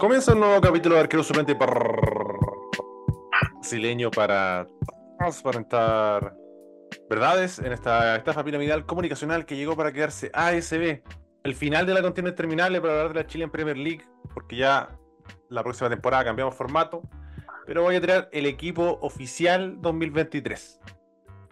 Comienza 0.00 0.32
un 0.32 0.40
nuevo 0.40 0.58
capítulo 0.62 0.94
de 0.94 1.02
Arquero 1.02 1.22
Suplente 1.22 1.54
brasileño 3.52 4.10
para 4.10 4.66
transparentar 5.18 6.34
verdades 7.10 7.58
en 7.58 7.70
esta 7.72 8.16
estafa 8.16 8.42
piramidal 8.42 8.86
comunicacional 8.86 9.44
que 9.44 9.56
llegó 9.56 9.76
para 9.76 9.92
quedarse 9.92 10.30
ASB. 10.32 11.02
El 11.44 11.54
final 11.54 11.84
de 11.84 11.92
la 11.92 12.00
contienda 12.00 12.30
interminable 12.30 12.80
para 12.80 12.94
hablar 12.94 13.08
de 13.08 13.20
la 13.20 13.26
Chile 13.26 13.44
en 13.44 13.50
Premier 13.50 13.76
League, 13.76 14.02
porque 14.32 14.56
ya 14.56 14.98
la 15.50 15.62
próxima 15.62 15.90
temporada 15.90 16.24
cambiamos 16.24 16.54
formato. 16.54 17.02
Pero 17.66 17.82
voy 17.82 17.96
a 17.96 18.00
traer 18.00 18.30
el 18.32 18.46
equipo 18.46 18.98
oficial 19.02 19.82
2023. 19.82 20.80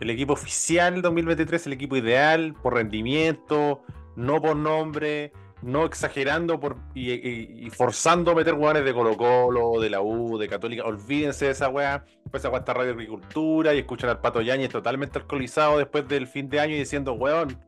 El 0.00 0.08
equipo 0.08 0.32
oficial 0.32 1.02
2023, 1.02 1.66
el 1.66 1.74
equipo 1.74 1.98
ideal 1.98 2.54
por 2.62 2.72
rendimiento, 2.72 3.82
no 4.16 4.40
por 4.40 4.56
nombre, 4.56 5.34
no 5.62 5.84
exagerando 5.84 6.60
por, 6.60 6.76
y, 6.94 7.68
forzando 7.70 8.30
a 8.30 8.34
meter 8.34 8.54
jugadores 8.54 8.84
de 8.84 8.94
Colo 8.94 9.16
Colo, 9.16 9.80
de 9.80 9.90
la 9.90 10.00
U, 10.00 10.38
de 10.38 10.48
Católica. 10.48 10.84
Olvídense 10.84 11.46
de 11.46 11.50
esa 11.52 11.68
weá. 11.68 12.04
Pues 12.30 12.44
weá 12.44 12.58
está 12.58 12.74
Radio 12.74 12.92
Agricultura 12.92 13.74
y 13.74 13.78
escuchan 13.78 14.10
al 14.10 14.20
Pato 14.20 14.40
Yañez 14.40 14.70
totalmente 14.70 15.18
alcoholizado 15.18 15.78
después 15.78 16.06
del 16.06 16.26
fin 16.26 16.48
de 16.48 16.60
año 16.60 16.74
y 16.74 16.78
diciendo, 16.78 17.14
weón, 17.14 17.58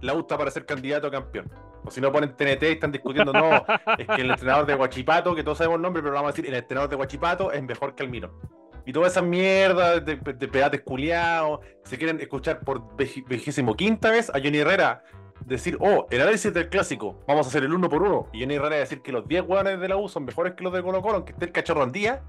la 0.00 0.14
U 0.14 0.26
para 0.26 0.50
ser 0.50 0.66
candidato 0.66 1.06
a 1.06 1.10
campeón. 1.10 1.50
O 1.84 1.90
si 1.90 2.00
no 2.00 2.10
ponen 2.10 2.34
TNT 2.36 2.62
y 2.62 2.66
están 2.66 2.90
discutiendo, 2.90 3.32
no, 3.32 3.64
es 3.96 4.06
que 4.08 4.22
el 4.22 4.30
entrenador 4.30 4.66
de 4.66 4.74
Guachipato, 4.74 5.34
que 5.36 5.44
todos 5.44 5.58
sabemos 5.58 5.76
el 5.76 5.82
nombre, 5.82 6.02
pero 6.02 6.14
vamos 6.14 6.30
a 6.30 6.32
decir, 6.32 6.46
el 6.46 6.54
entrenador 6.54 6.90
de 6.90 6.96
Guachipato 6.96 7.52
es 7.52 7.62
mejor 7.62 7.94
que 7.94 8.02
Almiro. 8.02 8.40
Y 8.84 8.92
toda 8.92 9.06
esa 9.06 9.22
mierda 9.22 10.00
de, 10.00 10.16
de 10.16 10.48
pedates 10.48 10.80
culiados, 10.82 11.60
se 11.84 11.96
quieren 11.96 12.20
escuchar 12.20 12.60
por 12.60 12.96
vigésimo 12.96 13.76
quinta 13.76 14.10
vez 14.10 14.30
a 14.30 14.34
Johnny 14.34 14.58
Herrera 14.58 15.02
decir, 15.46 15.78
oh, 15.80 16.06
el 16.10 16.20
análisis 16.20 16.52
del 16.52 16.68
clásico, 16.68 17.22
vamos 17.26 17.46
a 17.46 17.48
hacer 17.48 17.64
el 17.64 17.72
uno 17.72 17.88
por 17.88 18.02
uno. 18.02 18.28
Y 18.32 18.40
Johnny 18.40 18.56
Herrera 18.56 18.76
decir 18.76 19.00
que 19.00 19.12
los 19.12 19.26
10 19.26 19.44
hueones 19.46 19.80
de 19.80 19.88
la 19.88 19.96
U 19.96 20.08
son 20.08 20.24
mejores 20.24 20.54
que 20.54 20.64
los 20.64 20.72
de 20.72 20.82
Colo 20.82 21.00
Colo, 21.00 21.16
aunque 21.16 21.32
esté 21.32 21.46
el 21.46 21.52
cachorro 21.52 21.84
en 21.84 21.92
día, 21.92 22.22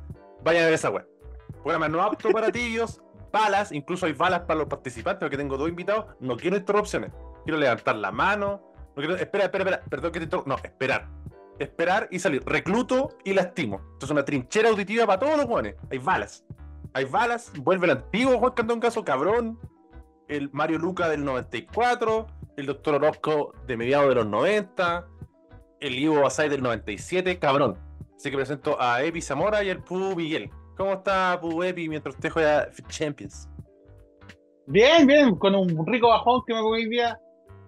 vayan 0.43 0.63
a 0.63 0.65
ver 0.65 0.75
esa 0.75 0.89
wea. 0.89 1.05
Programa 1.63 1.89
no 1.89 2.01
apto 2.01 2.29
para 2.29 2.51
tibios, 2.51 3.01
balas, 3.31 3.71
incluso 3.71 4.05
hay 4.05 4.13
balas 4.13 4.41
para 4.41 4.59
los 4.59 4.67
participantes, 4.67 5.19
porque 5.19 5.37
tengo 5.37 5.57
dos 5.57 5.67
invitados, 5.67 6.05
no 6.19 6.37
quiero 6.37 6.55
interrupciones. 6.55 7.11
Quiero 7.43 7.59
levantar 7.59 7.95
la 7.95 8.11
mano, 8.11 8.61
no 8.95 8.95
quiero, 8.95 9.15
espera, 9.15 9.45
espera, 9.45 9.63
espera, 9.63 9.83
perdón 9.89 10.11
que 10.11 10.25
te 10.25 10.37
No, 10.45 10.55
esperar. 10.63 11.07
Esperar 11.59 12.07
y 12.11 12.19
salir. 12.19 12.43
Recluto 12.45 13.17
y 13.23 13.33
lastimo. 13.33 13.81
Esto 13.93 14.05
es 14.05 14.11
una 14.11 14.23
trinchera 14.23 14.69
auditiva 14.69 15.07
para 15.07 15.19
todos 15.19 15.37
los 15.37 15.47
jóvenes. 15.47 15.75
Hay 15.89 15.97
balas. 15.97 16.45
Hay 16.93 17.05
balas. 17.05 17.51
Vuelve 17.57 17.85
el 17.85 17.91
antiguo 17.93 18.37
Juan 18.37 18.53
Cantón 18.53 18.79
Caso, 18.79 19.03
cabrón. 19.03 19.59
El 20.27 20.51
Mario 20.51 20.77
Luca 20.77 21.09
del 21.09 21.25
94. 21.25 22.27
El 22.57 22.65
Doctor 22.65 22.95
Orozco 22.95 23.53
de 23.65 23.77
mediados 23.77 24.09
de 24.09 24.15
los 24.15 24.27
90. 24.27 25.07
El 25.79 25.97
Ivo 25.97 26.21
Basay 26.21 26.49
del 26.49 26.61
97. 26.61 27.39
Cabrón. 27.39 27.77
Así 28.15 28.29
que 28.29 28.35
presento 28.35 28.75
a 28.81 29.01
Epi 29.03 29.21
Zamora 29.21 29.63
y 29.63 29.69
el 29.69 29.81
Pu 29.81 30.15
Miguel. 30.15 30.49
¿Cómo 30.75 30.93
está 30.93 31.39
Pu 31.39 31.63
Epi 31.63 31.87
mientras 31.87 32.15
usted 32.15 32.29
juega 32.29 32.69
Champions? 32.89 33.47
Bien, 34.65 35.07
bien. 35.07 35.35
Con 35.35 35.55
un 35.55 35.85
rico 35.87 36.09
bajón 36.09 36.41
que 36.45 36.53
me 36.53 36.61
voy 36.61 36.89
día 36.89 37.17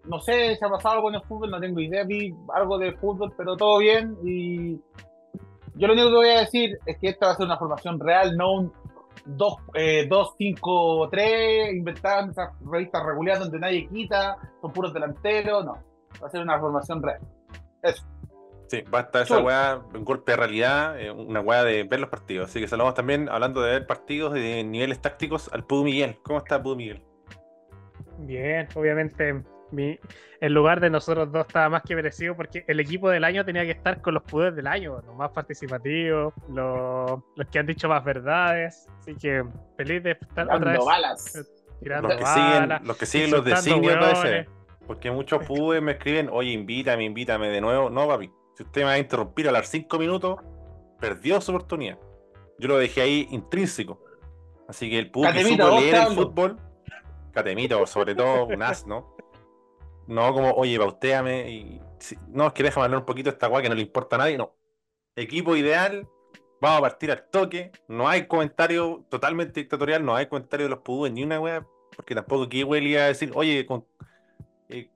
no 0.06 0.20
sé 0.20 0.56
si 0.56 0.66
ha 0.66 0.70
pasado 0.70 0.96
algo 0.96 1.10
en 1.10 1.16
el 1.16 1.22
fútbol, 1.22 1.52
no 1.52 1.60
tengo 1.60 1.80
idea, 1.80 2.04
vi 2.04 2.34
algo 2.56 2.78
de 2.78 2.94
fútbol, 2.94 3.32
pero 3.38 3.56
todo 3.56 3.78
bien. 3.78 4.18
Y 4.24 4.76
yo 5.76 5.88
lo 5.88 5.94
único 5.94 6.10
que 6.10 6.16
voy 6.16 6.30
a 6.30 6.40
decir 6.40 6.78
es 6.86 6.98
que 6.98 7.10
esta 7.10 7.28
va 7.28 7.34
a 7.34 7.36
ser 7.36 7.46
una 7.46 7.58
formación 7.58 8.00
real, 8.00 8.36
no 8.36 8.54
un 8.54 8.74
2-5-3 9.26 11.10
eh, 11.18 11.72
inventada 11.74 12.24
en 12.24 12.30
esas 12.32 12.50
revistas 12.66 13.04
regulares 13.06 13.40
donde 13.40 13.60
nadie 13.60 13.88
quita, 13.88 14.38
son 14.62 14.72
puros 14.72 14.94
delanteros, 14.94 15.66
no. 15.66 15.74
Va 16.22 16.28
a 16.28 16.30
ser 16.30 16.42
una 16.42 16.60
formación 16.60 17.02
real. 17.04 17.20
Eso. 17.84 18.06
Sí, 18.68 18.84
basta 18.88 19.24
esa 19.24 19.40
weá, 19.40 19.82
un 19.96 20.06
golpe 20.06 20.34
de 20.34 20.38
realidad, 20.38 21.00
eh, 21.00 21.10
una 21.10 21.42
weá 21.42 21.64
de 21.64 21.84
ver 21.84 22.00
los 22.00 22.10
partidos. 22.10 22.50
Así 22.50 22.60
que 22.60 22.68
saludamos 22.68 22.94
también, 22.94 23.28
hablando 23.28 23.62
de 23.62 23.72
ver 23.72 23.88
partidos 23.88 24.34
de 24.34 24.64
niveles 24.64 25.02
tácticos, 25.02 25.50
al 25.52 25.66
Pudu 25.66 25.86
Miguel. 25.86 26.20
¿Cómo 26.24 26.38
está 26.38 26.62
Pudu 26.62 26.76
Miguel? 26.76 27.04
Bien, 28.20 28.68
obviamente 28.76 29.44
el 29.72 30.54
lugar 30.54 30.80
de 30.80 30.90
nosotros 30.90 31.32
dos 31.32 31.46
estaba 31.48 31.70
más 31.70 31.84
que 31.84 31.96
merecido 31.96 32.36
porque 32.36 32.64
el 32.68 32.80
equipo 32.80 33.10
del 33.10 33.24
año 33.24 33.44
tenía 33.46 33.64
que 33.64 33.72
estar 33.72 34.02
con 34.02 34.14
los 34.14 34.24
poderes 34.24 34.56
del 34.56 34.68
año, 34.68 35.02
los 35.06 35.16
más 35.16 35.32
participativos, 35.32 36.34
los, 36.50 37.22
que 37.52 37.60
han 37.60 37.66
dicho 37.66 37.88
más 37.88 38.04
verdades. 38.04 38.88
Así 39.00 39.16
que 39.16 39.44
feliz 39.78 40.04
de 40.04 40.12
estar 40.12 40.48
otra 40.52 40.72
vez. 40.72 40.86
Balas. 40.86 41.56
Tirando 41.82 42.10
los, 42.10 42.18
que 42.18 42.26
siguen, 42.26 42.80
los 42.84 42.98
que 42.98 43.06
siguen 43.06 43.32
los 43.32 43.46
designios 43.46 44.24
de 44.24 44.48
Porque 44.86 45.12
muchos 45.12 45.46
pudes 45.46 45.82
me 45.82 45.94
escriben, 45.94 46.30
oye, 46.30 46.52
invítame, 46.52 47.06
invítame 47.06 47.48
de 47.50 47.62
nuevo. 47.62 47.90
No, 47.90 48.08
papi. 48.08 48.30
Si 48.56 48.64
usted 48.64 48.82
me 48.82 48.86
va 48.86 48.92
a 48.94 48.98
interrumpir 48.98 49.48
a 49.48 49.52
las 49.54 49.70
cinco 49.70 49.98
minutos, 49.98 50.40
perdió 51.00 51.40
su 51.40 51.52
oportunidad. 51.52 51.98
Yo 52.58 52.68
lo 52.68 52.78
dejé 52.78 53.02
ahí 53.02 53.28
intrínseco. 53.32 54.04
Así 54.68 54.90
que 54.90 55.00
el 55.00 55.10
público 55.10 55.34
que 55.34 55.44
supo 55.46 55.80
leer 55.80 55.96
el 55.96 56.16
fútbol, 56.16 56.58
Catemito, 57.32 57.88
sobre 57.88 58.14
todo 58.14 58.46
un 58.46 58.62
as, 58.62 58.86
¿no? 58.86 59.16
No 60.10 60.34
como, 60.34 60.52
oye, 60.54 60.76
bauteame 60.80 61.52
y. 61.52 61.82
No, 62.30 62.48
es 62.48 62.54
que 62.54 62.64
déjame 62.64 62.86
hablar 62.86 63.02
un 63.02 63.06
poquito 63.06 63.30
de 63.30 63.36
esta 63.36 63.46
guay 63.46 63.62
que 63.62 63.70
no 63.70 63.76
le 63.76 63.84
importa 63.84 64.16
a 64.16 64.20
nadie. 64.20 64.40
No. 64.40 64.56
Equipo 65.16 65.56
ideal, 65.56 66.08
vamos 66.60 66.80
a 66.80 66.82
partir 66.82 67.12
al 67.12 67.30
toque. 67.30 67.72
No 67.88 68.10
hay 68.10 68.26
comentario 68.26 69.06
totalmente 69.10 69.60
dictatorial, 69.60 70.04
no 70.04 70.16
hay 70.16 70.26
comentario 70.26 70.66
de 70.66 70.72
los 70.72 70.80
pudúes 70.80 71.14
ni 71.14 71.24
una 71.24 71.40
wea, 71.40 71.64
porque 71.96 72.16
tampoco 72.16 72.46
aquí 72.46 72.62
iba 72.62 73.04
a 73.04 73.08
decir, 73.08 73.32
oye, 73.36 73.68
con, 73.68 73.86
eh, 74.70 74.90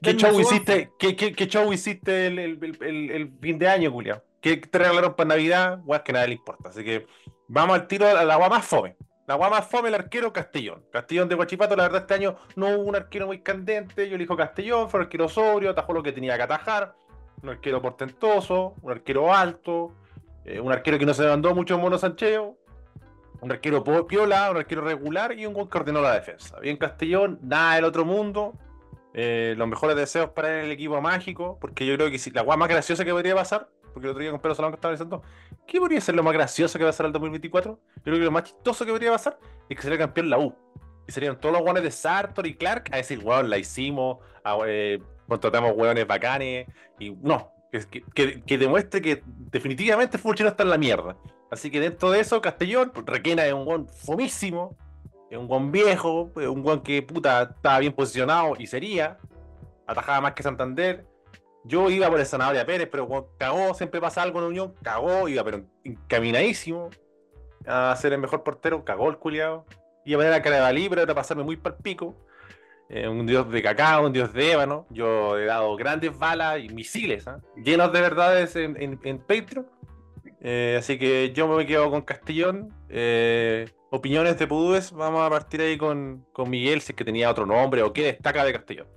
¿qué, 0.00 0.16
show 0.16 0.40
hiciste, 0.40 0.90
¿qué, 0.98 1.14
qué, 1.14 1.34
qué, 1.34 1.46
show 1.46 1.70
hiciste 1.70 2.28
el, 2.28 2.38
el, 2.38 3.10
el, 3.10 3.32
fin 3.42 3.58
de 3.58 3.68
año, 3.68 3.90
Julián? 3.90 4.22
¿Qué 4.40 4.56
te 4.56 4.78
regalaron 4.78 5.14
para 5.14 5.28
Navidad? 5.28 5.80
Weas 5.84 6.02
que 6.02 6.14
nada 6.14 6.26
le 6.26 6.34
importa. 6.34 6.70
Así 6.70 6.82
que 6.82 7.06
vamos 7.46 7.74
al 7.74 7.86
tiro 7.86 8.08
a 8.08 8.24
la 8.24 8.34
agua 8.34 8.48
más 8.48 8.64
fome. 8.64 8.96
La 9.26 9.36
guama 9.36 9.62
fome 9.62 9.88
el 9.88 9.94
arquero 9.94 10.32
Castellón. 10.32 10.82
Castellón 10.90 11.28
de 11.28 11.36
Guachipato, 11.36 11.76
la 11.76 11.84
verdad, 11.84 12.02
este 12.02 12.14
año 12.14 12.36
no 12.56 12.70
hubo 12.70 12.82
un 12.82 12.96
arquero 12.96 13.26
muy 13.26 13.40
candente. 13.40 14.08
Yo 14.08 14.16
elijo 14.16 14.36
Castellón, 14.36 14.90
fue 14.90 15.00
un 15.00 15.04
arquero 15.04 15.28
sobrio, 15.28 15.70
atajó 15.70 15.92
lo 15.92 16.02
que 16.02 16.12
tenía 16.12 16.36
que 16.36 16.42
atajar. 16.42 16.94
Un 17.42 17.50
arquero 17.50 17.80
portentoso, 17.80 18.74
un 18.82 18.90
arquero 18.90 19.32
alto, 19.32 19.94
eh, 20.44 20.60
un 20.60 20.72
arquero 20.72 20.98
que 20.98 21.06
no 21.06 21.14
se 21.14 21.26
mandó 21.26 21.54
mucho 21.54 21.78
mono 21.78 21.98
Sancheo, 21.98 22.56
un 23.40 23.52
arquero 23.52 23.84
piola, 24.06 24.50
un 24.50 24.56
arquero 24.56 24.82
regular 24.82 25.38
y 25.38 25.46
un 25.46 25.54
gol 25.54 25.68
que 25.68 25.78
ordenó 25.78 26.00
la 26.00 26.14
defensa. 26.14 26.58
Bien 26.60 26.76
Castellón, 26.76 27.38
nada 27.42 27.76
del 27.76 27.84
otro 27.84 28.04
mundo. 28.04 28.54
Eh, 29.14 29.54
los 29.56 29.68
mejores 29.68 29.94
deseos 29.94 30.30
para 30.30 30.62
el 30.62 30.70
equipo 30.70 31.00
mágico, 31.00 31.58
porque 31.60 31.86
yo 31.86 31.94
creo 31.96 32.10
que 32.10 32.18
si 32.18 32.30
la 32.30 32.42
guama 32.42 32.60
más 32.60 32.70
graciosa 32.70 33.04
que 33.04 33.12
podría 33.12 33.34
pasar 33.34 33.68
porque 33.92 34.06
el 34.06 34.10
otro 34.10 34.22
día 34.22 34.30
con 34.30 34.40
Pedro 34.40 34.54
Salón 34.54 34.74
estaba 34.74 34.92
pensando, 34.92 35.22
¿qué 35.66 35.78
podría 35.78 36.00
ser 36.00 36.14
lo 36.14 36.22
más 36.22 36.32
gracioso 36.32 36.78
que 36.78 36.84
va 36.84 36.90
a 36.90 36.92
pasar 36.92 37.06
el 37.06 37.12
2024? 37.12 37.78
Yo 37.96 38.02
creo 38.02 38.16
que 38.16 38.24
lo 38.24 38.30
más 38.30 38.44
chistoso 38.44 38.84
que 38.84 38.92
podría 38.92 39.12
pasar 39.12 39.38
es 39.68 39.76
que 39.76 39.82
sería 39.82 39.98
campeón 39.98 40.30
la 40.30 40.38
U. 40.38 40.54
Y 41.06 41.12
serían 41.12 41.40
todos 41.40 41.52
los 41.52 41.62
guanes 41.62 41.82
de 41.82 41.90
Sartor 41.90 42.46
y 42.46 42.54
Clark 42.54 42.90
a 42.92 42.96
decir, 42.96 43.20
weón, 43.22 43.50
la 43.50 43.58
hicimos, 43.58 44.18
eh, 44.66 45.00
contratamos 45.26 45.72
hueones 45.76 46.06
bacanes, 46.06 46.66
y 46.98 47.10
no, 47.10 47.52
que, 47.70 48.58
demuestre 48.58 49.00
que 49.00 49.22
definitivamente 49.26 50.16
el 50.16 50.22
fútbol 50.22 50.46
está 50.46 50.62
en 50.62 50.70
la 50.70 50.78
mierda. 50.78 51.16
Así 51.50 51.70
que 51.70 51.80
dentro 51.80 52.10
de 52.10 52.20
eso, 52.20 52.40
Castellón, 52.40 52.92
Requena 53.04 53.46
es 53.46 53.52
un 53.52 53.64
guan 53.64 53.88
fomísimo, 53.88 54.76
es 55.30 55.38
un 55.38 55.46
guan 55.48 55.72
viejo, 55.72 56.30
un 56.34 56.62
guan 56.62 56.80
que 56.80 57.02
puta 57.02 57.42
estaba 57.42 57.78
bien 57.78 57.92
posicionado 57.92 58.54
y 58.58 58.66
sería, 58.66 59.18
atajaba 59.86 60.20
más 60.20 60.32
que 60.34 60.42
Santander, 60.42 61.06
yo 61.64 61.90
iba 61.90 62.08
por 62.10 62.18
el 62.18 62.26
Zanahoria 62.26 62.66
Pérez, 62.66 62.88
pero 62.90 63.28
cagó, 63.38 63.74
siempre 63.74 64.00
pasa 64.00 64.22
algo 64.22 64.40
en 64.40 64.46
Unión, 64.46 64.74
cagó, 64.82 65.28
iba 65.28 65.44
pero 65.44 65.64
encaminadísimo 65.84 66.90
a 67.66 67.94
ser 67.96 68.12
el 68.12 68.20
mejor 68.20 68.42
portero, 68.42 68.84
cagó 68.84 69.08
el 69.08 69.18
culiado. 69.18 69.64
Iba 70.04 70.16
a 70.16 70.20
poner 70.20 70.32
a 70.34 70.42
cara 70.42 70.66
de 70.66 70.72
libre, 70.72 71.02
a 71.02 71.14
pasarme 71.14 71.44
muy 71.44 71.56
para 71.56 71.76
pico. 71.76 72.16
Eh, 72.88 73.08
un 73.08 73.26
dios 73.26 73.50
de 73.50 73.62
cacao, 73.62 74.06
un 74.06 74.12
dios 74.12 74.32
de 74.32 74.52
ébano. 74.52 74.86
Yo 74.90 75.38
he 75.38 75.46
dado 75.46 75.76
grandes 75.76 76.18
balas 76.18 76.60
y 76.62 76.68
misiles, 76.68 77.26
¿ah? 77.28 77.40
llenos 77.56 77.92
de 77.92 78.00
verdades 78.00 78.56
en, 78.56 78.98
en, 79.02 79.18
Patreon. 79.18 79.66
Eh, 80.40 80.76
así 80.78 80.98
que 80.98 81.32
yo 81.32 81.46
me 81.46 81.64
quedo 81.66 81.90
con 81.90 82.02
Castellón. 82.02 82.74
Eh, 82.88 83.70
opiniones 83.90 84.38
de 84.38 84.46
Pudúes, 84.46 84.92
vamos 84.92 85.22
a 85.22 85.30
partir 85.30 85.60
ahí 85.60 85.78
con, 85.78 86.26
con 86.32 86.50
Miguel, 86.50 86.80
si 86.80 86.92
es 86.92 86.96
que 86.96 87.04
tenía 87.04 87.30
otro 87.30 87.46
nombre 87.46 87.82
o 87.82 87.92
qué 87.92 88.02
destaca 88.02 88.44
de 88.44 88.52
Castellón. 88.52 88.88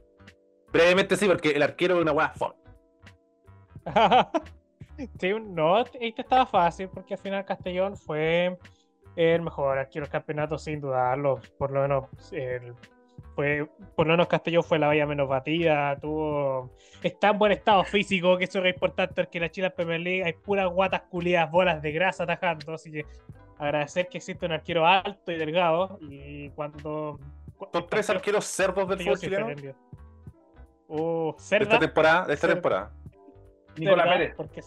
Brevemente 0.75 1.15
sí, 1.15 1.25
porque 1.25 1.51
el 1.51 1.63
arquero 1.63 1.95
es 1.95 2.01
una 2.01 2.11
weá 2.11 2.33
fome. 2.35 2.55
sí, 5.21 5.31
no, 5.41 5.79
este 5.79 6.21
estaba 6.21 6.45
fácil 6.45 6.89
porque 6.89 7.13
al 7.13 7.19
final 7.21 7.45
Castellón 7.45 7.95
fue 7.95 8.57
el 9.15 9.41
mejor 9.41 9.77
arquero 9.77 10.03
del 10.03 10.11
campeonato 10.11 10.57
sin 10.57 10.81
dudarlo. 10.81 11.39
Por 11.57 11.71
lo 11.71 11.81
menos 11.83 12.09
fue, 13.35 13.69
por 13.95 14.05
lo 14.05 14.13
menos 14.13 14.27
Castellón 14.27 14.65
fue 14.65 14.77
la 14.77 14.87
valla 14.87 15.05
menos 15.05 15.29
batida, 15.29 15.97
tuvo 15.97 16.75
está 17.01 17.29
en 17.29 17.39
buen 17.39 17.53
estado 17.53 17.85
físico, 17.85 18.37
que 18.37 18.43
eso 18.43 18.61
es 18.61 18.73
importante 18.73 19.13
porque 19.13 19.37
en 19.37 19.43
la 19.43 19.51
Chile 19.51 19.69
Premier 19.69 20.01
League 20.01 20.25
hay 20.25 20.33
puras 20.33 20.67
guatas 20.67 21.03
culiadas, 21.03 21.51
bolas 21.51 21.81
de 21.81 21.93
grasa 21.93 22.25
atajando, 22.25 22.73
así 22.73 22.91
que 22.91 23.05
agradecer 23.59 24.09
que 24.09 24.17
existe 24.17 24.45
un 24.45 24.51
arquero 24.51 24.85
alto 24.85 25.31
y 25.31 25.37
delgado 25.37 25.99
y 26.01 26.49
cuando... 26.49 27.17
Son 27.71 27.87
tres 27.87 28.09
arqueros 28.09 28.43
cerdos 28.43 28.89
del 28.89 28.99
fútbol 28.99 29.17
chileno. 29.17 29.47
Uh, 30.87 31.33
de 31.49 31.57
esta 31.57 31.79
temporada, 31.79 32.27
de 32.27 32.33
esta 32.33 32.47
temporada. 32.47 32.93
Nicolás 33.77 34.07
Pérez. 34.07 34.33
Porque, 34.35 34.61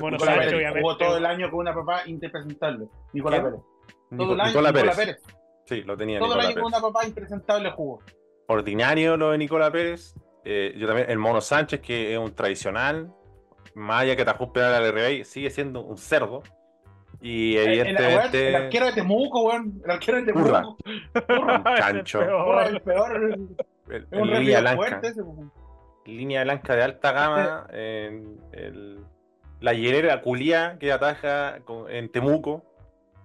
bueno, 0.00 0.18
Sánchez, 0.18 0.54
obviamente. 0.54 0.80
Jugó 0.80 0.96
todo 0.96 1.16
el 1.16 1.26
año 1.26 1.50
con 1.50 1.60
una 1.60 1.74
papá 1.74 2.02
impresentable, 2.06 2.88
Nicolás 3.12 3.40
Pérez. 3.40 3.60
Todo 4.16 4.32
el 4.34 4.40
año, 4.40 4.48
Nicolás 4.50 4.72
Pérez. 4.72 4.96
Pérez. 4.96 5.22
Sí, 5.66 5.82
lo 5.82 5.96
tenía. 5.96 6.18
Todo 6.18 6.34
el 6.34 6.40
año 6.40 6.54
con 6.54 6.64
una 6.64 6.80
papá 6.80 7.06
impresentable 7.06 7.70
jugó. 7.70 8.00
Ordinario 8.48 9.16
lo 9.16 9.30
de 9.30 9.38
Nicolás 9.38 9.70
Pérez. 9.70 10.14
Eh, 10.44 10.74
yo 10.76 10.86
también, 10.86 11.10
el 11.10 11.18
Mono 11.18 11.40
Sánchez, 11.40 11.80
que 11.80 12.12
es 12.12 12.18
un 12.18 12.34
tradicional. 12.34 13.12
Maya 13.74 14.16
que 14.16 14.24
tajó 14.24 14.46
un 14.46 14.52
penal 14.52 14.74
al 14.74 14.92
RBI, 14.92 15.24
sigue 15.24 15.50
siendo 15.50 15.82
un 15.82 15.96
cerdo. 15.96 16.42
Y 17.20 17.56
evidentemente. 17.56 18.48
El, 18.48 18.56
arquero 18.56 18.86
de 18.86 18.92
Temuco, 18.92 19.42
weón. 19.44 19.80
El 19.84 19.90
arquero 19.90 20.18
de 20.18 20.24
Temuco. 20.24 20.76
Un 20.84 21.64
chancho. 21.76 22.22
el 22.62 22.80
peor. 22.80 23.16
El, 23.16 23.56
un 24.12 24.30
línea 24.30 24.60
blanca. 24.60 25.00
línea 26.04 26.44
blanca 26.44 26.76
de 26.76 26.82
alta 26.82 27.12
gama. 27.12 27.66
En 27.72 28.40
el, 28.52 29.04
la 29.60 29.74
hierera 29.74 30.20
culia 30.22 30.76
que 30.78 30.92
ataja 30.92 31.58
en 31.88 32.10
Temuco. 32.10 32.64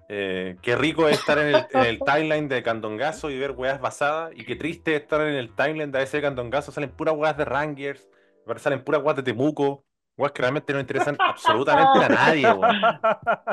Eh, 0.08 0.58
qué 0.62 0.76
rico 0.76 1.08
es 1.08 1.18
estar 1.18 1.40
en 1.40 1.56
el, 1.56 2.00
timeline 2.06 2.48
de 2.48 2.62
Candongazo 2.62 3.30
y 3.30 3.40
ver 3.40 3.52
weas 3.52 3.80
basadas. 3.80 4.32
Y 4.36 4.46
qué 4.46 4.56
triste 4.56 4.96
estar 4.96 5.22
en 5.22 5.36
el 5.36 5.56
timeline 5.56 5.92
de 5.92 6.04
ese 6.04 6.22
Candongazo. 6.22 6.72
Salen 6.72 6.92
puras 6.92 7.16
weas 7.16 7.38
de 7.38 7.46
Rangers. 7.46 8.08
Salen 8.58 8.84
puras 8.84 9.02
weas 9.02 9.16
de 9.16 9.24
Temuco. 9.24 9.84
Weas 10.18 10.32
que 10.32 10.42
realmente 10.42 10.72
no 10.72 10.80
interesan 10.80 11.18
absolutamente 11.20 12.06
a 12.06 12.10
nadie, 12.10 12.52
weón. 12.52 12.82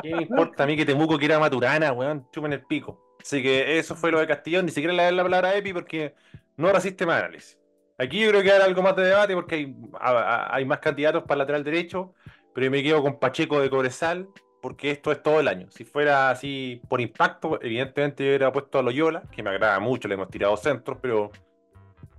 ¿Qué 0.01 0.15
me 0.15 0.21
importa 0.21 0.63
a 0.63 0.67
mí 0.67 0.77
que 0.77 0.85
Temuco 0.85 1.17
quiera 1.17 1.39
Maturana, 1.39 1.91
weón? 1.91 2.27
Chupen 2.31 2.53
el 2.53 2.63
pico. 2.63 3.17
Así 3.21 3.41
que 3.41 3.79
eso 3.79 3.95
fue 3.95 4.11
lo 4.11 4.19
de 4.19 4.27
Castillón. 4.27 4.65
Ni 4.65 4.71
siquiera 4.71 4.93
le 4.93 5.11
la 5.11 5.23
palabra 5.23 5.49
a 5.49 5.55
Epi 5.55 5.73
porque 5.73 6.13
no 6.57 6.71
resiste 6.71 7.05
más 7.05 7.21
análisis. 7.21 7.57
Aquí 7.97 8.19
yo 8.19 8.29
creo 8.29 8.41
que 8.41 8.51
hay 8.51 8.61
algo 8.61 8.81
más 8.81 8.95
de 8.95 9.03
debate 9.03 9.33
porque 9.33 9.73
hay, 9.99 10.65
más 10.65 10.79
candidatos 10.79 11.23
para 11.23 11.39
lateral 11.39 11.63
derecho. 11.63 12.13
Pero 12.53 12.65
yo 12.65 12.71
me 12.71 12.83
quedo 12.83 13.01
con 13.01 13.19
Pacheco 13.19 13.59
de 13.59 13.69
Cobresal 13.69 14.27
porque 14.61 14.91
esto 14.91 15.11
es 15.11 15.21
todo 15.21 15.39
el 15.39 15.47
año. 15.47 15.67
Si 15.71 15.83
fuera 15.83 16.29
así 16.29 16.81
por 16.87 17.01
impacto, 17.01 17.59
evidentemente 17.61 18.23
yo 18.23 18.29
hubiera 18.29 18.51
puesto 18.51 18.79
a 18.79 18.83
Loyola, 18.83 19.23
que 19.31 19.43
me 19.43 19.49
agrada 19.49 19.79
mucho, 19.79 20.07
le 20.07 20.13
hemos 20.13 20.29
tirado 20.29 20.55
centros, 20.55 20.97
pero 21.01 21.31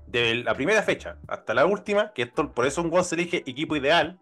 de 0.06 0.36
la 0.36 0.54
primera 0.54 0.82
fecha 0.82 1.16
hasta 1.26 1.54
la 1.54 1.66
última, 1.66 2.12
que 2.12 2.22
esto 2.22 2.52
por 2.52 2.66
eso 2.66 2.82
un 2.82 2.90
gol 2.90 3.04
se 3.04 3.14
elige 3.14 3.38
equipo 3.38 3.76
ideal, 3.76 4.18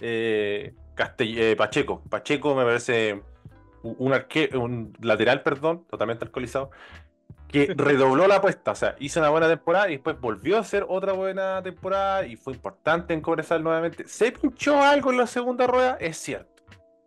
eh, 0.00 0.74
eh, 1.18 1.54
Pacheco. 1.56 2.02
Pacheco 2.08 2.54
me 2.54 2.64
parece 2.64 3.22
un, 3.82 4.12
un 4.54 4.92
lateral, 5.00 5.42
perdón, 5.42 5.84
totalmente 5.88 6.24
alcoholizado, 6.24 6.70
que 7.48 7.72
redobló 7.76 8.26
la 8.26 8.36
apuesta, 8.36 8.72
o 8.72 8.74
sea, 8.74 8.94
hizo 9.00 9.20
una 9.20 9.30
buena 9.30 9.48
temporada 9.48 9.88
y 9.88 9.92
después 9.92 10.20
volvió 10.20 10.58
a 10.58 10.60
hacer 10.60 10.84
otra 10.88 11.12
buena 11.12 11.62
temporada 11.62 12.26
y 12.26 12.36
fue 12.36 12.52
importante 12.52 13.14
en 13.14 13.20
Cobresal 13.20 13.62
nuevamente. 13.62 14.06
Se 14.06 14.32
pinchó 14.32 14.82
algo 14.82 15.10
en 15.10 15.18
la 15.18 15.26
segunda 15.26 15.66
rueda, 15.66 15.96
es 16.00 16.16
cierto 16.18 16.58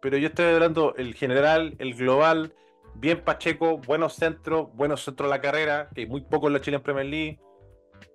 pero 0.01 0.17
yo 0.17 0.27
estoy 0.27 0.45
hablando 0.45 0.95
el 0.97 1.13
general, 1.13 1.75
el 1.77 1.93
global, 1.93 2.53
bien 2.95 3.21
Pacheco, 3.21 3.77
buenos 3.77 4.15
centros, 4.15 4.73
buenos 4.73 5.03
centros 5.03 5.29
de 5.29 5.37
la 5.37 5.41
carrera, 5.41 5.89
que 5.95 6.07
muy 6.07 6.21
poco 6.21 6.47
en 6.47 6.53
la 6.53 6.61
Chile 6.61 6.77
en 6.77 6.83
Premier 6.83 7.05
League, 7.05 7.39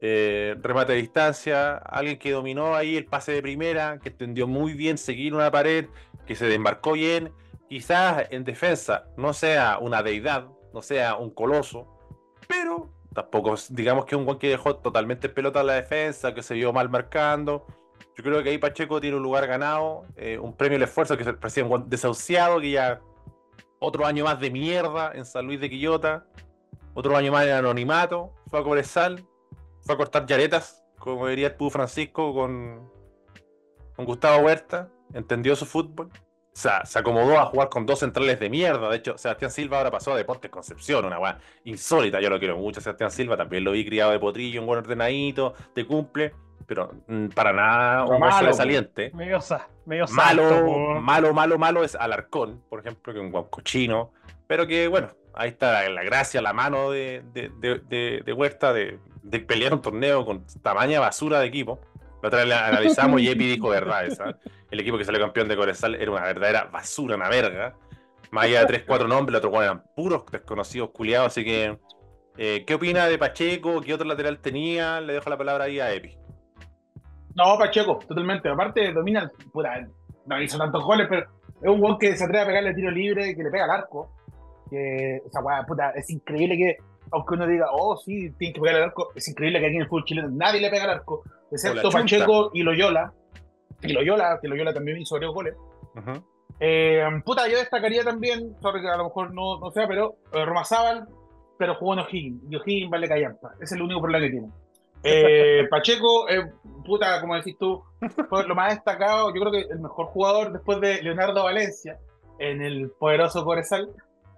eh, 0.02 0.56
remate 0.60 0.92
de 0.92 0.98
distancia, 0.98 1.76
alguien 1.76 2.18
que 2.18 2.32
dominó 2.32 2.74
ahí 2.74 2.96
el 2.96 3.06
pase 3.06 3.32
de 3.32 3.40
primera, 3.40 3.98
que 4.02 4.08
entendió 4.10 4.46
muy 4.46 4.74
bien 4.74 4.98
seguir 4.98 5.32
una 5.32 5.50
pared, 5.50 5.86
que 6.26 6.34
se 6.34 6.46
desmarcó 6.46 6.92
bien, 6.92 7.32
quizás 7.68 8.26
en 8.30 8.44
defensa 8.44 9.04
no 9.16 9.32
sea 9.32 9.78
una 9.78 10.02
deidad, 10.02 10.48
no 10.74 10.82
sea 10.82 11.16
un 11.16 11.30
coloso, 11.30 11.95
pero 12.46 12.90
tampoco 13.12 13.54
digamos 13.70 14.04
que 14.04 14.16
un 14.16 14.24
buen 14.24 14.38
que 14.38 14.48
dejó 14.48 14.76
totalmente 14.76 15.28
pelota 15.28 15.60
en 15.60 15.66
la 15.66 15.72
defensa, 15.74 16.34
que 16.34 16.42
se 16.42 16.54
vio 16.54 16.72
mal 16.72 16.88
marcando 16.88 17.66
yo 18.16 18.24
creo 18.24 18.42
que 18.42 18.48
ahí 18.48 18.58
Pacheco 18.58 18.98
tiene 18.98 19.16
un 19.16 19.22
lugar 19.22 19.46
ganado, 19.46 20.06
eh, 20.16 20.38
un 20.38 20.56
premio 20.56 20.76
al 20.76 20.82
esfuerzo 20.82 21.18
que 21.18 21.24
se 21.24 21.34
parecía 21.34 21.64
un 21.64 21.88
desahuciado, 21.88 22.60
que 22.60 22.70
ya 22.70 23.00
otro 23.78 24.06
año 24.06 24.24
más 24.24 24.40
de 24.40 24.50
mierda 24.50 25.12
en 25.14 25.26
San 25.26 25.46
Luis 25.46 25.60
de 25.60 25.68
Quillota, 25.68 26.26
otro 26.94 27.14
año 27.14 27.30
más 27.30 27.44
de 27.44 27.52
anonimato, 27.52 28.32
fue 28.48 28.60
a 28.60 28.62
Cobresal, 28.62 29.26
fue 29.82 29.94
a 29.94 29.98
cortar 29.98 30.24
yaretas, 30.24 30.82
como 30.98 31.28
diría 31.28 31.54
el 31.58 31.70
Francisco 31.70 32.32
con, 32.32 32.90
con 33.94 34.06
Gustavo 34.06 34.46
Huerta, 34.46 34.88
entendió 35.12 35.54
su 35.54 35.66
fútbol. 35.66 36.10
O 36.56 36.58
sea, 36.58 36.86
se 36.86 36.98
acomodó 36.98 37.38
a 37.38 37.44
jugar 37.44 37.68
con 37.68 37.84
dos 37.84 37.98
centrales 37.98 38.40
de 38.40 38.48
mierda. 38.48 38.88
De 38.88 38.96
hecho, 38.96 39.18
Sebastián 39.18 39.50
Silva 39.50 39.76
ahora 39.76 39.90
pasó 39.90 40.14
a 40.14 40.16
Deportes 40.16 40.50
Concepción, 40.50 41.04
una 41.04 41.18
weá 41.18 41.38
insólita. 41.64 42.18
Yo 42.18 42.30
lo 42.30 42.38
quiero 42.38 42.56
mucho, 42.56 42.80
Sebastián 42.80 43.10
Silva. 43.10 43.36
También 43.36 43.62
lo 43.62 43.72
vi 43.72 43.84
criado 43.84 44.10
de 44.12 44.18
potrillo, 44.18 44.62
un 44.62 44.66
buen 44.66 44.78
ordenadito, 44.78 45.52
te 45.74 45.84
cumple 45.84 46.32
pero 46.66 46.92
mm, 47.06 47.28
para 47.28 47.52
nada 47.52 48.06
un 48.06 48.18
malo, 48.18 48.52
saliente. 48.54 49.10
Medio, 49.14 49.38
medio 49.84 50.06
malo, 50.08 51.00
malo, 51.00 51.34
malo, 51.34 51.58
malo 51.58 51.84
es 51.84 51.94
Alarcón, 51.94 52.62
por 52.68 52.80
ejemplo, 52.80 53.12
que 53.12 53.20
es 53.20 53.24
un 53.24 53.30
cochino, 53.44 54.12
pero 54.46 54.66
que 54.66 54.88
bueno, 54.88 55.10
ahí 55.34 55.50
está 55.50 55.88
la, 55.88 56.02
gracia, 56.02 56.42
la 56.42 56.52
mano 56.52 56.90
de, 56.90 57.22
de, 57.32 58.32
Huerta 58.32 58.72
de, 58.72 58.98
pelear 59.46 59.74
un 59.74 59.82
torneo 59.82 60.24
con 60.24 60.44
tamaña 60.62 60.98
basura 60.98 61.38
de 61.38 61.46
equipo. 61.46 61.80
La 62.26 62.28
otra 62.28 62.40
vez 62.40 62.48
la 62.48 62.66
analizamos 62.66 63.20
y 63.20 63.28
Epi 63.30 63.46
dijo 63.46 63.68
verdad 63.68 64.04
esa. 64.04 64.36
El 64.68 64.80
equipo 64.80 64.98
que 64.98 65.04
salió 65.04 65.20
campeón 65.20 65.46
de 65.46 65.54
Corezal 65.54 65.94
era 65.94 66.10
una 66.10 66.22
verdadera 66.22 66.64
basura, 66.64 67.14
una 67.14 67.28
verga. 67.28 67.76
Más 68.32 68.46
allá 68.46 68.60
de 68.60 68.66
3, 68.66 68.84
4 68.84 69.06
nombres, 69.06 69.32
los 69.32 69.44
otros 69.44 69.62
eran 69.62 69.84
puros 69.94 70.24
desconocidos, 70.32 70.90
culiados, 70.90 71.28
así 71.28 71.44
que... 71.44 71.78
Eh, 72.36 72.64
¿Qué 72.66 72.74
opina 72.74 73.06
de 73.06 73.16
Pacheco? 73.16 73.80
¿Qué 73.80 73.94
otro 73.94 74.06
lateral 74.06 74.40
tenía? 74.40 75.00
Le 75.00 75.12
dejo 75.12 75.30
la 75.30 75.38
palabra 75.38 75.64
ahí 75.64 75.78
a 75.78 75.94
Epi. 75.94 76.18
No, 77.36 77.56
Pacheco, 77.58 78.00
totalmente. 78.08 78.48
Aparte, 78.48 78.92
domina, 78.92 79.30
puta, 79.52 79.86
no 80.26 80.42
hizo 80.42 80.58
tantos 80.58 80.82
goles, 80.82 81.06
pero 81.08 81.28
es 81.62 81.68
un 81.70 81.80
gol 81.80 81.96
que 81.96 82.16
se 82.16 82.24
atreve 82.24 82.42
a 82.42 82.46
pegarle 82.46 82.74
tiro 82.74 82.90
libre, 82.90 83.36
que 83.36 83.42
le 83.44 83.50
pega 83.50 83.64
al 83.64 83.70
arco. 83.70 84.10
Que, 84.68 85.22
o 85.24 85.30
sea, 85.30 85.64
puta, 85.64 85.90
es 85.90 86.10
increíble 86.10 86.56
que, 86.56 86.76
aunque 87.12 87.34
uno 87.34 87.46
diga, 87.46 87.68
oh, 87.70 87.96
sí, 87.96 88.32
tiene 88.32 88.52
que 88.52 88.60
pegarle 88.60 88.82
al 88.82 88.88
arco, 88.88 89.12
es 89.14 89.28
increíble 89.28 89.60
que 89.60 89.66
aquí 89.66 89.76
en 89.76 89.82
el 89.82 89.88
fútbol 89.88 90.04
chileno 90.04 90.28
nadie 90.28 90.60
le 90.60 90.70
pega 90.70 90.84
al 90.84 90.90
arco, 90.90 91.22
excepto 91.50 91.90
Pacheco 91.90 92.50
y 92.54 92.62
Loyola. 92.62 93.12
Y 93.82 93.92
Loyola, 93.92 94.38
que 94.40 94.48
Loyola 94.48 94.72
también 94.72 94.98
hizo 94.98 95.14
varios 95.14 95.34
goles. 95.34 95.54
eh, 96.60 97.04
puta, 97.24 97.48
yo 97.48 97.58
destacaría 97.58 98.02
también, 98.04 98.54
que 98.60 98.88
a 98.88 98.96
lo 98.96 99.04
mejor 99.04 99.32
no, 99.32 99.58
no 99.58 99.70
sea, 99.70 99.86
pero 99.86 100.16
eh, 100.32 100.44
Romazábal, 100.44 101.06
pero 101.58 101.74
jugó 101.76 101.94
en 101.94 102.00
O'Higgins. 102.00 102.42
Y 102.50 102.56
O'Higgins 102.56 102.90
vale 102.90 103.08
callampa. 103.08 103.52
Ese 103.54 103.64
es 103.64 103.72
el 103.72 103.82
único 103.82 104.00
problema 104.00 104.24
que 104.26 104.30
tiene. 104.30 104.48
Eh, 105.02 105.66
Pacheco, 105.70 106.28
eh, 106.28 106.50
puta, 106.84 107.20
como 107.20 107.36
decís 107.36 107.56
tú, 107.58 107.82
fue 108.28 108.46
lo 108.46 108.54
más 108.54 108.74
destacado. 108.74 109.32
Yo 109.34 109.40
creo 109.40 109.52
que 109.52 109.72
el 109.72 109.80
mejor 109.80 110.06
jugador 110.06 110.52
después 110.52 110.80
de 110.80 111.02
Leonardo 111.02 111.44
Valencia 111.44 111.98
en 112.38 112.62
el 112.62 112.90
poderoso 112.98 113.44
Corezal. 113.44 113.88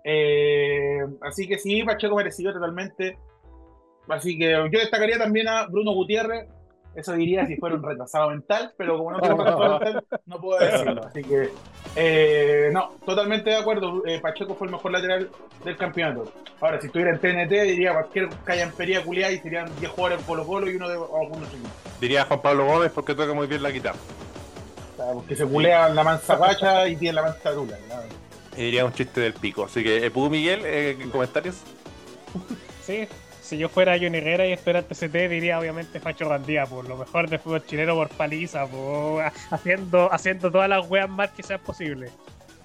Eh, 0.04 1.00
así 1.22 1.46
que 1.48 1.58
sí, 1.58 1.82
Pacheco 1.82 2.16
merecido 2.16 2.52
totalmente. 2.52 3.18
Así 4.08 4.38
que 4.38 4.50
yo 4.50 4.78
destacaría 4.78 5.18
también 5.18 5.48
a 5.48 5.66
Bruno 5.66 5.92
Gutiérrez, 5.92 6.48
eso 6.98 7.12
diría 7.12 7.46
si 7.46 7.56
fuera 7.56 7.76
un 7.76 7.82
retrasado 7.82 8.30
mental, 8.30 8.72
pero 8.76 8.98
como 8.98 9.12
no 9.12 9.20
tengo 9.22 9.36
retrasado 9.38 9.78
mental, 9.78 10.04
no 10.26 10.40
puedo 10.40 10.58
decirlo. 10.58 11.04
Así 11.04 11.22
que, 11.22 11.50
eh, 11.94 12.70
no, 12.72 12.90
totalmente 13.06 13.50
de 13.50 13.56
acuerdo. 13.56 14.02
Eh, 14.04 14.18
Pacheco 14.20 14.54
fue 14.56 14.66
el 14.66 14.72
mejor 14.72 14.90
lateral 14.90 15.30
del 15.64 15.76
campeonato. 15.76 16.32
Ahora, 16.60 16.80
si 16.80 16.88
estuviera 16.88 17.12
en 17.12 17.20
TNT, 17.20 17.52
diría 17.62 17.92
cualquier 17.92 18.28
callampería 18.44 19.04
culiada 19.04 19.32
y 19.32 19.38
serían 19.38 19.70
10 19.78 19.92
jugadores 19.92 20.18
en 20.20 20.26
Colo 20.26 20.44
Colo 20.46 20.70
y 20.70 20.74
uno 20.74 20.88
de 20.88 20.94
algunos 20.94 21.48
Diría 22.00 22.24
Juan 22.24 22.42
Pablo 22.42 22.66
Gómez 22.66 22.90
porque 22.92 23.14
toca 23.14 23.32
muy 23.32 23.46
bien 23.46 23.62
la 23.62 23.70
guitarra. 23.70 23.98
porque 25.14 25.36
se 25.36 25.46
culean 25.46 25.94
la 25.94 26.02
mansa 26.02 26.34
guacha 26.34 26.88
y 26.88 26.96
tienen 26.96 27.14
la 27.14 27.22
mansa 27.22 27.52
dura. 27.52 27.76
Y 28.56 28.62
diría 28.62 28.84
un 28.84 28.92
chiste 28.92 29.20
del 29.20 29.34
pico. 29.34 29.64
Así 29.66 29.84
que, 29.84 30.04
eh, 30.04 30.10
¿pudo 30.10 30.30
Miguel 30.30 30.66
en 30.66 31.10
comentarios? 31.10 31.62
Sí, 32.82 33.06
si 33.48 33.56
yo 33.56 33.70
fuera 33.70 33.98
Johnny 33.98 34.18
Herrera 34.18 34.46
y 34.46 34.52
esto 34.52 34.68
era 34.68 34.82
TCT, 34.82 35.30
diría 35.30 35.58
obviamente 35.58 36.00
Facho 36.00 36.28
Gandía, 36.28 36.66
por 36.66 36.86
lo 36.86 36.98
mejor 36.98 37.30
de 37.30 37.38
fútbol 37.38 37.64
chileno 37.64 37.94
por 37.94 38.10
paliza, 38.10 38.66
por, 38.66 39.22
haciendo, 39.50 40.12
haciendo 40.12 40.50
todas 40.50 40.68
las 40.68 40.86
weas 40.90 41.08
más 41.08 41.30
que 41.30 41.42
sean 41.42 41.60
posibles. 41.60 42.12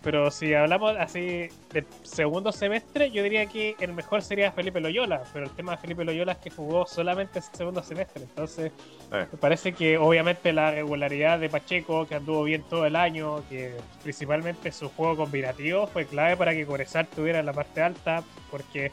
Pero 0.03 0.29
si 0.29 0.53
hablamos 0.53 0.97
así 0.99 1.47
del 1.71 1.85
segundo 2.03 2.51
semestre, 2.51 3.09
yo 3.11 3.23
diría 3.23 3.45
que 3.45 3.77
el 3.79 3.93
mejor 3.93 4.21
sería 4.21 4.51
Felipe 4.51 4.81
Loyola. 4.81 5.23
Pero 5.31 5.45
el 5.45 5.51
tema 5.51 5.71
de 5.71 5.77
Felipe 5.77 6.03
Loyola 6.03 6.33
es 6.33 6.39
que 6.39 6.49
jugó 6.49 6.85
solamente 6.85 7.39
ese 7.39 7.55
segundo 7.55 7.81
semestre. 7.81 8.23
Entonces, 8.23 8.73
eh. 9.13 9.25
me 9.31 9.37
parece 9.37 9.71
que 9.71 9.97
obviamente 9.97 10.51
la 10.51 10.71
regularidad 10.71 11.39
de 11.39 11.47
Pacheco, 11.47 12.05
que 12.05 12.15
anduvo 12.15 12.43
bien 12.43 12.63
todo 12.63 12.85
el 12.85 12.97
año, 12.97 13.47
que 13.47 13.77
principalmente 14.03 14.73
su 14.73 14.89
juego 14.89 15.15
combinativo 15.15 15.87
fue 15.87 16.05
clave 16.05 16.35
para 16.35 16.51
que 16.51 16.65
Corezal 16.65 17.07
tuviera 17.07 17.41
la 17.41 17.53
parte 17.53 17.81
alta, 17.81 18.23
porque 18.51 18.91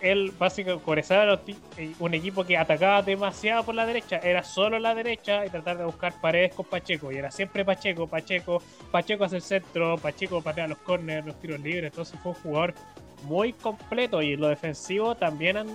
él 0.00 0.32
básicamente 0.38 0.84
Corezal 0.84 1.40
eh, 1.76 1.92
un 1.98 2.14
equipo 2.14 2.44
que 2.44 2.56
atacaba 2.56 3.02
demasiado 3.02 3.64
por 3.64 3.74
la 3.74 3.86
derecha, 3.86 4.18
era 4.18 4.42
solo 4.42 4.78
la 4.78 4.94
derecha 4.94 5.46
y 5.46 5.50
tratar 5.50 5.78
de 5.78 5.84
buscar 5.84 6.20
paredes 6.20 6.54
con 6.54 6.66
Pacheco, 6.66 7.12
y 7.12 7.16
era 7.16 7.30
siempre 7.30 7.64
Pacheco, 7.64 8.06
Pacheco, 8.06 8.62
Pacheco 8.90 9.24
hacia 9.24 9.36
el 9.36 9.42
centro, 9.42 9.96
Pacheco 9.98 10.42
patea 10.42 10.68
los 10.68 10.78
corners, 10.78 11.26
los 11.26 11.40
tiros 11.40 11.60
libres, 11.60 11.90
entonces 11.92 12.18
fue 12.20 12.32
un 12.32 12.38
jugador 12.38 12.74
muy 13.22 13.52
completo 13.54 14.22
y 14.22 14.36
lo 14.36 14.48
defensivo 14.48 15.14
también, 15.14 15.66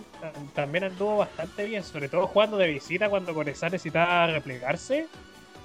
también 0.53 0.85
anduvo 0.85 1.17
bastante 1.17 1.65
bien, 1.65 1.83
sobre 1.83 2.07
todo 2.07 2.27
jugando 2.27 2.57
de 2.57 2.67
visita 2.67 3.09
cuando 3.09 3.33
Corezal 3.33 3.71
necesitaba 3.71 4.27
replegarse. 4.27 5.07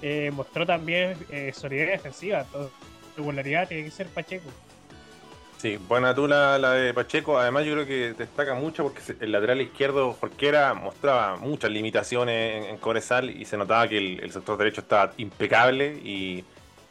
eh, 0.02 0.30
mostró 0.34 0.66
también 0.66 1.16
eh, 1.30 1.52
solidez 1.54 1.90
defensiva. 1.90 2.40
Entonces, 2.40 2.72
regularidad 3.16 3.68
tiene 3.68 3.84
que 3.84 3.90
ser 3.90 4.06
Pacheco. 4.08 4.50
Sí, 5.58 5.78
buena 5.88 6.14
tú 6.14 6.28
la, 6.28 6.58
de 6.58 6.92
Pacheco. 6.92 7.38
Además, 7.38 7.64
yo 7.64 7.72
creo 7.72 7.86
que 7.86 8.12
destaca 8.12 8.54
mucho 8.54 8.82
porque 8.82 9.00
el 9.20 9.32
lateral 9.32 9.60
izquierdo, 9.60 10.12
Jorquera, 10.12 10.75
mostraba 10.75 11.36
muchas 11.36 11.70
limitaciones 11.70 12.66
en, 12.66 12.78
en 12.78 13.40
y 13.40 13.44
se 13.44 13.56
notaba 13.56 13.88
que 13.88 13.98
el, 13.98 14.30
sector 14.30 14.58
derecho 14.58 14.82
estaba 14.82 15.12
impecable 15.16 15.98
y 16.04 16.44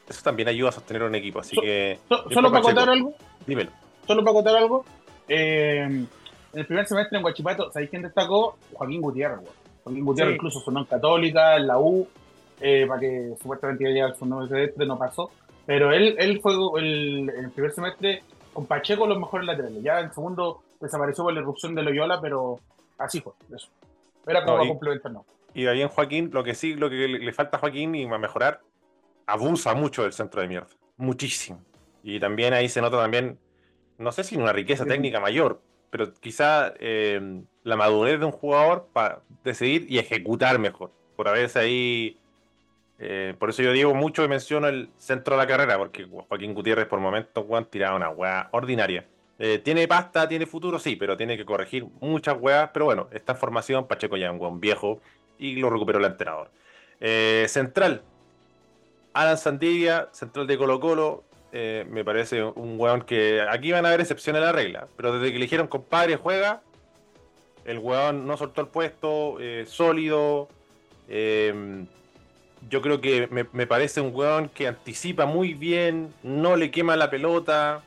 eso 0.10 0.22
también 0.24 0.50
ayuda 0.50 0.70
a 0.70 0.72
sostener 0.72 1.04
un 1.04 1.14
equipo. 1.16 1.40
Así 1.40 1.56
que. 1.56 2.00
¿Solo 2.32 2.52
para 2.52 2.64
contar 2.64 2.90
algo? 2.90 3.14
Dímelo. 3.46 3.72
Solo 4.08 4.24
para 4.24 4.34
contar 4.34 4.56
algo. 4.56 4.86
Eh, 5.28 5.84
en 5.84 6.08
el 6.54 6.66
primer 6.66 6.88
semestre 6.88 7.18
en 7.18 7.22
Guachipato, 7.22 7.72
¿sabéis 7.72 7.90
quién 7.90 8.02
destacó? 8.02 8.58
Joaquín 8.74 9.02
Gutiérrez, 9.02 9.40
Joaquín 9.84 10.06
Gutiérrez 10.06 10.36
incluso 10.36 10.60
sonó 10.62 10.80
en 10.80 10.86
Católica, 10.86 11.58
en 11.58 11.68
la 11.68 11.80
U, 11.80 12.08
eh, 12.62 12.86
para 12.88 13.00
que 13.00 13.34
supuestamente 13.40 13.84
iba 13.84 13.92
a 13.92 13.94
llegar 13.94 14.10
al 14.12 14.16
segundo 14.16 14.48
semestre, 14.48 14.86
no 14.86 14.98
pasó. 14.98 15.30
Pero 15.66 15.92
él, 15.92 16.16
él 16.18 16.40
fue 16.42 16.54
el, 16.80 17.30
en 17.30 17.46
el 17.46 17.52
primer 17.52 17.72
semestre 17.72 18.24
con 18.56 18.66
Pacheco 18.66 19.06
los 19.06 19.20
mejores 19.20 19.46
laterales. 19.46 19.84
Ya 19.84 20.00
en 20.00 20.14
segundo 20.14 20.64
desapareció 20.80 21.26
por 21.26 21.34
la 21.34 21.42
irrupción 21.42 21.76
de 21.76 21.84
Loyola, 21.84 22.22
pero 22.22 22.62
así 22.98 23.20
fue. 23.20 23.34
Eso. 23.54 23.68
Era 24.26 24.46
como 24.46 24.60
no, 24.60 24.68
complementar, 24.70 25.12
no. 25.12 25.26
Y 25.54 25.68
ahí 25.68 25.82
en 25.82 25.90
Joaquín, 25.90 26.32
lo 26.34 26.44
que 26.44 26.56
sí, 26.56 26.74
lo 26.74 26.90
que 26.90 27.08
le, 27.08 27.34
falta 27.34 27.58
a 27.58 27.60
Joaquín 27.60 27.94
y 27.96 28.06
va 28.06 28.16
a 28.16 28.20
mejorar, 28.20 28.62
abusa 29.28 29.76
mucho 29.76 30.04
del 30.04 30.14
centro 30.14 30.42
de 30.42 30.48
mierda. 30.48 30.70
Muchísimo. 30.96 31.62
Y 32.02 32.20
también 32.20 32.54
ahí 32.54 32.70
se 32.70 32.82
nota 32.82 32.98
también, 32.98 33.38
no 33.98 34.12
sé 34.14 34.24
si 34.24 34.38
una 34.38 34.54
riqueza 34.54 34.86
técnica 34.86 35.20
mayor, 35.20 35.62
pero 35.90 36.14
quizá 36.14 36.74
eh, 36.80 37.44
la 37.64 37.76
madurez 37.76 38.20
de 38.20 38.26
un 38.26 38.32
jugador 38.32 38.88
para 38.94 39.22
decidir 39.44 39.86
y 39.90 40.00
ejecutar 40.00 40.60
mejor. 40.60 40.92
Por 41.18 41.28
a 41.28 41.34
veces 41.34 41.58
ahí 41.58 42.18
eh, 42.98 43.36
por 43.38 43.50
eso 43.50 43.62
yo 43.62 43.74
digo 43.74 43.94
mucho 43.94 44.24
y 44.24 44.28
menciono 44.28 44.68
el 44.68 44.90
centro 44.98 45.36
de 45.36 45.42
la 45.42 45.48
carrera, 45.48 45.78
porque 45.78 46.06
Joaquín 46.06 46.54
Gutiérrez 46.54 46.88
por 46.88 47.00
momentos 47.00 47.46
tiraba 47.70 47.96
una 47.96 48.10
weá 48.10 48.50
ordinaria. 48.52 49.06
Eh, 49.38 49.60
tiene 49.60 49.88
pasta, 49.88 50.28
tiene 50.30 50.46
futuro, 50.46 50.80
sí, 50.80 50.96
pero 50.96 51.18
tiene 51.18 51.36
que 51.36 51.46
corregir 51.46 51.86
muchas 52.00 52.38
weas. 52.40 52.70
Pero 52.74 52.86
bueno, 52.86 53.10
está 53.12 53.34
en 53.34 53.40
formación, 53.40 53.88
Pacheco 53.88 54.16
ya 54.16 54.32
es 54.32 54.40
un 54.40 54.60
viejo 54.62 55.02
y 55.38 55.58
lo 55.58 55.70
recuperó 55.70 56.00
el 56.00 56.06
entrenador. 56.06 56.50
Eh, 57.02 57.46
central, 57.50 58.02
Alan 59.14 59.38
Sandivia, 59.38 60.08
central 60.12 60.48
de 60.48 60.58
Colo 60.58 60.80
Colo. 60.80 61.24
me 61.52 62.04
parece 62.04 62.44
un 62.44 62.80
weón 62.80 63.02
que 63.02 63.42
aquí 63.42 63.72
van 63.72 63.86
a 63.86 63.90
haber 63.90 64.02
excepciones 64.02 64.42
a 64.42 64.46
la 64.46 64.52
regla, 64.52 64.88
pero 64.98 65.14
desde 65.14 65.32
que 65.32 65.38
eligieron 65.38 65.68
compadre 65.68 66.18
juega, 66.18 66.62
el 67.66 67.80
weón 67.80 68.28
no 68.28 68.38
soltó 68.38 68.62
el 68.62 68.68
puesto, 68.68 69.38
sólido. 69.66 70.48
Yo 72.70 72.82
creo 72.82 73.00
que 73.00 73.28
me, 73.28 73.68
parece 73.68 74.02
un 74.02 74.14
weón 74.14 74.50
que 74.50 74.68
anticipa 74.68 75.26
muy 75.26 75.54
bien, 75.54 76.14
no 76.24 76.56
le 76.56 76.72
quema 76.72 76.96
la 76.96 77.12
pelota, 77.12 77.84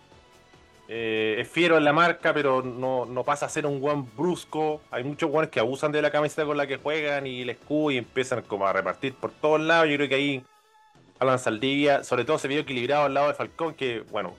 eh, 0.89 1.37
es 1.41 1.49
fiero 1.49 1.77
en 1.77 1.85
la 1.85 1.93
marca, 1.93 2.33
pero 2.33 2.63
no, 2.63 3.25
pasa 3.25 3.47
a 3.47 3.49
ser 3.49 3.67
un 3.67 3.83
weón 3.83 4.09
brusco. 4.17 4.81
Hay 4.91 5.05
muchos 5.05 5.31
weones 5.31 5.51
que 5.51 5.61
abusan 5.61 5.93
de 5.93 6.01
la 6.01 6.11
camiseta 6.11 6.45
con 6.47 6.57
la 6.57 6.67
que 6.67 6.77
juegan 6.77 7.27
y 7.27 7.43
el 7.43 7.51
escudo 7.51 7.91
y 7.91 7.99
empiezan 7.99 8.43
como 8.43 8.67
a 8.67 8.73
repartir 8.73 9.15
por 9.15 9.33
todos 9.33 9.61
lados. 9.61 9.89
Yo 9.89 9.97
creo 9.97 10.09
que 10.09 10.15
ahí 10.15 10.45
Alan 11.19 11.39
Saldivia, 11.39 12.05
sobre 12.05 12.25
todo 12.25 12.39
se 12.39 12.49
vio 12.49 12.61
equilibrado 12.61 13.05
al 13.05 13.15
lado 13.15 13.29
de 13.29 13.35
Falcón, 13.35 13.75
que 13.75 14.01
bueno, 14.11 14.35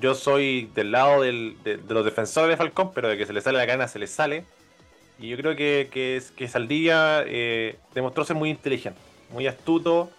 yo 0.00 0.14
soy 0.14 0.70
del 0.74 0.90
lado 0.92 1.22
de, 1.22 1.56
los 1.88 2.04
defensores 2.04 2.50
de 2.50 2.56
Falcón, 2.56 2.92
pero 2.92 3.08
de 3.08 3.16
que 3.16 3.26
se 3.26 3.32
le 3.32 3.40
sale 3.40 3.58
la 3.58 3.64
gana 3.64 3.88
se 3.88 3.98
le 3.98 4.08
sale. 4.08 4.44
Y 5.18 5.28
yo 5.28 5.36
creo 5.38 5.56
que, 5.56 5.88
que, 5.90 6.20
que 6.36 6.48
Saldivia 6.48 7.22
eh, 7.26 7.78
demostró 7.94 8.24
ser 8.24 8.36
muy 8.36 8.50
inteligente 8.50 9.05
muy 9.30 9.46
astuto, 9.46 10.10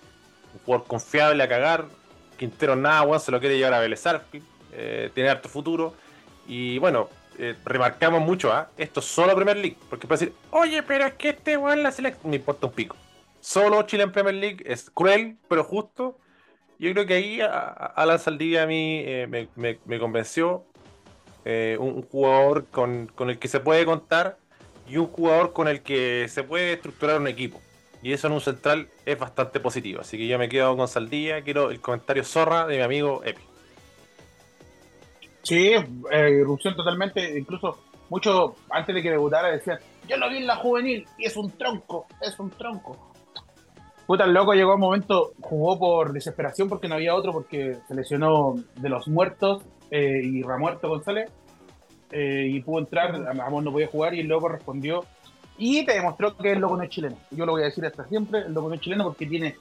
un 0.53 0.59
jugador 0.65 0.87
confiable 0.87 1.43
a 1.43 1.49
cagar. 1.49 1.85
Quintero 2.37 2.75
nada, 2.75 3.01
bueno, 3.03 3.19
se 3.19 3.31
lo 3.31 3.39
quiere 3.39 3.57
llevar 3.57 3.73
a 3.73 3.79
Vélez 3.79 4.03
eh, 4.73 5.09
tiene 5.13 5.29
harto 5.29 5.49
futuro. 5.49 5.95
Y 6.47 6.77
bueno, 6.77 7.09
eh, 7.39 7.55
remarcamos 7.65 8.21
mucho, 8.21 8.51
¿ah? 8.51 8.69
Esto 8.77 8.99
es 8.99 9.05
solo 9.07 9.35
Premier 9.35 9.57
League. 9.57 9.77
Porque 9.89 10.07
puede 10.07 10.19
decir, 10.19 10.35
oye, 10.51 10.83
pero 10.83 11.05
es 11.05 11.13
que 11.13 11.29
este 11.29 11.57
weón 11.57 11.83
la 11.83 11.91
selección. 11.91 12.29
Me 12.29 12.37
importa 12.37 12.67
un 12.67 12.73
pico. 12.73 12.95
Solo 13.39 13.81
Chile 13.83 14.03
en 14.03 14.11
Premier 14.11 14.35
League 14.35 14.63
es 14.65 14.89
cruel, 14.89 15.37
pero 15.47 15.63
justo. 15.63 16.17
Yo 16.79 16.91
creo 16.91 17.07
que 17.07 17.15
ahí 17.15 17.39
Alan 17.41 18.19
Saldivia 18.19 18.63
a 18.63 18.67
mí 18.67 19.01
eh, 19.03 19.47
me, 19.55 19.99
convenció. 19.99 20.63
un, 21.43 22.03
jugador 22.03 22.67
con, 22.67 23.07
con, 23.07 23.31
el 23.31 23.39
que 23.39 23.47
se 23.47 23.59
puede 23.59 23.83
contar 23.83 24.37
y 24.87 24.97
un 24.97 25.07
jugador 25.07 25.53
con 25.53 25.67
el 25.67 25.81
que 25.81 26.27
se 26.29 26.43
puede 26.43 26.73
estructurar 26.73 27.19
un 27.19 27.27
equipo. 27.27 27.59
Y 28.07 28.13
eso 28.13 28.27
en 28.27 28.33
un 28.35 28.39
central 28.39 28.87
es 29.05 29.19
bastante 29.19 29.59
positivo. 29.59 29.99
Así 29.99 30.17
que 30.17 30.27
yo 30.27 30.39
me 30.39 30.47
quedo 30.47 30.77
con 30.77 30.87
Saldía. 30.87 31.41
Quiero 31.41 31.71
el 31.71 31.81
comentario 31.81 32.23
zorra 32.23 32.65
de 32.65 32.77
mi 32.77 32.81
amigo 32.81 33.21
Epi. 33.25 33.41
Sí, 35.43 35.73
eh, 36.09 36.45
totalmente. 36.63 37.37
Incluso 37.37 37.83
muchos 38.09 38.53
antes 38.69 38.95
de 38.95 39.03
que 39.03 39.09
debutara 39.09 39.49
decían: 39.49 39.79
Yo 40.07 40.15
lo 40.15 40.29
vi 40.29 40.37
en 40.37 40.47
la 40.47 40.55
juvenil 40.55 41.05
y 41.17 41.25
es 41.25 41.35
un 41.35 41.51
tronco, 41.57 42.07
es 42.21 42.39
un 42.39 42.49
tronco. 42.49 43.11
Puta, 44.05 44.23
el 44.23 44.33
loco 44.33 44.53
llegó 44.53 44.71
a 44.71 44.75
un 44.75 44.79
momento, 44.79 45.33
jugó 45.41 45.77
por 45.77 46.13
desesperación 46.13 46.69
porque 46.69 46.87
no 46.87 46.95
había 46.95 47.13
otro, 47.13 47.33
porque 47.33 47.79
se 47.89 47.93
lesionó 47.93 48.55
de 48.75 48.87
los 48.87 49.09
muertos 49.09 49.63
eh, 49.91 50.21
y 50.23 50.43
Ramuerto 50.43 50.87
González. 50.87 51.29
Eh, 52.11 52.47
y 52.51 52.61
pudo 52.61 52.79
entrar, 52.79 53.27
Amor 53.41 53.63
no 53.63 53.73
podía 53.73 53.87
jugar 53.87 54.13
y 54.13 54.21
el 54.21 54.27
loco 54.27 54.47
respondió 54.47 55.03
y 55.57 55.85
te 55.85 55.93
demostró 55.93 56.35
que 56.37 56.51
el 56.51 56.59
loco 56.59 56.77
no 56.77 56.83
es 56.83 56.89
chileno. 56.89 57.17
Yo 57.31 57.45
lo 57.45 57.53
voy 57.53 57.63
a 57.63 57.65
decir 57.65 57.85
hasta 57.85 58.05
siempre, 58.05 58.41
el 58.41 58.53
loco 58.53 58.69
no 58.69 58.75
es 58.75 58.81
chileno 58.81 59.05
porque 59.05 59.25
tiene, 59.25 59.55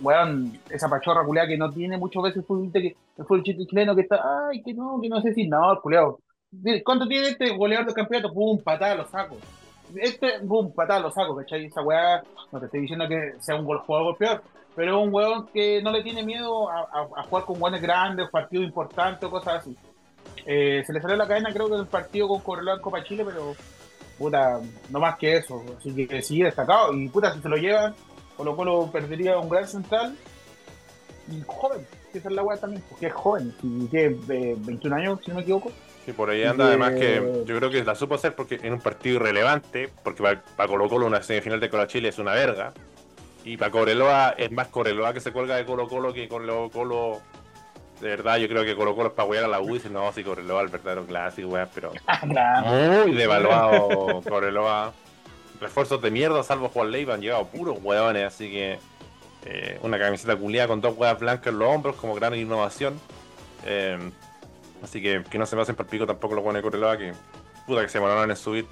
weón, 0.00 0.58
esa 0.70 0.88
pachorra 0.88 1.24
culiada 1.24 1.48
que 1.48 1.56
no 1.56 1.70
tiene 1.70 1.96
muchas 1.96 2.22
veces 2.22 2.38
el 2.38 2.44
fútbol, 2.44 3.42
chileno 3.42 3.94
que 3.94 4.02
está, 4.02 4.20
ay, 4.48 4.62
que 4.62 4.74
no, 4.74 5.00
que 5.00 5.08
no 5.08 5.20
sé 5.22 5.32
si, 5.34 5.46
no, 5.46 5.72
el 5.72 5.80
culiado. 5.80 6.18
¿Cuánto 6.84 7.06
tiene 7.06 7.28
este 7.28 7.56
goleador 7.56 7.86
del 7.86 7.94
campeonato? 7.94 8.32
Pum, 8.32 8.58
patada, 8.58 8.96
lo 8.96 9.06
saco. 9.06 9.36
Este, 9.94 10.40
pum, 10.40 10.72
patada, 10.72 11.00
lo 11.00 11.10
saco, 11.10 11.36
¿cachai? 11.36 11.66
Esa 11.66 11.82
weá, 11.82 12.22
no 12.50 12.58
te 12.58 12.66
estoy 12.66 12.80
diciendo 12.80 13.06
que 13.06 13.34
sea 13.38 13.56
un 13.56 13.64
jugador 13.64 14.16
peor, 14.16 14.42
pero 14.74 14.98
es 14.98 15.06
un 15.06 15.14
weón 15.14 15.46
que 15.48 15.82
no 15.82 15.92
le 15.92 16.02
tiene 16.02 16.22
miedo 16.22 16.68
a, 16.70 17.22
jugar 17.28 17.44
con 17.44 17.60
weones 17.62 17.82
grandes, 17.82 18.28
partidos 18.30 18.66
importantes 18.66 19.22
o 19.24 19.30
cosas 19.30 19.60
así. 19.60 19.76
Eh, 20.46 20.82
se 20.86 20.92
le 20.92 21.00
salió 21.00 21.16
la 21.16 21.28
cadena, 21.28 21.52
creo 21.52 21.68
que 21.68 21.74
en 21.74 21.80
el 21.80 21.86
partido 21.86 22.28
con 22.28 22.40
Correlo 22.40 22.74
en 22.74 22.80
Copa 22.80 23.04
Chile, 23.04 23.24
pero 23.24 23.54
puta, 24.18 24.60
no 24.90 25.00
más 25.00 25.16
que 25.16 25.36
eso. 25.36 25.64
Así 25.78 26.06
que 26.06 26.20
sigue 26.22 26.44
destacado. 26.44 26.92
Y 26.92 27.08
puta, 27.08 27.32
si 27.32 27.40
se 27.40 27.48
lo 27.48 27.56
llevan, 27.56 27.94
Colo 28.36 28.56
Colo 28.56 28.90
perdería 28.92 29.38
un 29.38 29.48
gran 29.48 29.66
central. 29.66 30.16
Y 31.30 31.42
joven, 31.46 31.86
que 32.10 32.18
esa 32.18 32.28
es 32.28 32.34
la 32.34 32.42
weá 32.42 32.56
también, 32.56 32.82
porque 32.88 33.06
es 33.06 33.12
joven, 33.12 33.54
y 33.62 33.86
tiene 33.86 34.16
21 34.56 34.96
años, 34.96 35.20
si 35.22 35.30
no 35.30 35.36
me 35.36 35.42
equivoco. 35.42 35.70
Sí, 36.06 36.12
por 36.12 36.30
ahí 36.30 36.42
anda, 36.42 36.68
además 36.68 36.94
que 36.94 37.44
yo 37.44 37.58
creo 37.58 37.70
que 37.70 37.84
la 37.84 37.94
supo 37.94 38.14
hacer 38.14 38.34
porque 38.34 38.58
en 38.62 38.72
un 38.72 38.80
partido 38.80 39.16
irrelevante, 39.16 39.90
porque 40.02 40.22
para, 40.22 40.40
para 40.40 40.66
Colo 40.66 40.88
Colo 40.88 41.04
una 41.06 41.22
semifinal 41.22 41.60
de 41.60 41.68
Colo 41.68 41.84
Chile 41.84 42.08
es 42.08 42.18
una 42.18 42.32
verga. 42.32 42.72
Y 43.44 43.58
para 43.58 43.70
Coreloa 43.70 44.34
es 44.38 44.50
más 44.50 44.68
Coreloa 44.68 45.12
que 45.12 45.20
se 45.20 45.32
cuelga 45.32 45.56
de 45.56 45.66
Colo 45.66 45.86
Colo 45.86 46.14
que 46.14 46.28
Colo 46.28 46.70
Colo 46.72 47.20
de 48.00 48.08
verdad, 48.08 48.36
yo 48.36 48.48
creo 48.48 48.64
que 48.64 48.76
Colo 48.76 48.94
Colo 48.94 49.08
es 49.08 49.14
para 49.14 49.28
huear 49.28 49.44
a 49.44 49.48
la 49.48 49.60
U 49.60 49.76
y 49.76 49.82
no, 49.90 50.12
si 50.12 50.22
Correloa 50.22 50.62
el 50.62 50.68
verdadero 50.68 51.04
clásico, 51.06 51.48
weón, 51.48 51.68
pero 51.74 51.92
muy 53.04 53.12
devaluado 53.12 54.22
Correloa. 54.22 54.92
Refuerzos 55.60 56.00
de 56.00 56.12
mierda, 56.12 56.42
salvo 56.44 56.68
Juan 56.68 56.92
Leiva, 56.92 57.14
han 57.14 57.20
llegado 57.20 57.46
puros 57.48 57.78
hueones, 57.82 58.24
así 58.24 58.48
que 58.48 58.78
eh, 59.44 59.78
una 59.82 59.98
camiseta 59.98 60.36
culiada 60.36 60.68
con 60.68 60.80
dos 60.80 60.96
huevas 60.96 61.18
blancas 61.18 61.48
en 61.48 61.58
los 61.58 61.68
hombros 61.68 61.96
como 61.96 62.14
gran 62.14 62.34
innovación. 62.34 63.00
Eh, 63.66 63.98
así 64.82 65.02
que 65.02 65.24
que 65.28 65.36
no 65.36 65.46
se 65.46 65.56
me 65.56 65.62
hacen 65.62 65.74
para 65.74 65.88
pico 65.88 66.06
tampoco 66.06 66.36
los 66.36 66.44
hueones 66.44 66.62
de 66.62 66.64
Correloa, 66.64 66.96
que 66.96 67.12
puta 67.66 67.82
que 67.82 67.88
se 67.88 67.98
demoraron 67.98 68.30
en 68.30 68.36
subir. 68.36 68.66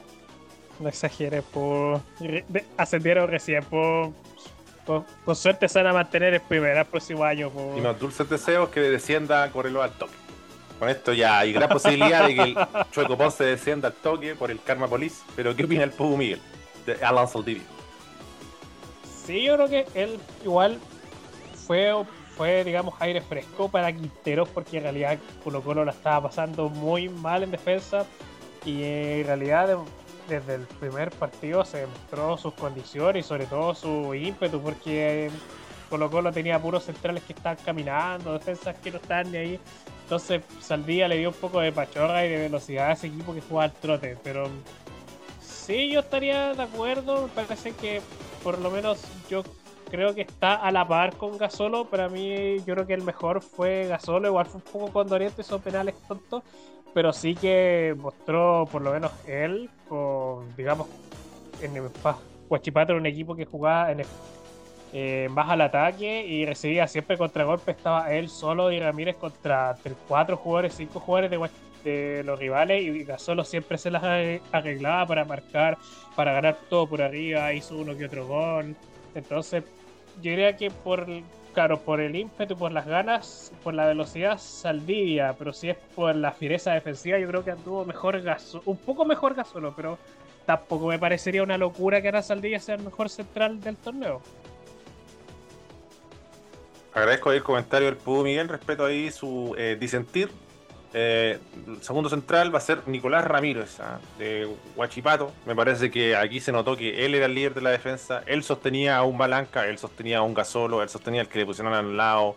No 0.78 0.88
exageres, 0.88 1.42
por 1.42 2.00
ascendieron 2.76 3.28
recién 3.28 3.64
por 3.64 4.12
con, 4.86 5.04
suerte 5.36 5.68
se 5.68 5.78
van 5.82 5.88
a 5.88 5.92
mantener 5.92 6.34
el 6.34 6.40
primer 6.40 6.76
el 6.76 6.84
próximo 6.86 7.24
año. 7.24 7.50
Y 7.76 7.80
los 7.80 7.98
dulces 7.98 8.28
deseos 8.28 8.68
que 8.68 8.80
descienda 8.80 9.50
Correlo 9.50 9.82
al 9.82 9.92
toque. 9.92 10.14
Con 10.78 10.88
esto 10.88 11.12
ya 11.12 11.38
hay 11.38 11.52
gran 11.52 11.68
posibilidad 11.68 12.26
de 12.26 12.34
que 12.34 12.42
el 12.42 12.56
Chueco 12.92 13.16
Ponce 13.16 13.44
descienda 13.44 13.88
al 13.88 13.94
toque 13.94 14.34
por 14.34 14.50
el 14.50 14.62
Karma 14.62 14.86
Police. 14.86 15.22
Pero 15.34 15.56
¿qué 15.56 15.64
opina 15.64 15.84
el 15.84 15.90
Pugu 15.90 16.16
Miguel 16.16 16.40
de 16.84 16.94
Alan 17.04 17.26
Saldivia? 17.26 17.64
Sí, 19.24 19.42
yo 19.42 19.54
creo 19.56 19.68
que 19.68 19.86
él 19.94 20.20
igual 20.44 20.78
fue, 21.66 21.92
fue, 22.36 22.62
digamos, 22.62 22.94
aire 23.00 23.20
fresco 23.20 23.68
para 23.68 23.92
Quinteros 23.92 24.48
porque 24.50 24.76
en 24.76 24.84
realidad 24.84 25.18
Colo 25.42 25.62
Colo 25.62 25.84
la 25.84 25.92
estaba 25.92 26.28
pasando 26.28 26.68
muy 26.68 27.08
mal 27.08 27.42
en 27.42 27.50
defensa 27.50 28.06
y 28.64 28.82
en 28.84 29.26
realidad 29.26 29.78
desde 30.28 30.54
el 30.56 30.62
primer 30.62 31.10
partido 31.10 31.64
se 31.64 31.78
demostró 31.78 32.36
sus 32.36 32.54
condiciones 32.54 33.24
y 33.24 33.28
sobre 33.28 33.46
todo 33.46 33.74
su 33.74 34.14
ímpetu, 34.14 34.60
porque 34.60 35.30
Colo 35.88 36.10
Colo 36.10 36.32
tenía 36.32 36.60
puros 36.60 36.84
centrales 36.84 37.22
que 37.22 37.32
estaban 37.32 37.58
caminando, 37.64 38.32
defensas 38.32 38.76
que 38.78 38.90
no 38.90 38.98
estaban 38.98 39.30
ni 39.30 39.38
ahí. 39.38 39.60
Entonces 40.02 40.42
Saldía 40.60 41.08
le 41.08 41.18
dio 41.18 41.30
un 41.30 41.34
poco 41.34 41.60
de 41.60 41.72
pachorra 41.72 42.24
y 42.24 42.28
de 42.28 42.36
velocidad 42.38 42.90
a 42.90 42.92
ese 42.92 43.08
equipo 43.08 43.34
que 43.34 43.40
jugaba 43.40 43.64
al 43.64 43.72
trote. 43.72 44.16
Pero 44.22 44.48
sí, 45.40 45.90
yo 45.90 46.00
estaría 46.00 46.54
de 46.54 46.62
acuerdo. 46.62 47.28
Me 47.36 47.44
parece 47.44 47.72
que 47.72 48.00
por 48.42 48.58
lo 48.58 48.70
menos 48.70 49.02
yo 49.28 49.42
creo 49.90 50.14
que 50.14 50.22
está 50.22 50.54
a 50.54 50.70
la 50.70 50.86
par 50.86 51.16
con 51.16 51.38
Gasolo. 51.38 51.86
Para 51.86 52.08
mí, 52.08 52.58
yo 52.58 52.74
creo 52.74 52.86
que 52.86 52.94
el 52.94 53.02
mejor 53.02 53.42
fue 53.42 53.86
Gasolo. 53.88 54.28
Igual 54.28 54.46
fue 54.46 54.60
un 54.64 54.72
poco 54.72 54.92
condoriente 54.92 55.42
esos 55.42 55.60
penales 55.60 55.96
tontos. 56.06 56.44
Pero 56.96 57.12
sí 57.12 57.34
que 57.34 57.94
mostró, 57.98 58.66
por 58.72 58.80
lo 58.80 58.90
menos 58.90 59.12
él, 59.28 59.68
con, 59.86 60.56
digamos, 60.56 60.88
en 61.60 61.76
el 61.76 61.90
Huachipato 62.48 62.92
era 62.92 62.98
un 62.98 63.04
equipo 63.04 63.36
que 63.36 63.44
jugaba 63.44 63.92
en 63.92 64.02
eh, 64.94 65.28
más 65.30 65.50
al 65.50 65.60
ataque 65.60 66.24
y 66.26 66.46
recibía 66.46 66.88
siempre 66.88 67.18
contragolpe. 67.18 67.72
Estaba 67.72 68.10
él 68.14 68.30
solo 68.30 68.72
y 68.72 68.80
Ramírez 68.80 69.16
contra 69.16 69.76
cuatro 70.08 70.38
jugadores, 70.38 70.72
cinco 70.72 70.98
jugadores 71.00 71.30
de, 71.30 71.50
de 71.84 72.24
los 72.24 72.38
rivales 72.38 72.82
y 72.82 73.04
Gasolo 73.04 73.44
siempre 73.44 73.76
se 73.76 73.90
las 73.90 74.02
arreglaba 74.50 75.04
para 75.04 75.26
marcar, 75.26 75.76
para 76.14 76.32
ganar 76.32 76.56
todo 76.70 76.88
por 76.88 77.02
arriba. 77.02 77.52
Hizo 77.52 77.76
uno 77.76 77.94
que 77.94 78.06
otro 78.06 78.26
gol. 78.26 78.74
Entonces, 79.14 79.64
yo 80.22 80.30
diría 80.30 80.56
que 80.56 80.70
por, 80.70 81.06
claro, 81.56 81.80
por 81.80 82.02
el 82.02 82.14
ímpetu, 82.14 82.54
por 82.54 82.70
las 82.70 82.86
ganas, 82.86 83.50
por 83.64 83.72
la 83.72 83.86
velocidad, 83.86 84.36
Saldivia, 84.36 85.34
pero 85.38 85.54
si 85.54 85.70
es 85.70 85.78
por 85.94 86.14
la 86.14 86.32
fiereza 86.32 86.74
defensiva, 86.74 87.18
yo 87.18 87.26
creo 87.26 87.44
que 87.44 87.50
anduvo 87.50 87.82
mejor 87.86 88.20
Gasolo, 88.20 88.62
un 88.66 88.76
poco 88.76 89.06
mejor 89.06 89.34
Gasolo, 89.34 89.72
pero 89.74 89.98
tampoco 90.44 90.86
me 90.88 90.98
parecería 90.98 91.42
una 91.42 91.56
locura 91.56 92.02
que 92.02 92.08
Ana 92.08 92.20
Saldivia 92.20 92.60
sea 92.60 92.74
el 92.74 92.82
mejor 92.82 93.08
central 93.08 93.58
del 93.62 93.78
torneo. 93.78 94.20
Agradezco 96.92 97.32
el 97.32 97.42
comentario 97.42 97.86
del 97.86 97.96
Pudo 97.96 98.24
Miguel, 98.24 98.50
respeto 98.50 98.84
ahí 98.84 99.10
su 99.10 99.54
eh, 99.56 99.78
disentir. 99.80 100.28
Eh, 100.98 101.38
segundo 101.82 102.08
central 102.08 102.54
va 102.54 102.56
a 102.56 102.62
ser 102.62 102.88
Nicolás 102.88 103.22
Ramírez, 103.22 103.76
de 104.18 104.48
Huachipato. 104.74 105.30
Me 105.44 105.54
parece 105.54 105.90
que 105.90 106.16
aquí 106.16 106.40
se 106.40 106.52
notó 106.52 106.74
que 106.74 107.04
él 107.04 107.14
era 107.14 107.26
el 107.26 107.34
líder 107.34 107.52
de 107.52 107.60
la 107.60 107.68
defensa. 107.68 108.22
Él 108.24 108.42
sostenía 108.42 108.96
a 108.96 109.02
un 109.02 109.18
Balanca, 109.18 109.66
él 109.66 109.76
sostenía 109.76 110.18
a 110.18 110.22
un 110.22 110.32
Gasolo, 110.32 110.82
él 110.82 110.88
sostenía 110.88 111.20
al 111.20 111.28
que 111.28 111.40
le 111.40 111.44
pusieron 111.44 111.74
al 111.74 111.98
lado. 111.98 112.34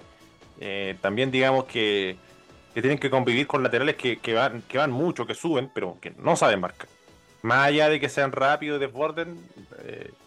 Eh, 0.60 0.98
también 1.00 1.32
digamos 1.32 1.63
que, 1.66 2.18
tienen 2.74 2.98
que 2.98 3.10
convivir 3.10 3.48
con 3.48 3.63
laterales 3.63 3.96
que, 3.96 4.34
van, 4.34 4.62
que 4.63 4.78
van 4.78 4.92
mucho, 4.92 5.25
que 5.25 5.36
suben, 5.36 5.72
pero 5.74 5.98
que 6.01 6.12
no 6.18 6.36
saben 6.36 6.60
marcar. 6.60 6.89
Más 7.42 7.68
allá 7.68 7.88
de 7.88 8.01
que 8.01 8.10
sean 8.10 8.34
rápidos 8.34 8.75
y 8.78 8.82
desborden, 8.82 9.42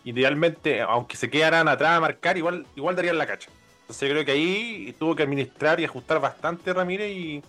idealmente, 0.05 0.81
aunque 0.81 1.19
se 1.19 1.29
quedaran 1.29 1.69
atrás 1.69 1.99
a 1.99 2.01
marcar, 2.01 2.39
igual, 2.39 2.65
igual 2.77 2.97
darían 2.97 3.19
la 3.19 3.27
cacha. 3.27 3.51
Entonces 3.83 4.09
yo 4.09 4.15
creo 4.15 4.25
que 4.25 4.33
ahí 4.33 4.97
tuvo 4.99 5.15
que 5.15 5.23
administrar 5.23 5.81
y 5.81 5.85
ajustar 5.85 6.19
bastante 6.19 6.73
Ramírez 6.73 7.11
y, 7.11 7.43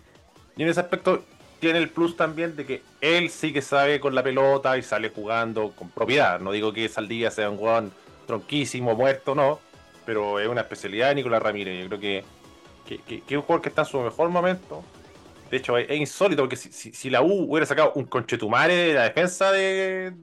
en 0.61 0.67
ese 0.67 0.79
aspecto 0.79 1.23
tiene 1.59 1.79
el 1.79 1.89
plus 1.89 2.17
también 2.17 2.55
de 2.55 2.65
que 2.65 2.81
él 2.99 3.29
sí 3.29 3.53
que 3.53 3.61
sabe 3.61 3.99
con 3.99 4.13
la 4.13 4.21
pelota 4.21 4.77
y 4.77 4.83
sale 4.83 5.09
jugando 5.09 5.71
con 5.71 5.89
propiedad. 5.89 6.39
No 6.39 6.51
digo 6.51 6.73
que 6.73 6.89
Saldía 6.89 7.31
sea 7.31 7.49
un 7.49 7.57
jugador 7.57 7.89
tronquísimo, 8.27 8.95
muerto, 8.95 9.33
no, 9.33 9.59
pero 10.05 10.39
es 10.39 10.47
una 10.47 10.61
especialidad 10.61 11.09
de 11.09 11.15
Nicolás 11.15 11.41
Ramírez. 11.41 11.81
Yo 11.81 11.87
creo 11.87 11.99
que, 11.99 12.23
que, 12.85 13.15
es 13.15 13.31
un 13.31 13.41
jugador 13.43 13.61
que 13.61 13.69
está 13.69 13.83
en 13.83 13.87
su 13.87 13.99
mejor 13.99 14.29
momento. 14.29 14.83
De 15.49 15.57
hecho, 15.57 15.77
es, 15.77 15.89
insólito 15.91 16.41
porque 16.41 16.57
si, 16.57 17.09
la 17.09 17.21
U 17.21 17.49
hubiera 17.49 17.65
sacado 17.65 17.93
un 17.95 18.05
conchetumare 18.05 18.73
de 18.73 18.93
la 18.95 19.03
defensa 19.03 19.51
de, 19.51 20.13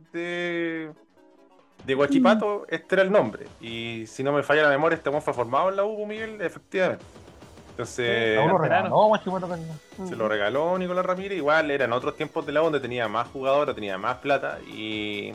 de 1.87 1.95
Guachipato, 1.95 2.67
este 2.69 2.95
era 2.95 3.03
el 3.03 3.11
nombre. 3.11 3.47
Y 3.61 4.05
si 4.07 4.23
no 4.23 4.33
me 4.33 4.43
falla 4.43 4.65
la 4.65 4.71
memoria, 4.71 4.97
este 4.97 5.11
fue 5.11 5.35
formado 5.35 5.71
en 5.71 5.77
la 5.77 5.85
U, 5.85 6.07
Miguel, 6.07 6.41
efectivamente. 6.41 7.05
Entonces, 7.83 8.37
se 10.09 10.17
lo 10.17 10.29
regaló 10.29 10.77
Nicolás 10.79 11.05
Ramírez. 11.05 11.39
Igual 11.39 11.71
eran 11.71 11.93
otros 11.93 12.17
tiempos 12.17 12.45
de 12.45 12.53
la 12.53 12.61
donde 12.61 12.81
tenía 12.81 13.09
más 13.09 13.29
jugadores, 13.29 13.75
tenía 13.75 13.97
más 13.97 14.17
plata. 14.19 14.59
Y 14.67 15.33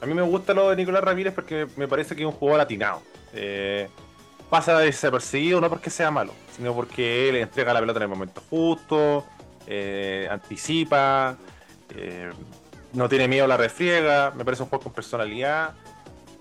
a 0.00 0.06
mí 0.06 0.14
me 0.14 0.22
gusta 0.22 0.52
lo 0.52 0.70
de 0.70 0.76
Nicolás 0.76 1.04
Ramírez 1.04 1.32
porque 1.32 1.66
me 1.76 1.86
parece 1.86 2.16
que 2.16 2.22
es 2.22 2.26
un 2.26 2.32
jugador 2.32 2.60
atinado. 2.60 3.02
Eh, 3.32 3.88
pasa 4.50 4.78
desapercibido 4.78 5.60
no 5.60 5.68
porque 5.68 5.90
sea 5.90 6.10
malo, 6.10 6.32
sino 6.56 6.74
porque 6.74 7.28
él 7.28 7.36
entrega 7.36 7.72
la 7.72 7.80
pelota 7.80 7.98
en 7.98 8.02
el 8.04 8.08
momento 8.08 8.42
justo, 8.50 9.24
eh, 9.66 10.28
anticipa. 10.30 11.36
Eh, 11.94 12.30
no 12.92 13.08
tiene 13.08 13.28
miedo 13.28 13.44
a 13.44 13.48
la 13.48 13.56
refriega, 13.56 14.32
me 14.34 14.44
parece 14.44 14.62
un 14.62 14.68
juego 14.68 14.84
con 14.84 14.92
personalidad. 14.92 15.74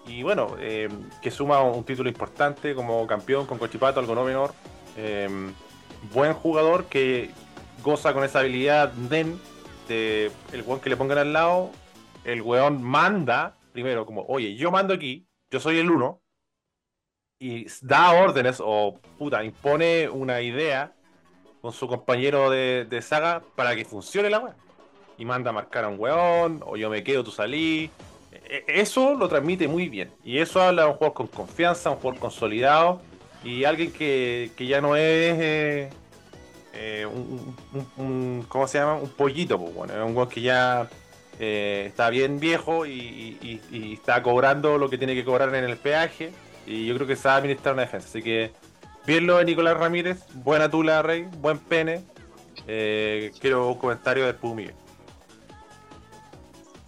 Y 0.08 0.23
bueno, 0.23 0.55
eh, 0.60 0.88
que 1.21 1.31
suma 1.31 1.62
un 1.62 1.84
título 1.84 2.10
importante 2.10 2.75
como 2.75 3.05
campeón 3.08 3.45
con 3.45 3.58
Cochipato, 3.58 3.99
algo 3.99 4.15
no 4.15 4.23
menor. 4.23 4.53
Eh, 4.97 5.27
buen 6.13 6.34
jugador 6.34 6.86
que 6.86 7.31
goza 7.84 8.13
con 8.13 8.23
esa 8.23 8.39
habilidad 8.39 8.91
de 8.91 9.38
el 10.51 10.62
weón 10.63 10.79
que 10.79 10.89
le 10.89 10.97
pongan 10.97 11.19
al 11.19 11.34
lado. 11.34 11.71
El 12.23 12.41
weón 12.41 12.81
manda, 12.81 13.58
primero, 13.71 14.05
como, 14.05 14.25
oye, 14.27 14.55
yo 14.55 14.71
mando 14.71 14.93
aquí, 14.93 15.27
yo 15.51 15.60
soy 15.60 15.77
el 15.79 15.91
uno. 15.91 16.21
Y 17.39 17.67
da 17.81 18.12
órdenes 18.13 18.62
o 18.63 18.99
puta, 19.17 19.43
impone 19.43 20.10
una 20.10 20.41
idea 20.41 20.95
con 21.62 21.73
su 21.73 21.88
compañero 21.88 22.49
de, 22.49 22.86
de 22.89 23.01
saga 23.01 23.43
para 23.55 23.75
que 23.75 23.84
funcione 23.84 24.29
la 24.29 24.39
weá 24.39 24.55
y 25.17 25.25
manda 25.25 25.49
a 25.49 25.53
marcar 25.53 25.86
a 25.86 25.89
un 25.89 25.99
weón, 25.99 26.62
o 26.65 26.77
yo 26.77 26.89
me 26.89 27.03
quedo, 27.03 27.23
tú 27.23 27.31
salí. 27.31 27.89
E, 28.31 28.63
e, 28.67 28.81
eso 28.81 29.15
lo 29.15 29.27
transmite 29.27 29.67
muy 29.67 29.89
bien. 29.89 30.12
Y 30.23 30.39
eso 30.39 30.62
habla 30.62 30.84
de 30.84 30.89
un 30.89 30.95
jugador 30.95 31.13
con 31.13 31.27
confianza, 31.27 31.89
un 31.89 31.97
jugador 31.97 32.19
consolidado 32.19 33.01
y 33.45 33.63
alguien 33.63 33.91
que, 33.91 34.51
ya 34.58 34.81
no 34.81 34.95
es 34.95 35.39
eh, 35.39 35.89
eh, 36.73 37.05
un, 37.95 38.43
¿cómo 38.49 38.67
se 38.67 38.79
llama? 38.79 38.95
Un 38.95 39.10
pollito, 39.10 39.60
pues 39.60 39.73
bueno, 39.73 39.93
es 39.93 39.99
un 39.99 40.10
jugador 40.10 40.34
que 40.34 40.41
ya 40.41 40.89
eh, 41.39 41.86
está 41.88 42.10
bien 42.10 42.39
viejo 42.39 42.88
y, 42.88 43.62
está 43.93 44.23
cobrando 44.23 44.79
lo 44.79 44.89
que 44.89 44.97
tiene 44.97 45.13
que 45.13 45.23
cobrar 45.23 45.53
en 45.53 45.63
el 45.63 45.77
peaje. 45.77 46.31
Y 46.65 46.88
yo 46.88 46.95
creo 46.95 47.05
que 47.05 47.15
sabe 47.15 47.38
administrar 47.38 47.75
una 47.75 47.84
defensa. 47.84 48.08
Así 48.10 48.23
que 48.23 48.51
bien 49.05 49.27
lo 49.27 49.38
de 49.38 49.45
Nicolás 49.45 49.77
Ramírez, 49.77 50.25
buena 50.34 50.67
tula, 50.67 51.03
Rey, 51.03 51.27
buen 51.38 51.60
pene. 51.60 52.01
quiero 52.65 53.67
un 53.67 53.77
comentario 53.77 54.25
de 54.25 54.34
Pumie. 54.34 54.73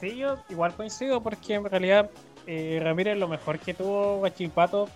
Sí, 0.01 0.17
yo 0.17 0.37
igual 0.49 0.73
coincido 0.73 1.21
porque 1.21 1.53
en 1.53 1.65
realidad 1.65 2.09
Ramírez 2.81 3.15
lo 3.15 3.27
mejor 3.27 3.59
que 3.59 3.75
tuvo 3.75 4.17
Guachipato 4.17 4.89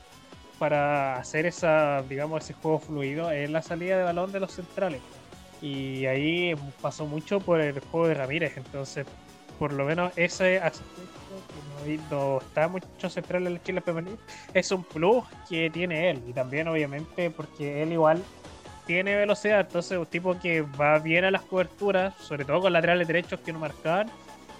para 0.61 1.15
hacer 1.15 1.47
esa, 1.47 2.03
digamos, 2.03 2.43
ese 2.43 2.53
juego 2.53 2.77
fluido 2.77 3.31
es 3.31 3.49
la 3.49 3.63
salida 3.63 3.97
de 3.97 4.03
balón 4.03 4.31
de 4.31 4.39
los 4.39 4.51
centrales. 4.51 5.01
Y 5.59 6.05
ahí 6.05 6.53
pasó 6.79 7.07
mucho 7.07 7.39
por 7.39 7.59
el 7.59 7.79
juego 7.79 8.07
de 8.07 8.13
Ramírez. 8.13 8.57
Entonces, 8.57 9.07
por 9.57 9.73
lo 9.73 9.85
menos 9.85 10.13
ese 10.15 10.59
aspecto 10.59 11.01
que 11.83 11.99
no, 12.11 12.37
está 12.37 12.67
mucho 12.67 13.09
central 13.09 13.47
en 13.47 13.55
la 13.55 13.63
Chile 13.63 13.81
es 14.53 14.71
un 14.71 14.83
plus 14.83 15.23
que 15.49 15.71
tiene 15.71 16.11
él. 16.11 16.21
Y 16.27 16.33
también, 16.33 16.67
obviamente, 16.67 17.31
porque 17.31 17.81
él 17.81 17.93
igual 17.93 18.21
tiene 18.85 19.15
velocidad. 19.15 19.61
Entonces, 19.61 19.97
un 19.97 20.05
tipo 20.05 20.37
que 20.37 20.61
va 20.61 20.99
bien 20.99 21.25
a 21.25 21.31
las 21.31 21.41
coberturas, 21.41 22.13
sobre 22.19 22.45
todo 22.45 22.61
con 22.61 22.73
laterales 22.73 23.07
derechos 23.07 23.39
que 23.39 23.51
no 23.51 23.57
marcan 23.57 24.11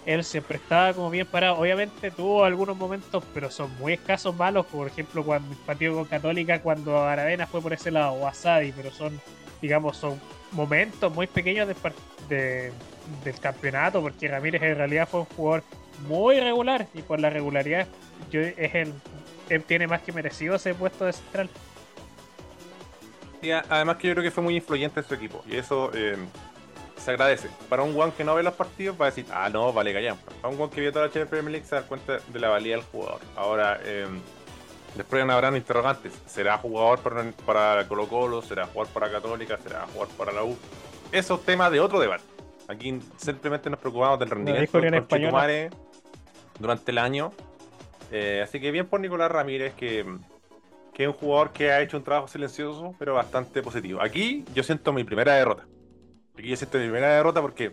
él 0.05 0.23
siempre 0.23 0.57
estaba 0.57 0.93
como 0.93 1.09
bien 1.09 1.27
parado. 1.27 1.57
Obviamente 1.57 2.11
tuvo 2.11 2.43
algunos 2.43 2.75
momentos, 2.75 3.23
pero 3.33 3.51
son 3.51 3.75
muy 3.77 3.93
escasos 3.93 4.35
malos. 4.35 4.65
Por 4.65 4.87
ejemplo, 4.87 5.23
cuando 5.23 5.55
partido 5.65 5.95
con 5.95 6.05
Católica, 6.05 6.61
cuando 6.61 6.97
Aravena 7.03 7.47
fue 7.47 7.61
por 7.61 7.73
ese 7.73 7.91
lado, 7.91 8.13
o 8.13 8.27
Asadi, 8.27 8.71
pero 8.71 8.91
son, 8.91 9.19
digamos, 9.61 9.97
son 9.97 10.19
momentos 10.51 11.13
muy 11.13 11.27
pequeños 11.27 11.67
de, 12.29 12.71
del 13.23 13.39
campeonato, 13.39 14.01
porque 14.01 14.27
Ramírez 14.27 14.61
en 14.61 14.75
realidad 14.75 15.07
fue 15.07 15.21
un 15.21 15.25
jugador 15.27 15.63
muy 16.07 16.39
regular 16.39 16.87
y 16.93 17.01
por 17.01 17.19
la 17.19 17.29
regularidad 17.29 17.87
yo, 18.31 18.41
es 18.41 18.73
él 19.49 19.63
tiene 19.63 19.85
más 19.85 20.01
que 20.01 20.13
merecido 20.13 20.55
ese 20.55 20.73
puesto 20.73 21.05
de 21.05 21.13
central. 21.13 21.49
además 23.69 23.97
que 23.97 24.07
yo 24.07 24.13
creo 24.13 24.23
que 24.23 24.31
fue 24.31 24.43
muy 24.43 24.55
influyente 24.55 25.01
en 25.01 25.05
su 25.05 25.13
equipo 25.13 25.43
y 25.47 25.57
eso 25.57 25.91
eh, 25.93 26.17
se 27.01 27.11
agradece. 27.11 27.49
Para 27.67 27.83
un 27.83 27.99
one 27.99 28.13
que 28.15 28.23
no 28.23 28.35
ve 28.35 28.43
los 28.43 28.53
partidos 28.53 28.95
va 28.99 29.07
a 29.07 29.09
decir, 29.09 29.25
ah, 29.31 29.49
no, 29.49 29.73
vale 29.73 29.93
callan. 29.93 30.17
Para 30.17 30.53
un 30.53 30.61
one 30.61 30.71
que 30.71 30.81
vio 30.81 30.91
toda 30.91 31.07
la 31.07 31.25
Premier 31.25 31.51
League 31.51 31.65
se 31.65 31.75
da 31.75 31.81
cuenta 31.83 32.19
de 32.25 32.39
la 32.39 32.49
valía 32.49 32.75
del 32.75 32.85
jugador. 32.85 33.19
Ahora, 33.35 33.79
eh, 33.83 34.07
después 34.95 35.23
habrán 35.23 35.55
interrogantes. 35.55 36.13
¿Será 36.25 36.57
jugador 36.57 36.99
para, 36.99 37.31
para 37.45 37.87
Colo 37.87 38.07
Colo? 38.07 38.41
¿Será 38.41 38.67
jugador 38.67 38.93
para 38.93 39.11
Católica? 39.11 39.57
¿Será 39.57 39.87
jugador 39.87 40.15
para 40.15 40.31
la 40.31 40.43
U? 40.43 40.57
Esos 41.11 41.43
temas 41.43 41.71
de 41.71 41.79
otro 41.79 41.99
debate. 41.99 42.23
Aquí 42.67 42.99
simplemente 43.17 43.69
nos 43.69 43.79
preocupamos 43.79 44.19
del 44.19 44.29
rendimiento 44.29 44.79
de 44.79 45.69
durante 46.59 46.91
el 46.91 46.97
año. 46.97 47.33
Eh, 48.11 48.41
así 48.43 48.59
que 48.61 48.71
bien 48.71 48.87
por 48.87 48.99
Nicolás 48.99 49.31
Ramírez, 49.31 49.73
que, 49.73 50.05
que 50.93 51.03
es 51.03 51.09
un 51.09 51.15
jugador 51.15 51.51
que 51.51 51.71
ha 51.71 51.81
hecho 51.81 51.97
un 51.97 52.03
trabajo 52.03 52.27
silencioso, 52.27 52.93
pero 52.99 53.15
bastante 53.15 53.61
positivo. 53.61 54.01
Aquí 54.01 54.45
yo 54.53 54.63
siento 54.63 54.93
mi 54.93 55.03
primera 55.03 55.33
derrota. 55.33 55.65
Aquí 56.41 56.49
yo 56.49 56.55
siento 56.55 56.79
mi 56.79 56.85
primera 56.85 57.13
derrota 57.17 57.39
porque. 57.39 57.71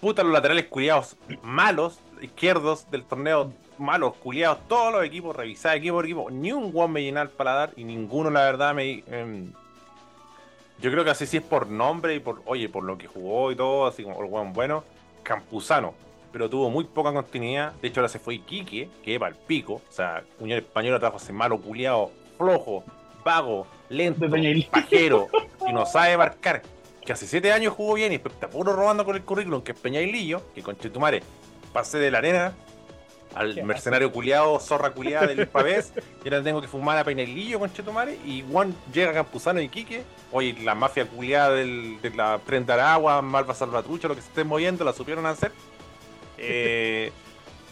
Puta, 0.00 0.22
los 0.22 0.32
laterales 0.32 0.66
culiados 0.66 1.16
malos, 1.42 1.98
izquierdos 2.22 2.88
del 2.88 3.04
torneo, 3.04 3.52
malos, 3.78 4.14
culiados, 4.14 4.60
todos 4.68 4.92
los 4.92 5.04
equipos, 5.04 5.34
revisados 5.34 5.78
equipo 5.78 5.96
por 5.96 6.04
equipo, 6.04 6.30
ni 6.30 6.52
un 6.52 6.70
guan 6.70 6.92
me 6.92 7.02
llena 7.02 7.22
el 7.22 7.30
paladar 7.30 7.72
y 7.74 7.82
ninguno, 7.82 8.30
la 8.30 8.42
verdad, 8.44 8.74
me. 8.74 9.02
Em, 9.08 9.50
yo 10.78 10.92
creo 10.92 11.02
que 11.02 11.10
así 11.10 11.26
sí 11.26 11.38
es 11.38 11.42
por 11.42 11.66
nombre 11.66 12.14
y 12.14 12.20
por, 12.20 12.42
oye, 12.44 12.68
por 12.68 12.84
lo 12.84 12.96
que 12.96 13.08
jugó 13.08 13.50
y 13.50 13.56
todo, 13.56 13.86
así 13.86 14.04
como 14.04 14.22
el 14.22 14.28
guan 14.28 14.52
bueno. 14.52 14.84
Campuzano. 15.24 15.94
pero 16.30 16.48
tuvo 16.48 16.70
muy 16.70 16.84
poca 16.84 17.12
continuidad. 17.12 17.72
De 17.82 17.88
hecho, 17.88 18.00
ahora 18.00 18.08
se 18.08 18.20
fue 18.20 18.36
Iquique, 18.36 18.88
que 19.02 19.18
va 19.18 19.26
al 19.26 19.34
pico. 19.34 19.74
O 19.88 19.92
sea, 19.92 20.22
Unión 20.38 20.60
Española 20.60 21.00
trajo 21.00 21.16
ese 21.16 21.32
malo 21.32 21.60
culiado, 21.60 22.12
flojo, 22.38 22.84
vago, 23.24 23.66
lento, 23.88 24.26
pajero, 24.70 25.28
y 25.66 25.72
no 25.72 25.84
sabe 25.86 26.16
marcar. 26.16 26.62
Que 27.04 27.12
hace 27.12 27.26
siete 27.26 27.52
años 27.52 27.74
jugó 27.74 27.94
bien 27.94 28.12
y 28.12 28.16
está 28.16 28.48
puro 28.48 28.72
robando 28.72 29.04
con 29.04 29.14
el 29.16 29.22
currículum, 29.22 29.62
que 29.62 29.72
es 29.72 29.78
Peñailillo, 29.78 30.42
que 30.54 30.62
con 30.62 30.76
Chetumare 30.78 31.22
pasé 31.72 31.98
de 31.98 32.10
la 32.10 32.18
arena 32.18 32.54
al 33.34 33.62
mercenario 33.64 34.12
culiado, 34.12 34.58
zorra 34.60 34.92
culiada 34.92 35.26
del 35.26 35.48
Pavés, 35.48 35.92
y 36.24 36.28
ahora 36.28 36.42
tengo 36.42 36.60
que 36.60 36.68
fumar 36.68 36.96
a 36.98 37.04
Peñailillo 37.04 37.58
con 37.58 37.72
Chetumare, 37.72 38.16
y 38.24 38.44
Juan 38.50 38.74
llega 38.92 39.10
a 39.10 39.14
Campuzano 39.14 39.60
y 39.60 39.68
Quique, 39.68 40.04
oye, 40.32 40.56
la 40.62 40.74
mafia 40.74 41.06
culiada 41.06 41.50
de 41.50 42.12
la 42.14 42.38
Tren 42.46 42.64
de 42.64 42.72
Aragua, 42.72 43.20
Malva 43.22 43.54
Salvatrucha, 43.54 44.08
lo 44.08 44.14
que 44.14 44.22
se 44.22 44.28
estén 44.28 44.46
moviendo, 44.46 44.84
la 44.84 44.92
supieron 44.92 45.26
hacer. 45.26 45.52
Eh, 46.36 47.12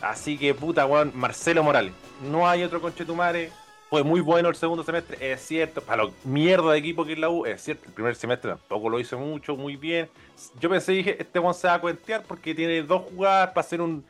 así 0.01 0.38
que 0.38 0.55
puta, 0.55 0.85
Juan, 0.85 1.11
Marcelo 1.14 1.64
Morales, 1.64 1.92
no 2.23 2.49
hay 2.49 2.62
otro 2.62 2.81
con 2.81 2.95
Chetumare, 2.95 3.51
fue 3.92 4.02
muy 4.02 4.22
bueno 4.22 4.48
el 4.48 4.55
segundo 4.55 4.83
semestre, 4.83 5.18
es 5.20 5.42
cierto, 5.42 5.83
para 5.83 6.05
lo 6.05 6.14
mierda 6.24 6.72
de 6.72 6.78
equipo 6.78 7.05
que 7.05 7.12
es 7.12 7.18
la 7.18 7.28
U, 7.28 7.44
es 7.44 7.61
cierto, 7.61 7.85
el 7.88 7.92
primer 7.92 8.16
semestre 8.16 8.52
tampoco 8.52 8.88
lo 8.88 8.98
hizo 8.98 9.18
mucho, 9.18 9.55
muy 9.55 9.76
bien. 9.76 10.09
Yo 10.59 10.70
pensé, 10.70 10.92
dije, 10.92 11.14
este 11.20 11.38
Juan 11.38 11.52
se 11.52 11.68
va 11.68 11.74
a 11.74 11.78
cuentear 11.78 12.22
porque 12.22 12.55
tiene 12.55 12.83
dos 12.85 13.02
jugadas 13.02 13.48
para 13.48 13.61
hacer 13.61 13.83
un 13.83 14.02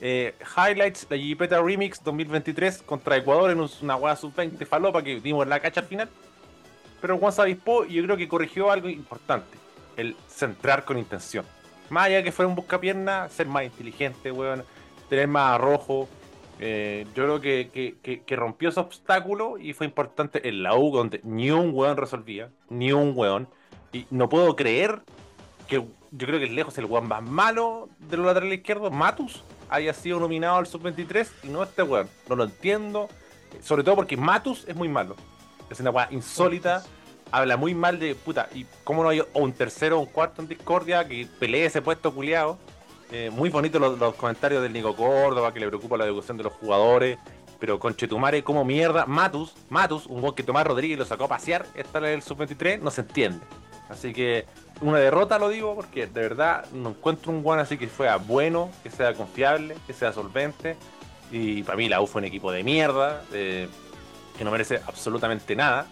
eh, 0.00 0.34
highlights, 0.56 1.06
la 1.10 1.18
Jipeta 1.18 1.60
Remix 1.60 2.02
2023 2.02 2.80
contra 2.84 3.18
Ecuador 3.18 3.50
en 3.50 3.60
una 3.82 3.94
jugada 3.96 4.16
sub-20 4.16 4.64
falopa 4.64 5.02
que 5.02 5.20
dimos 5.20 5.42
en 5.42 5.50
la 5.50 5.60
cacha 5.60 5.82
al 5.82 5.86
final. 5.86 6.08
Pero 7.02 7.18
Juan 7.18 7.30
se 7.30 7.42
avispó 7.42 7.84
y 7.84 7.92
yo 7.92 8.04
creo 8.04 8.16
que 8.16 8.28
corrigió 8.28 8.70
algo 8.70 8.88
importante, 8.88 9.58
el 9.98 10.16
centrar 10.30 10.86
con 10.86 10.96
intención. 10.96 11.44
Más 11.90 12.06
allá 12.06 12.22
que 12.22 12.32
fuera 12.32 12.48
un 12.48 12.54
buscapierna, 12.54 13.28
ser 13.28 13.48
más 13.48 13.64
inteligente, 13.64 14.32
weón, 14.32 14.64
tener 15.10 15.28
más 15.28 15.56
arrojo, 15.56 16.08
eh, 16.58 17.06
yo 17.14 17.40
creo 17.40 17.40
que, 17.40 18.36
rompió 18.36 18.70
ese 18.70 18.80
obstáculo 18.80 19.58
y 19.58 19.72
fue 19.72 19.86
importante 19.86 20.48
en 20.48 20.62
la 20.62 20.76
U, 20.76 20.90
donde 20.90 21.20
ni 21.22 21.50
un 21.50 21.70
weón 21.72 21.96
resolvía, 21.96 22.50
ni 22.68 22.92
un 22.92 23.12
weón. 23.14 23.48
Y 23.92 24.06
no 24.10 24.28
puedo 24.28 24.56
creer 24.56 25.02
que 25.68 25.76
yo 25.76 26.26
creo 26.26 26.38
que 26.38 26.46
es 26.46 26.52
lejos 26.52 26.76
el 26.78 26.86
weón 26.86 27.08
más 27.08 27.22
malo 27.22 27.88
de 27.98 28.16
los 28.16 28.26
laterales 28.26 28.58
izquierdos, 28.58 28.92
Matus, 28.92 29.42
haya 29.68 29.92
sido 29.92 30.20
nominado 30.20 30.56
al 30.56 30.66
sub-23 30.66 31.28
y 31.44 31.48
no 31.48 31.62
este 31.62 31.82
weón. 31.82 32.08
No 32.28 32.36
lo 32.36 32.44
entiendo, 32.44 33.08
sobre 33.60 33.82
todo 33.82 33.96
porque 33.96 34.16
Matus 34.16 34.66
es 34.66 34.76
muy 34.76 34.88
malo. 34.88 35.16
Es 35.68 35.80
una 35.80 35.90
weón 35.90 36.08
insólita, 36.12 36.84
habla 37.30 37.56
muy 37.56 37.74
mal 37.74 37.98
de 37.98 38.14
puta. 38.14 38.48
¿Y 38.54 38.64
cómo 38.84 39.02
no 39.02 39.10
hay 39.10 39.22
un 39.34 39.52
tercero 39.52 39.98
o 39.98 40.00
un 40.00 40.06
cuarto 40.06 40.40
en 40.40 40.48
Discordia 40.48 41.06
que 41.06 41.28
pelee 41.38 41.66
ese 41.66 41.82
puesto 41.82 42.14
culiado? 42.14 42.58
Eh, 43.10 43.30
muy 43.30 43.50
bonitos 43.50 43.80
los, 43.80 44.14
comentarios 44.14 44.62
del 44.62 44.72
Nico 44.72 44.94
Córdoba, 44.96 45.52
que 45.52 45.60
le 45.60 45.68
preocupa 45.68 45.96
la 45.96 46.04
educación 46.04 46.36
de 46.36 46.44
los 46.44 46.52
jugadores. 46.54 47.18
Pero 47.58 47.78
con 47.78 47.96
Chetumare, 47.96 48.42
como 48.42 48.64
mierda, 48.64 49.06
Matus, 49.06 49.54
Matus, 49.70 50.06
un 50.06 50.20
gol 50.20 50.34
que 50.34 50.42
Tomás 50.42 50.66
Rodríguez 50.66 50.98
lo 50.98 51.06
sacó 51.06 51.24
a 51.24 51.28
pasear, 51.28 51.64
esta 51.74 51.98
en 51.98 52.04
el 52.04 52.22
sub-23, 52.22 52.80
no 52.80 52.90
se 52.90 53.00
entiende. 53.00 53.40
Así 53.88 54.12
que 54.12 54.44
una 54.82 54.98
derrota 54.98 55.38
lo 55.38 55.48
digo 55.48 55.74
porque 55.74 56.06
de 56.06 56.20
verdad 56.20 56.70
no 56.72 56.90
encuentro 56.90 57.32
un 57.32 57.42
guan 57.42 57.58
así 57.60 57.78
que 57.78 57.88
sea 57.88 58.16
bueno, 58.16 58.70
que 58.82 58.90
sea 58.90 59.14
confiable, 59.14 59.74
que 59.86 59.94
sea 59.94 60.12
solvente. 60.12 60.76
Y 61.30 61.62
para 61.62 61.78
mí 61.78 61.88
la 61.88 62.02
U 62.02 62.06
fue 62.06 62.20
un 62.20 62.26
equipo 62.26 62.52
de 62.52 62.62
mierda, 62.62 63.22
que 63.30 64.44
no 64.44 64.50
merece 64.50 64.80
absolutamente 64.86 65.56
nada. 65.56 65.86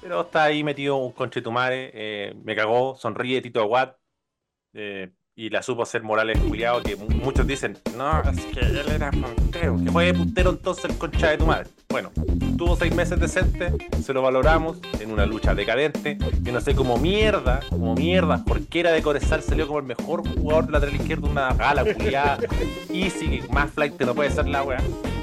Pero 0.00 0.20
está 0.20 0.44
ahí 0.44 0.62
metido 0.62 0.96
un 0.96 1.12
conchetumare, 1.12 1.90
eh, 1.94 2.34
me 2.44 2.54
cagó, 2.54 2.94
sonríe 2.96 3.40
Tito 3.40 3.60
Aguad. 3.60 3.96
Eh, 4.74 5.12
y 5.36 5.50
la 5.50 5.62
supo 5.62 5.82
hacer 5.82 6.02
Morales 6.02 6.38
Juliado, 6.38 6.80
que 6.82 6.94
muchos 6.94 7.46
dicen, 7.46 7.76
no, 7.96 8.22
es 8.22 8.40
que 8.46 8.60
él 8.60 8.88
era 8.88 9.10
puntero, 9.10 9.76
que 9.82 9.90
fue 9.90 10.14
puntero 10.14 10.50
entonces 10.50 10.84
el 10.84 10.96
concha 10.96 11.30
de 11.30 11.38
tu 11.38 11.46
madre. 11.46 11.68
Bueno, 11.88 12.12
tuvo 12.56 12.76
seis 12.76 12.94
meses 12.94 13.18
decentes, 13.18 13.72
se 14.04 14.12
lo 14.12 14.22
valoramos 14.22 14.78
en 15.00 15.10
una 15.10 15.26
lucha 15.26 15.54
decadente, 15.54 16.18
que 16.44 16.52
no 16.52 16.60
sé 16.60 16.76
cómo 16.76 16.98
mierda, 16.98 17.60
como 17.68 17.94
mierda, 17.96 18.44
porque 18.46 18.80
era 18.80 18.92
de 18.92 19.02
Corezal 19.02 19.42
salió 19.42 19.66
como 19.66 19.80
el 19.80 19.86
mejor 19.86 20.26
jugador 20.28 20.70
lateral 20.70 20.94
izquierdo, 20.94 21.28
una 21.28 21.52
gala 21.54 21.84
culiada, 21.84 22.38
easy, 22.92 23.40
que 23.40 23.48
más 23.52 23.72
flight 23.72 23.96
te 23.96 24.04
no 24.04 24.14
puede 24.14 24.30
ser 24.30 24.46
la 24.46 24.62
wea. 24.62 24.80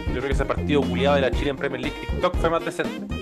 Yo 0.08 0.18
creo 0.18 0.24
que 0.24 0.34
ese 0.34 0.46
partido 0.46 0.82
culiado 0.82 1.16
de 1.16 1.22
la 1.22 1.32
Chile 1.32 1.52
en 1.52 1.56
Premier 1.56 1.82
League 1.82 1.98
TikTok 2.02 2.36
fue 2.36 2.50
más 2.50 2.66
decente. 2.66 3.16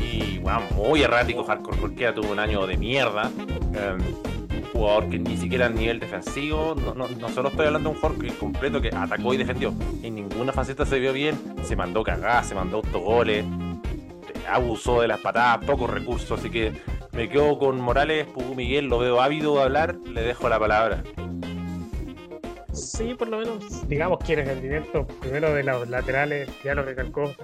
Y 0.00 0.38
bueno, 0.38 0.60
muy 0.76 1.02
errático 1.02 1.42
Hardcore 1.42 1.76
Cualquiera 1.78 2.14
tuvo 2.14 2.30
un 2.30 2.38
año 2.38 2.68
de 2.68 2.76
mierda. 2.76 3.32
Em, 3.74 3.98
jugador 4.76 5.08
que 5.08 5.18
ni 5.18 5.36
siquiera 5.36 5.66
a 5.66 5.68
nivel 5.70 5.98
defensivo, 5.98 6.74
no, 6.74 6.94
no, 6.94 7.08
no, 7.08 7.28
solo 7.30 7.48
estoy 7.48 7.66
hablando 7.66 7.90
de 7.90 7.94
un 7.96 8.00
jugador 8.00 8.36
completo 8.36 8.80
que 8.80 8.88
atacó 8.88 9.34
y 9.34 9.36
defendió, 9.36 9.72
en 10.02 10.14
ninguna 10.14 10.52
faceta 10.52 10.84
se 10.84 10.98
vio 10.98 11.12
bien, 11.12 11.36
se 11.62 11.76
mandó 11.76 12.02
cagadas, 12.02 12.48
se 12.48 12.54
mandó 12.54 12.78
autogoles, 12.78 13.44
abusó 14.48 15.00
de 15.00 15.08
las 15.08 15.20
patadas, 15.20 15.64
pocos 15.64 15.90
recursos, 15.90 16.38
así 16.38 16.50
que 16.50 16.72
me 17.12 17.28
quedo 17.28 17.58
con 17.58 17.80
Morales, 17.80 18.26
Pugu 18.26 18.54
Miguel, 18.54 18.86
lo 18.86 18.98
veo 18.98 19.20
ávido 19.20 19.56
de 19.56 19.62
hablar, 19.62 19.96
le 20.12 20.22
dejo 20.22 20.48
la 20.48 20.58
palabra. 20.58 21.02
Sí, 22.72 23.14
por 23.14 23.28
lo 23.28 23.38
menos, 23.38 23.88
digamos 23.88 24.18
que 24.18 24.34
el 24.34 24.46
rendimiento 24.46 25.06
primero 25.20 25.54
de 25.54 25.62
los 25.62 25.88
laterales, 25.88 26.50
ya 26.62 26.74
lo 26.74 26.82
recalcó, 26.82 27.34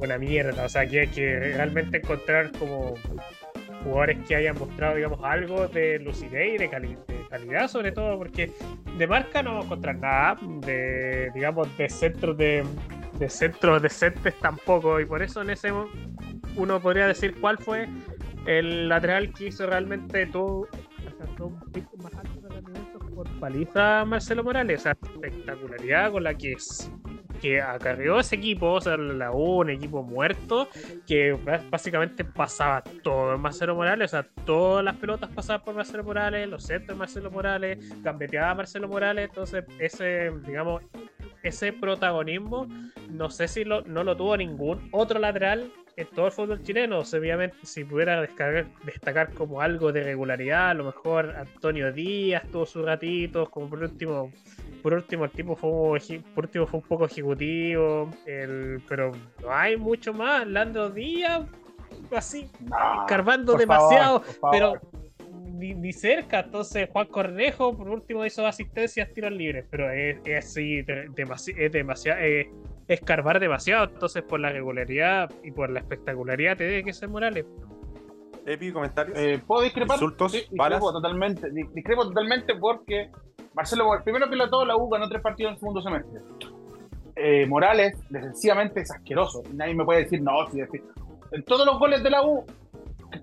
una 0.00 0.18
mierda, 0.18 0.64
o 0.64 0.68
sea, 0.68 0.86
que 0.86 1.00
hay 1.00 1.08
que 1.08 1.38
realmente 1.38 1.96
encontrar 1.96 2.52
como 2.52 2.94
jugadores 3.82 4.18
que 4.26 4.36
hayan 4.36 4.58
mostrado, 4.58 4.96
digamos, 4.96 5.20
algo 5.22 5.68
de 5.68 5.98
lucidez 5.98 6.54
y 6.54 6.58
de, 6.58 6.68
calidad, 6.68 7.68
sobre 7.68 7.92
todo, 7.92 8.18
porque 8.18 8.52
de 8.96 9.06
marca 9.06 9.42
no 9.42 9.50
vamos 9.50 9.64
a 9.64 9.66
encontrar 9.66 9.96
nada, 9.96 10.36
de, 10.66 11.30
digamos, 11.34 11.76
de 11.76 11.88
centros 11.88 12.36
de, 12.36 12.64
de 13.18 13.28
centros 13.28 13.82
decentes 13.82 14.34
tampoco, 14.40 15.00
y 15.00 15.06
por 15.06 15.22
eso 15.22 15.42
en 15.42 15.50
ese 15.50 15.72
uno 16.56 16.80
podría 16.80 17.06
decir 17.06 17.36
cuál 17.40 17.58
fue 17.58 17.88
el 18.46 18.88
lateral 18.88 19.32
que 19.32 19.48
hizo 19.48 19.66
realmente 19.66 20.26
todo, 20.26 20.66
un 21.40 21.60
pico 21.72 21.96
más 21.98 22.14
alto 22.14 22.48
de 22.48 22.62
por 23.14 23.28
paliza 23.40 24.04
Marcelo 24.04 24.44
Morales, 24.44 24.80
esa 24.80 24.92
espectacularidad 24.92 26.12
con 26.12 26.24
la 26.24 26.34
que 26.34 26.56
que 27.40 27.60
acarreó 27.60 28.20
ese 28.20 28.36
equipo, 28.36 28.72
o 28.72 28.80
sea, 28.80 28.96
la 28.96 29.32
U, 29.32 29.60
un 29.60 29.70
equipo 29.70 30.02
muerto, 30.02 30.68
que 31.06 31.32
básicamente 31.70 32.24
pasaba 32.24 32.82
todo 33.02 33.34
en 33.34 33.40
Marcelo 33.40 33.74
Morales, 33.74 34.12
o 34.12 34.16
sea, 34.16 34.26
todas 34.44 34.84
las 34.84 34.96
pelotas 34.96 35.30
pasaban 35.30 35.62
por 35.64 35.74
Marcelo 35.74 36.04
Morales, 36.04 36.48
los 36.48 36.64
centros 36.64 36.96
de 36.96 36.98
Marcelo 36.98 37.30
Morales, 37.30 37.78
gambeteaba 38.02 38.54
Marcelo 38.54 38.88
Morales, 38.88 39.28
entonces 39.28 39.64
ese, 39.78 40.30
digamos, 40.46 40.82
ese 41.42 41.72
protagonismo, 41.72 42.66
no 43.10 43.30
sé 43.30 43.48
si 43.48 43.64
lo, 43.64 43.82
no 43.82 44.04
lo 44.04 44.16
tuvo 44.16 44.36
ningún 44.36 44.88
otro 44.92 45.18
lateral 45.18 45.70
en 45.96 46.06
todo 46.08 46.26
el 46.26 46.32
fútbol 46.32 46.62
chileno. 46.62 47.00
Obviamente, 47.00 47.56
si 47.64 47.84
pudiera 47.84 48.20
destacar 48.20 49.32
como 49.34 49.60
algo 49.60 49.92
de 49.92 50.04
regularidad, 50.04 50.70
a 50.70 50.74
lo 50.74 50.84
mejor 50.84 51.34
Antonio 51.36 51.92
Díaz 51.92 52.44
tuvo 52.50 52.66
sus 52.66 52.84
ratitos, 52.84 53.48
como 53.50 53.68
por 53.68 53.82
último 53.82 54.30
por 54.82 54.94
último 54.94 55.24
el 55.24 55.30
tipo 55.30 55.56
fue, 55.56 56.00
por 56.34 56.44
último 56.44 56.66
fue 56.66 56.80
un 56.80 56.86
poco 56.86 57.06
ejecutivo, 57.06 58.10
el, 58.26 58.82
pero 58.88 59.12
no 59.42 59.50
hay 59.52 59.76
mucho 59.76 60.12
más. 60.12 60.46
Lando 60.46 60.90
Díaz, 60.90 61.46
así, 62.14 62.50
carbando 63.06 63.54
demasiado, 63.54 64.22
pero 64.50 64.74
ni, 65.58 65.92
cerca. 65.92 66.40
Entonces 66.40 66.88
Juan 66.92 67.06
Cornejo, 67.06 67.76
por 67.76 67.88
último, 67.88 68.24
hizo 68.24 68.46
asistencias, 68.46 69.12
tiros 69.12 69.32
libres, 69.32 69.66
pero 69.70 69.90
es, 69.90 70.18
así, 70.36 70.84
es 70.86 71.72
demasiado, 71.72 72.20
es 72.20 72.46
escarbar 72.88 73.40
demasiado. 73.40 73.84
Entonces, 73.84 74.22
por 74.22 74.40
la 74.40 74.50
regularidad 74.50 75.30
y 75.42 75.50
por 75.50 75.70
la 75.70 75.80
espectacularidad, 75.80 76.56
te 76.56 76.64
debe 76.64 76.84
que 76.84 76.92
ser 76.92 77.08
Morales. 77.08 77.44
Epi, 78.46 78.72
comentarios. 78.72 79.18
Eh, 79.18 79.42
¿Puedo 79.46 79.62
discrepar? 79.62 79.96
Insultos, 79.96 80.32
discrepo 80.32 80.92
totalmente. 80.92 81.50
Discrepo 81.50 82.08
totalmente 82.08 82.54
porque 82.54 83.10
Marcelo, 83.58 83.90
primero 84.04 84.30
que 84.30 84.36
lo 84.36 84.48
todo, 84.48 84.64
la 84.64 84.76
U 84.76 84.88
ganó 84.88 85.08
tres 85.08 85.20
partidos 85.20 85.50
en 85.50 85.54
el 85.54 85.58
segundo 85.58 85.82
semestre. 85.82 86.20
Eh, 87.16 87.44
Morales, 87.48 87.98
defensivamente, 88.08 88.82
es 88.82 88.90
asqueroso. 88.92 89.42
Nadie 89.52 89.74
me 89.74 89.84
puede 89.84 90.04
decir, 90.04 90.22
no, 90.22 90.48
si 90.52 90.60
En 90.60 91.42
todos 91.42 91.66
los 91.66 91.76
goles 91.80 92.00
de 92.04 92.10
la 92.10 92.24
U, 92.24 92.44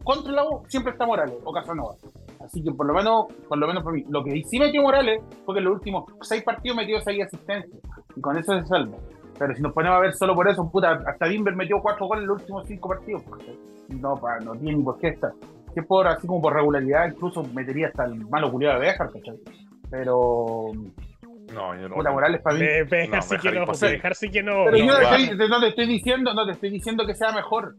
contra 0.03 0.33
la 0.33 0.43
U, 0.43 0.61
siempre 0.67 0.91
está 0.91 1.05
Morales 1.05 1.37
o 1.41 1.53
Casanova. 1.53 1.95
Así 2.43 2.61
que 2.61 2.69
por 2.73 2.85
lo 2.85 2.93
menos, 2.93 3.27
por 3.47 3.57
lo 3.57 3.65
menos 3.65 3.81
por 3.81 3.93
mí, 3.93 4.03
lo 4.09 4.25
que 4.25 4.43
sí 4.43 4.59
metió 4.59 4.81
Morales 4.81 5.21
fue 5.45 5.55
que 5.55 5.59
en 5.59 5.65
los 5.65 5.75
últimos 5.75 6.03
seis 6.19 6.43
partidos 6.43 6.75
metió 6.75 6.99
seis 6.99 7.23
asistencias. 7.23 7.79
Y 8.13 8.19
con 8.19 8.37
eso 8.37 8.59
se 8.59 8.67
salva. 8.67 8.97
Pero 9.39 9.55
si 9.55 9.61
nos 9.61 9.71
ponemos 9.71 9.97
a 9.97 10.01
ver 10.01 10.13
solo 10.15 10.35
por 10.35 10.49
eso, 10.49 10.69
puta, 10.69 11.01
hasta 11.07 11.27
Dimber 11.27 11.55
metió 11.55 11.77
cuatro 11.81 12.07
goles 12.07 12.23
en 12.23 12.27
los 12.27 12.41
últimos 12.41 12.67
cinco 12.67 12.89
partidos. 12.89 13.23
No, 13.87 14.19
no 14.43 14.51
tiene 14.51 14.79
ni 14.79 14.83
por 14.83 14.97
qué 14.99 15.07
estar. 15.07 15.31
Que 15.73 15.81
por, 15.81 16.05
así 16.07 16.27
como 16.27 16.41
por 16.41 16.53
regularidad, 16.53 17.07
incluso 17.07 17.41
metería 17.53 17.87
hasta 17.87 18.03
el 18.03 18.15
malo 18.27 18.51
culiado 18.51 18.81
de 18.81 18.87
Bejar, 18.87 19.09
¿cachai? 19.13 19.39
Pero. 19.89 20.71
No, 21.53 21.79
yo 21.79 21.89
no. 21.89 21.95
Puta, 21.95 22.11
Morales 22.11 22.41
para 22.41 22.57
mí. 22.57 22.65
dejar 22.65 23.23
sí 23.23 23.37
que 23.37 23.51
no, 23.51 23.65
dejar 23.65 24.15
sí 24.15 24.29
que 24.29 24.43
no. 24.43 24.65
Pero 24.65 24.77
yo 24.77 24.85
no, 24.85 24.99
estoy, 24.99 25.47
no 25.47 25.59
te 25.59 25.67
estoy 25.67 25.87
diciendo, 25.87 26.33
no 26.33 26.45
te 26.45 26.53
estoy 26.53 26.69
diciendo 26.71 27.05
que 27.05 27.15
sea 27.15 27.31
mejor. 27.31 27.75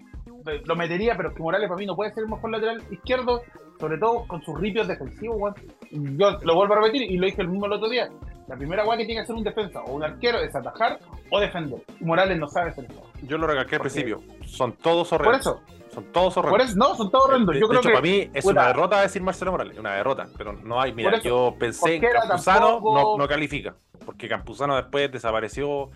Lo 0.65 0.77
metería, 0.77 1.17
pero 1.17 1.35
que 1.35 1.43
Morales 1.43 1.69
para 1.69 1.79
mí 1.79 1.87
no 1.87 1.97
puede 1.97 2.13
ser 2.13 2.23
el 2.25 2.31
mejor 2.31 2.51
lateral 2.51 2.81
izquierdo, 2.91 3.43
sobre 3.81 3.99
todo 3.99 4.27
con 4.29 4.43
sus 4.43 4.59
ripios 4.61 4.87
defensivos, 4.87 5.55
Yo 5.91 6.39
lo 6.43 6.55
vuelvo 6.55 6.75
a 6.75 6.77
repetir 6.83 7.03
y 7.03 7.17
lo 7.19 7.27
dije 7.27 7.43
el 7.43 7.49
mismo 7.49 7.67
el 7.67 7.73
otro 7.73 7.89
día. 7.89 8.09
La 8.47 8.57
primera 8.57 8.85
guay 8.85 8.99
que 8.99 9.07
tiene 9.07 9.21
que 9.21 9.25
hacer 9.25 9.35
un 9.35 9.43
defensa 9.43 9.81
o 9.83 9.95
un 9.95 10.05
arquero 10.05 10.39
es 10.39 10.55
atajar 10.55 11.01
o 11.31 11.41
defender. 11.41 11.81
Morales 12.01 12.39
no 12.39 12.47
sabe 12.49 12.71
hacer 12.71 12.85
eso. 12.89 13.03
Yo 13.23 13.39
lo 13.39 13.47
recalqué 13.49 13.75
al 13.75 13.81
principio. 13.81 14.23
Son 14.45 14.73
todos 14.75 15.13
horrendos. 15.13 15.43
Por 15.45 15.65
eso. 15.65 15.76
Son 15.97 16.13
todos 16.13 16.37
horrendos. 16.37 16.77
No, 16.77 16.95
son 16.95 17.11
todos 17.11 17.25
horrendos. 17.25 17.57
Yo 17.59 17.69
creo 17.69 17.81
hecho, 17.81 17.89
que, 17.89 17.95
para 17.95 18.03
mí 18.03 18.31
es 18.35 18.45
una 18.45 18.67
derrota 18.67 19.01
decir 19.01 19.23
Marcelo 19.23 19.53
Morales. 19.53 19.79
Una 19.79 19.95
derrota. 19.95 20.29
Pero 20.37 20.53
no 20.53 20.79
hay. 20.79 20.93
Mira, 20.93 21.17
eso, 21.17 21.23
yo 21.23 21.57
pensé 21.59 21.95
en 21.95 22.03
Campuzano, 22.03 22.67
tampoco... 22.67 22.95
no, 22.95 23.17
no 23.17 23.27
califica. 23.27 23.77
Porque 24.05 24.29
Campuzano 24.29 24.77
después 24.77 25.11
desapareció 25.11 25.89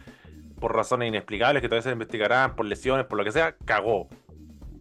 por 0.58 0.74
razones 0.74 1.08
inexplicables 1.08 1.60
que 1.60 1.68
todavía 1.68 1.82
se 1.82 1.90
investigarán, 1.90 2.56
por 2.56 2.64
lesiones, 2.64 3.04
por 3.04 3.18
lo 3.18 3.24
que 3.24 3.32
sea, 3.32 3.54
cagó. 3.66 4.08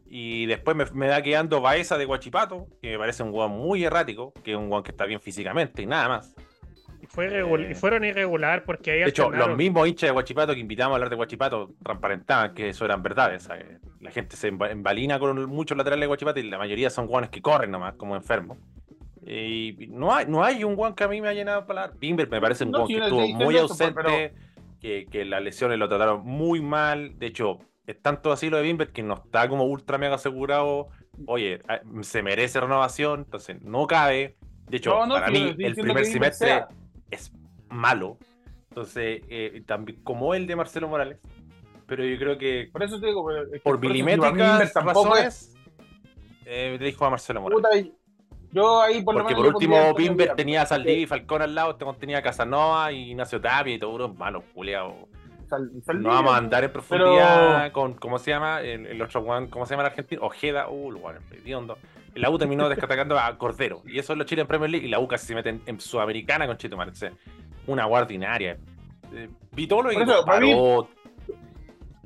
Y 0.05 0.45
después 0.45 0.77
me, 0.77 0.86
me 0.93 1.08
da 1.08 1.21
quedando 1.21 1.60
Baeza 1.60 1.97
de 1.97 2.05
Guachipato, 2.05 2.67
que 2.82 2.91
me 2.91 2.97
parece 2.97 3.21
un 3.21 3.32
guan 3.32 3.51
muy 3.51 3.84
errático, 3.84 4.32
que 4.41 4.51
es 4.51 4.58
un 4.58 4.69
guan 4.69 4.84
que 4.84 4.91
está 4.91 5.03
bien 5.03 5.19
físicamente 5.19 5.82
y 5.82 5.86
nada 5.86 6.08
más. 6.08 6.34
Fue 7.10 7.28
eh... 7.28 7.72
y 7.72 7.74
fueron 7.74 8.06
irregular 8.06 8.63
porque 8.63 8.91
ahí 8.91 9.00
De 9.00 9.10
hecho, 9.10 9.32
los 9.32 9.58
mismos 9.58 9.88
hinchas 9.88 10.10
de 10.10 10.12
Guachipato 10.12 10.54
que 10.54 10.60
invitamos 10.60 10.93
a 10.93 10.95
hablar 10.95 11.10
de 11.10 11.15
Guachipato 11.15 11.72
transparentaban 11.84 12.54
que 12.54 12.69
eso 12.69 12.86
eran 12.86 13.02
verdades. 13.02 13.50
La 14.00 14.12
gente 14.12 14.36
se 14.36 14.48
embalina 14.48 15.17
con 15.17 15.50
muchos 15.50 15.76
laterales 15.76 16.02
de 16.02 16.08
Guachipato 16.08 16.39
y 16.39 16.43
la 16.43 16.60
mayoría 16.60 16.89
son 16.91 17.08
guanes 17.08 17.32
que 17.32 17.41
corren 17.41 17.72
nomás, 17.72 17.95
como 17.95 18.15
enfermos. 18.15 18.60
Y 19.26 19.88
no 19.89 20.13
hay, 20.13 20.28
no 20.28 20.43
hay 20.43 20.63
un 20.63 20.76
guan 20.76 20.93
que 20.93 21.04
a 21.04 21.08
mí 21.08 21.19
me 21.19 21.30
ha 21.30 21.34
llenado 21.34 21.65
para 21.65 21.88
Bimber 21.88 22.30
me 22.30 22.39
parece 22.39 22.63
un 22.63 22.72
no, 22.72 22.80
guan 22.80 22.88
que 22.88 22.98
estuvo 22.98 23.28
muy 23.28 23.58
ausente, 23.58 23.93
pero... 23.93 24.12
que, 24.80 25.08
que 25.12 25.26
las 25.26 25.41
lesiones 25.41 25.80
lo 25.80 25.89
trataron 25.89 26.22
muy 26.24 26.62
mal. 26.62 27.17
De 27.17 27.26
hecho, 27.26 27.58
es 27.88 28.00
tanto 28.02 28.32
así 28.32 28.52
lo 28.52 28.58
de 28.58 28.63
Bimber 28.63 28.91
que 28.91 29.02
no 29.02 29.15
está 29.15 29.50
como 29.50 29.65
ultra 29.65 29.98
mega 29.98 30.15
asegurado. 30.15 30.89
Oye, 31.26 31.60
se 32.02 32.22
merece 32.22 32.60
renovación, 32.60 33.22
entonces 33.22 33.60
no 33.63 33.88
cabe. 33.88 34.38
De 34.67 34.78
hecho, 34.78 34.91
no, 34.91 35.08
no, 35.08 35.13
para 35.15 35.32
mí 35.32 35.56
el 35.58 35.76
primer 35.76 36.06
semestre 36.06 36.65
es 37.12 37.32
malo. 37.69 38.17
Entonces, 38.69 39.24
eh, 39.30 39.63
también 39.65 40.02
como 40.04 40.34
el 40.34 40.48
de 40.48 40.56
Marcelo 40.56 40.88
Morales. 40.88 41.19
Pero 41.88 42.04
yo 42.06 42.17
creo 42.17 42.38
que. 42.38 42.69
Por 42.72 42.84
eso 42.84 43.00
te 43.00 43.08
digo, 43.08 43.32
es 43.32 43.62
por 43.62 43.80
milimétricas 43.80 44.74
razones, 44.74 45.56
eh, 46.45 46.78
le 46.80 46.86
dijo 46.86 47.06
a 47.06 47.10
Marcelo 47.10 47.41
Morales. 47.41 47.63
Puta, 47.63 48.00
yo 48.52 48.82
ahí 48.82 49.04
por 49.04 49.15
Porque 49.15 49.34
lo 49.34 49.41
por 49.41 49.56
último, 49.56 49.93
Bimber 49.93 50.36
tenía 50.36 50.63
a 50.63 50.65
Saldivi 50.65 51.04
y 51.04 51.06
Falcón 51.06 51.41
al 51.41 51.54
lado, 51.54 51.72
este 51.72 51.86
tenía 52.00 52.19
a 52.19 52.22
Casanova 52.22 52.91
y 52.91 53.12
Ignacio 53.12 53.39
Tapia 53.39 53.76
y 53.76 53.80
todo 53.80 53.91
unos 53.91 54.15
malos, 54.17 54.43
culiados. 54.54 54.93
No 55.93 56.10
vamos 56.10 56.34
a 56.34 56.38
andar 56.38 56.63
en 56.63 56.72
profundidad 56.72 57.72
con, 57.72 57.93
¿cómo 57.95 58.19
se 58.19 58.32
llama? 58.32 58.62
El, 58.62 58.86
el, 58.86 59.02
otro 59.02 59.22
one, 59.22 59.50
¿cómo 59.50 59.65
se 59.65 59.72
llama 59.72 59.84
el 59.84 59.88
argentino? 59.88 60.22
Ojeda, 60.24 60.69
uh, 60.69 60.89
el 60.89 60.95
bueno, 60.98 61.19
La 62.15 62.30
U 62.30 62.38
terminó 62.38 62.67
descatacando 62.69 63.17
a 63.17 63.38
Cordero. 63.38 63.82
Y 63.86 64.00
eso 64.00 64.13
es 64.13 64.19
lo 64.19 64.26
Chile 64.26 64.41
en 64.41 64.48
Premier 64.48 64.69
League. 64.69 64.86
Y 64.86 64.89
la 64.89 65.00
U 65.00 65.08
casi 65.08 65.28
se 65.28 65.36
mete 65.36 65.50
en, 65.50 65.62
en 65.65 65.80
Sudamericana 65.80 66.48
con 66.48 66.58
Chito 66.58 66.76
Marce. 66.76 67.12
Una 67.67 67.86
guardinaria. 67.86 68.58
Eh, 69.13 69.30
Vitolo 69.52 69.91
y 69.91 69.95
eso. 69.95 70.88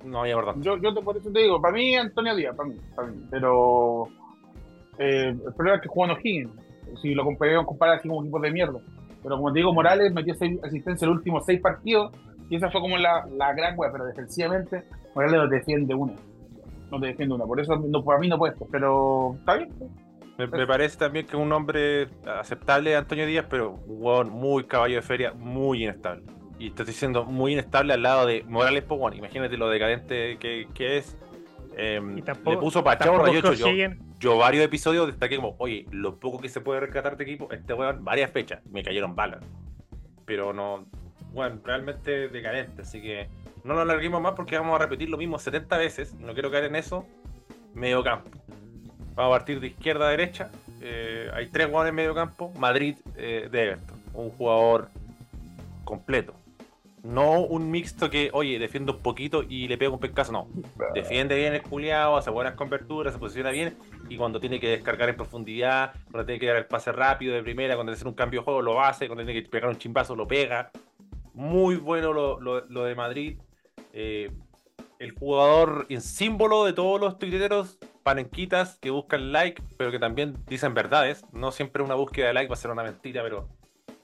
No 0.04 0.20
había 0.20 0.36
verdad. 0.36 0.56
Yo, 0.58 0.78
yo 0.78 0.94
te, 0.94 1.02
por 1.02 1.16
eso 1.16 1.32
te 1.32 1.40
digo, 1.40 1.62
para 1.62 1.74
mí 1.74 1.96
Antonio 1.96 2.36
Díaz, 2.36 2.56
para 2.56 2.70
mí, 2.70 2.76
para 2.94 3.08
mí. 3.08 3.26
Pero 3.32 4.08
eh, 4.98 5.30
el 5.30 5.54
problema 5.54 5.78
es 5.78 5.82
que 5.82 5.88
jugó 5.88 6.06
en 6.06 6.12
O'Higgins. 6.12 6.52
Si 7.02 7.14
lo 7.14 7.24
comparamos 7.24 7.66
comparar 7.66 7.98
así 7.98 8.10
como 8.10 8.22
equipos 8.22 8.42
de 8.42 8.52
mierda. 8.52 8.80
Pero 9.24 9.38
como 9.38 9.54
te 9.54 9.60
digo, 9.60 9.74
Morales 9.74 10.14
metió 10.14 10.36
seis 10.36 10.60
asistencias 10.62 11.04
en 11.04 11.10
los 11.10 11.18
últimos 11.18 11.46
seis 11.46 11.62
partidos 11.62 12.12
y 12.50 12.58
esa 12.58 12.70
fue 12.70 12.82
como 12.82 12.98
la, 12.98 13.26
la 13.38 13.54
gran 13.54 13.80
wea, 13.80 13.90
pero 13.92 14.06
defensivamente 14.06 14.84
Morales 15.16 15.38
no 15.38 15.48
defiende 15.48 15.96
una. 15.96 16.14
No 16.94 17.00
te 17.00 17.08
defiende 17.08 17.34
una. 17.34 17.46
Por 17.46 17.60
eso 17.60 17.76
no, 17.76 18.04
para 18.04 18.20
mí 18.20 18.28
no 18.28 18.38
puesto. 18.38 18.68
Pero 18.72 19.36
está 19.40 19.56
bien. 19.56 19.74
Me, 20.38 20.46
me, 20.46 20.68
parece 20.68 20.96
también 20.96 21.26
que 21.26 21.36
un 21.36 21.52
hombre 21.52 22.08
aceptable 22.40 22.96
Antonio 22.96 23.26
Díaz, 23.26 23.48
pero 23.50 23.80
un 23.88 24.30
muy 24.30 24.66
caballo 24.66 24.98
de 24.98 25.02
feria, 25.02 25.34
muy 25.34 25.84
inestable. 25.84 26.24
Y 26.60 26.68
estoy 26.68 26.86
diciendo 26.86 27.26
muy 27.26 27.54
inestable 27.54 27.94
al 27.94 28.04
lado 28.04 28.28
de 28.28 28.44
Morales 28.44 28.84
Pogón. 28.84 29.16
Imagínate 29.16 29.58
lo 29.58 29.70
decadente 29.70 30.38
que, 30.38 30.68
que 30.76 30.98
es. 30.98 31.18
Eh, 31.76 32.00
tampoco, 32.24 32.52
le 32.52 32.58
puso 32.58 32.84
pachorra. 32.84 33.32
Yo, 33.32 33.54
yo, 33.54 33.68
yo, 34.20 34.38
varios 34.38 34.64
episodios 34.64 35.08
destaqué 35.08 35.38
como, 35.38 35.56
oye, 35.58 35.88
lo 35.90 36.20
poco 36.20 36.40
que 36.40 36.50
se 36.50 36.62
puede 36.62 36.80
rescatar 36.80 37.18
de 37.18 37.24
equipo, 37.24 37.52
este 37.52 37.74
weón, 37.74 38.06
varias 38.06 38.30
fechas, 38.30 38.64
me 38.68 38.84
cayeron 38.84 39.16
balas. 39.16 39.44
Pero 40.26 40.54
no, 40.54 40.86
bueno, 41.32 41.60
realmente 41.64 42.30
decadente. 42.30 42.84
Así 42.84 43.02
que 43.02 43.30
no 43.64 43.74
lo 43.74 43.82
alarguemos 43.82 44.22
más 44.22 44.34
porque 44.34 44.58
vamos 44.58 44.76
a 44.76 44.84
repetir 44.84 45.10
lo 45.10 45.18
mismo 45.18 45.40
70 45.40 45.78
veces. 45.78 46.14
No 46.16 46.34
quiero 46.34 46.52
caer 46.52 46.66
en 46.66 46.76
eso. 46.76 47.06
Medio 47.74 48.04
campo. 48.04 48.30
Vamos 49.16 49.34
a 49.34 49.38
partir 49.38 49.60
de 49.60 49.68
izquierda 49.68 50.08
a 50.08 50.12
derecha. 50.12 50.52
Eh, 50.82 51.30
hay 51.34 51.48
tres 51.48 51.68
jugadores 51.68 51.90
en 51.90 51.96
medio 51.96 52.14
campo. 52.14 52.52
Madrid 52.58 52.98
eh, 53.16 53.48
de 53.52 53.64
Everton. 53.64 54.02
Un 54.14 54.30
jugador 54.32 54.90
completo. 55.86 56.34
No 57.04 57.42
un 57.42 57.70
mixto 57.70 58.10
que, 58.10 58.30
oye, 58.32 58.58
defiende 58.60 58.94
un 58.94 59.00
poquito 59.00 59.44
y 59.44 59.68
le 59.68 59.78
pega 59.78 59.92
un 59.92 60.00
pescazo. 60.00 60.32
No. 60.32 60.48
Defiende 60.94 61.36
bien 61.36 61.54
el 61.54 61.62
culiado, 61.62 62.16
hace 62.16 62.30
buenas 62.30 62.54
coberturas, 62.54 63.14
se 63.14 63.20
posiciona 63.20 63.52
bien. 63.52 63.76
Y 64.08 64.16
cuando 64.16 64.40
tiene 64.40 64.58
que 64.58 64.70
descargar 64.70 65.10
en 65.10 65.18
profundidad, 65.18 65.92
cuando 66.12 66.26
tiene 66.26 66.40
que 66.40 66.48
dar 66.48 66.56
el 66.56 66.66
pase 66.66 66.94
rápido 66.94 67.36
de 67.36 67.44
primera, 67.44 67.76
cuando 67.76 67.92
tiene 67.92 67.98
que 67.98 68.00
hacer 68.00 68.08
un 68.08 68.14
cambio 68.14 68.40
de 68.40 68.46
juego, 68.46 68.62
lo 68.62 68.82
hace. 68.82 69.08
Cuando 69.08 69.26
tiene 69.26 69.44
que 69.44 69.50
pegar 69.50 69.70
un 69.70 69.78
chimbazo, 69.78 70.16
lo 70.16 70.26
pega. 70.26 70.72
Muy 71.34 71.76
bueno 71.76 72.14
lo, 72.14 72.40
lo, 72.40 72.84
de 72.86 72.96
Madrid. 72.96 73.38
Eh, 73.94 74.32
el 75.00 75.12
jugador 75.12 75.86
en 75.90 76.02
símbolo 76.02 76.66
de 76.66 76.74
todos 76.74 77.00
los 77.00 77.18
tuiteros 77.18 77.78
panenquitas 78.04 78.78
que 78.80 78.90
buscan 78.90 79.32
like, 79.32 79.62
pero 79.78 79.92
que 79.92 80.00
también 80.00 80.36
dicen 80.48 80.74
verdades. 80.74 81.24
No 81.32 81.52
siempre 81.52 81.84
una 81.84 81.96
búsqueda 81.96 82.28
de 82.28 82.34
like 82.34 82.50
va 82.50 82.54
a 82.54 82.58
ser 82.58 82.72
una 82.72 82.84
mentira, 82.84 83.24
pero. 83.24 83.48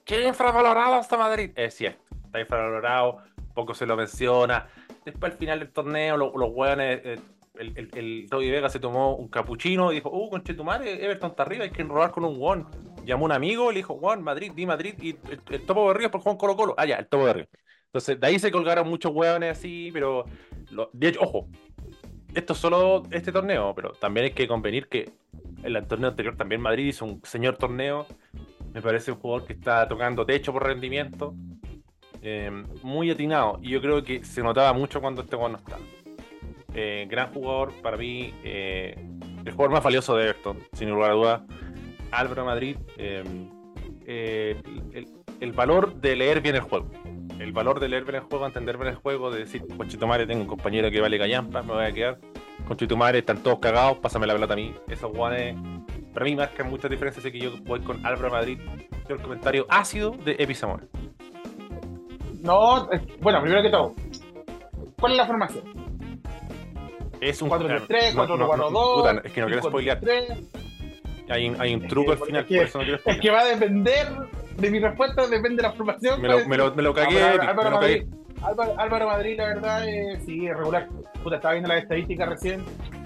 ¿Qué 0.05 0.27
infravalorado 0.27 0.99
está 0.99 1.17
Madrid? 1.17 1.51
Es 1.55 1.75
cierto, 1.75 2.03
está 2.25 2.39
infravalorado, 2.39 3.17
poco 3.53 3.73
se 3.73 3.85
lo 3.85 3.95
menciona. 3.95 4.67
Después 5.05 5.33
al 5.33 5.37
final 5.37 5.59
del 5.59 5.71
torneo, 5.71 6.17
los, 6.17 6.33
los. 6.33 6.51
Eh, 6.79 7.19
el, 7.55 7.77
el, 7.77 8.27
el 8.31 8.51
Vega 8.51 8.69
se 8.69 8.79
tomó 8.79 9.15
un 9.15 9.27
capuchino 9.27 9.91
y 9.91 9.95
dijo, 9.95 10.09
uh, 10.09 10.29
conchetumare, 10.29 11.03
Everton 11.03 11.31
está 11.31 11.43
arriba, 11.43 11.65
hay 11.65 11.71
que 11.71 11.83
robar 11.83 12.11
con 12.11 12.23
un 12.23 12.37
one 12.39 12.65
llamó 13.09 13.25
un 13.25 13.31
amigo, 13.31 13.71
le 13.71 13.77
dijo, 13.77 13.97
Juan, 13.97 14.23
Madrid, 14.23 14.51
di 14.53 14.65
Madrid, 14.65 14.95
y 15.01 15.17
el, 15.29 15.65
topo 15.65 15.89
de 15.89 15.93
Ríos 15.95 16.11
por 16.11 16.21
Juan 16.21 16.37
Colo 16.37 16.55
Colo. 16.55 16.75
Ah, 16.77 16.85
ya, 16.85 16.95
el 16.97 17.07
topo 17.07 17.25
de 17.25 17.33
Ríos. 17.33 17.49
Entonces, 17.89 18.19
de 18.19 18.27
ahí 18.27 18.37
se 18.37 18.51
colgaron 18.51 18.87
muchos 18.87 19.11
hueones 19.11 19.57
así, 19.57 19.89
pero. 19.91 20.25
de 20.93 21.07
hecho, 21.07 21.21
ojo, 21.21 21.47
esto 22.33 22.53
es 22.53 22.59
solo 22.59 23.03
este 23.11 23.31
torneo, 23.31 23.73
pero 23.75 23.93
también 23.93 24.25
hay 24.25 24.31
que 24.31 24.47
convenir 24.47 24.87
que 24.87 25.11
en 25.63 25.75
el 25.75 25.87
torneo 25.87 26.09
anterior 26.09 26.35
también 26.37 26.61
Madrid 26.61 26.85
hizo 26.87 27.05
un 27.05 27.21
señor 27.23 27.57
torneo. 27.57 28.05
Me 28.73 28.81
parece 28.81 29.11
un 29.11 29.17
jugador 29.17 29.47
que 29.47 29.53
está 29.53 29.87
tocando 29.87 30.25
techo 30.25 30.53
por 30.53 30.63
rendimiento. 30.65 31.33
Eh, 32.21 32.51
muy 32.83 33.09
atinado. 33.09 33.59
Y 33.61 33.69
yo 33.69 33.81
creo 33.81 34.03
que 34.03 34.23
se 34.23 34.43
notaba 34.43 34.73
mucho 34.73 35.01
cuando 35.01 35.21
este 35.21 35.35
jugador 35.35 35.59
no 35.59 35.65
estaba. 35.65 35.83
Eh, 36.75 37.07
gran 37.09 37.33
jugador 37.33 37.73
para 37.81 37.97
mí. 37.97 38.33
Eh, 38.43 38.95
el 39.45 39.51
jugador 39.51 39.71
más 39.71 39.83
valioso 39.83 40.15
de 40.15 40.25
Everton, 40.25 40.59
sin 40.73 40.91
lugar 40.91 41.11
a 41.11 41.13
dudas. 41.13 41.41
Álvaro 42.11 42.45
Madrid, 42.45 42.75
el, 42.97 43.49
valor 45.53 45.95
de 45.95 46.15
leer 46.15 46.41
bien 46.41 46.55
el 46.55 46.61
juego. 46.61 46.87
El 47.39 47.53
valor 47.53 47.79
de 47.79 47.87
leer 47.87 48.03
bien 48.03 48.15
el 48.15 48.21
juego, 48.21 48.45
entender 48.45 48.77
bien 48.77 48.89
el 48.89 48.95
juego, 48.95 49.31
de 49.31 49.39
decir, 49.39 49.63
Conchitumare, 49.77 50.27
tengo 50.27 50.41
un 50.41 50.47
compañero 50.47 50.91
que 50.91 50.99
vale 50.99 51.17
callampa, 51.17 51.61
me 51.61 51.73
voy 51.73 51.85
a 51.85 51.93
quedar. 51.93 52.19
Conchitumare, 52.67 53.19
están 53.19 53.41
todos 53.41 53.59
cagados, 53.59 53.97
pásame 53.99 54.27
la 54.27 54.33
pelota 54.33 54.53
a 54.53 54.57
mí. 54.57 54.75
Esos 54.89 55.11
guanes, 55.13 55.55
para 56.13 56.25
mí, 56.25 56.35
marcan 56.35 56.69
muchas 56.69 56.91
diferencias, 56.91 57.25
así 57.25 57.31
que 57.31 57.39
yo 57.39 57.51
voy 57.63 57.79
con 57.79 58.05
Álvaro 58.05 58.29
Madrid. 58.29 58.59
Yo 59.07 59.15
el 59.15 59.21
comentario 59.21 59.65
ácido 59.69 60.11
de 60.11 60.35
Epi 60.37 60.53
Zamora. 60.53 60.83
No, 62.41 62.89
bueno, 63.21 63.41
primero 63.41 63.61
que 63.61 63.69
todo, 63.69 63.93
¿cuál 64.99 65.13
es 65.13 65.17
la 65.17 65.25
formación? 65.25 65.63
Es 67.21 67.41
un 67.41 67.49
4-3-3, 67.49 68.13
4-4-2. 68.15 69.21
es 69.25 69.31
que 69.31 69.41
no 69.41 69.47
quiero 69.47 69.61
spoilear. 69.63 69.99
Hay 71.29 71.49
un, 71.49 71.61
hay 71.61 71.73
un 71.73 71.87
truco 71.87 72.11
al 72.11 72.17
final, 72.17 72.45
por 72.45 72.57
eso 72.57 72.79
no 72.79 72.83
quiero 72.83 72.99
Es 73.05 73.19
que 73.19 73.29
va 73.29 73.41
a 73.41 73.45
depender 73.45 74.07
de 74.59 74.71
mi 74.71 74.79
respuesta, 74.79 75.27
depende 75.27 75.61
de 75.61 75.63
la 75.63 75.73
formación. 75.73 76.21
Me 76.21 76.27
lo, 76.27 76.47
me 76.47 76.57
lo, 76.57 76.73
me 76.75 76.83
lo 76.83 76.93
cagué. 76.93 77.21
Álvaro, 77.21 77.71
Madrid, 77.71 78.03
Álvaro, 78.41 79.07
Madrid, 79.07 79.37
la 79.37 79.45
verdad, 79.45 79.87
eh, 79.87 80.19
sí, 80.25 80.47
es 80.47 80.55
regular. 80.55 80.87
Puta, 81.23 81.37
estaba 81.37 81.53
viendo 81.53 81.69
las 81.69 81.83
estadísticas 81.83 82.29
recién. 82.29 82.63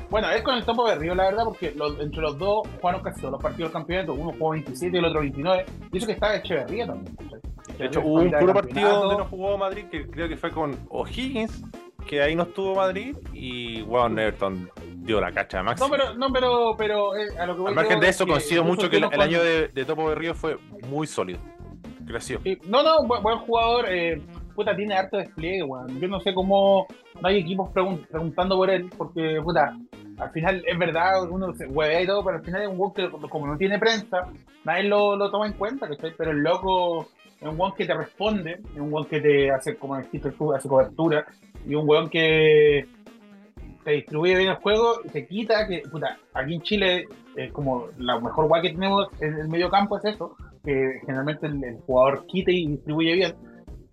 Bueno, 0.10 0.30
es 0.30 0.44
con 0.44 0.56
el 0.56 0.64
topo 0.64 0.88
de 0.88 0.96
Río, 0.96 1.16
la 1.16 1.24
verdad, 1.24 1.44
porque 1.46 1.74
entre 2.00 2.22
los 2.22 2.38
dos 2.38 2.68
jugaron 2.80 3.02
casi 3.02 3.20
todos 3.20 3.32
los 3.32 3.42
partidos 3.42 3.72
del 3.72 3.74
campeonato. 3.74 4.14
Uno 4.14 4.32
jugó 4.38 4.52
27 4.52 4.96
y 4.96 5.00
el 5.00 5.06
otro 5.06 5.22
29. 5.22 5.66
Y 5.92 5.98
eso 5.98 6.06
que 6.06 6.14
estaba 6.14 6.36
Echeverría 6.36 6.86
también. 6.86 7.18
De 7.78 7.86
hecho, 7.86 8.02
hubo 8.02 8.22
un 8.22 8.32
puro 8.32 8.54
partido 8.54 8.90
donde 8.90 9.18
no 9.18 9.26
jugó 9.26 9.58
Madrid, 9.58 9.86
que 9.90 10.06
creo 10.08 10.30
que 10.30 10.38
fue 10.38 10.52
con 10.52 10.78
O'Higgins, 10.90 11.64
que 12.06 12.22
ahí 12.22 12.36
no 12.36 12.44
estuvo 12.44 12.76
Madrid, 12.76 13.16
y 13.34 13.84
Juan 13.88 14.20
Everton 14.20 14.70
dio 15.04 15.20
la 15.20 15.32
cacha 15.32 15.60
de 15.60 15.64
No, 15.64 15.90
pero, 15.90 16.14
no, 16.16 16.32
pero, 16.32 16.76
pero 16.78 17.16
eh, 17.16 17.28
a 17.38 17.46
lo 17.46 17.56
que 17.56 17.62
voy 17.62 17.70
Al 17.70 17.76
margen 17.76 18.00
de 18.00 18.10
eso, 18.10 18.26
coincido 18.26 18.64
mucho 18.64 18.90
que 18.90 18.98
el, 18.98 19.22
año 19.22 19.42
de, 19.44 19.86
Topo 19.86 20.10
de 20.10 20.16
Río 20.16 20.34
fue 20.34 20.58
muy 20.88 21.08
sólido. 21.08 21.40
Creció. 22.06 22.42
no, 22.68 22.84
no, 22.84 23.06
buen, 23.06 23.38
jugador. 23.40 23.86
Eh, 23.90 24.22
puta, 24.56 24.76
tiene 24.76 24.96
harto 24.96 25.18
despliegue, 25.18 25.64
weón. 25.64 26.00
Yo 26.00 26.08
no 26.08 26.20
sé 26.20 26.34
cómo 26.34 26.88
no 27.22 27.28
hay 27.28 27.40
equipos 27.40 27.70
preguntando 27.72 28.56
por 28.56 28.70
él, 28.70 28.90
porque, 28.98 29.40
puta, 29.42 29.78
al 30.18 30.32
final 30.32 30.64
es 30.66 30.78
verdad, 30.78 31.30
uno 31.30 31.54
se 31.54 31.66
huevea 31.66 32.02
y 32.02 32.08
todo, 32.08 32.24
pero 32.24 32.38
al 32.38 32.44
final 32.44 32.62
es 32.64 32.68
un 32.68 32.78
jugador 32.78 33.22
que, 33.22 33.30
como 33.30 33.48
no 33.48 33.58
tiene 33.58 33.80
prensa, 33.80 34.28
nadie 34.64 34.84
lo, 34.84 35.16
lo 35.16 35.32
toma 35.32 35.48
en 35.48 35.54
cuenta, 35.54 35.88
Pero 36.18 36.32
el 36.32 36.40
loco 36.40 37.08
es 37.40 37.48
un 37.48 37.60
weón 37.60 37.74
que 37.74 37.86
te 37.86 37.94
responde, 37.94 38.52
es 38.74 38.80
un 38.80 38.92
weón 38.94 39.06
que 39.06 39.22
te 39.22 39.52
hace, 39.52 39.76
como 39.76 39.98
dijiste 39.98 40.32
tú, 40.32 40.54
hace 40.54 40.68
cobertura, 40.68 41.26
y 41.66 41.76
un 41.76 41.88
weón 41.88 42.10
que 42.10 42.86
te 43.84 43.92
distribuye 43.92 44.36
bien 44.38 44.50
el 44.50 44.56
juego 44.58 44.96
y 45.04 45.10
te 45.10 45.28
quita 45.28 45.68
que, 45.68 45.84
puta, 45.90 46.18
aquí 46.34 46.56
en 46.56 46.62
Chile 46.62 47.06
es 47.36 47.52
como 47.52 47.88
la 47.98 48.20
mejor 48.20 48.46
weá 48.46 48.62
que 48.62 48.72
tenemos 48.72 49.08
en 49.20 49.34
el 49.34 49.48
medio 49.48 49.70
campo 49.70 49.98
es 49.98 50.06
eso, 50.06 50.36
que 50.64 51.00
generalmente 51.02 51.48
el, 51.48 51.78
jugador 51.86 52.26
quita 52.28 52.52
y 52.52 52.68
distribuye 52.68 53.14
bien. 53.14 53.36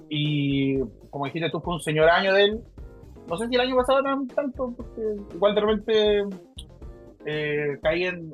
Y 0.09 0.81
como 1.11 1.26
dijiste 1.26 1.50
tú, 1.50 1.61
fue 1.61 1.74
un 1.74 1.81
señor 1.81 2.09
año 2.09 2.35
de 2.35 2.44
él. 2.44 2.61
No 3.29 3.37
sé 3.37 3.48
si 3.48 3.55
el 3.55 3.61
año 3.61 3.76
pasado 3.76 4.03
no 4.03 4.26
tanto, 4.35 4.74
porque 4.76 5.03
igual 5.35 5.55
de 5.55 5.61
repente 5.61 6.24
eh, 7.26 7.79
caí 7.83 8.05
en, 8.05 8.33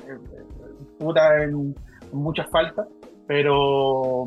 puta 0.98 1.42
en 1.42 1.74
muchas 2.12 2.48
faltas, 2.50 2.86
pero 3.26 4.24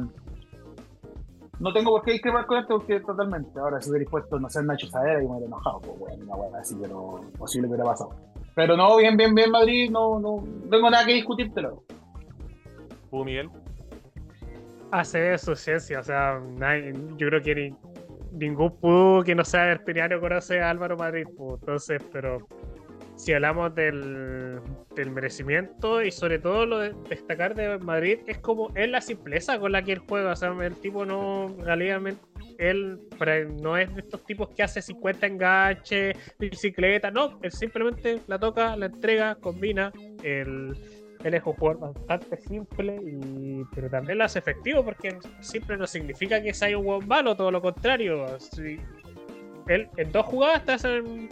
no 1.60 1.74
tengo 1.74 1.92
por 1.92 2.04
qué 2.04 2.14
discrepar 2.14 2.46
con 2.46 2.60
esto 2.60 2.78
porque 2.80 3.00
totalmente. 3.02 3.60
Ahora, 3.60 3.82
si 3.82 3.90
hubiera 3.90 4.02
dispuesto 4.02 4.40
no 4.40 4.50
ser 4.50 4.64
Nacho 4.66 4.88
Sadera 4.88 5.22
y 5.22 5.26
me 5.26 5.32
hubiera 5.32 5.48
enojado, 5.48 5.82
pues 5.82 6.00
bueno, 6.00 6.24
una 6.24 6.36
buena 6.36 6.60
así 6.60 6.80
que 6.80 6.88
no 6.88 7.22
posible 7.38 7.68
que 7.68 7.74
hubiera 7.74 7.90
pasado. 7.90 8.12
Pero 8.56 8.78
no, 8.78 8.98
bien, 8.98 9.18
bien, 9.18 9.36
bien, 9.36 9.52
Madrid, 9.52 9.90
no, 9.92 10.20
no, 10.20 10.44
tengo 10.70 10.90
nada 10.90 11.06
que 11.06 11.14
discutírtelo. 11.14 11.84
¿Tú, 13.10 13.26
Miguel? 13.26 13.50
Hace 14.92 15.38
su 15.38 15.56
ciencia, 15.56 16.00
o 16.00 16.04
sea, 16.04 16.42
yo 17.18 17.28
creo 17.28 17.42
que 17.42 17.74
ningún 18.32 18.76
pudo 18.80 19.24
que 19.24 19.36
no 19.36 19.44
sea 19.44 19.72
arteriano 19.72 20.20
conoce 20.20 20.62
a 20.62 20.70
Álvaro 20.70 20.98
Madrid, 20.98 21.26
pues, 21.38 21.60
entonces, 21.60 22.02
pero 22.12 22.40
si 23.20 23.34
hablamos 23.34 23.76
del, 23.76 24.62
merecimiento 25.12 26.02
y 26.02 26.12
sobre 26.12 26.40
todo 26.40 26.66
lo 26.66 26.80
de 26.80 26.94
destacar 27.10 27.54
de 27.54 27.78
Madrid 27.78 28.20
es 28.28 28.38
como 28.40 28.72
es 28.76 28.90
la 28.90 29.02
simpleza 29.02 29.60
con 29.60 29.74
la 29.74 29.82
que 29.82 29.94
él 29.94 30.00
juega. 30.08 30.32
O 30.32 30.36
sea, 30.36 30.50
el 30.62 30.76
tipo 30.76 31.06
no, 31.06 31.54
realmente, 31.60 32.22
él 32.58 33.00
no 33.62 33.78
es 33.78 33.94
de 33.94 34.02
estos 34.02 34.26
tipos 34.26 34.50
que 34.50 34.64
hace 34.64 34.82
50 34.82 35.28
enganches, 35.28 36.18
bicicleta, 36.38 37.12
no, 37.12 37.40
él 37.42 37.52
simplemente 37.52 38.22
la 38.28 38.40
toca, 38.40 38.76
la 38.78 38.86
entrega, 38.86 39.36
combina. 39.36 39.92
Él, 40.24 40.74
él 41.24 41.34
es 41.34 41.44
un 41.46 41.54
jugador 41.54 41.94
bastante 41.94 42.38
simple, 42.38 42.96
y, 43.06 43.64
pero 43.76 43.90
también 43.90 44.18
lo 44.18 44.24
hace 44.24 44.40
efectivo 44.40 44.84
porque 44.84 45.18
simple 45.42 45.76
no 45.76 45.88
significa 45.88 46.42
que 46.42 46.54
sea 46.54 46.78
un 46.78 46.86
buen 46.86 47.08
malo, 47.08 47.36
todo 47.36 47.52
lo 47.52 47.62
contrario. 47.62 48.28
él 49.68 49.90
en 49.98 50.12
dos 50.12 50.26
jugadas 50.26 50.66
te 50.66 50.72
hacen 50.74 51.30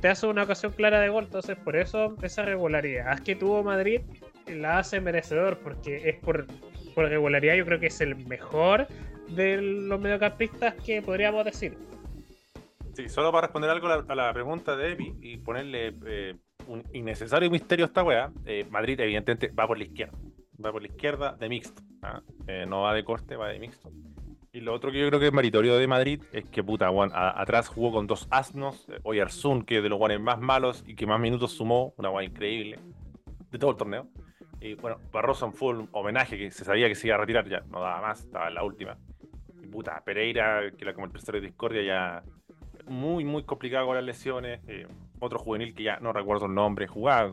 te 0.00 0.08
hace 0.08 0.26
una 0.26 0.44
ocasión 0.44 0.72
clara 0.72 1.00
de 1.00 1.08
gol, 1.08 1.24
entonces 1.24 1.56
por 1.56 1.76
eso 1.76 2.16
esa 2.22 2.44
regularidad 2.44 3.20
que 3.20 3.36
tuvo 3.36 3.62
Madrid 3.62 4.00
la 4.46 4.78
hace 4.78 5.00
merecedor, 5.00 5.58
porque 5.58 6.08
es 6.08 6.16
por, 6.16 6.46
por 6.94 7.08
regularidad 7.08 7.54
yo 7.54 7.64
creo 7.64 7.78
que 7.78 7.86
es 7.86 8.00
el 8.00 8.16
mejor 8.26 8.88
de 9.28 9.60
los 9.60 10.00
mediocampistas 10.00 10.74
que 10.74 11.02
podríamos 11.02 11.44
decir. 11.44 11.76
Sí, 12.94 13.08
solo 13.08 13.30
para 13.30 13.46
responder 13.46 13.70
algo 13.70 13.86
a 13.88 14.14
la, 14.14 14.32
pregunta 14.32 14.76
de 14.76 14.92
Evi 14.92 15.14
y 15.20 15.36
ponerle 15.36 15.94
eh, 16.06 16.36
un 16.66 16.82
innecesario 16.92 17.50
misterio 17.50 17.84
a 17.84 17.88
esta 17.88 18.02
wea, 18.02 18.32
eh, 18.46 18.66
Madrid 18.70 18.98
evidentemente 19.00 19.48
va 19.48 19.66
por 19.66 19.78
la 19.78 19.84
izquierda, 19.84 20.18
va 20.64 20.72
por 20.72 20.82
la 20.82 20.88
izquierda 20.88 21.36
de 21.38 21.48
mixto, 21.48 21.82
¿ah? 22.02 22.22
eh, 22.48 22.64
no 22.66 22.82
va 22.82 22.94
de 22.94 23.04
corte, 23.04 23.36
va 23.36 23.48
de 23.48 23.58
mixto. 23.58 23.92
Y 24.52 24.60
lo 24.60 24.74
otro 24.74 24.90
que 24.90 24.98
yo 24.98 25.06
creo 25.06 25.20
que 25.20 25.28
es 25.28 25.32
meritorio 25.32 25.76
de 25.76 25.86
Madrid 25.86 26.22
es 26.32 26.44
que, 26.44 26.64
puta, 26.64 26.88
Juan, 26.88 27.12
atrás 27.14 27.68
jugó 27.68 27.92
con 27.92 28.08
dos 28.08 28.26
asnos. 28.30 28.84
Oyarzún, 29.04 29.62
que 29.62 29.76
es 29.76 29.82
de 29.82 29.88
los 29.88 29.98
guanes 29.98 30.20
más 30.20 30.40
malos 30.40 30.82
y 30.88 30.96
que 30.96 31.06
más 31.06 31.20
minutos 31.20 31.52
sumó, 31.52 31.94
una 31.96 32.08
guay 32.08 32.26
increíble, 32.26 32.80
de 33.52 33.58
todo 33.58 33.70
el 33.70 33.76
torneo. 33.76 34.08
Y 34.60 34.74
bueno, 34.74 34.98
Barroso 35.12 35.52
fue 35.52 35.74
un 35.74 35.88
homenaje 35.92 36.36
que 36.36 36.50
se 36.50 36.64
sabía 36.64 36.88
que 36.88 36.96
se 36.96 37.06
iba 37.06 37.14
a 37.14 37.20
retirar 37.20 37.48
ya, 37.48 37.60
no 37.70 37.80
daba 37.80 38.00
más, 38.00 38.20
estaba 38.20 38.48
en 38.48 38.54
la 38.54 38.64
última. 38.64 38.98
Y 39.62 39.66
puta, 39.68 40.02
Pereira, 40.04 40.68
que 40.76 40.82
era 40.82 40.94
como 40.94 41.06
el 41.06 41.12
tercero 41.12 41.40
de 41.40 41.46
Discordia, 41.46 41.82
ya 41.82 42.22
muy, 42.88 43.24
muy 43.24 43.44
complicado 43.44 43.86
con 43.86 43.94
las 43.94 44.04
lesiones. 44.04 44.60
Eh, 44.66 44.88
otro 45.20 45.38
juvenil 45.38 45.74
que 45.74 45.84
ya 45.84 46.00
no 46.00 46.12
recuerdo 46.12 46.46
el 46.46 46.54
nombre, 46.54 46.88
jugaba, 46.88 47.32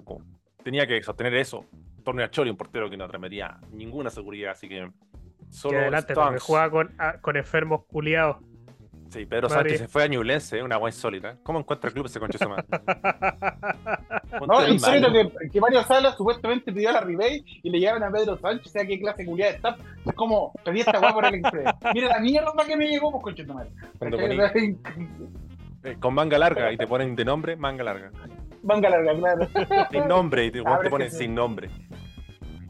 tenía 0.64 0.86
que 0.86 1.02
sostener 1.02 1.34
eso. 1.34 1.66
Torneo 2.04 2.28
Chori, 2.28 2.52
un 2.52 2.58
portero 2.58 2.92
que 2.92 2.96
no 2.96 3.08
transmitía 3.08 3.60
ninguna 3.72 4.12
seguridad, 4.12 4.52
así 4.52 4.70
que 4.70 4.88
Solo 5.50 5.80
adelante, 5.80 6.14
porque 6.14 6.40
juega 6.40 6.70
con, 6.70 6.96
ah, 7.00 7.16
con 7.22 7.38
enfermos 7.38 7.86
culiados. 7.86 8.38
Sí, 9.10 9.26
Pedro 9.26 9.50
Sánchez 9.50 9.80
se 9.80 9.88
fue 9.88 10.04
a 10.04 10.08
Ñublense, 10.08 10.62
una 10.62 10.76
guay 10.76 10.92
insólita. 10.92 11.38
¿Cómo 11.44 11.60
encuentra 11.60 11.88
el 11.88 11.94
club 11.94 12.08
ese 12.08 12.20
conchazo 12.20 12.50
más? 12.50 12.66
no, 14.46 14.68
insólito 14.68 15.12
que, 15.12 15.50
que, 15.50 15.62
Mario 15.62 15.84
Salas 15.84 16.18
supuestamente 16.18 16.72
pidió 16.74 16.90
a 16.90 16.94
la 16.94 17.02
Ribey 17.02 17.44
y 17.64 17.70
le 17.70 17.80
llevan 17.80 18.04
a 18.04 18.12
Pedro 18.12 18.38
Sánchez, 18.38 18.68
o 18.68 18.70
sea, 18.70 18.86
qué 18.86 19.00
clase 19.00 19.24
de 19.24 19.30
culiada 19.30 19.54
está. 19.54 19.78
Es 20.06 20.14
como, 20.14 20.52
pedí 20.64 20.82
esta 20.82 21.00
guay 21.00 21.14
por 21.14 21.26
el 21.26 21.36
express. 21.36 21.74
Mira 21.94 22.10
la 22.10 22.20
mierda 22.20 22.52
que 22.66 22.76
me 22.76 22.88
llegó, 22.88 23.12
pues 23.12 23.24
conchazo 23.24 23.54
más. 23.54 23.68
Eh, 25.84 25.96
con 26.00 26.14
manga 26.14 26.38
larga 26.38 26.72
y 26.72 26.78
te 26.78 26.88
ponen 26.88 27.16
de 27.16 27.24
nombre, 27.24 27.56
manga 27.56 27.84
larga. 27.84 28.12
Manga 28.64 28.90
larga, 28.90 29.16
claro. 29.16 29.48
Sin 29.92 30.08
nombre 30.08 30.46
y 30.46 30.52
te, 30.52 30.62
te 30.62 30.90
ponen 30.90 31.12
sin 31.12 31.34
nombre. 31.34 31.70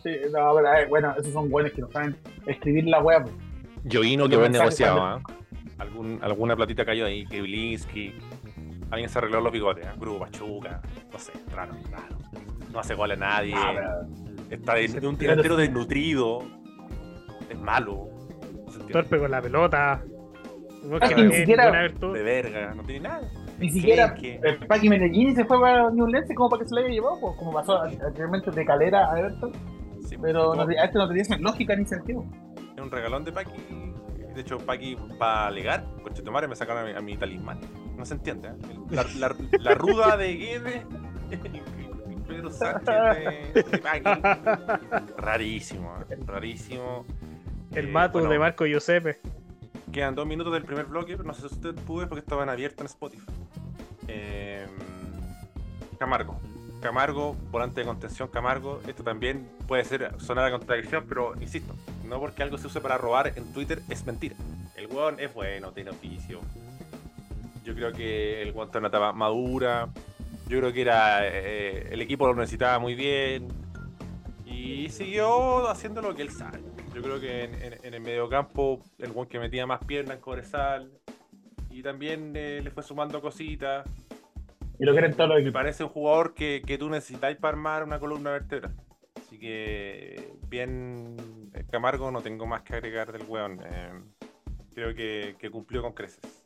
Sí, 0.03 0.11
no, 0.31 0.55
pero, 0.55 0.73
eh, 0.73 0.85
bueno, 0.87 1.13
esos 1.17 1.33
son 1.33 1.49
buenos 1.49 1.71
que 1.71 1.81
no 1.81 1.89
saben 1.89 2.15
escribir 2.45 2.85
la 2.85 2.99
web. 2.99 3.29
Yoino 3.83 4.29
que 4.29 4.37
buen 4.37 4.51
negociado, 4.51 5.17
¿eh? 5.17 5.23
Algún, 5.77 6.19
alguna 6.21 6.55
platita 6.55 6.85
cayó 6.85 7.05
ahí, 7.05 7.25
que 7.25 7.41
Blinsky. 7.41 8.13
Alguien 8.89 9.09
se 9.09 9.17
arregló 9.19 9.41
los 9.41 9.51
bigotes, 9.51 9.85
¿eh? 9.85 9.89
Grupo 9.99 10.19
Pachuca, 10.19 10.81
no 11.11 11.19
sé, 11.19 11.33
raro, 11.53 11.73
raro. 11.91 12.17
No 12.71 12.79
hace 12.79 12.95
gol 12.95 13.11
a 13.11 13.15
nadie. 13.15 13.53
Ah, 13.55 14.01
Está 14.49 14.75
de, 14.75 15.07
un 15.07 15.17
tirantero 15.17 15.57
desnutrido. 15.57 16.39
Es 17.49 17.59
malo. 17.59 18.09
Torpe 18.91 19.19
con 19.19 19.31
la 19.31 19.41
pelota. 19.41 20.01
No 20.83 20.97
es 20.97 21.09
que 21.09 21.15
ni 21.15 21.33
siquiera 21.33 21.69
de 21.71 22.23
verga, 22.23 22.73
no 22.73 22.83
tiene 22.83 23.09
nada. 23.09 23.29
Ni 23.59 23.69
siquiera 23.69 24.13
que... 24.13 24.39
Paqui 24.67 24.87
Medellín 24.87 25.35
se 25.35 25.43
fue 25.43 25.59
para 25.59 25.89
New 25.89 26.07
Lense 26.07 26.33
como 26.35 26.49
para 26.49 26.61
que 26.61 26.69
se 26.69 26.75
lo 26.75 26.81
haya 26.81 26.89
llevado, 26.89 27.19
pues, 27.19 27.35
como 27.37 27.51
pasó 27.51 27.81
anteriormente 27.81 28.51
de 28.51 28.65
Calera 28.65 29.11
a 29.11 29.19
Everton 29.19 29.51
pero 30.21 30.55
no, 30.55 30.61
a 30.61 30.83
este 30.83 30.97
no 30.97 31.07
tenía 31.07 31.23
lógica 31.39 31.75
ni 31.75 31.85
sentido. 31.85 32.25
Es 32.75 32.81
un 32.81 32.91
regalón 32.91 33.23
de 33.23 33.31
Paki. 33.31 33.51
De 34.33 34.41
hecho, 34.41 34.59
Paki 34.59 34.97
para 35.17 35.47
alegar, 35.47 35.85
coche 36.03 36.21
tomar 36.21 36.47
me 36.47 36.55
sacaron 36.55 36.95
a 36.95 37.01
mi, 37.01 37.17
talismán. 37.17 37.59
No 37.95 38.05
se 38.05 38.13
entiende. 38.13 38.49
¿eh? 38.49 38.53
La, 38.91 39.03
la, 39.17 39.35
la, 39.59 39.73
ruda 39.73 40.15
de 40.17 40.35
Guede. 40.35 40.85
Pedro 42.27 42.51
Sánchez 42.51 43.53
de, 43.53 43.79
Paki. 43.79 44.21
Rarísimo, 45.17 45.97
¿eh? 46.09 46.17
rarísimo. 46.25 47.05
El 47.73 47.87
eh, 47.87 47.91
mato 47.91 48.19
de 48.19 48.39
Marco 48.39 48.65
Giuseppe. 48.65 49.19
Quedan 49.91 50.15
dos 50.15 50.27
minutos 50.27 50.53
del 50.53 50.63
primer 50.63 50.85
bloque, 50.85 51.15
pero 51.17 51.27
no 51.27 51.33
sé 51.33 51.41
si 51.41 51.55
usted 51.55 51.73
pude 51.73 52.07
porque 52.07 52.19
estaban 52.19 52.49
abiertos 52.49 52.81
en 52.81 52.85
Spotify. 52.87 53.25
Eh, 54.07 54.67
Camargo. 55.97 56.39
Camargo, 56.81 57.35
volante 57.51 57.81
de 57.81 57.87
contención 57.87 58.27
Camargo, 58.29 58.81
esto 58.87 59.03
también 59.03 59.49
puede 59.67 59.83
ser 59.83 60.13
sonar 60.19 60.45
a 60.45 60.51
contradicción, 60.51 61.05
pero 61.07 61.33
insisto, 61.41 61.73
no 62.05 62.19
porque 62.19 62.43
algo 62.43 62.57
se 62.57 62.67
use 62.67 62.81
para 62.81 62.97
robar 62.97 63.33
en 63.35 63.51
Twitter 63.53 63.81
es 63.89 64.05
mentira. 64.05 64.35
El 64.75 64.87
weón 64.87 65.19
es 65.19 65.33
bueno, 65.33 65.71
tiene 65.71 65.89
oficio. 65.89 66.39
Yo 67.65 67.73
creo 67.73 67.91
que 67.91 68.41
el 68.43 68.51
weón 68.51 68.67
está 68.67 68.77
en 68.77 68.85
una 68.85 69.11
madura. 69.11 69.89
Yo 70.47 70.59
creo 70.59 70.71
que 70.71 70.81
era 70.81 71.27
eh, 71.27 71.89
el 71.91 72.01
equipo 72.01 72.27
lo 72.27 72.35
necesitaba 72.35 72.79
muy 72.79 72.95
bien. 72.95 73.47
Y 74.45 74.89
siguió 74.89 75.67
haciendo 75.67 76.01
lo 76.01 76.15
que 76.15 76.21
él 76.21 76.31
sabe. 76.31 76.59
Yo 76.93 77.01
creo 77.01 77.19
que 77.19 77.43
en, 77.83 77.93
el 77.93 78.01
mediocampo, 78.01 78.81
el 78.99 79.11
weón 79.11 79.27
que 79.27 79.39
metía 79.39 79.65
más 79.65 79.83
piernas 79.83 80.15
en 80.15 80.21
Cobresal. 80.21 80.91
Y 81.69 81.83
también 81.83 82.33
eh, 82.35 82.61
le 82.63 82.71
fue 82.71 82.83
sumando 82.83 83.19
cositas. 83.19 83.85
Y 84.79 84.85
lo 84.85 84.91
quieren 84.91 85.13
todos 85.13 85.29
los 85.29 85.43
Me 85.43 85.51
parece 85.51 85.83
un 85.83 85.89
jugador 85.89 86.33
que, 86.33 86.61
que 86.65 86.77
tú 86.77 86.89
necesitáis 86.89 87.37
para 87.37 87.53
armar 87.53 87.83
una 87.83 87.99
columna 87.99 88.31
vertebral. 88.31 88.75
Así 89.15 89.39
que, 89.39 90.33
bien, 90.47 91.17
eh, 91.53 91.65
Camargo, 91.71 92.11
no 92.11 92.21
tengo 92.21 92.45
más 92.45 92.61
que 92.61 92.75
agregar 92.75 93.11
del 93.11 93.23
weón. 93.27 93.59
Eh, 93.65 93.91
creo 94.75 94.93
que, 94.93 95.35
que, 95.39 95.49
cumplió 95.49 95.81
con 95.81 95.93
creces. 95.93 96.43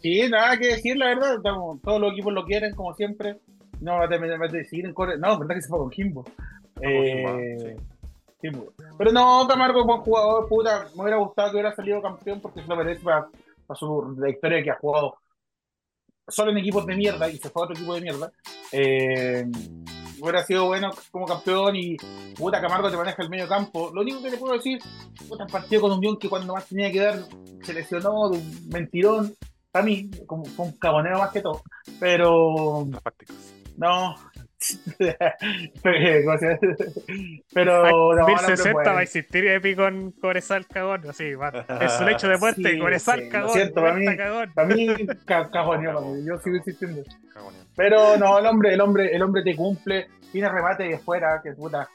Sí, 0.00 0.28
nada 0.28 0.58
que 0.58 0.68
decir, 0.68 0.96
la 0.96 1.06
verdad. 1.06 1.40
todos 1.82 2.00
los 2.00 2.12
equipos 2.12 2.32
lo 2.32 2.44
quieren, 2.44 2.74
como 2.74 2.92
siempre. 2.94 3.38
No 3.80 3.96
va 3.96 4.04
a 4.04 4.48
seguir 4.64 4.86
en 4.86 4.92
corre. 4.92 5.18
No, 5.18 5.38
verdad 5.38 5.54
que 5.54 5.62
se 5.62 5.68
fue 5.68 5.78
con 5.78 5.90
Kimbo. 5.90 6.24
Eh, 6.82 7.76
pues. 8.40 8.56
Pero 8.98 9.12
no, 9.12 9.46
Camargo 9.46 9.80
es 9.80 9.86
buen 9.86 10.00
jugador, 10.00 10.48
puta. 10.48 10.86
Me 10.96 11.02
hubiera 11.02 11.18
gustado 11.18 11.50
que 11.50 11.56
hubiera 11.56 11.74
salido 11.74 12.02
campeón 12.02 12.40
porque 12.40 12.62
se 12.62 12.68
lo 12.68 12.76
merece 12.76 13.02
para, 13.04 13.28
para 13.66 13.78
su 13.78 14.14
trayectoria 14.18 14.62
que 14.62 14.70
ha 14.70 14.78
jugado 14.78 15.19
solo 16.30 16.50
en 16.50 16.58
equipos 16.58 16.86
de 16.86 16.96
mierda 16.96 17.28
y 17.28 17.36
se 17.36 17.50
fue 17.50 17.62
a 17.62 17.64
otro 17.64 17.76
equipo 17.76 17.94
de 17.94 18.00
mierda, 18.00 18.32
eh, 18.72 19.46
hubiera 20.20 20.44
sido 20.44 20.66
bueno 20.66 20.90
como 21.10 21.26
campeón 21.26 21.76
y 21.76 21.96
puta 22.36 22.60
Camargo 22.60 22.90
te 22.90 22.96
maneja 22.96 23.22
el 23.22 23.30
medio 23.30 23.48
campo. 23.48 23.90
Lo 23.94 24.02
único 24.02 24.22
que 24.22 24.30
te 24.30 24.36
puedo 24.36 24.54
decir, 24.54 24.78
puta, 25.28 25.46
partido 25.46 25.82
con 25.82 25.92
un 25.92 26.00
guion 26.00 26.18
que 26.18 26.28
cuando 26.28 26.54
más 26.54 26.66
tenía 26.66 26.90
que 26.90 27.00
dar 27.00 27.24
se 27.62 27.72
lesionó 27.72 28.28
de 28.30 28.38
un 28.38 28.68
mentirón. 28.68 29.34
Para 29.70 29.84
mí, 29.84 30.10
como 30.26 30.44
fue 30.44 30.66
un 30.66 30.72
cabonero 30.72 31.18
más 31.18 31.30
que 31.30 31.42
todo. 31.42 31.62
Pero. 32.00 32.88
No, 33.76 34.14
Pero. 37.54 38.14
No, 38.14 38.26
1060 38.26 38.92
va 38.92 38.98
a 38.98 39.02
existir 39.02 39.46
Epi 39.46 39.74
con 39.74 40.12
Corezal 40.12 40.66
cagón. 40.66 41.08
Así, 41.08 41.32
es 41.80 42.00
un 42.00 42.08
hecho 42.08 42.28
de 42.28 42.36
muerte. 42.36 42.70
Sí, 42.70 42.78
Corezal 42.78 43.28
cagón. 43.28 43.52
Cierto, 43.52 43.80
para 43.80 43.94
mí, 43.94 44.16
cagón. 44.16 44.52
Para 44.54 44.68
mí, 44.74 44.86
cagón, 45.26 46.24
yo 46.26 46.38
sigo 46.38 46.56
insistiendo. 46.56 47.02
Pero 47.76 48.16
no, 48.18 48.38
el 48.38 48.46
hombre, 48.46 48.74
el 48.74 48.80
hombre, 48.80 49.14
el 49.14 49.22
hombre 49.22 49.42
te 49.42 49.56
cumple, 49.56 50.08
tiene 50.32 50.48
remate 50.48 50.84
de 50.84 50.98
fuera, 50.98 51.40
que 51.42 51.52
puta. 51.52 51.88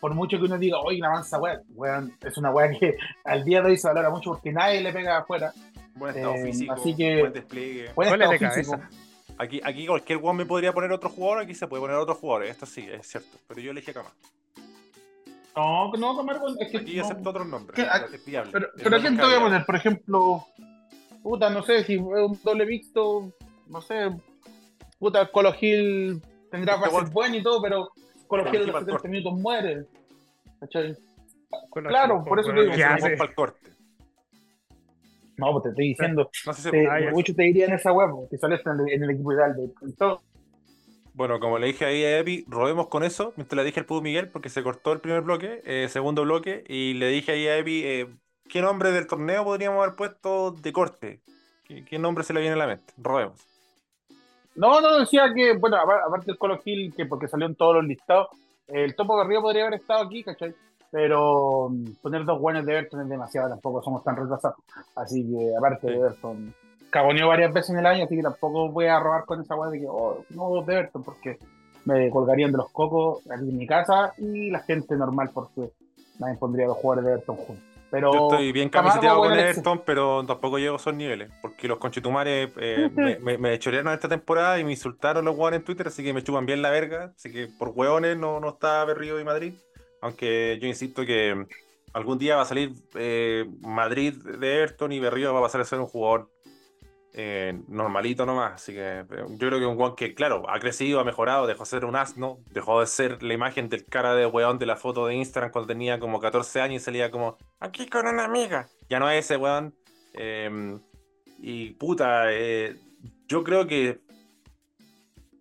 Por 0.00 0.14
mucho 0.14 0.38
que 0.38 0.44
uno 0.44 0.56
diga, 0.56 0.78
oye, 0.80 0.98
una 0.98 1.10
mansa 1.10 1.38
weón, 1.38 2.16
es 2.24 2.38
una 2.38 2.50
weá 2.50 2.70
que 2.70 2.96
al 3.24 3.44
día 3.44 3.60
de 3.60 3.68
hoy 3.68 3.76
se 3.76 3.86
valora 3.86 4.08
mucho 4.08 4.30
porque 4.30 4.50
nadie 4.50 4.80
le 4.80 4.94
pega 4.94 5.18
afuera. 5.18 5.52
Buen 5.94 6.16
estado 6.16 6.36
eh, 6.36 6.42
físico, 6.44 6.72
así 6.72 6.96
que, 6.96 7.20
buen 7.20 7.32
despliegue. 7.34 7.90
Buen 7.94 8.08
estado 8.08 8.30
de 8.30 8.38
físico. 8.38 8.80
Aquí, 9.40 9.58
aquí 9.64 9.86
cualquier 9.86 10.18
one 10.22 10.36
me 10.36 10.44
podría 10.44 10.70
poner 10.70 10.92
otro 10.92 11.08
jugador, 11.08 11.44
aquí 11.44 11.54
se 11.54 11.66
puede 11.66 11.80
poner 11.80 11.96
otro 11.96 12.14
jugador, 12.14 12.44
esto 12.44 12.66
sí, 12.66 12.86
es 12.92 13.06
cierto. 13.06 13.38
Pero 13.48 13.62
yo 13.62 13.70
elegí 13.70 13.90
a. 13.90 14.04
No, 15.56 15.90
no, 15.92 16.14
Camargo 16.14 16.48
es 16.60 16.70
que. 16.70 16.76
Aquí 16.76 17.00
acepto 17.00 17.30
otros 17.30 17.46
nombres. 17.46 17.82
es 18.12 18.24
viable. 18.26 18.52
Pero, 18.52 18.68
pero 18.76 18.96
¿a 18.98 19.00
quién 19.00 19.16
te 19.16 19.22
voy 19.22 19.32
a 19.32 19.40
poner? 19.40 19.64
Por 19.64 19.76
ejemplo, 19.76 20.46
puta, 21.22 21.48
no 21.48 21.62
sé, 21.62 21.84
si 21.84 21.96
un 21.96 22.38
doble 22.44 22.66
mixto, 22.66 23.32
no 23.68 23.80
sé, 23.80 24.10
puta, 24.98 25.24
Colo 25.32 25.54
Gil 25.54 26.20
tendrá 26.50 26.78
que 26.78 26.90
ser 26.90 27.08
bueno 27.08 27.36
y 27.36 27.42
todo, 27.42 27.62
pero 27.62 27.92
Colo 28.26 28.44
Gil 28.50 28.60
en 28.60 28.72
los 28.72 28.84
70 28.84 29.08
minutos 29.08 29.40
muere. 29.40 29.86
¿Cachai? 30.60 30.94
Claro, 31.88 32.22
por 32.24 32.40
eso 32.40 32.52
te 32.52 32.60
digo. 32.60 32.74
Para 32.76 33.30
el 33.30 33.34
corte. 33.34 33.70
No, 35.40 35.52
pues 35.52 35.62
te 35.64 35.68
estoy 35.70 35.88
diciendo. 35.88 36.30
No 36.46 36.52
sé 36.52 36.62
si 36.62 36.70
te, 36.70 37.10
muchos 37.12 37.34
te 37.34 37.42
dirían 37.44 37.72
esa 37.72 37.92
huevo, 37.92 38.28
que 38.30 38.36
sales 38.36 38.60
en, 38.66 38.88
en 38.88 39.02
el, 39.02 39.10
equipo 39.10 39.32
ideal 39.32 39.56
de 39.56 39.92
todo. 39.94 40.20
Bueno, 41.14 41.40
como 41.40 41.58
le 41.58 41.66
dije 41.68 41.84
ahí 41.84 42.04
a 42.04 42.18
Epi, 42.18 42.44
robemos 42.46 42.88
con 42.88 43.02
eso. 43.02 43.32
Mientras 43.36 43.56
le 43.56 43.64
dije 43.64 43.80
al 43.80 43.86
Pudo 43.86 44.02
Miguel, 44.02 44.28
porque 44.28 44.48
se 44.48 44.62
cortó 44.62 44.92
el 44.92 45.00
primer 45.00 45.22
bloque, 45.22 45.62
eh, 45.64 45.88
segundo 45.88 46.22
bloque, 46.22 46.64
y 46.68 46.94
le 46.94 47.08
dije 47.08 47.32
ahí 47.32 47.48
a 47.48 47.58
Epi, 47.58 47.82
eh, 47.84 48.08
¿qué 48.48 48.60
nombre 48.60 48.92
del 48.92 49.06
torneo 49.06 49.44
podríamos 49.44 49.82
haber 49.82 49.96
puesto 49.96 50.52
de 50.52 50.72
corte? 50.72 51.20
¿Qué, 51.66 51.98
nombre 51.98 52.24
se 52.24 52.32
le 52.32 52.40
viene 52.40 52.54
a 52.54 52.58
la 52.58 52.66
mente? 52.66 52.92
Robemos. 52.96 53.40
No, 54.56 54.80
no, 54.80 54.98
decía 54.98 55.32
que, 55.34 55.56
bueno, 55.56 55.76
aparte 55.76 56.26
del 56.26 56.38
Colo 56.38 56.58
Gil, 56.58 56.92
que 56.94 57.06
porque 57.06 57.28
salió 57.28 57.46
en 57.46 57.54
todos 57.54 57.76
los 57.76 57.84
listados, 57.84 58.28
el 58.66 58.94
Topo 58.96 59.16
Garrido 59.16 59.42
podría 59.42 59.66
haber 59.66 59.80
estado 59.80 60.04
aquí, 60.04 60.24
¿cachai? 60.24 60.54
Pero 60.90 61.68
mm, 61.70 61.92
poner 62.02 62.24
dos 62.24 62.40
buenos 62.40 62.64
de 62.66 62.72
Everton 62.72 63.02
es 63.02 63.08
demasiado, 63.08 63.48
tampoco 63.48 63.82
somos 63.82 64.02
tan 64.02 64.16
retrasados. 64.16 64.58
Así 64.96 65.24
que, 65.24 65.56
aparte 65.56 65.86
de 65.86 65.96
Everton, 65.96 66.54
cagoneó 66.90 67.28
varias 67.28 67.52
veces 67.52 67.70
en 67.70 67.78
el 67.78 67.86
año, 67.86 68.04
así 68.04 68.16
que 68.16 68.22
tampoco 68.22 68.70
voy 68.70 68.86
a 68.86 68.98
robar 68.98 69.24
con 69.24 69.40
esa 69.40 69.54
weá 69.54 69.70
de 69.70 69.80
que, 69.80 69.86
oh, 69.88 70.24
no 70.30 70.50
dos 70.50 70.66
de 70.66 70.74
Everton, 70.74 71.02
porque 71.02 71.38
me 71.84 72.10
colgarían 72.10 72.52
de 72.52 72.58
los 72.58 72.70
cocos 72.70 73.26
aquí 73.30 73.48
en 73.48 73.56
mi 73.56 73.66
casa 73.66 74.12
y 74.18 74.50
la 74.50 74.60
gente 74.60 74.96
normal, 74.96 75.30
porque 75.32 75.70
nadie 76.18 76.36
pondría 76.36 76.66
dos 76.66 76.78
jugadores 76.78 77.04
de 77.04 77.12
Everton 77.12 77.36
juntos. 77.36 77.64
Pero 77.90 78.12
Yo 78.12 78.28
estoy 78.30 78.52
bien 78.52 78.68
camiseteado 78.68 79.18
con 79.18 79.32
Everton, 79.32 79.82
pero 79.84 80.24
tampoco 80.24 80.58
llego 80.58 80.74
a 80.74 80.76
esos 80.76 80.94
niveles. 80.94 81.28
Porque 81.42 81.66
los 81.66 81.78
conchetumares 81.78 82.50
eh, 82.56 82.88
me, 83.20 83.36
me, 83.36 83.58
chorearon 83.58 83.92
esta 83.92 84.08
temporada 84.08 84.60
y 84.60 84.64
me 84.64 84.70
insultaron 84.70 85.24
los 85.24 85.36
hueones 85.36 85.58
en 85.58 85.64
Twitter, 85.64 85.88
así 85.88 86.04
que 86.04 86.12
me 86.12 86.22
chupan 86.22 86.46
bien 86.46 86.62
la 86.62 86.70
verga. 86.70 87.12
Así 87.16 87.32
que 87.32 87.48
por 87.58 87.70
hueones 87.70 88.16
no, 88.16 88.38
no 88.38 88.50
está 88.50 88.84
Berrío 88.84 89.18
y 89.18 89.24
Madrid. 89.24 89.54
Aunque 90.00 90.58
yo 90.60 90.66
insisto 90.66 91.04
que 91.04 91.46
algún 91.92 92.18
día 92.18 92.36
va 92.36 92.42
a 92.42 92.46
salir 92.46 92.72
eh, 92.94 93.46
Madrid 93.60 94.14
de 94.14 94.58
Everton 94.58 94.92
y 94.92 95.00
Berrío 95.00 95.32
va 95.32 95.40
a 95.40 95.42
pasar 95.42 95.60
a 95.60 95.64
ser 95.64 95.80
un 95.80 95.86
jugador 95.86 96.30
eh, 97.12 97.60
normalito 97.68 98.24
nomás. 98.24 98.54
Así 98.54 98.72
que 98.72 99.00
eh, 99.00 99.04
yo 99.08 99.48
creo 99.48 99.58
que 99.58 99.66
un 99.66 99.76
Juan 99.76 99.94
que, 99.96 100.14
claro, 100.14 100.48
ha 100.48 100.58
crecido, 100.60 101.00
ha 101.00 101.04
mejorado, 101.04 101.46
dejó 101.46 101.64
de 101.64 101.70
ser 101.70 101.84
un 101.84 101.96
asno, 101.96 102.38
dejó 102.50 102.80
de 102.80 102.86
ser 102.86 103.22
la 103.22 103.34
imagen 103.34 103.68
del 103.68 103.84
cara 103.84 104.14
de 104.14 104.26
weón 104.26 104.58
de 104.58 104.66
la 104.66 104.76
foto 104.76 105.06
de 105.06 105.14
Instagram 105.16 105.50
cuando 105.50 105.68
tenía 105.68 105.98
como 105.98 106.20
14 106.20 106.60
años 106.60 106.82
y 106.82 106.84
salía 106.84 107.10
como 107.10 107.36
aquí 107.58 107.86
con 107.86 108.06
una 108.06 108.24
amiga. 108.24 108.68
Ya 108.88 108.98
no 108.98 109.10
es 109.10 109.24
ese 109.24 109.36
weón. 109.36 109.74
Em, 110.14 110.80
y 111.38 111.70
puta, 111.70 112.26
yo 113.26 113.44
creo 113.44 113.66
que 113.66 114.00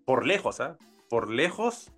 por 0.05 0.25
lejos, 0.25 0.59
¿ah? 0.59 0.77
Por 1.09 1.29
lejos, 1.29 1.91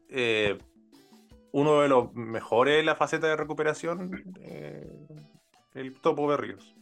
uno 1.51 1.81
de 1.81 1.89
los 1.89 2.13
mejores 2.13 2.79
en 2.79 2.85
la 2.85 2.95
faceta 2.95 3.27
de 3.27 3.35
recuperación, 3.35 4.23
eh, 4.41 4.89
el 5.73 5.93
Topo 5.99 6.27
Berríos. 6.27 6.75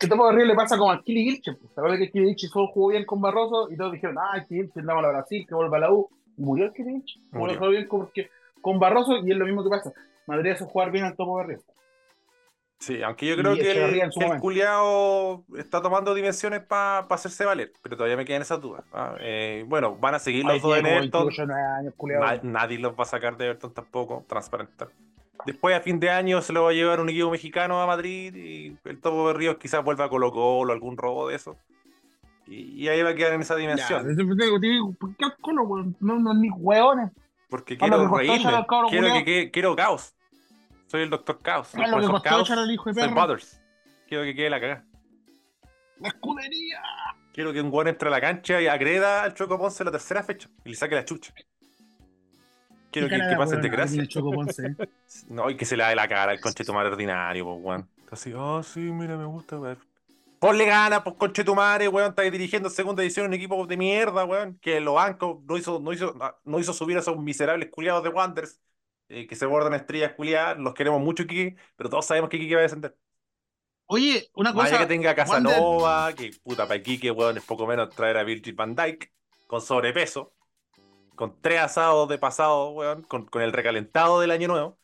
El 0.00 0.08
Topo 0.08 0.26
Berríos 0.26 0.48
le 0.48 0.54
pasa 0.54 0.78
como 0.78 0.90
a 0.90 1.02
Kili 1.02 1.24
Gilche. 1.24 1.52
Pues. 1.52 1.72
¿Sabes 1.74 1.98
que 1.98 2.10
Kili 2.10 2.28
Gilche 2.28 2.48
solo 2.48 2.68
jugó 2.68 2.88
bien 2.88 3.04
con 3.04 3.20
Barroso 3.20 3.70
y 3.70 3.76
todos 3.76 3.92
dijeron, 3.92 4.16
ah, 4.18 4.44
Kili 4.48 4.62
Gilche 4.62 4.80
andaba 4.80 5.00
a 5.00 5.10
Brasil, 5.10 5.46
que 5.46 5.54
vuelva 5.54 5.76
a 5.76 5.80
la 5.80 5.92
U. 5.92 6.08
Y 6.36 6.42
murió 6.42 6.66
el 6.66 6.72
Kili 6.72 6.92
Gilche. 6.92 7.20
Jugó 7.32 7.68
bien 7.68 7.86
con 8.60 8.78
Barroso 8.78 9.18
y 9.18 9.30
es 9.30 9.36
lo 9.36 9.44
mismo 9.44 9.62
que 9.62 9.70
pasa. 9.70 9.92
Madrid 10.26 10.52
hace 10.52 10.64
jugar 10.64 10.90
bien 10.90 11.04
al 11.04 11.16
Topo 11.16 11.36
Berríos. 11.36 11.62
Sí, 12.80 13.02
aunque 13.02 13.26
yo 13.26 13.36
creo 13.36 13.54
que 13.54 13.70
el, 13.70 14.00
el 14.00 14.40
culiao 14.40 15.44
está 15.58 15.82
tomando 15.82 16.14
dimensiones 16.14 16.60
para 16.60 17.00
hacerse 17.00 17.44
valer, 17.44 17.74
pero 17.82 17.94
todavía 17.94 18.16
me 18.16 18.24
quedan 18.24 18.40
esas 18.40 18.58
dudas. 18.58 18.82
¿ah? 18.94 19.16
Eh, 19.20 19.66
bueno, 19.68 19.96
van 19.96 20.14
a 20.14 20.18
seguir 20.18 20.46
los 20.46 20.62
dos 20.62 20.78
en 20.78 20.86
Everton. 20.86 21.28
nadie 22.42 22.78
los 22.78 22.92
va 22.92 23.02
a 23.02 23.06
sacar 23.06 23.36
de 23.36 23.46
Everton 23.46 23.74
tampoco, 23.74 24.24
transparente. 24.26 24.86
Después, 25.44 25.76
a 25.76 25.80
fin 25.80 26.00
de 26.00 26.08
año, 26.08 26.40
se 26.40 26.54
lo 26.54 26.64
va 26.64 26.70
a 26.70 26.72
llevar 26.72 27.00
un 27.00 27.10
equipo 27.10 27.30
mexicano 27.30 27.82
a 27.82 27.86
Madrid 27.86 28.34
y 28.34 28.76
el 28.84 28.98
Topo 28.98 29.28
de 29.28 29.34
Ríos 29.34 29.58
quizás 29.58 29.84
vuelva 29.84 30.06
a 30.06 30.08
Colo 30.08 30.32
Colo, 30.32 30.72
algún 30.72 30.96
robo 30.96 31.28
de 31.28 31.36
eso. 31.36 31.56
Y, 32.46 32.88
ahí 32.88 33.02
va 33.02 33.10
a 33.10 33.14
quedar 33.14 33.34
en 33.34 33.42
esa 33.42 33.56
dimensión. 33.56 34.04
¿Por 34.98 35.16
qué 35.16 35.26
Colo, 35.42 35.64
No, 36.00 36.18
no, 36.18 36.34
ni 36.34 36.48
hueones. 36.50 37.10
Porque 37.50 37.76
quiero 37.76 38.08
reírme, 38.08 38.66
quiero, 38.88 39.24
que, 39.24 39.50
quiero 39.50 39.76
caos. 39.76 40.14
Soy 40.90 41.02
el 41.02 41.10
Doctor 41.10 41.40
Caos. 41.40 41.68
Ah, 41.74 41.86
lo 41.86 42.00
que 42.00 42.06
costó 42.08 42.28
Caos, 42.28 42.50
al 42.50 42.68
hijo 42.68 42.92
de 42.92 43.00
soy 43.00 43.14
Butters. 43.14 43.60
Quiero 44.08 44.24
que 44.24 44.34
quede 44.34 44.50
la 44.50 44.60
cagada. 44.60 44.84
¡La 46.00 46.08
escudería! 46.08 46.82
Quiero 47.32 47.52
que 47.52 47.60
un 47.60 47.70
guan 47.70 47.86
entre 47.86 48.08
a 48.08 48.10
la 48.10 48.20
cancha 48.20 48.60
y 48.60 48.66
agreda 48.66 49.22
al 49.22 49.34
Choco 49.34 49.56
Ponce 49.56 49.84
la 49.84 49.92
tercera 49.92 50.24
fecha 50.24 50.48
y 50.64 50.70
le 50.70 50.74
saque 50.74 50.96
la 50.96 51.04
chucha. 51.04 51.32
Quiero 52.90 53.08
que, 53.08 53.18
que 53.18 53.36
pase 53.36 53.58
de 53.58 53.68
gracia. 53.68 54.02
no, 55.28 55.48
y 55.48 55.56
que 55.56 55.64
se 55.64 55.76
le 55.76 55.84
dé 55.84 55.94
la 55.94 56.08
cara 56.08 56.32
al 56.32 56.40
conchetumare 56.40 56.88
ordinario, 56.88 57.44
pues, 57.44 57.58
weón. 57.62 57.88
Así, 58.10 58.32
oh, 58.34 58.60
sí, 58.64 58.80
mira, 58.80 59.16
me 59.16 59.26
gusta, 59.26 59.60
ver. 59.60 59.78
Ponle 60.40 60.64
ganas, 60.64 61.02
pues, 61.02 61.14
conchetumare, 61.14 61.86
weón. 61.86 62.08
Está 62.08 62.22
dirigiendo 62.22 62.68
segunda 62.68 63.04
edición 63.04 63.26
un 63.26 63.34
equipo 63.34 63.64
de 63.64 63.76
mierda, 63.76 64.24
weón. 64.24 64.58
Que 64.60 64.80
lo 64.80 64.94
banco 64.94 65.40
no 65.46 65.56
hizo, 65.56 65.78
no 65.78 65.92
hizo, 65.92 66.16
no 66.44 66.58
hizo 66.58 66.72
subir 66.72 66.96
a 66.96 67.00
esos 67.00 67.16
miserables 67.16 67.70
culiados 67.70 68.02
de 68.02 68.08
Wanderers 68.08 68.58
eh, 69.10 69.26
que 69.26 69.34
se 69.34 69.44
bordan 69.44 69.74
estrellas 69.74 70.12
culiadas, 70.12 70.56
los 70.58 70.72
queremos 70.72 71.00
mucho 71.00 71.26
Kiki, 71.26 71.56
pero 71.76 71.90
todos 71.90 72.06
sabemos 72.06 72.30
que 72.30 72.38
Kiki 72.38 72.54
va 72.54 72.60
a 72.60 72.62
descender. 72.62 72.96
Oye, 73.86 74.30
una 74.36 74.52
cosa. 74.52 74.66
Vaya 74.66 74.78
que 74.78 74.86
tenga 74.86 75.16
Casanova, 75.16 76.14
que 76.14 76.30
puta 76.44 76.68
para 76.68 76.80
Kiki, 76.80 77.10
weón, 77.10 77.36
es 77.36 77.44
poco 77.44 77.66
menos 77.66 77.90
traer 77.90 78.16
a 78.18 78.22
Virgil 78.22 78.54
van 78.54 78.76
Dyke 78.76 79.12
con 79.48 79.60
sobrepeso, 79.60 80.32
con 81.16 81.40
tres 81.40 81.60
asados 81.60 82.08
de 82.08 82.18
pasado, 82.18 82.70
weón, 82.70 83.02
con, 83.02 83.26
con 83.26 83.42
el 83.42 83.52
recalentado 83.52 84.20
del 84.20 84.30
año 84.30 84.46
nuevo, 84.46 84.78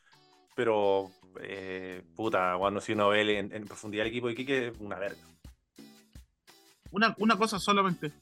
pero 0.56 1.12
eh, 1.40 2.02
puta, 2.16 2.56
cuando 2.58 2.80
si 2.80 2.94
uno 2.94 3.10
ve 3.10 3.38
en, 3.38 3.54
en, 3.54 3.64
profundidad 3.64 4.06
el 4.06 4.10
equipo 4.10 4.26
de 4.26 4.34
Kiki, 4.34 4.72
una 4.80 4.98
verga. 4.98 5.22
Una, 6.90 7.14
una 7.18 7.38
cosa 7.38 7.60
solamente. 7.60 8.12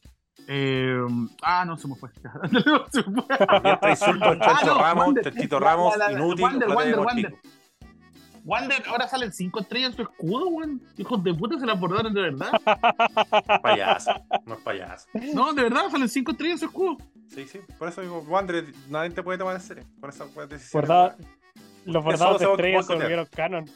Eh, 0.47 1.01
ah, 1.43 1.65
no, 1.65 1.77
se 1.77 1.89
me 1.89 1.95
fue. 1.95 2.11
se 2.91 3.03
me 3.03 3.23
fue. 3.23 3.91
insulto 3.91 4.25
a 4.25 4.39
Chancho 4.39 4.75
ah, 4.75 4.95
Ramos, 4.95 5.15
Tito 5.37 5.59
Ramos, 5.59 5.95
inútil. 6.11 6.45
Wander, 6.45 6.69
Wander, 6.69 6.99
Wander. 7.01 7.39
Wander, 8.45 8.83
ahora 8.89 9.09
salen 9.09 9.33
5 9.33 9.61
estrellas 9.61 9.91
en 9.91 9.97
su 9.97 10.03
escudo, 10.03 10.49
weón. 10.49 10.83
Hijos 10.99 11.25
de 11.25 11.33
puta, 11.33 11.59
se 11.59 11.65
la 11.65 11.73
abordaron 11.73 12.13
de 12.13 12.21
verdad. 12.21 12.53
Payaso, 13.63 14.13
no 14.45 14.55
es 14.55 14.61
payaso. 14.61 15.09
No, 15.33 15.55
de 15.55 15.63
verdad, 15.63 15.89
salen 15.91 16.09
5 16.09 16.31
estrellas 16.33 16.55
en 16.55 16.59
su 16.59 16.65
escudo. 16.67 16.99
Sí, 17.29 17.47
sí, 17.47 17.61
por 17.79 17.89
eso 17.89 18.03
digo, 18.03 18.21
Wander, 18.29 18.67
nadie 18.91 19.11
te 19.11 19.23
puede 19.23 19.39
tomar 19.39 19.55
en 19.57 19.63
serio. 19.63 19.85
Por 19.99 20.11
esa 20.11 20.27
decisión. 20.47 20.83
Verdad, 20.83 21.17
los 21.87 22.05
bordados 22.05 22.39
de 22.39 22.47
estrellas 22.47 22.87
se 22.87 22.95
volvieron 22.95 23.27
canon. 23.35 23.71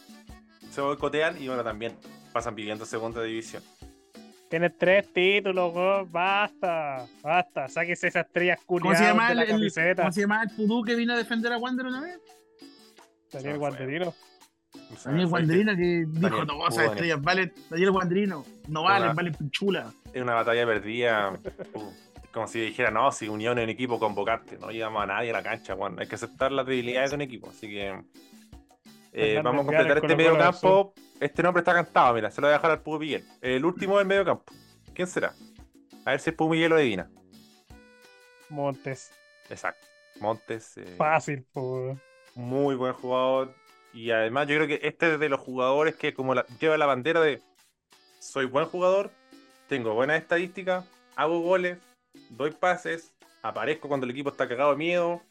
Se 0.70 0.82
boicotean 0.82 1.40
y 1.42 1.48
bueno, 1.48 1.64
también 1.64 1.96
pasan 2.32 2.54
viviendo 2.54 2.84
segunda 2.84 3.22
división. 3.22 3.62
Tienes 4.49 4.78
tres 4.78 5.12
títulos, 5.12 6.11
Basta, 6.11 7.07
basta. 7.22 7.68
Sáquese 7.68 8.09
esas 8.09 8.26
estrellas 8.26 8.59
culiadas 8.64 9.28
de 9.28 9.34
la 9.34 9.46
camiseta. 9.46 10.03
¿Cómo 10.03 10.12
se 10.12 10.20
llama 10.22 10.42
el 10.42 10.51
pudú 10.51 10.82
que 10.82 10.94
vino 10.94 11.12
a 11.12 11.16
defender 11.16 11.53
a 11.53 11.59
Wander 11.59 11.86
una 11.86 12.01
vez? 12.01 12.18
Daniel 13.32 13.59
Guanderino. 13.59 14.14
Daniel 15.05 15.26
Guanderino 15.26 15.76
que 15.76 16.07
dijo, 16.09 16.44
no, 16.44 16.66
esas 16.66 16.86
estrellas 16.86 17.20
valen, 17.20 17.53
Daniel 17.68 17.90
Guanderino, 17.90 18.44
no 18.68 18.82
valen, 18.82 19.14
valen 19.14 19.34
pinchula. 19.34 19.92
Es 20.12 20.22
una 20.22 20.34
batalla 20.34 20.64
perdida. 20.64 21.38
como 22.32 22.46
si 22.46 22.61
dijera, 22.61 22.90
no, 22.90 23.11
si 23.12 23.28
unión 23.28 23.59
en 23.59 23.68
equipo 23.68 23.99
convocarte, 23.99 24.59
no 24.59 24.70
llevamos 24.70 25.03
a 25.03 25.07
nadie 25.07 25.30
a 25.30 25.34
la 25.34 25.42
cancha, 25.42 25.74
Juan. 25.74 25.99
Hay 25.99 26.07
que 26.07 26.14
aceptar 26.14 26.53
las 26.53 26.66
debilidades 26.66 27.11
de 27.11 27.16
un 27.16 27.22
equipo, 27.22 27.51
así 27.51 27.68
que 27.68 28.01
eh, 29.12 29.40
vamos 29.42 29.62
a 29.62 29.66
completar 29.66 29.96
este 29.99 30.16
medio 30.16 30.38
campo. 30.38 30.94
Este 31.20 31.42
nombre 31.42 31.60
está 31.60 31.74
cantado, 31.74 32.14
mira, 32.14 32.30
se 32.30 32.40
lo 32.40 32.46
voy 32.46 32.54
a 32.54 32.58
dejar 32.58 32.70
al 32.70 32.82
Pugo 32.82 33.00
Miguel. 33.00 33.26
El 33.40 33.64
último 33.64 33.98
del 33.98 34.06
medio 34.06 34.24
campo. 34.24 34.44
¿Quién 34.94 35.08
será? 35.08 35.34
A 36.04 36.10
ver 36.12 36.20
si 36.20 36.30
es 36.30 36.36
Pugo 36.36 36.50
Miguel 36.50 36.72
o 36.72 36.76
Divina. 36.76 37.10
Montes. 38.48 39.10
Exacto. 39.50 39.86
Montes. 40.20 40.76
Eh, 40.76 40.94
Fácil, 40.96 41.44
pues. 41.52 41.98
Muy 42.34 42.76
buen 42.76 42.92
jugador. 42.92 43.54
Y 43.92 44.10
además 44.10 44.46
yo 44.46 44.56
creo 44.56 44.68
que 44.68 44.86
este 44.86 45.14
es 45.14 45.20
de 45.20 45.28
los 45.28 45.40
jugadores 45.40 45.96
que 45.96 46.14
como 46.14 46.34
lleva 46.60 46.76
la 46.76 46.86
bandera 46.86 47.20
de 47.20 47.42
soy 48.20 48.46
buen 48.46 48.66
jugador, 48.66 49.10
tengo 49.68 49.94
buenas 49.94 50.20
estadísticas, 50.20 50.84
hago 51.16 51.40
goles, 51.40 51.78
doy 52.30 52.50
pases, 52.50 53.12
aparezco 53.42 53.88
cuando 53.88 54.04
el 54.04 54.10
equipo 54.10 54.30
está 54.30 54.48
cagado 54.48 54.70
de 54.70 54.76
miedo, 54.76 55.22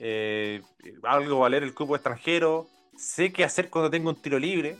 eh, 0.00 0.62
algo 1.02 1.40
valer 1.40 1.62
el 1.62 1.74
cupo 1.74 1.94
extranjero, 1.94 2.66
sé 2.96 3.32
qué 3.32 3.44
hacer 3.44 3.70
cuando 3.70 3.90
tengo 3.90 4.10
un 4.10 4.20
tiro 4.20 4.38
libre. 4.38 4.76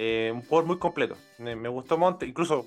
Eh, 0.00 0.30
un 0.32 0.42
jugador 0.42 0.66
muy 0.66 0.78
completo. 0.78 1.16
Me, 1.38 1.68
gustó 1.68 1.98
Monte, 1.98 2.24
incluso 2.24 2.66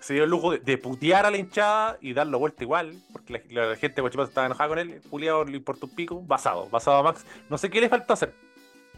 se 0.00 0.14
dio 0.14 0.24
el 0.24 0.30
lujo 0.30 0.50
de, 0.50 0.78
putear 0.78 1.24
a 1.24 1.30
la 1.30 1.36
hinchada 1.38 1.96
y 2.00 2.12
darlo 2.12 2.40
vuelta 2.40 2.64
igual, 2.64 3.00
porque 3.12 3.44
la, 3.50 3.76
gente 3.76 3.94
de 3.94 4.00
Guachipato 4.00 4.28
estaba 4.28 4.46
enojada 4.46 4.68
con 4.68 4.78
él. 4.80 5.00
Juliado 5.08 5.44
le 5.44 5.56
importa 5.56 5.86
un 5.86 5.94
pico, 5.94 6.20
basado, 6.20 6.68
basado 6.70 6.96
a 6.96 7.02
Max. 7.04 7.24
No 7.48 7.56
sé 7.56 7.70
qué 7.70 7.80
le 7.80 7.88
faltó 7.88 8.14
hacer. 8.14 8.34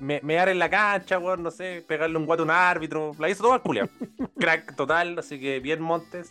Me, 0.01 0.19
dar 0.23 0.49
en 0.49 0.59
la 0.59 0.71
cancha, 0.71 1.19
weón, 1.19 1.43
no 1.43 1.51
sé, 1.51 1.85
pegarle 1.87 2.17
un 2.17 2.25
guato 2.25 2.43
a 2.43 2.47
un 2.47 2.51
árbitro. 2.51 3.13
La 3.19 3.29
hizo 3.29 3.43
todo 3.43 3.53
al. 3.53 3.91
Crack 4.41 4.75
total, 4.77 5.19
así 5.19 5.39
que 5.39 5.61
bien 5.61 5.83
Montes. 5.83 6.31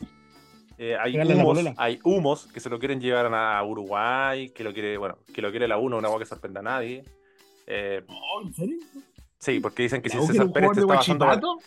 Eh, 0.80 0.98
hay, 1.00 1.16
humos, 1.16 1.60
hay 1.78 2.00
humos 2.04 2.48
que 2.52 2.60
se 2.60 2.68
lo 2.68 2.80
quieren 2.80 3.00
llevar 3.00 3.32
a 3.32 3.64
Uruguay, 3.64 4.50
que 4.50 4.64
lo 4.64 4.74
quiere, 4.74 4.98
bueno, 4.98 5.20
que 5.32 5.40
lo 5.44 5.52
quiere 5.52 5.68
la 5.68 5.78
UNO, 5.78 6.00
una 6.00 6.08
agua 6.08 6.20
que 6.20 6.26
sorprenda 6.26 6.62
a 6.62 6.64
nadie. 6.64 7.04
Eh, 7.68 8.04
oh, 8.08 8.42
¿En 8.42 8.54
serio? 8.56 8.78
Sí, 9.44 9.60
porque 9.60 9.84
dicen 9.84 10.02
que 10.02 10.10
si 10.10 10.18
César 10.26 10.50
Pérez 10.54 10.72
se 10.74 10.80
está 10.80 10.96
basando. 10.96 11.60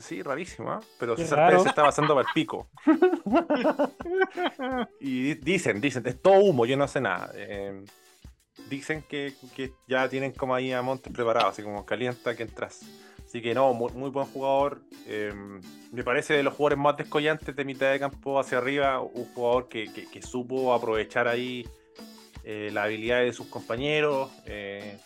Sí, 0.00 0.22
rarísimo, 0.22 0.72
¿eh? 0.72 0.78
Pero 0.98 1.18
César 1.18 1.48
Pérez 1.48 1.64
se 1.64 1.68
está 1.68 1.82
basando 1.82 2.14
para 2.14 2.26
el 2.26 2.32
pico. 2.32 2.70
y 5.00 5.34
dicen, 5.34 5.82
dicen, 5.82 6.06
es 6.06 6.22
todo 6.22 6.40
humo, 6.40 6.64
yo 6.64 6.78
no 6.78 6.88
sé 6.88 7.02
nada. 7.02 7.30
Eh, 7.34 7.84
dicen 8.70 9.04
que, 9.06 9.34
que, 9.54 9.74
ya 9.86 10.08
tienen 10.08 10.32
como 10.32 10.54
ahí 10.54 10.72
a 10.72 10.80
Montes 10.80 11.12
preparado, 11.12 11.48
así 11.48 11.62
como 11.62 11.84
calienta 11.84 12.34
que 12.34 12.44
entras. 12.44 12.86
Así 13.22 13.42
que 13.42 13.52
no, 13.52 13.74
muy, 13.74 14.08
buen 14.08 14.26
jugador. 14.26 14.80
Eh, 15.06 15.34
me 15.92 16.02
parece 16.02 16.32
de 16.32 16.42
los 16.42 16.54
jugadores 16.54 16.78
más 16.78 16.96
descollantes 16.96 17.54
de 17.54 17.64
mitad 17.66 17.92
de 17.92 18.00
campo 18.00 18.40
hacia 18.40 18.56
arriba. 18.56 19.02
Un 19.02 19.26
jugador 19.34 19.68
que, 19.68 20.08
supo 20.22 20.72
aprovechar 20.72 21.28
ahí 21.28 21.68
eh, 22.44 22.70
la 22.72 22.84
habilidad 22.84 23.20
de 23.20 23.34
sus 23.34 23.46
compañeros. 23.48 24.30
Eh, 24.46 24.98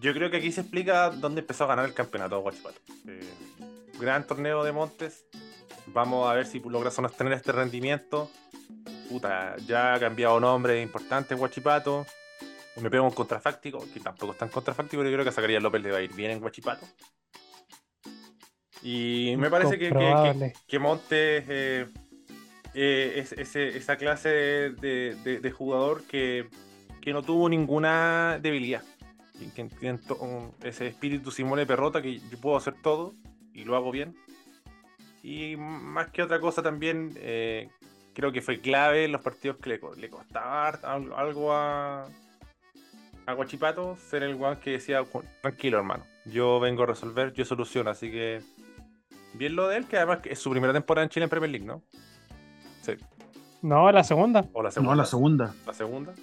yo 0.00 0.12
creo 0.12 0.30
que 0.30 0.38
aquí 0.38 0.52
se 0.52 0.62
explica 0.62 1.10
dónde 1.10 1.40
empezó 1.40 1.64
a 1.64 1.68
ganar 1.68 1.84
el 1.84 1.94
campeonato 1.94 2.36
de 2.36 2.42
Guachipato. 2.42 2.80
gran 4.00 4.26
torneo 4.26 4.64
de 4.64 4.72
Montes. 4.72 5.26
Vamos 5.86 6.28
a 6.28 6.34
ver 6.34 6.46
si 6.46 6.60
logra 6.60 6.90
sostener 6.90 7.32
este 7.32 7.52
rendimiento. 7.52 8.30
Puta, 9.08 9.56
ya 9.66 9.94
ha 9.94 10.00
cambiado 10.00 10.38
nombre 10.38 10.82
importante 10.82 11.34
Guachipato. 11.34 12.06
Me 12.76 12.90
pego 12.90 13.04
un 13.04 13.10
contrafáctico, 13.10 13.84
que 13.92 14.00
tampoco 14.00 14.32
es 14.32 14.38
tan 14.38 14.50
contrafáctico, 14.50 15.00
pero 15.00 15.10
yo 15.10 15.16
creo 15.16 15.24
que 15.24 15.32
sacaría 15.32 15.58
López 15.58 15.82
le 15.82 15.90
va 15.90 15.98
a 15.98 16.02
ir 16.02 16.14
bien 16.14 16.30
en 16.30 16.40
Guachipato. 16.40 16.86
Y 18.82 19.34
me 19.36 19.50
parece 19.50 19.78
que, 19.78 19.90
que, 19.90 20.52
que, 20.66 20.78
Montes 20.78 21.44
eh, 21.48 21.86
eh, 22.74 23.26
es, 23.36 23.56
esa 23.56 23.96
clase 23.96 24.28
de, 24.28 25.54
jugador 25.56 26.04
que, 26.04 26.48
no 27.06 27.22
tuvo 27.22 27.48
ninguna 27.48 28.38
debilidad. 28.40 28.82
Que, 29.54 29.68
ese 30.64 30.86
espíritu 30.86 31.30
Simone 31.30 31.66
Perrota 31.66 32.02
que 32.02 32.18
yo 32.18 32.40
puedo 32.40 32.56
hacer 32.56 32.74
todo 32.82 33.14
y 33.52 33.64
lo 33.64 33.76
hago 33.76 33.90
bien. 33.90 34.16
Y 35.22 35.56
más 35.56 36.08
que 36.08 36.22
otra 36.22 36.40
cosa 36.40 36.62
también, 36.62 37.12
eh, 37.16 37.68
creo 38.14 38.32
que 38.32 38.40
fue 38.40 38.60
clave 38.60 39.04
en 39.04 39.12
los 39.12 39.20
partidos 39.20 39.58
que 39.58 39.70
le, 39.70 39.80
le 39.96 40.08
costaba 40.08 40.68
algo 40.68 41.52
a, 41.52 42.06
a 43.26 43.32
Guachipato 43.32 43.96
ser 43.96 44.22
el 44.22 44.36
guan 44.36 44.60
que 44.60 44.72
decía, 44.72 45.04
tranquilo 45.42 45.78
hermano, 45.78 46.04
yo 46.24 46.60
vengo 46.60 46.84
a 46.84 46.86
resolver, 46.86 47.32
yo 47.32 47.44
soluciono, 47.44 47.90
así 47.90 48.10
que 48.10 48.42
Bien 49.34 49.54
lo 49.54 49.68
de 49.68 49.76
él, 49.76 49.86
que 49.86 49.96
además 49.96 50.20
es 50.24 50.38
su 50.38 50.50
primera 50.50 50.72
temporada 50.72 51.04
en 51.04 51.10
Chile 51.10 51.24
en 51.24 51.30
Premier 51.30 51.50
League, 51.50 51.66
¿no? 51.66 51.82
Sí. 52.82 52.92
No, 53.62 53.90
la 53.92 54.02
segunda. 54.04 54.44
¿O 54.52 54.62
la 54.62 54.70
segunda? 54.70 54.92
No, 54.92 54.96
la 54.96 55.04
segunda. 55.04 55.54
¿La 55.66 55.74
segunda? 55.74 56.14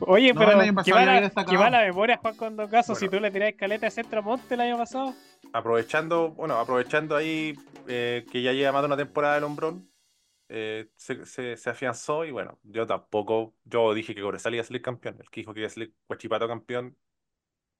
Oye, 0.00 0.34
pero 0.34 0.50
¿qué 0.84 0.92
va, 0.92 1.04
la, 1.04 1.70
la 1.70 1.86
memoria, 1.86 2.16
Juan, 2.18 2.36
cuando 2.36 2.68
caso, 2.68 2.94
si 2.94 3.08
tú 3.08 3.20
le 3.20 3.30
tirás 3.30 3.50
escaleta 3.50 3.86
a 3.86 3.90
Centro 3.90 4.22
Monte 4.22 4.54
el 4.54 4.60
año 4.60 4.76
pasado? 4.76 5.14
Aprovechando, 5.52 6.30
bueno, 6.30 6.58
aprovechando 6.58 7.16
ahí 7.16 7.54
eh, 7.86 8.24
que 8.30 8.42
ya 8.42 8.52
lleva 8.52 8.72
más 8.72 8.82
de 8.82 8.86
una 8.86 8.96
temporada 8.96 9.38
el 9.38 9.44
hombrón, 9.44 9.88
eh, 10.48 10.88
se, 10.96 11.24
se, 11.24 11.70
afianzó 11.70 12.24
y 12.24 12.30
bueno, 12.30 12.58
yo 12.64 12.86
tampoco, 12.86 13.54
yo 13.64 13.94
dije 13.94 14.14
que 14.14 14.20
Cobresal 14.20 14.54
iba 14.54 14.62
a 14.62 14.66
salir 14.66 14.82
campeón, 14.82 15.16
el 15.20 15.30
que 15.30 15.40
dijo 15.40 15.54
que 15.54 15.60
iba 15.60 15.68
a 15.68 15.70
salir 15.70 15.94
Huachipato 16.08 16.46
campeón 16.46 16.96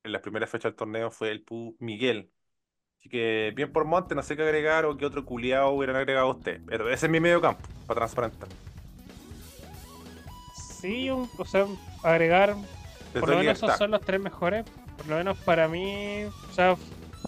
en 0.02 0.12
las 0.12 0.22
primeras 0.22 0.48
fechas 0.50 0.72
del 0.72 0.76
torneo 0.76 1.10
fue 1.10 1.30
el 1.30 1.42
Pu 1.42 1.76
Miguel, 1.78 2.30
Así 3.04 3.10
que 3.10 3.52
bien 3.54 3.70
por 3.70 3.84
Monte, 3.84 4.14
no 4.14 4.22
sé 4.22 4.34
qué 4.34 4.42
agregar 4.42 4.86
o 4.86 4.96
qué 4.96 5.04
otro 5.04 5.26
culiado 5.26 5.68
hubieran 5.72 5.96
agregado 5.96 6.30
usted. 6.30 6.62
Pero 6.66 6.88
ese 6.88 7.04
es 7.04 7.12
mi 7.12 7.20
medio 7.20 7.38
campo, 7.38 7.60
para 7.86 7.98
transparentar. 7.98 8.48
Sí, 10.84 11.08
o 11.08 11.44
sea, 11.46 11.66
agregar. 12.02 12.56
por 13.18 13.30
lo 13.30 13.38
menos 13.38 13.56
esos 13.56 13.74
son 13.78 13.90
los 13.90 14.02
tres 14.02 14.20
mejores. 14.20 14.66
Por 14.98 15.06
lo 15.06 15.16
menos 15.16 15.38
para 15.38 15.66
mí, 15.66 16.24
o 16.24 16.52
sea, 16.52 16.76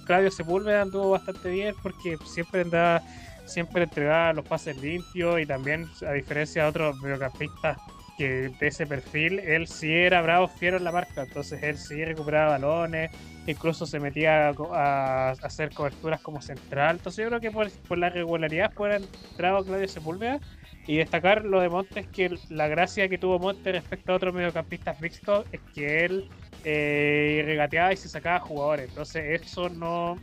Claudio 0.05 0.31
Sepúlveda 0.31 0.83
anduvo 0.83 1.09
bastante 1.11 1.49
bien 1.49 1.75
porque 1.83 2.19
siempre 2.27 2.61
andaba, 2.61 3.03
siempre 3.47 3.85
entregaba 3.85 4.35
los 4.35 4.45
pases 4.45 4.77
limpios 4.77 5.41
y 5.41 5.47
también, 5.47 5.91
a 6.07 6.13
diferencia 6.13 6.65
de 6.65 6.69
otros 6.69 6.99
mediocampistas 6.99 7.79
que 8.19 8.51
de 8.51 8.67
ese 8.67 8.87
perfil, 8.87 9.39
él 9.39 9.67
sí 9.67 9.91
era 9.91 10.21
bravo, 10.21 10.49
fiero 10.49 10.77
en 10.77 10.85
la 10.85 10.93
marca, 10.93 11.23
entonces 11.23 11.63
él 11.63 11.79
sí 11.79 12.05
recuperaba 12.05 12.53
balones, 12.53 13.11
incluso 13.47 13.87
se 13.87 14.01
metía 14.01 14.55
a, 14.75 15.31
hacer 15.31 15.73
coberturas 15.73 16.21
como 16.21 16.41
central, 16.41 16.97
entonces 16.97 17.23
yo 17.23 17.29
creo 17.29 17.41
que 17.41 17.51
por, 17.51 17.99
la 17.99 18.09
regularidad 18.09 18.73
fuera 18.73 18.97
entrado 18.97 19.65
Claudio 19.65 19.89
Sepúlveda 19.89 20.41
y 20.87 20.97
destacar 20.97 21.45
lo 21.45 21.61
de 21.61 21.69
Montes, 21.69 22.07
que 22.09 22.37
la 22.49 22.69
gracia 22.69 23.09
que 23.09 23.19
tuvo 23.19 23.39
Montes 23.39 23.75
respecto 23.75 24.13
a 24.13 24.17
otros 24.17 24.35
mediocampistas 24.35 25.01
mixtos 25.01 25.47
es 25.53 25.61
que 25.75 26.05
él 26.05 26.29
eh, 26.65 27.43
regateaba 27.45 27.93
y 27.93 27.97
se 27.97 28.09
sacaba 28.09 28.41
jugadores, 28.41 28.89
entonces 28.89 29.41
eso 29.43 29.69
no, 29.69 30.17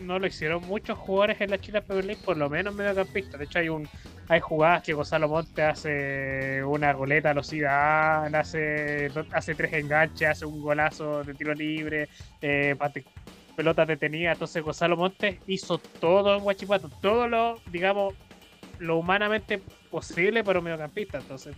no 0.00 0.18
lo 0.18 0.26
hicieron 0.26 0.66
muchos 0.66 0.98
jugadores 0.98 1.40
en 1.40 1.50
la 1.50 1.58
Chile 1.58 1.82
Premier 1.82 2.04
League, 2.04 2.22
por 2.24 2.36
lo 2.36 2.48
menos 2.48 2.74
mediocampistas. 2.74 3.38
De 3.38 3.44
hecho, 3.46 3.58
hay 3.58 3.68
un 3.68 3.88
hay 4.28 4.40
jugadas 4.40 4.82
que 4.82 4.94
Gonzalo 4.94 5.28
Monte 5.28 5.62
hace 5.62 6.64
una 6.64 6.92
goleta 6.92 7.30
a 7.30 7.34
los 7.34 7.48
Zidane, 7.50 8.36
hace, 8.36 9.10
hace 9.32 9.54
tres 9.54 9.72
enganches, 9.74 10.28
hace 10.28 10.46
un 10.46 10.62
golazo 10.62 11.22
de 11.24 11.34
tiro 11.34 11.52
libre, 11.52 12.08
eh, 12.40 12.74
pelota 13.54 13.84
detenida. 13.84 14.32
Entonces, 14.32 14.62
Gonzalo 14.62 14.96
Montes 14.96 15.38
hizo 15.46 15.78
todo 15.78 16.36
en 16.36 16.42
Guachipato, 16.42 16.88
todo 17.02 17.28
lo, 17.28 17.60
digamos, 17.70 18.14
lo 18.78 18.96
humanamente 18.96 19.62
posible 19.94 20.42
para 20.42 20.58
un 20.58 20.64
mediocampista. 20.64 21.18
Entonces, 21.18 21.54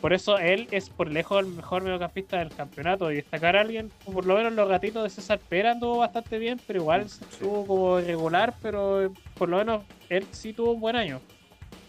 por 0.00 0.12
eso 0.12 0.38
él 0.38 0.68
es 0.70 0.88
por 0.88 1.10
lejos 1.10 1.44
el 1.44 1.52
mejor 1.52 1.82
mediocampista 1.82 2.38
del 2.38 2.50
campeonato. 2.50 3.10
Y 3.10 3.16
destacar 3.16 3.56
a 3.56 3.62
alguien, 3.62 3.90
por 4.04 4.24
lo 4.24 4.36
menos 4.36 4.52
los 4.52 4.68
gatitos 4.68 5.02
de 5.02 5.10
César 5.10 5.40
Pera 5.48 5.72
anduvo 5.72 5.98
bastante 5.98 6.38
bien, 6.38 6.60
pero 6.64 6.78
igual 6.80 7.00
estuvo 7.02 7.66
como 7.66 7.98
irregular, 7.98 8.54
pero 8.62 9.12
por 9.36 9.48
lo 9.48 9.56
menos 9.56 9.82
él 10.08 10.24
sí 10.30 10.52
tuvo 10.52 10.72
un 10.72 10.80
buen 10.80 10.94
año. 10.94 11.20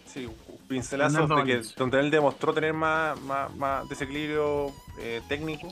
Sí, 0.04 0.28
pincelazos 0.68 1.28
de 1.28 1.44
que, 1.44 1.62
donde 1.76 2.00
él 2.00 2.10
demostró 2.10 2.52
tener 2.52 2.72
más, 2.72 3.20
más, 3.20 3.88
desequilibrio 3.88 4.72
eh, 4.98 5.22
técnico. 5.28 5.68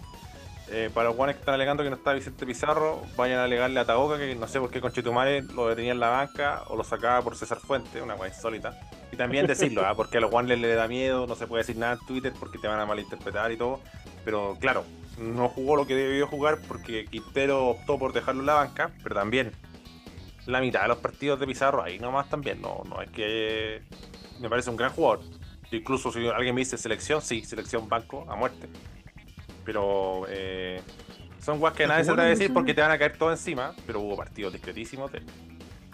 Eh, 0.75 0.89
para 0.95 1.09
los 1.09 1.17
guanes 1.17 1.37
que 1.37 1.41
están 1.41 1.55
alegando 1.55 1.83
que 1.83 1.91
no 1.91 1.97
está 1.97 2.15
Vicente 2.15 2.47
Pizarro, 2.47 3.03
vayan 3.15 3.41
a 3.41 3.45
alegarle 3.45 3.79
a 3.79 3.85
Taboca, 3.85 4.17
que 4.17 4.35
no 4.35 4.49
sé 4.49 4.59
por 4.59 4.71
qué 4.71 4.81
Conchetumare 4.81 5.43
lo 5.43 5.69
detenía 5.69 5.93
en 5.93 6.01
la 6.01 6.09
banca 6.09 6.63
o 6.69 6.77
lo 6.77 6.83
sacaba 6.83 7.21
por 7.21 7.37
César 7.37 7.59
Fuente, 7.59 8.01
una 8.01 8.15
guay 8.15 8.31
insólita. 8.31 8.81
Y 9.13 9.17
también 9.17 9.47
decirlo, 9.47 9.85
¿ah? 9.85 9.95
porque 9.95 10.17
a 10.17 10.21
los 10.23 10.31
guanes 10.31 10.59
les 10.59 10.75
da 10.75 10.89
miedo, 10.89 11.27
no 11.27 11.35
se 11.35 11.47
puede 11.47 11.63
decir 11.63 11.77
nada 11.77 11.99
en 12.01 12.07
Twitter 12.07 12.33
porque 12.41 12.57
te 12.57 12.69
van 12.69 12.81
a 12.81 12.87
malinterpretar 12.87 13.53
y 13.53 13.59
todo. 13.59 13.81
Pero 14.25 14.57
claro, 14.61 14.87
no 15.19 15.51
jugó 15.51 15.77
lo 15.77 15.87
que 15.87 15.95
debió 15.95 16.27
jugar 16.27 16.59
porque 16.67 17.05
Quintero 17.05 17.67
optó 17.67 17.99
por 17.99 18.15
dejarlo 18.15 18.41
en 18.41 18.47
la 18.47 18.55
banca, 18.55 18.93
pero 19.03 19.15
también 19.15 19.53
la 20.47 20.63
mitad 20.63 20.83
de 20.83 20.89
los 20.89 20.99
partidos 20.99 21.39
de 21.39 21.47
Pizarro 21.47 21.83
ahí 21.83 21.99
nomás 21.99 22.31
también, 22.31 22.63
no, 22.63 22.83
no 22.89 23.03
es 23.03 23.11
que 23.11 23.83
me 24.41 24.49
parece 24.49 24.71
un 24.71 24.77
gran 24.77 24.91
jugador. 24.93 25.21
Incluso 25.71 26.11
si 26.11 26.27
alguien 26.29 26.55
me 26.55 26.63
dice 26.63 26.79
selección, 26.79 27.21
sí, 27.21 27.45
selección 27.45 27.91
banco 27.91 28.25
a 28.27 28.37
muerte. 28.37 28.69
Pero 29.65 30.27
eh, 30.29 30.81
son 31.39 31.59
guas 31.59 31.75
que 31.75 31.87
nadie 31.87 32.05
se 32.05 32.11
te 32.11 32.17
va 32.17 32.23
a 32.23 32.27
decir 32.27 32.53
porque 32.53 32.75
te 32.75 32.81
van 32.81 32.91
a 32.91 32.99
caer 32.99 33.17
todo 33.17 33.31
encima, 33.31 33.75
pero 33.87 34.01
hubo 34.01 34.17
partidos 34.17 34.53
discretísimos 34.53 35.11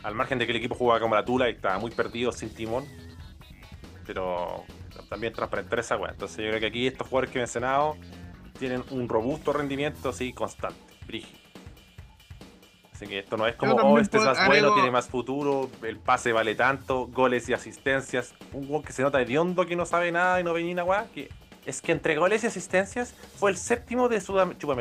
Al 0.03 0.14
margen 0.14 0.39
de 0.39 0.47
que 0.47 0.53
el 0.53 0.59
equipo 0.59 0.75
jugaba 0.75 1.01
como 1.01 1.14
la 1.14 1.25
tula 1.25 1.49
y 1.49 1.53
estaba 1.53 1.79
muy 1.79 1.91
perdido 1.91 2.33
sin 2.33 2.55
timón. 2.55 2.85
Pero 4.07 4.64
también 5.09 5.33
transparentar 5.33 5.79
esa 5.79 5.97
wea. 5.97 6.11
Entonces 6.11 6.39
yo 6.39 6.49
creo 6.49 6.61
que 6.61 6.66
aquí 6.66 6.87
estos 6.87 7.09
jugadores 7.09 7.31
que 7.31 7.39
he 7.39 7.43
mencionado 7.43 7.97
tienen 8.59 8.85
un 8.91 9.09
robusto 9.09 9.53
rendimiento 9.53 10.11
así 10.11 10.33
constante, 10.33 10.81
brígido. 11.07 11.39
Así 12.93 13.07
que 13.07 13.21
esto 13.21 13.37
no 13.37 13.47
es 13.47 13.55
como, 13.55 13.75
oh, 13.77 13.99
este 14.01 14.19
es 14.19 14.25
más 14.25 14.45
bueno, 14.47 14.75
tiene 14.75 14.91
más 14.91 15.07
futuro, 15.07 15.71
el 15.83 15.99
pase 15.99 16.33
vale 16.33 16.57
tanto, 16.57 17.07
goles 17.07 17.49
y 17.49 17.53
asistencias. 17.53 18.35
Un 18.53 18.69
gol 18.69 18.83
que 18.85 18.93
se 18.93 19.03
nota 19.03 19.19
de 19.19 19.39
hondo 19.39 19.64
que 19.66 19.77
no 19.77 19.87
sabe 19.87 20.11
nada 20.11 20.41
y 20.41 20.45
no 20.45 20.53
venía 20.53 20.75
nada, 20.75 21.07
que 21.14 21.29
es 21.69 21.83
que 21.83 21.93
entre 21.93 22.16
goles 22.16 22.43
y 22.45 22.47
asistencias 22.47 23.14
fue 23.37 23.51
el 23.51 23.59
séptimo 23.59 24.09
de 24.09 24.23
Sudamérica. 24.23 24.75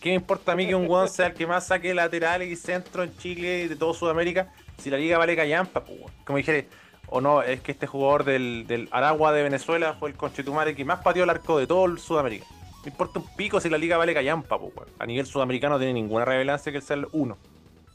¿Qué 0.00 0.08
me 0.08 0.14
importa 0.14 0.52
a 0.52 0.56
mí 0.56 0.66
que 0.66 0.74
un 0.74 0.88
weón 0.88 1.10
sea 1.10 1.26
el 1.26 1.34
que 1.34 1.46
más 1.46 1.66
saque 1.66 1.92
lateral 1.92 2.42
y 2.42 2.56
centro 2.56 3.02
en 3.02 3.14
Chile 3.18 3.64
y 3.64 3.68
de 3.68 3.76
todo 3.76 3.92
Sudamérica? 3.92 4.50
Si 4.78 4.88
la 4.88 4.96
liga 4.96 5.18
vale 5.18 5.36
callampa, 5.36 5.84
pues, 5.84 6.00
como 6.24 6.38
dije, 6.38 6.68
o 7.08 7.20
no, 7.20 7.42
es 7.42 7.60
que 7.60 7.72
este 7.72 7.86
jugador 7.86 8.24
del, 8.24 8.88
Aragua 8.92 9.32
de 9.34 9.42
Venezuela 9.42 9.92
fue 9.92 10.08
el 10.08 10.16
conchetumare 10.16 10.74
que 10.74 10.86
más 10.86 11.00
pateó 11.02 11.24
el 11.24 11.30
arco 11.30 11.58
de 11.58 11.66
todo 11.66 11.84
el 11.84 11.98
Sudamérica. 11.98 12.46
Me 12.82 12.90
importa 12.90 13.18
un 13.18 13.26
pico 13.36 13.60
si 13.60 13.68
la 13.68 13.76
liga 13.76 13.98
vale 13.98 14.14
callampa, 14.14 14.58
pues, 14.58 14.88
A 14.98 15.04
nivel 15.04 15.26
sudamericano 15.26 15.74
no 15.74 15.80
tiene 15.80 15.92
ninguna 15.92 16.24
revelancia 16.24 16.72
que 16.72 16.78
el 16.78 16.82
ser 16.82 17.06
uno. 17.12 17.36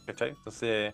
¿Cachai? 0.06 0.30
Entonces, 0.30 0.94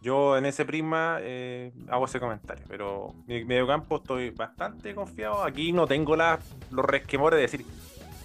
yo 0.00 0.36
en 0.36 0.46
ese 0.46 0.64
prisma 0.64 1.18
eh, 1.20 1.72
hago 1.88 2.06
ese 2.06 2.20
comentario. 2.20 2.64
Pero 2.68 3.14
mi 3.26 3.44
mediocampo 3.44 3.96
estoy 3.96 4.30
bastante 4.30 4.94
confiado. 4.94 5.42
Aquí 5.42 5.72
no 5.72 5.86
tengo 5.86 6.16
la, 6.16 6.38
los 6.70 6.84
resquemores 6.84 7.36
de 7.36 7.42
decir, 7.42 7.66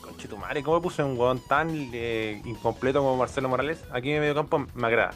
conchetumare, 0.01 0.63
¿cómo 0.63 0.81
puse 0.81 1.03
un 1.03 1.11
huevón 1.11 1.41
tan 1.47 1.69
eh, 1.93 2.41
incompleto 2.45 2.99
como 2.99 3.17
Marcelo 3.17 3.49
Morales? 3.49 3.83
Aquí 3.91 4.09
mi 4.09 4.19
mediocampo 4.19 4.65
me 4.73 4.87
agrada. 4.87 5.13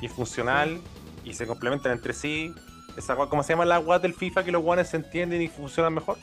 Y 0.00 0.06
es 0.06 0.12
funcional 0.12 0.80
y 1.24 1.34
se 1.34 1.46
complementan 1.46 1.92
entre 1.92 2.12
sí. 2.12 2.52
Esa, 2.96 3.16
¿Cómo 3.16 3.42
se 3.42 3.52
llama 3.52 3.64
la 3.64 3.78
guas 3.78 4.02
del 4.02 4.14
FIFA 4.14 4.44
que 4.44 4.52
los 4.52 4.62
guanes 4.62 4.88
se 4.88 4.96
entienden 4.96 5.40
y 5.40 5.48
funcionan 5.48 5.94
mejor? 5.94 6.18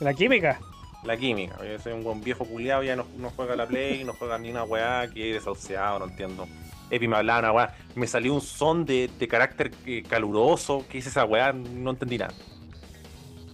La 0.00 0.14
química. 0.14 0.60
La 1.04 1.16
química. 1.16 1.56
Yo 1.64 1.78
soy 1.78 1.94
un 1.94 2.04
buen 2.04 2.20
viejo 2.20 2.44
culiado, 2.44 2.82
ya 2.82 2.94
no, 2.94 3.06
juega 3.34 3.56
la 3.56 3.66
play, 3.66 4.04
no 4.04 4.12
juega 4.12 4.38
ni 4.38 4.50
una 4.50 4.64
weá, 4.64 5.08
que 5.08 5.32
desahuciado, 5.32 5.98
no 5.98 6.04
entiendo. 6.06 6.46
Epi 6.90 7.08
me 7.08 7.16
hablaba 7.16 7.40
una 7.40 7.52
weá, 7.52 7.74
me 7.94 8.06
salió 8.06 8.34
un 8.34 8.40
son 8.40 8.84
de, 8.84 9.10
carácter 9.28 9.70
eh, 9.86 10.02
caluroso, 10.02 10.84
¿qué 10.88 10.98
es 10.98 11.06
esa 11.06 11.24
weá? 11.24 11.52
No 11.52 11.90
entendí 11.90 12.18
nada. 12.18 12.34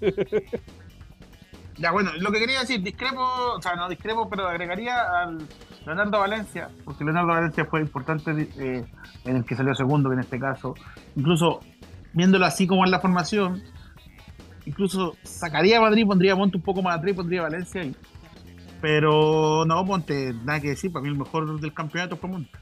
ya, 1.79 1.93
bueno, 1.93 2.11
lo 2.19 2.31
que 2.31 2.39
quería 2.39 2.61
decir, 2.61 2.83
discrepo, 2.83 3.23
o 3.23 3.63
sea, 3.63 3.75
no 3.75 3.89
discrepo, 3.89 4.29
pero 4.29 4.49
agregaría 4.49 5.01
al 5.23 5.47
Leonardo 5.85 6.19
Valencia, 6.19 6.69
porque 6.85 7.05
Leonardo 7.05 7.29
Valencia 7.29 7.65
fue 7.65 7.81
importante 7.81 8.49
eh, 8.59 8.85
en 9.25 9.37
el 9.37 9.45
que 9.45 9.55
salió 9.55 9.75
segundo 9.75 10.13
en 10.13 10.21
este 10.21 10.39
caso. 10.39 10.75
Incluso 11.15 11.61
viéndolo 12.13 12.47
así 12.47 12.67
como 12.67 12.85
en 12.85 12.91
la 12.91 12.99
formación, 12.99 13.63
incluso 14.65 15.17
sacaría 15.23 15.79
a 15.79 15.83
Madrid, 15.83 16.07
pondría 16.07 16.33
a 16.33 16.37
Monte 16.37 16.57
un 16.57 16.63
poco 16.63 16.83
más 16.83 16.97
atrás 16.97 17.13
y 17.13 17.15
pondría 17.15 17.41
a 17.41 17.45
Valencia 17.45 17.83
ahí. 17.83 17.95
Pero 18.81 19.65
no, 19.67 19.85
Monte, 19.85 20.33
nada 20.45 20.61
que 20.61 20.71
decir, 20.71 20.93
para 20.93 21.03
mí 21.03 21.09
el 21.09 21.17
mejor 21.17 21.61
del 21.61 21.73
campeonato 21.73 22.17
fue 22.17 22.31
Monte. 22.31 22.59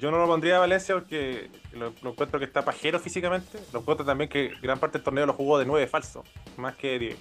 Yo 0.00 0.10
no 0.10 0.18
lo 0.18 0.26
pondría 0.26 0.56
a 0.56 0.60
Valencia 0.60 0.94
porque 0.94 1.50
lo, 1.72 1.88
encuentro 1.88 2.38
que 2.38 2.46
está 2.46 2.64
pajero 2.64 2.98
físicamente. 2.98 3.58
Lo 3.72 3.80
encuentro 3.80 4.04
también 4.04 4.30
que 4.30 4.52
gran 4.62 4.78
parte 4.78 4.98
del 4.98 5.04
torneo 5.04 5.26
lo 5.26 5.34
jugó 5.34 5.58
de 5.58 5.66
9 5.66 5.86
falso, 5.86 6.24
más 6.56 6.74
que 6.76 6.88
de 6.92 6.98
10. 6.98 7.16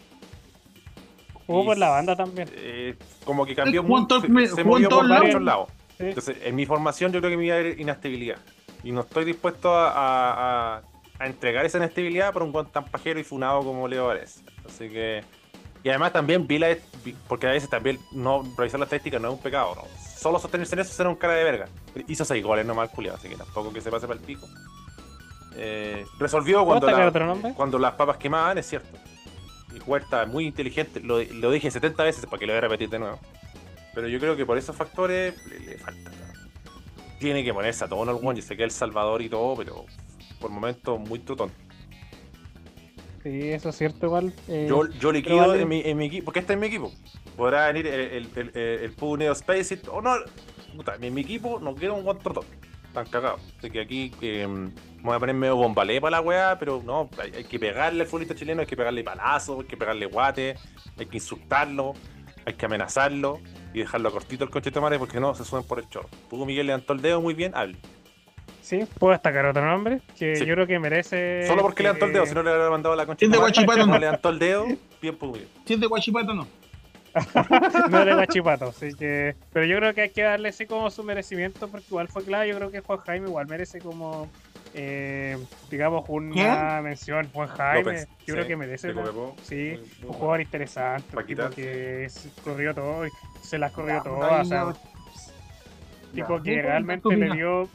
Jugó 1.45 1.65
por 1.65 1.77
la 1.77 1.89
banda 1.89 2.15
también. 2.15 2.49
Eh, 2.53 2.95
como 3.25 3.45
que 3.45 3.55
cambió 3.55 3.83
mucho, 3.83 4.21
se, 4.21 4.63
movió 4.63 4.87
por 4.89 5.07
muchos 5.07 5.41
lados. 5.41 5.69
Entonces, 5.97 6.37
en 6.41 6.55
mi 6.55 6.65
formación 6.65 7.11
yo 7.11 7.19
creo 7.19 7.31
que 7.31 7.37
me 7.37 7.45
iba 7.45 7.55
a 7.55 7.59
haber 7.59 7.79
inestabilidad. 7.79 8.37
Y 8.83 8.91
no 8.91 9.01
estoy 9.01 9.25
dispuesto 9.25 9.75
a, 9.75 10.81
a 11.19 11.25
entregar 11.25 11.65
esa 11.65 11.79
inestabilidad 11.79 12.31
por 12.31 12.43
un 12.43 12.53
guante 12.53 12.71
tan 12.71 12.85
pajero 12.85 13.19
y 13.19 13.23
funado 13.23 13.61
como 13.61 13.87
Leo 13.87 14.07
Vales. 14.07 14.41
Así 14.65 14.89
que. 14.89 15.23
Y 15.83 15.89
además 15.89 16.13
también 16.13 16.47
vi 16.47 16.59
la. 16.59 16.75
Porque 17.27 17.47
a 17.47 17.51
veces 17.51 17.69
también 17.69 17.99
no 18.11 18.43
revisar 18.57 18.79
la 18.79 18.85
estadística 18.85 19.19
no 19.19 19.29
es 19.29 19.33
un 19.35 19.41
pecado, 19.41 19.75
¿no? 19.75 19.83
Solo 20.17 20.37
sostenerse 20.39 20.75
en 20.75 20.81
eso 20.81 20.93
será 20.93 21.09
un 21.09 21.15
cara 21.15 21.33
de 21.33 21.43
verga. 21.43 21.67
Hizo 22.07 22.25
seis 22.25 22.43
goles 22.43 22.65
nomás 22.65 22.89
culiado, 22.89 23.17
así 23.17 23.29
que 23.29 23.37
tampoco 23.37 23.71
que 23.71 23.79
se 23.79 23.89
pase 23.89 24.05
para 24.05 24.19
el 24.19 24.25
pico. 24.25 24.47
Eh, 25.55 26.05
resolvió 26.19 26.63
cuando, 26.65 26.87
cuando 27.55 27.79
las 27.79 27.93
papas 27.93 28.17
quemaban, 28.17 28.57
es 28.57 28.67
cierto. 28.67 28.97
Y 29.73 29.79
Huerta 29.89 30.25
muy 30.25 30.45
inteligente, 30.45 30.99
lo, 30.99 31.19
dije 31.51 31.71
70 31.71 32.03
veces 32.03 32.25
para 32.25 32.39
que 32.39 32.45
lo 32.45 32.53
voy 32.53 32.57
a 32.57 32.61
repetir 32.61 32.89
de 32.89 32.99
nuevo. 32.99 33.19
Pero 33.93 34.07
yo 34.07 34.19
creo 34.19 34.35
que 34.35 34.45
por 34.45 34.57
esos 34.57 34.75
factores 34.75 35.35
le, 35.47 35.77
falta. 35.77 36.11
Tiene 37.19 37.43
que 37.43 37.53
ponerse 37.53 37.85
a 37.85 37.87
todo 37.87 38.03
en 38.03 38.09
el 38.09 38.25
one. 38.25 38.39
Yo 38.39 38.45
sé 38.45 38.55
que 38.55 38.63
es 38.63 38.73
El 38.73 38.77
Salvador 38.77 39.21
y 39.21 39.29
todo, 39.29 39.55
pero 39.55 39.85
por 40.39 40.49
momentos 40.49 40.99
muy 40.99 41.19
trotón. 41.19 41.51
Sí, 43.23 43.49
eso 43.51 43.69
es 43.69 43.77
cierto 43.77 44.05
igual. 44.05 44.33
Eh, 44.47 44.67
yo, 44.69 44.87
yo 44.99 45.11
liquido 45.11 45.55
en, 45.55 45.67
mi, 45.67 45.81
en 45.83 45.97
mi 45.97 46.05
equipo, 46.05 46.25
porque 46.25 46.39
este 46.39 46.53
es 46.53 46.59
mi 46.59 46.67
equipo. 46.67 46.91
Podrá 47.35 47.67
venir 47.67 47.87
el, 47.87 48.27
el, 48.35 48.51
el, 48.53 49.21
el 49.21 49.31
Space 49.31 49.79
o 49.91 50.01
no. 50.01 50.15
en 51.01 51.13
mi 51.13 51.21
equipo 51.21 51.59
no 51.59 51.75
quiero 51.75 51.95
un 51.95 52.03
buen 52.03 52.17
trotón. 52.19 52.45
Están 52.87 53.05
cagados. 53.05 53.41
Así 53.59 53.69
que 53.69 53.81
aquí 53.81 54.11
eh, 54.21 54.47
voy 55.01 55.15
a 55.15 55.19
poner 55.19 55.35
medio 55.35 55.55
bombalé 55.55 56.01
para 56.01 56.17
la 56.17 56.21
weá, 56.21 56.57
pero 56.57 56.81
no, 56.83 57.09
hay, 57.21 57.43
que 57.43 57.59
pegarle 57.59 58.01
al 58.01 58.07
futbolista 58.07 58.35
chileno, 58.35 58.61
hay 58.61 58.67
que 58.67 58.75
pegarle 58.75 59.03
palazo, 59.03 59.59
hay 59.59 59.67
que 59.67 59.77
pegarle 59.77 60.05
guate, 60.07 60.55
hay 60.97 61.05
que 61.05 61.17
insultarlo, 61.17 61.93
hay 62.45 62.53
que 62.53 62.65
amenazarlo 62.65 63.39
y 63.73 63.79
dejarlo 63.79 64.11
cortito 64.11 64.43
el 64.43 64.49
coche 64.49 64.71
de 64.71 64.81
madre 64.81 64.97
porque 64.97 65.19
no 65.19 65.35
se 65.35 65.45
suben 65.45 65.63
por 65.65 65.79
el 65.79 65.87
chorro. 65.89 66.09
Pudo 66.29 66.45
Miguel 66.45 66.67
levantó 66.67 66.93
el 66.93 67.01
dedo 67.01 67.21
muy 67.21 67.33
bien, 67.35 67.53
hable. 67.53 67.77
Sí, 68.61 68.85
puedo 68.97 69.13
destacar 69.13 69.45
otro 69.45 69.65
nombre 69.65 70.01
que 70.17 70.45
yo 70.45 70.53
creo 70.53 70.67
que 70.67 70.79
merece. 70.79 71.47
Solo 71.47 71.61
porque 71.61 71.83
levantó 71.83 72.05
el 72.05 72.13
dedo, 72.13 72.25
si 72.25 72.33
no 72.33 72.43
le 72.43 72.51
hubiera 72.51 72.69
mandado 72.69 72.95
la 72.95 73.05
concha. 73.05 73.27
de 73.27 73.37
Guachipato 73.37 73.85
no. 73.85 73.97
levantó 73.97 74.29
el 74.29 74.39
dedo, 74.39 74.65
bien 75.01 75.17
Si 75.65 75.73
es 75.73 75.79
de 75.79 75.87
Guachipato 75.87 76.33
no. 76.33 76.47
no 77.89 78.05
de 78.05 78.13
Guachipato, 78.13 78.65
así 78.67 78.93
que. 78.93 79.35
Pero 79.53 79.65
yo 79.65 79.77
creo 79.77 79.93
que 79.93 80.01
hay 80.01 80.09
que 80.09 80.21
darle 80.21 80.49
ese 80.49 80.67
como 80.67 80.91
su 80.91 81.03
merecimiento 81.03 81.67
porque 81.67 81.87
igual 81.89 82.07
fue 82.07 82.23
claro. 82.23 82.45
Yo 82.45 82.55
creo 82.57 82.71
que 82.71 82.81
Juan 82.81 82.99
Jaime 82.99 83.27
igual 83.27 83.47
merece 83.47 83.79
como. 83.79 84.29
Eh, 84.75 85.37
digamos, 85.71 86.07
una 86.07 86.81
mención. 86.83 87.27
Juan 87.33 87.47
Jaime, 87.47 88.05
yo 88.25 88.35
creo 88.35 88.47
que 88.47 88.55
merece. 88.55 88.93
sí, 89.43 89.79
un 90.03 90.13
jugador 90.13 90.41
interesante. 90.41 91.07
Porque 91.11 92.07
corrió 92.43 92.75
todo, 92.75 93.05
se 93.41 93.57
las 93.57 93.71
corrió 93.71 94.03
todas. 94.03 94.77
tipo 96.13 96.41
que 96.41 96.61
realmente 96.61 97.15
le 97.15 97.35
dio 97.35 97.69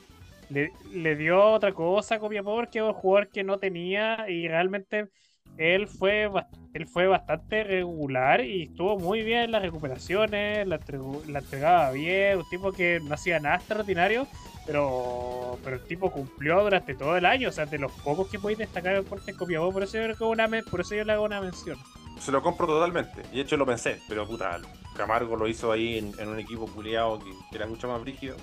le, 0.51 1.16
dio 1.16 1.42
otra 1.42 1.72
cosa 1.72 2.16
a 2.16 2.18
Copiapó 2.18 2.62
que 2.70 2.78
es 2.78 2.84
un 2.84 2.92
jugador 2.92 3.28
que 3.28 3.45
no 3.45 3.59
tenía 3.59 4.28
y 4.28 4.49
realmente 4.49 5.09
él 5.57 5.86
fue 5.86 6.28
él 6.74 6.88
fue 6.88 7.07
bastante 7.07 7.62
regular 7.62 8.40
y 8.40 8.64
estuvo 8.64 8.99
muy 8.99 9.22
bien 9.22 9.42
en 9.42 9.53
las 9.53 9.62
recuperaciones, 9.62 10.66
la, 10.66 10.76
entregaba 10.76 11.92
bien, 11.92 12.38
un 12.38 12.49
tipo 12.51 12.72
que 12.72 12.99
no 13.01 13.14
hacía 13.14 13.38
nada 13.38 13.57
extraordinario, 13.57 14.26
pero, 14.66 15.57
pero 15.62 15.76
el 15.76 15.84
tipo 15.84 16.11
cumplió 16.11 16.61
durante 16.64 16.97
todo 16.97 17.16
el 17.16 17.26
año, 17.26 17.49
o 17.49 17.53
sea, 17.53 17.66
de 17.66 17.78
los 17.78 17.92
pocos 17.92 18.28
que 18.28 18.40
podéis 18.40 18.59
destacar 18.59 18.97
el 18.97 19.05
porte 19.05 19.34
Copiapó, 19.34 19.72
por 19.72 19.84
eso 19.84 19.99
yo 19.99 20.28
una 20.28 20.49
por 20.68 20.80
eso 20.80 20.97
yo 20.97 21.05
le 21.05 21.12
hago 21.12 21.24
una 21.24 21.40
mención. 21.40 21.78
Se 22.18 22.32
lo 22.32 22.42
compro 22.42 22.66
totalmente, 22.66 23.22
y 23.30 23.36
de 23.36 23.42
hecho 23.42 23.57
lo 23.57 23.66
pensé, 23.66 24.01
pero 24.09 24.26
puta, 24.26 24.61
Camargo 24.97 25.36
lo 25.36 25.47
hizo 25.47 25.70
ahí 25.70 25.99
en, 25.99 26.28
un 26.28 26.40
equipo 26.40 26.66
culiado 26.66 27.20
que, 27.20 27.57
era 27.57 27.66
mucho 27.68 27.86
más 27.86 28.01
brígido 28.01 28.36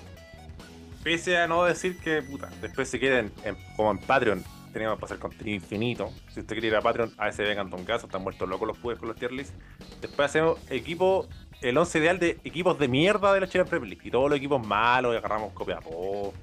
pese 1.03 1.37
a 1.37 1.47
no 1.47 1.63
decir 1.63 1.97
que, 1.99 2.21
puta, 2.21 2.49
después 2.61 2.89
se 2.89 2.99
queden 2.99 3.31
como 3.75 3.91
en 3.91 3.97
Patreon, 3.99 4.43
teníamos 4.71 4.97
que 4.97 5.01
pasar 5.01 5.19
contenido 5.19 5.55
infinito. 5.55 6.09
Si 6.29 6.39
usted 6.39 6.55
quiere 6.55 6.67
ir 6.67 6.75
a 6.75 6.81
Patreon, 6.81 7.13
a 7.17 7.29
ese 7.29 7.43
vengan 7.43 7.73
un 7.73 7.85
caso, 7.85 8.05
están 8.05 8.23
muertos 8.23 8.47
locos 8.47 8.67
los 8.67 8.77
pubes 8.77 8.97
con 8.97 9.07
los 9.07 9.17
tier 9.17 9.31
lists. 9.31 9.53
Después 9.99 10.29
hacemos 10.29 10.59
equipo, 10.69 11.27
el 11.61 11.77
11 11.77 11.99
ideal 11.99 12.19
de 12.19 12.39
equipos 12.43 12.77
de 12.79 12.87
mierda 12.87 13.33
de 13.33 13.41
la 13.41 13.47
Chile 13.47 13.65
Premier 13.65 13.89
League. 13.89 14.07
Y 14.07 14.11
todos 14.11 14.29
los 14.29 14.37
equipos 14.37 14.65
malos, 14.65 15.13
y 15.13 15.17
agarramos 15.17 15.53
Copiapó, 15.53 16.33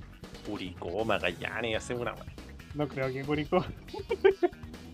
Curicó, 0.47 1.05
Magallanes, 1.05 1.71
y 1.71 1.75
hacemos 1.75 2.03
una 2.03 2.15
No 2.75 2.89
creo 2.89 3.13
que 3.13 3.25
Curicó. 3.25 3.65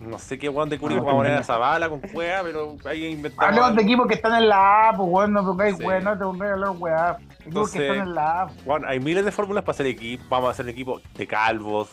No 0.00 0.18
sé 0.18 0.38
qué 0.38 0.48
weón 0.48 0.68
de 0.68 0.78
Curicó 0.78 1.04
va 1.04 1.12
a 1.12 1.14
poner 1.14 1.32
a 1.32 1.42
Zabala 1.42 1.88
con 1.88 2.00
juega, 2.12 2.42
pero 2.42 2.76
hay 2.84 3.00
que 3.00 3.10
inventar. 3.10 3.48
Hablemos 3.48 3.74
de 3.76 3.82
equipos 3.82 4.06
que 4.06 4.14
están 4.14 4.34
en 4.34 4.48
la 4.48 4.90
A, 4.90 4.96
pues 4.96 5.08
weón, 5.08 5.32
no 5.32 5.44
porque 5.44 5.64
hay 5.64 5.72
weón, 5.72 6.04
no 6.04 6.18
te 6.18 6.24
voy 6.24 6.46
a 6.46 6.52
hablar 6.52 6.70
weá. 6.76 7.18
Equipos 7.46 7.70
que 7.70 7.86
están 7.86 8.08
en 8.08 8.14
la 8.14 8.42
A. 8.42 8.50
Bueno, 8.64 8.86
hay 8.88 9.00
miles 9.00 9.24
de 9.24 9.32
fórmulas 9.32 9.64
para 9.64 9.74
hacer 9.74 9.86
equipo. 9.86 10.24
Vamos 10.28 10.48
a 10.48 10.50
hacer 10.52 10.68
equipo 10.68 11.00
de 11.14 11.26
calvos. 11.26 11.88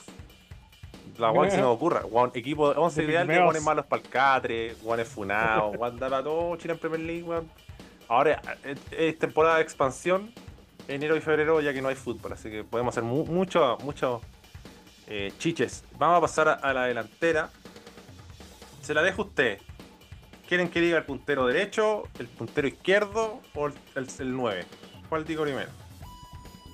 La 1.17 1.33
que 1.33 1.51
se 1.51 1.57
nos 1.57 1.75
ocurra. 1.75 2.03
Weón, 2.05 2.31
equipo 2.33 2.69
11 2.69 3.03
ideal 3.03 3.27
de 3.27 3.37
weones 3.37 3.63
malos 3.63 3.85
para 3.85 4.01
el 4.01 4.09
catre, 4.09 4.75
weones 4.81 5.07
funados, 5.07 5.75
weón, 5.77 5.99
para 5.99 6.23
todo 6.23 6.55
Chile 6.55 6.73
en 6.73 6.79
Premier 6.79 7.01
League. 7.01 7.47
Ahora 8.07 8.41
es, 8.91 9.19
temporada 9.19 9.57
de 9.57 9.61
expansión, 9.61 10.33
enero 10.87 11.15
y 11.15 11.21
febrero, 11.21 11.61
ya 11.61 11.73
que 11.73 11.81
no 11.81 11.89
hay 11.89 11.95
fútbol, 11.95 12.33
así 12.33 12.49
que 12.49 12.63
podemos 12.63 12.93
hacer 12.97 13.03
mucho, 13.03 13.77
mucho 13.83 14.21
eh, 15.07 15.31
chiches. 15.37 15.83
Vamos 15.99 16.17
a 16.17 16.21
pasar 16.21 16.59
a 16.61 16.73
la 16.73 16.85
delantera 16.85 17.49
se 18.81 18.93
la 18.93 19.01
dejo 19.01 19.21
a 19.21 19.25
usted. 19.25 19.59
¿Quieren 20.47 20.69
que 20.69 20.81
diga 20.81 20.97
el 20.97 21.05
puntero 21.05 21.45
derecho, 21.47 22.03
el 22.19 22.27
puntero 22.27 22.67
izquierdo 22.67 23.39
o 23.53 23.67
el, 23.67 23.73
el, 23.95 24.35
9? 24.35 24.65
¿Cuál 25.11 25.25
digo 25.25 25.43
primero? 25.43 25.69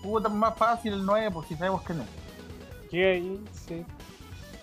Puta, 0.04 0.30
más 0.30 0.56
fácil 0.56 0.94
el 0.94 1.04
9, 1.04 1.32
porque 1.34 1.56
sabemos 1.56 1.82
que 1.82 1.96
no. 1.96 2.06
¿Qué 2.92 3.14
ahí? 3.14 3.44
Sí. 3.52 3.84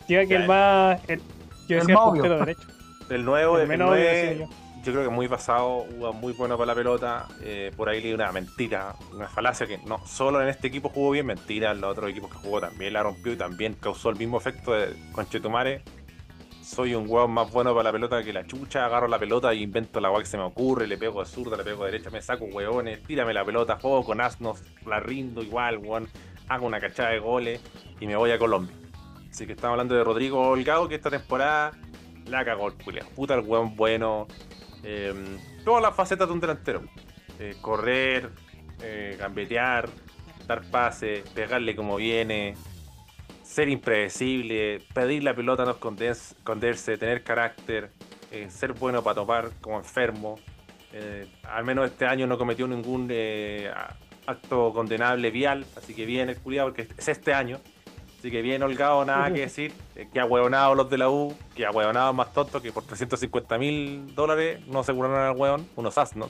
Diga 0.07 0.25
que 0.27 0.37
el 0.37 0.47
más. 0.47 1.01
El, 1.09 1.20
yo 1.66 1.79
el, 1.79 1.87
derecho. 2.22 2.68
El 3.11 3.25
nuevo, 3.25 3.59
el, 3.59 3.68
el 3.68 3.79
9, 3.81 4.37
yo. 4.39 4.47
yo. 4.47 4.93
creo 4.93 5.03
que 5.03 5.09
muy 5.09 5.27
basado, 5.27 5.87
muy 6.12 6.33
bueno 6.35 6.57
para 6.57 6.66
la 6.66 6.75
pelota. 6.77 7.27
Eh, 7.43 7.72
por 7.77 7.89
ahí 7.89 8.01
leí 8.01 8.12
una 8.12 8.31
mentira, 8.31 8.95
una 9.12 9.27
falacia 9.27 9.66
que 9.66 9.79
no 9.79 10.07
solo 10.07 10.41
en 10.41 10.47
este 10.47 10.68
equipo 10.68 10.89
jugó 10.91 11.11
bien, 11.11 11.27
mentira. 11.27 11.72
En 11.72 11.81
los 11.81 11.91
otros 11.91 12.11
equipos 12.11 12.31
que 12.31 12.39
jugó 12.39 12.61
también 12.61 12.93
la 12.93 13.03
rompió 13.03 13.33
y 13.33 13.37
también 13.37 13.75
causó 13.75 14.09
el 14.09 14.16
mismo 14.16 14.39
efecto 14.39 14.72
de 14.72 14.95
Conchetumare 15.11 15.83
soy 16.65 16.95
un 16.95 17.05
weón 17.09 17.31
más 17.31 17.51
bueno 17.53 17.73
para 17.73 17.85
la 17.85 17.93
pelota 17.93 18.23
que 18.23 18.33
la 18.33 18.47
chucha, 18.47 18.87
agarro 18.87 19.07
la 19.07 19.19
pelota 19.19 19.53
y 19.53 19.62
invento 19.62 20.01
la 20.01 20.11
weá 20.11 20.21
que 20.21 20.27
se 20.27 20.39
me 20.39 20.45
ocurre, 20.45 20.87
le 20.87 20.97
pego 20.97 21.21
de 21.21 21.27
zurda, 21.27 21.57
le 21.57 21.65
pego 21.65 21.85
de 21.85 21.93
derecha, 21.93 22.11
me 22.11 22.23
saco 22.23 22.47
weones, 22.47 23.03
tírame 23.03 23.35
la 23.35 23.45
pelota, 23.45 23.79
juego 23.81 24.05
con 24.05 24.21
asnos, 24.21 24.62
la 24.87 24.99
rindo 24.99 25.43
igual, 25.43 25.79
weón, 25.79 26.09
hago 26.49 26.67
una 26.67 26.81
cachada 26.81 27.11
de 27.11 27.19
goles 27.19 27.61
y 28.01 28.07
me 28.07 28.17
voy 28.17 28.31
a 28.31 28.39
Colombia. 28.39 28.75
Así 29.31 29.47
que 29.47 29.53
estamos 29.53 29.73
hablando 29.73 29.95
de 29.95 30.05
Rodrigo 30.05 30.41
Holgado, 30.41 30.89
que 30.89 30.95
esta 30.95 31.11
temporada 31.11 31.73
la 32.27 32.45
cagó 32.45 32.69
el 32.69 32.75
culiao. 32.75 33.09
Puta 33.11 33.35
el 33.35 33.41
weón 33.41 33.77
bueno. 33.77 34.27
Em, 34.83 35.39
todas 35.65 35.83
las 35.83 35.95
facetas 35.95 36.29
de 36.29 36.35
un 36.35 36.41
delantero. 36.41 36.83
Eh, 37.41 37.57
correr, 37.61 38.31
eh, 38.81 39.17
gambetear, 39.19 39.89
dar 40.47 40.62
pase, 40.71 41.25
pegarle 41.35 41.75
como 41.75 41.97
viene, 41.97 42.55
ser 43.55 43.69
impredecible, 43.69 44.81
pedir 44.93 45.23
la 45.23 45.33
pelota, 45.33 45.65
no 45.65 45.71
esconderse, 45.71 46.99
tener 46.99 47.23
carácter, 47.23 47.93
eh, 48.33 48.49
ser 48.51 48.73
bueno 48.73 49.01
para 49.05 49.15
topar 49.15 49.51
como 49.61 49.79
enfermo. 49.79 50.41
Eh, 50.93 51.29
al 51.45 51.65
menos 51.65 51.89
este 51.89 52.05
año 52.05 52.27
no 52.27 52.37
cometió 52.37 52.67
ningún 52.67 53.07
eh, 53.13 53.71
acto 54.27 54.73
condenable 54.73 55.31
vial, 55.31 55.65
así 55.77 55.95
que 55.95 56.05
bien 56.05 56.31
el 56.31 56.37
culiado 56.39 56.71
porque 56.71 56.89
es 56.99 57.09
este 57.09 57.33
año. 57.33 57.61
Así 58.19 58.29
que 58.29 58.43
bien 58.43 58.61
holgado, 58.65 59.05
nada 59.05 59.33
que 59.33 59.41
decir. 59.43 59.73
que 60.13 60.19
ha 60.19 60.25
hueonado 60.25 60.75
los 60.75 60.91
de 60.91 60.99
la 60.99 61.09
U, 61.09 61.33
que 61.55 61.65
ha 61.65 61.71
hueonado 61.71 62.13
más 62.13 62.33
tonto 62.33 62.61
que 62.61 62.73
por 62.73 62.83
350 62.83 63.57
mil 63.59 64.17
dólares 64.17 64.67
no 64.67 64.81
aseguraron 64.81 65.17
al 65.17 65.37
hueón, 65.37 65.69
unos 65.77 65.97
asnos. 65.97 66.29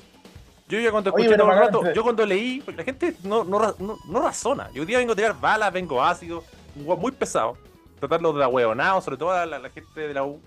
Yo 0.68 0.78
ya 0.78 0.90
cuando 0.90 1.08
escuché 1.08 1.38
todo 1.38 1.50
el 1.50 1.58
rato, 1.58 1.92
yo 1.94 2.02
cuando 2.02 2.26
leí, 2.26 2.62
la 2.76 2.84
gente 2.84 3.14
no, 3.24 3.44
no, 3.44 3.74
no, 3.78 4.20
razona. 4.20 4.70
Yo 4.74 4.82
hoy 4.82 4.86
día 4.86 4.98
vengo 4.98 5.12
a 5.12 5.16
tirar 5.16 5.40
balas, 5.40 5.72
vengo 5.72 6.02
ácido, 6.02 6.44
muy 6.74 7.12
pesado. 7.12 7.56
Tratarlo 7.98 8.32
de 8.32 8.44
ahueonado, 8.44 9.00
sobre 9.00 9.16
todo 9.16 9.30
a 9.30 9.46
la, 9.46 9.70
gente 9.70 10.00
de 10.00 10.14
la 10.14 10.24
U. 10.24 10.40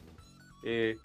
Eh, 0.63 0.97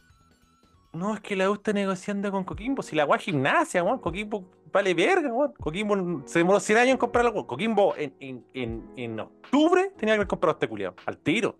no, 0.93 1.14
es 1.14 1.20
que 1.20 1.37
la 1.37 1.51
U 1.51 1.55
está 1.55 1.73
negociando 1.73 2.31
con 2.31 2.45
Coquimbo. 2.45 2.83
Si 2.83 2.95
la 2.95 3.07
UA 3.07 3.18
gimnasia. 3.18 3.83
Coquimbo 4.01 4.45
vale 4.73 4.95
verga. 4.95 5.31
Coquimbo 5.59 6.23
se 6.27 6.41
demoró 6.41 6.61
100 6.61 6.79
años 6.79 6.91
en 6.93 6.99
comprar 6.99 7.27
algo. 7.27 7.47
Coquimbo 7.47 7.95
en, 7.97 8.14
en, 8.20 8.45
en, 8.55 8.91
en, 8.97 9.20
octubre 9.20 9.93
tenía 9.97 10.18
que 10.18 10.27
comprado 10.27 10.55
este 10.55 10.68
culiado. 10.68 10.95
Al 11.07 11.16
tiro. 11.18 11.57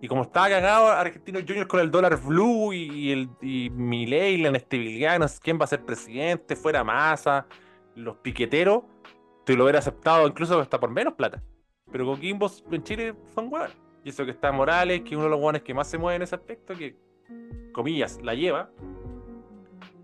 Y 0.00 0.08
como 0.08 0.22
estaba 0.22 0.48
cagado 0.48 0.88
Argentino 0.88 1.38
Junior 1.46 1.68
con 1.68 1.78
el 1.78 1.90
dólar 1.92 2.20
blue 2.20 2.72
y, 2.72 3.12
el 3.12 3.28
y 3.40 3.70
Milei, 3.70 4.36
la 4.36 4.48
inestabilidad, 4.48 5.20
no 5.20 5.28
sé 5.28 5.38
quién 5.40 5.60
va 5.60 5.64
a 5.64 5.68
ser 5.68 5.84
presidente, 5.84 6.56
fuera 6.56 6.82
masa, 6.82 7.46
los 7.94 8.16
piqueteros, 8.16 8.82
te 9.46 9.54
lo 9.54 9.62
hubiera 9.62 9.78
aceptado 9.78 10.26
incluso 10.26 10.58
hasta 10.58 10.80
por 10.80 10.90
menos 10.90 11.14
plata. 11.14 11.40
Pero 11.92 12.06
Coquimbo 12.06 12.50
en 12.70 12.82
Chile 12.82 13.14
son 13.34 13.52
hueones. 13.52 13.76
Y 14.02 14.08
eso 14.08 14.24
que 14.24 14.32
está 14.32 14.50
Morales, 14.50 15.02
que 15.02 15.10
es 15.10 15.14
uno 15.14 15.24
de 15.24 15.30
los 15.30 15.40
hueones 15.40 15.62
que 15.62 15.74
más 15.74 15.86
se 15.86 15.98
mueve 15.98 16.16
en 16.16 16.22
ese 16.22 16.34
aspecto, 16.34 16.74
que, 16.74 16.96
comillas, 17.72 18.18
la 18.22 18.34
lleva. 18.34 18.70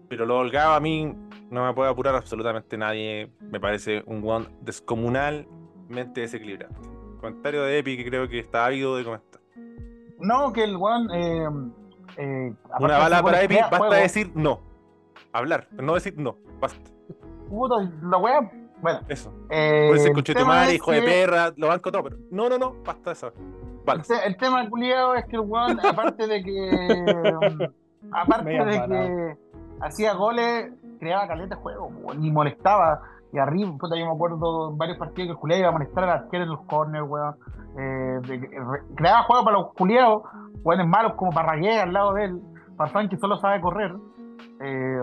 Pero 0.09 0.25
lo 0.27 0.39
holgado 0.39 0.75
a 0.75 0.81
mí 0.81 1.15
no 1.51 1.65
me 1.65 1.75
puede 1.75 1.91
apurar 1.91 2.15
absolutamente 2.15 2.77
nadie. 2.77 3.33
Me 3.41 3.59
parece 3.59 4.03
un 4.07 4.23
hueón 4.23 4.49
descomunalmente 4.61 6.21
desequilibrante. 6.21 6.77
Comentario 7.21 7.63
de 7.63 7.79
Epi 7.79 7.97
que 7.97 8.05
creo 8.05 8.29
que 8.29 8.39
está 8.39 8.67
ávido 8.67 8.97
de 8.97 9.05
comentar. 9.05 9.41
No, 10.21 10.53
que 10.53 10.65
el 10.65 10.77
hueón... 10.77 11.09
Eh, 11.13 11.49
eh, 12.17 12.55
Una 12.79 12.99
bala 12.99 13.23
para 13.23 13.43
Epi, 13.43 13.57
basta 13.71 13.97
decir 13.97 14.31
no. 14.35 14.61
Hablar, 15.33 15.69
no 15.73 15.95
decir 15.95 16.15
no. 16.17 16.37
Basta. 16.61 16.91
Puta, 17.49 17.91
la 18.03 18.19
wea 18.19 18.68
bueno, 18.81 19.01
eso. 19.09 19.33
Eh, 19.51 19.87
Puede 19.89 20.01
ser 20.01 20.75
hijo 20.75 20.93
de 20.93 21.03
perra, 21.03 21.53
lo 21.57 21.69
banco 21.69 21.91
todo, 21.91 22.05
pero 22.05 22.17
no, 22.31 22.49
no, 22.49 22.59
no, 22.59 22.75
basta 22.85 23.13
eso. 23.13 23.33
Vale. 23.85 24.03
El, 24.25 24.37
tema 24.37 24.61
del 24.61 24.71
culiado 24.71 25.15
es 25.15 25.25
que 25.27 25.37
el 25.37 25.43
weón, 25.43 25.81
aparte 25.85 26.27
de 26.27 26.43
que. 26.43 27.71
aparte 28.13 28.51
de 28.51 28.87
que 28.87 29.37
hacía 29.81 30.15
goles, 30.15 30.73
creaba 31.01 31.27
caleta 31.27 31.57
de 31.57 31.61
juego, 31.61 31.91
ni 32.17 32.31
molestaba. 32.31 33.03
Y 33.33 33.39
arriba, 33.39 33.73
puta, 33.79 33.97
yo 33.97 34.07
me 34.07 34.13
acuerdo 34.13 34.75
varios 34.75 34.99
partidos 34.99 35.27
que 35.27 35.33
el 35.33 35.39
culiado 35.39 35.61
iba 35.61 35.69
a 35.69 35.73
molestar 35.73 36.05
al 36.05 36.11
arquero 36.11 36.45
en 36.45 36.51
los 36.51 36.61
corners, 36.63 37.07
weón. 37.09 37.37
Eh, 37.79 38.21
creaba 38.95 39.23
juego 39.25 39.45
para 39.45 39.59
los 39.59 39.73
culiados, 39.75 40.23
weones 40.63 40.87
malos 40.87 41.15
como 41.15 41.33
Parragué 41.33 41.81
al 41.81 41.93
lado 41.93 42.15
de 42.15 42.25
él. 42.25 42.43
Farfán 42.77 43.09
que 43.09 43.17
solo 43.17 43.39
sabe 43.39 43.61
correr. 43.61 43.95
Eh, 44.61 45.01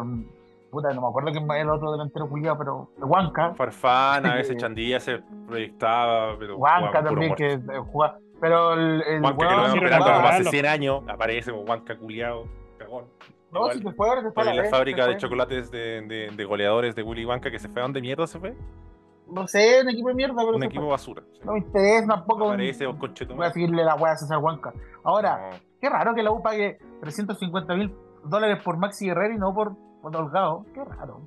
no 0.82 1.02
me 1.02 1.08
acuerdo 1.08 1.32
quién 1.32 1.50
es 1.50 1.62
el 1.62 1.70
otro 1.70 1.92
delantero 1.92 2.30
culiado, 2.30 2.58
pero 2.58 2.90
Huanca. 2.98 3.54
Farfán, 3.56 4.26
a 4.26 4.36
veces 4.36 4.58
Chandilla 4.58 5.00
se 5.00 5.20
proyectaba, 5.48 6.38
pero. 6.38 6.58
Huanca 6.58 7.04
también, 7.04 7.36
que 7.36 7.54
eh, 7.54 7.62
jugaba. 7.92 8.20
Pero 8.40 8.74
el. 8.74 9.02
el 9.04 9.22
Huanca, 9.22 9.38
que 9.38 9.44
lo 9.44 9.62
vemos 9.62 9.76
esperando 9.76 10.14
como 10.14 10.28
hace 10.28 10.44
100 10.44 10.66
años, 10.66 11.04
aparece 11.08 11.52
como 11.52 11.64
Huanca 11.64 11.98
culiado, 11.98 12.48
cagón. 12.78 13.06
No, 13.52 13.72
si 13.72 13.80
se 13.80 13.92
fue 13.94 14.22
se 14.22 14.32
fue 14.32 14.44
la, 14.44 14.54
la 14.54 14.66
fábrica 14.66 15.08
de 15.08 15.18
chocolates 15.18 15.72
de, 15.72 16.02
de, 16.02 16.30
de, 16.36 16.46
goleadores 16.46 16.94
de 16.94 17.04
Willy 17.04 17.26
Huanca 17.26 17.50
que 17.50 17.60
se 17.60 17.70
fue 17.70 17.82
a 17.82 17.84
dónde 17.84 18.02
mierda 18.02 18.28
se 18.28 18.38
fue. 18.38 18.54
No 19.28 19.48
sé, 19.48 19.82
un 19.82 19.90
equipo 19.90 20.10
de 20.10 20.16
mierda, 20.16 20.36
pero. 20.38 20.58
Un 20.58 20.64
equipo 20.64 20.88
basura. 20.88 21.24
No 21.44 21.54
me 21.54 21.60
interesa 21.60 22.08
tampoco. 22.08 22.48
Aparece, 22.48 22.86
un... 22.86 23.00
Voy 23.00 23.46
a 23.46 23.52
seguirle 23.52 23.84
la 23.84 23.96
weá 23.96 24.14
a 24.14 24.18
César 24.18 24.38
Huanca. 24.40 24.74
Ahora, 25.04 25.52
qué 25.80 25.90
raro 25.90 26.14
que 26.14 26.22
la 26.22 26.32
U 26.32 26.42
pague 26.42 26.78
350 27.02 27.76
mil 27.76 27.96
dólares 28.26 28.62
por 28.64 28.78
Maxi 28.78 29.06
Guerrero 29.06 29.34
y 29.34 29.38
no 29.38 29.54
por 29.54 29.76
Holgado. 30.14 30.66
Qué 30.74 30.84
raro. 30.84 31.22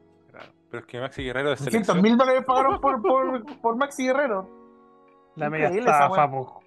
Pero 0.70 0.80
es 0.80 0.86
que 0.86 1.00
Maxi 1.00 1.22
Guerrero 1.24 1.52
es 1.52 1.60
selección. 1.60 2.02
mil 2.02 2.16
dólares 2.16 2.44
pagaron 2.46 2.80
por, 2.80 3.00
por, 3.00 3.60
por, 3.60 3.76
Maxi 3.76 4.06
Guerrero. 4.06 4.48
La 5.36 5.48
media 5.48 5.68
estafa, 5.68 6.30
po. 6.30 6.60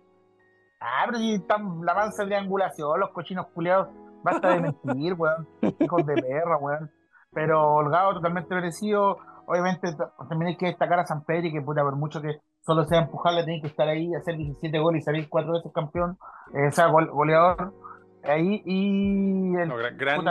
Ah, 0.80 1.04
pero 1.06 1.20
si 1.20 1.36
están 1.36 1.86
la 1.86 1.94
mansa 1.94 2.26
de 2.26 2.36
angulación, 2.36 3.00
los 3.00 3.12
cochinos 3.12 3.48
culiados. 3.54 3.90
Basta 4.24 4.50
de 4.50 4.62
mentir, 4.62 5.14
weón. 5.14 5.48
Hijos 5.80 6.06
de 6.06 6.16
perra, 6.16 6.58
weón. 6.58 6.92
Pero 7.32 7.76
Holgado 7.76 8.16
totalmente 8.16 8.54
merecido. 8.56 9.18
Obviamente 9.46 9.90
también 10.30 10.50
hay 10.50 10.58
que 10.58 10.68
destacar 10.68 11.00
a 11.00 11.06
San 11.06 11.24
Pedro 11.24 11.52
que 11.52 11.62
puede 11.62 11.82
haber 11.82 11.94
mucho 11.94 12.22
que 12.22 12.40
solo 12.62 12.86
sea 12.86 13.00
empujarle, 13.00 13.44
tiene 13.44 13.62
que 13.62 13.68
estar 13.68 13.88
ahí, 13.88 14.14
hacer 14.16 14.38
17 14.38 14.80
goles 14.80 15.02
y 15.02 15.06
salir 15.06 15.30
cuatro 15.30 15.54
veces 15.54 15.72
campeón, 15.74 16.18
eh, 16.54 16.72
sea, 16.72 16.88
goleador. 16.88 17.74
Ahí 18.24 18.62
y 18.66 19.56
el 19.58 19.98
gran, 19.98 20.24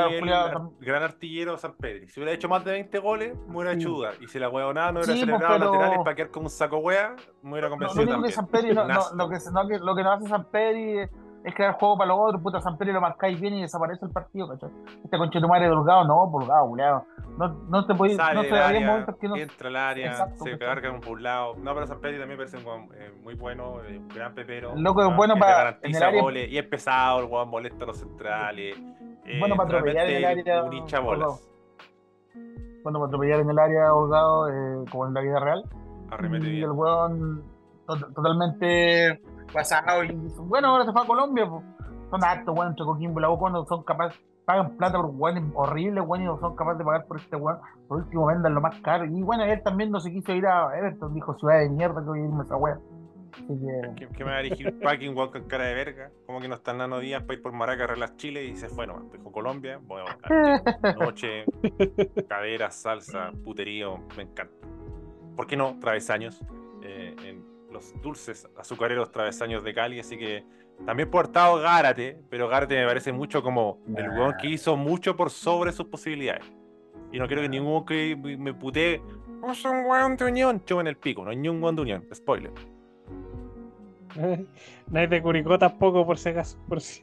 gran, 0.81 1.03
artillero 1.03 1.59
San 1.59 1.75
Pedro. 1.75 2.09
Si 2.09 2.21
hubiera 2.21 2.33
hecho 2.33 2.49
más 2.49 2.65
de 2.65 2.73
20 2.73 2.99
goles, 3.01 3.37
me 3.49 3.57
hubiera 3.57 3.73
hecho 3.73 3.89
duda. 3.89 4.13
Y 4.21 4.29
si 4.29 4.39
la 4.39 4.49
hueá 4.49 4.73
nada 4.73 4.93
no 4.93 5.01
hubiera 5.01 5.15
sí, 5.15 5.21
celebrado 5.21 5.59
pero... 5.59 5.73
laterales 5.73 5.99
para 6.05 6.17
quedar 6.17 6.31
como 6.31 6.47
un 6.47 6.51
saco 6.51 6.79
hueá, 6.79 7.17
me 7.43 7.53
hubiera 7.53 7.69
convencido. 7.69 8.05
No, 8.05 8.07
no, 8.07 8.13
también. 8.13 8.31
Que 8.31 8.35
San 8.35 8.47
Pedro, 8.47 8.87
no, 8.87 9.01
lo, 9.15 9.29
que, 9.29 9.39
no, 9.53 9.85
lo 9.85 9.97
que 9.97 10.03
no 10.03 10.13
hace 10.13 10.29
San 10.29 10.45
Pedro 10.51 11.09
es 11.43 11.55
crear 11.55 11.73
juego 11.75 11.97
para 11.97 12.09
los 12.09 12.19
otros, 12.21 12.43
puta 12.43 12.61
San 12.61 12.77
Pedro 12.77 12.95
lo 12.95 13.01
marcáis 13.01 13.41
bien 13.41 13.55
y 13.55 13.63
desaparece 13.63 14.05
el 14.05 14.13
partido, 14.13 14.49
¿cachai? 14.49 14.71
Este 15.05 15.17
conche 15.17 15.41
tu 15.41 15.49
madre 15.49 15.69
no, 15.69 15.81
holgado, 15.81 16.69
culeado. 16.69 17.07
No, 17.39 17.49
no 17.69 17.87
te 17.87 17.95
podéis, 17.95 18.19
no 18.35 18.43
te 18.43 18.81
momentos 18.81 19.17
que 19.17 19.29
no. 19.29 19.37
Entra 19.37 19.69
al 19.69 19.77
área, 19.77 20.11
Exacto, 20.11 20.45
se 20.45 20.59
carga 20.59 20.91
un 20.91 21.23
lado. 21.23 21.55
No, 21.57 21.75
pero 21.75 21.87
San 21.87 22.01
Pedro 22.01 22.19
también 22.21 22.39
parece 22.39 22.59
un 22.59 22.95
eh, 22.95 23.13
muy 23.23 23.35
bueno, 23.35 23.83
eh, 23.85 23.99
un 23.99 24.09
gran 24.09 24.35
pepero. 24.35 24.75
Loco 24.77 25.03
es 25.03 25.17
bueno 25.17 25.37
para. 25.37 25.57
Garantiza 25.57 26.09
área... 26.09 26.21
goles, 26.21 26.51
y 26.51 26.59
es 26.59 26.67
pesado, 26.67 27.21
el 27.21 27.27
weón 27.27 27.49
molesta 27.49 27.85
a 27.85 27.87
los 27.87 27.99
centrales. 27.99 28.77
Eh, 29.25 29.39
bueno 29.39 29.57
para 29.57 29.69
atropellar 29.69 30.09
en 30.09 30.17
el 30.17 30.25
área. 30.25 30.65
Un 30.65 30.73
hincha 30.75 31.01
bolas. 31.01 31.49
Bueno 32.83 32.99
para 32.99 33.09
atropellar 33.09 33.41
en 33.41 33.51
el 33.51 33.59
área 33.59 33.95
holgado, 33.95 34.47
como 34.91 35.07
en 35.07 35.15
la 35.15 35.21
vida 35.23 35.41
real. 35.41 35.65
Arremete 36.11 36.49
y 36.49 36.63
el 36.63 36.73
weón 36.73 37.43
totalmente 37.87 39.21
pasado 39.53 40.05
y 40.05 40.13
bueno, 40.39 40.69
ahora 40.69 40.85
se 40.85 40.93
fue 40.93 41.03
a 41.03 41.07
Colombia, 41.07 41.49
pues. 41.49 41.65
son 42.11 42.25
actos, 42.25 42.55
bueno, 42.55 42.71
entre 42.71 42.85
Coquimbo 42.85 43.21
y 43.21 43.23
la 43.23 43.31
U 43.31 43.39
cuando 43.39 43.65
son 43.67 43.83
capaces, 43.83 44.19
pagan 44.45 44.77
plata 44.77 44.99
por 44.99 45.11
weones 45.13 45.45
horribles, 45.55 46.05
weón, 46.07 46.23
y 46.23 46.27
no 46.27 46.41
son 46.41 46.57
capaces 46.57 46.79
de 46.79 46.85
pagar 46.85 47.07
por 47.07 47.19
este 47.19 47.37
weón, 47.37 47.59
por 47.89 47.99
último 47.99 48.27
vendan 48.27 48.55
lo 48.55 48.61
más 48.61 48.81
caro. 48.81 49.05
Y 49.05 49.23
bueno, 49.23 49.45
él 49.45 49.63
también 49.63 49.91
no 49.91 50.01
se 50.01 50.11
quiso 50.11 50.33
ir 50.33 50.47
a 50.47 50.77
Everton, 50.77 51.15
dijo 51.15 51.35
ciudad 51.39 51.61
de 51.61 51.69
mierda 51.69 52.01
que 52.01 52.07
voy 52.07 52.21
a 52.21 52.25
irme 52.25 52.41
a 52.41 52.45
esa 52.45 52.57
weá. 52.57 52.79
Que... 53.47 54.09
¿Qué, 54.17 54.25
me 54.25 54.31
va 54.31 54.39
a 54.39 54.43
dirigir 54.43 54.79
packing 54.81 55.17
walk 55.17 55.33
con 55.33 55.45
cara 55.45 55.65
de 55.65 55.75
verga? 55.75 56.11
Como 56.27 56.41
que 56.41 56.49
no 56.49 56.57
están 56.57 56.79
dando 56.79 56.99
días 56.99 57.23
para 57.23 57.35
ir 57.35 57.43
por 57.43 57.53
Maraca, 57.53 57.87
Relas 57.87 58.17
Chile 58.17 58.45
y 58.45 58.57
se 58.57 58.69
fue 58.69 58.87
nomás. 58.87 59.11
Dijo 59.13 59.31
Colombia, 59.31 59.79
voy 59.83 60.03
a 60.03 60.93
noche, 60.99 61.45
cadera, 62.29 62.71
salsa, 62.71 63.31
puterío, 63.45 63.99
me 64.17 64.25
encanta. 64.25 64.67
¿Por 65.37 65.47
qué 65.47 65.57
no? 65.57 65.79
Travesaños. 65.81 66.43
Eh, 66.83 67.15
en 67.25 67.30
los 67.71 68.01
dulces 68.03 68.49
azucareros 68.57 69.11
travesaños 69.11 69.63
de 69.65 69.75
Cali, 69.75 70.01
así 70.01 70.17
que 70.19 70.45
también 70.85 71.11
por 71.11 71.27
estado 71.27 71.61
Gárate, 71.61 72.21
pero 72.29 72.49
Gárate 72.49 72.77
me 72.77 72.87
parece 72.87 73.13
mucho 73.13 73.43
como 73.43 73.79
el 73.97 74.09
weón 74.11 74.35
que 74.41 74.49
hizo 74.49 74.77
mucho 74.77 75.17
por 75.17 75.31
sobre 75.31 75.73
sus 75.73 75.87
posibilidades. 75.87 76.45
Y 77.13 77.19
no 77.19 77.27
quiero 77.27 77.43
que 77.43 77.49
ningún 77.49 77.85
que 77.85 78.17
me 78.17 78.55
putee, 78.55 79.03
no 79.41 79.55
soy 79.55 79.73
un 79.73 79.87
weón 79.87 80.17
de 80.17 80.25
unión, 80.25 80.63
en 80.69 80.87
el 80.87 80.97
pico, 80.97 81.25
no 81.25 81.31
hay 81.31 81.37
ni 81.37 81.49
un 81.49 81.63
weón 81.63 81.77
de 81.77 81.83
unión, 81.83 82.09
spoiler. 82.15 82.53
Nadie 84.91 85.07
de 85.07 85.23
Curicó 85.23 85.59
tampoco, 85.59 86.05
por 86.05 86.19
si 86.19 86.31
acaso, 86.31 86.59
por 86.69 86.81
si. 86.81 87.03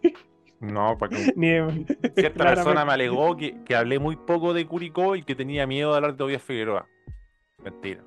No, 0.60 0.98
para 0.98 1.16
que 1.16 1.34
Ni 1.36 1.86
cierta 2.16 2.46
persona 2.46 2.84
me 2.84 2.94
alegó 2.94 3.38
que, 3.38 3.64
que, 3.64 3.76
hablé 3.76 4.00
muy 4.00 4.16
poco 4.16 4.54
de 4.54 4.66
Curicó 4.66 5.16
y 5.16 5.24
que 5.24 5.36
tenía 5.36 5.68
miedo 5.68 5.92
de 5.92 5.98
hablar 5.98 6.12
de 6.14 6.18
Tobias 6.18 6.42
Figueroa. 6.42 6.88
Mentira. 7.64 8.07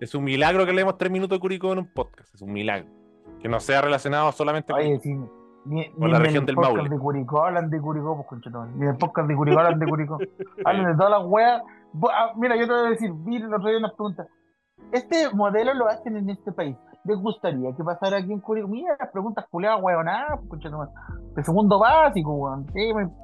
Es 0.00 0.14
un 0.14 0.24
milagro 0.24 0.66
que 0.66 0.72
leemos 0.72 0.96
tres 0.98 1.10
minutos 1.10 1.36
de 1.36 1.40
Curicó 1.40 1.72
en 1.72 1.78
un 1.80 1.92
podcast. 1.92 2.34
Es 2.34 2.42
un 2.42 2.52
milagro. 2.52 2.88
Que 3.40 3.48
no 3.48 3.60
sea 3.60 3.80
relacionado 3.80 4.32
solamente 4.32 4.72
Oye, 4.72 5.00
con, 5.96 6.10
la 6.10 6.18
región 6.18 6.46
del 6.46 6.56
Maule. 6.56 6.88
de 6.88 6.98
Curicó 6.98 7.44
hablan 7.44 7.70
de 7.70 7.80
Curicó, 7.80 8.26
pues 8.28 8.42
Ni 8.76 8.82
en 8.82 8.88
el 8.90 8.96
podcast 8.96 9.28
de 9.28 9.34
Curicó 9.34 9.60
hablan 9.60 9.78
de 9.78 9.86
Curicó. 9.86 10.18
hablan 10.64 10.92
de 10.92 10.96
todas 10.96 11.10
las 11.10 11.22
weas. 11.26 11.62
Ah, 12.12 12.32
mira, 12.36 12.56
yo 12.56 12.66
te 12.66 12.72
voy 12.72 12.86
a 12.86 12.90
decir, 12.90 13.12
vi 13.12 13.36
el 13.36 13.52
otro 13.52 13.68
día 13.68 13.78
una 13.78 13.88
pregunta. 13.88 14.26
Este 14.92 15.30
modelo 15.34 15.74
lo 15.74 15.88
hacen 15.88 16.16
en 16.16 16.30
este 16.30 16.52
país. 16.52 16.76
¿Les 17.04 17.16
gustaría 17.18 17.74
que 17.76 17.84
pasara 17.84 18.18
aquí 18.18 18.32
en 18.32 18.40
Curicó? 18.40 18.68
Mira, 18.68 18.96
las 18.98 19.10
preguntas 19.10 19.46
culeadas, 19.50 19.82
weonadas, 19.82 20.40
pues 20.48 20.60
De 21.34 21.44
segundo 21.44 21.78
básico, 21.78 22.34
weón. 22.34 22.66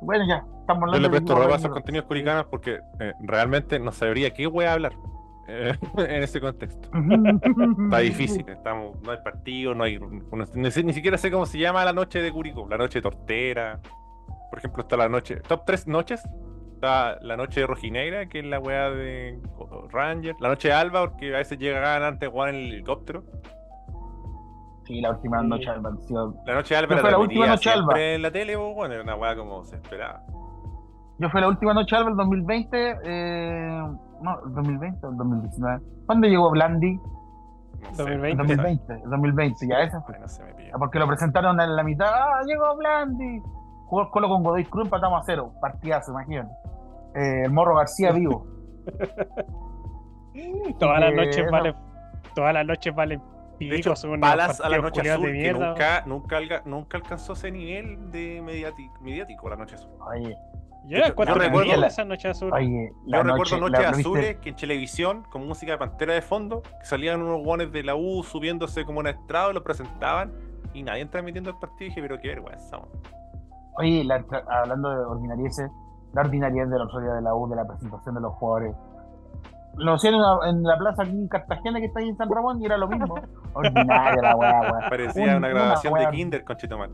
bueno, 0.02 0.24
ya, 0.28 0.44
estamos 0.61 0.82
hablando 0.82 0.96
Yo 0.96 1.00
le 1.00 1.11
presto 1.11 1.34
ropa 1.34 1.54
a 1.54 1.57
esos 1.57 1.70
contenidos 1.70 2.07
curicanos 2.07 2.46
porque 2.46 2.80
eh, 3.00 3.12
realmente 3.20 3.78
no 3.78 3.92
sabría 3.92 4.30
qué 4.32 4.46
wea 4.46 4.74
hablar. 4.74 4.92
Eh, 5.48 5.76
en 5.98 6.22
ese 6.22 6.40
contexto. 6.40 6.88
Está 7.84 7.98
difícil, 7.98 8.44
estamos, 8.48 9.00
no 9.02 9.12
hay 9.12 9.18
partido, 9.22 9.74
no 9.74 9.84
hay. 9.84 9.98
Ni, 10.54 10.70
siquiera 10.70 11.18
sé 11.18 11.30
cómo 11.30 11.46
se 11.46 11.59
llama 11.59 11.84
la 11.84 11.92
noche 11.92 12.20
de 12.20 12.32
Curicó, 12.32 12.66
la 12.68 12.78
noche 12.78 12.98
de 12.98 13.02
tortera. 13.02 13.80
Por 14.50 14.59
ejemplo, 14.59 14.82
está 14.82 14.96
la 14.96 15.09
noche. 15.09 15.36
Top 15.36 15.64
tres 15.64 15.86
noches. 15.86 16.22
Está 16.74 17.18
la 17.22 17.36
noche 17.36 17.61
de 17.61 17.66
Rojinegra, 17.66 18.26
que 18.26 18.40
es 18.40 18.44
la 18.44 18.59
weá 18.59 18.90
de 18.90 19.40
Ranger. 19.90 20.36
La 20.40 20.48
noche 20.48 20.68
de 20.68 20.74
Alba, 20.74 21.09
porque 21.09 21.34
a 21.34 21.38
veces 21.38 21.59
llegan 21.59 22.02
antes 22.02 22.28
jugar 22.28 22.50
en 22.50 22.57
el 22.57 22.72
helicóptero. 22.72 23.24
Sí, 24.87 25.01
la 25.01 25.11
última 25.11 25.43
noche 25.43 25.64
de 25.64 25.70
Alba. 25.70 25.91
La 26.47 26.55
noche 26.55 26.74
de 26.74 26.78
Alba 26.78 26.95
era 26.95 27.11
la 27.11 27.18
última 27.18 27.47
noche 27.47 27.70
Alba. 27.70 28.01
En 28.01 28.22
la 28.22 28.30
tele, 28.30 28.57
pues, 28.57 28.74
bueno, 28.74 28.95
era 28.95 29.03
una 29.03 29.16
weá 29.16 29.37
como 29.37 29.64
se 29.64 29.76
esperaba. 29.76 30.22
Yo 31.18 31.28
fui 31.30 31.41
la 31.41 31.49
última 31.49 31.74
noche 31.74 31.97
Alba 31.97 32.11
el 32.11 32.16
2020. 32.16 32.99
Eh 33.05 33.82
no, 34.20 34.41
2020 34.47 35.07
o 35.07 35.12
2019. 35.12 35.82
¿Cuándo 36.07 36.28
llegó 36.28 36.51
Blandi? 36.51 37.01
2020. 37.97 38.37
2020, 38.37 39.03
2020, 39.07 39.68
ya 39.68 39.80
esa 39.80 40.01
fue. 40.03 40.16
Porque 40.78 40.99
lo 40.99 41.07
presentaron 41.07 41.61
en 41.61 41.76
la 41.76 41.82
mitad. 41.82 42.07
¡Ah, 42.09 42.41
llegó 42.47 42.76
Blandi! 42.76 43.41
Jugó 43.87 44.03
el 44.03 44.11
Colo 44.11 44.28
con 44.28 44.43
Godoy 44.43 44.64
Cruz, 44.64 44.87
empatamos 44.87 45.20
a 45.20 45.24
cero. 45.24 45.53
Partidazo, 45.61 46.12
imagínate. 46.12 46.51
Eh, 47.14 47.43
el 47.45 47.53
Morro 47.53 47.76
García 47.76 48.12
vivo. 48.12 48.47
todas 50.78 51.01
las 51.01 51.14
noches 51.14 51.51
vale. 51.51 51.74
Todas 52.34 52.55
las 52.55 52.66
noches 52.66 52.95
de 53.59 53.76
hecho, 53.76 53.94
balas 54.18 54.61
a 54.61 54.68
la 54.68 54.78
noche 54.78 55.11
azul, 55.11 55.32
que 55.32 55.52
nunca, 55.52 56.04
nunca, 56.07 56.62
nunca, 56.64 56.96
alcanzó 56.98 57.32
ese 57.32 57.50
nivel 57.50 58.11
de 58.11 58.42
mediático, 58.42 58.94
mediático 59.00 59.48
la 59.48 59.57
noche 59.57 59.76
azul. 59.76 59.90
Oye, 60.07 60.36
yo, 60.86 60.98
recuerdo 61.02 61.34
esa 61.84 62.04
noche 62.04 62.28
azul. 62.28 62.52
yo 63.07 63.22
recuerdo 63.22 63.59
noches 63.59 63.86
azules 63.86 64.36
que 64.36 64.50
en 64.50 64.57
televisión, 64.57 65.24
con 65.30 65.46
música 65.46 65.72
de 65.72 65.78
pantera 65.78 66.14
de 66.14 66.22
fondo, 66.22 66.62
que 66.62 66.84
salían 66.84 67.22
unos 67.22 67.42
guones 67.42 67.72
de 67.72 67.82
la 67.82 67.96
U 67.96 68.22
subiéndose 68.22 68.84
como 68.84 69.00
un 69.00 69.09
estrado, 69.09 69.52
lo 69.52 69.64
presentaban 69.64 70.32
y 70.74 70.82
nadie 70.82 71.07
transmitiendo 71.07 71.50
el 71.50 71.57
partido. 71.57 71.86
Y 71.86 71.88
dije, 71.88 72.02
pero 72.02 72.20
qué 72.20 72.28
vergüenza. 72.28 72.78
Oye, 73.78 74.07
hablando 74.48 74.90
de 74.90 75.04
ordinarieces, 75.04 75.70
la 76.12 76.20
ordinariedad 76.20 76.68
de 76.68 76.76
la 76.76 76.84
autoridad 76.84 77.14
de 77.16 77.22
la 77.22 77.34
U, 77.34 77.48
de 77.48 77.57
la 77.57 77.66
presentación 77.66 78.14
de 78.14 78.20
los 78.20 78.32
jugadores. 78.34 78.74
Lo 79.75 79.95
hacían 79.95 80.14
en 80.14 80.62
la, 80.62 80.79
plaza 80.79 81.03
aquí 81.03 81.11
en 81.11 81.29
Cartagena, 81.29 81.79
que 81.81 81.87
está 81.87 82.01
ahí 82.01 82.09
en 82.09 82.17
San 82.17 82.31
Ramón, 82.31 82.62
y 82.62 82.64
era 82.64 82.79
lo 82.79 82.89
mismo. 82.89 83.14
Ordinaria 83.53 84.23
la 84.23 84.37
weá, 84.37 84.61
weá. 84.61 84.89
Parecía 84.89 85.37
una 85.37 85.49
grabación 85.49 85.95
de 85.95 86.11
Kinder 86.11 86.45
con 86.45 86.57
Chitomal. 86.57 86.91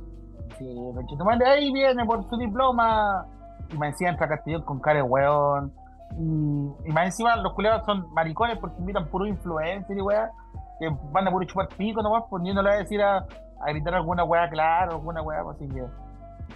Sí, 0.58 0.74
con 0.94 1.06
Chitomal, 1.06 1.42
ahí 1.42 1.72
viene 1.72 2.04
por 2.04 2.28
su 2.28 2.36
diploma 2.36 3.26
y 3.72 3.78
más 3.78 3.90
encima 3.90 4.10
entra 4.10 4.28
Castellón 4.28 4.62
con 4.62 4.80
cara 4.80 4.96
de 4.98 5.02
weón. 5.02 5.72
Y, 6.18 6.88
y, 6.88 6.92
más 6.92 7.06
encima 7.06 7.36
los 7.36 7.54
culeados 7.54 7.84
son 7.86 8.12
maricones 8.12 8.58
porque 8.58 8.78
invitan 8.78 9.06
puro 9.08 9.26
influencer 9.26 9.96
y 9.96 10.00
weá, 10.00 10.30
que 10.78 10.90
van 11.10 11.26
a 11.26 11.30
puro 11.30 11.46
chupar 11.46 11.68
pico 11.68 12.02
nomás, 12.02 12.24
pues 12.28 12.42
ni 12.42 12.52
le 12.52 12.62
va 12.62 12.70
a 12.70 12.78
decir 12.78 13.00
a, 13.00 13.18
a, 13.18 13.70
gritar 13.70 13.94
alguna 13.94 14.24
weá, 14.24 14.48
claro, 14.50 14.92
alguna 14.92 15.22
weá, 15.22 15.42
pues, 15.42 15.56
así 15.56 15.68
que. 15.68 15.84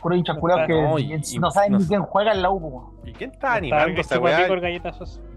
Puro 0.00 0.14
hincha 0.14 0.34
que 0.66 1.38
no, 1.38 1.50
saben 1.50 1.78
ni 1.78 1.86
quién 1.86 2.02
juega 2.02 2.32
en 2.32 2.42
la 2.42 2.50
U, 2.50 2.92
¿Y 3.04 3.12
quién 3.12 3.30
está 3.30 3.54
animando 3.54 4.00
esa 4.00 4.18
weá? 4.18 4.48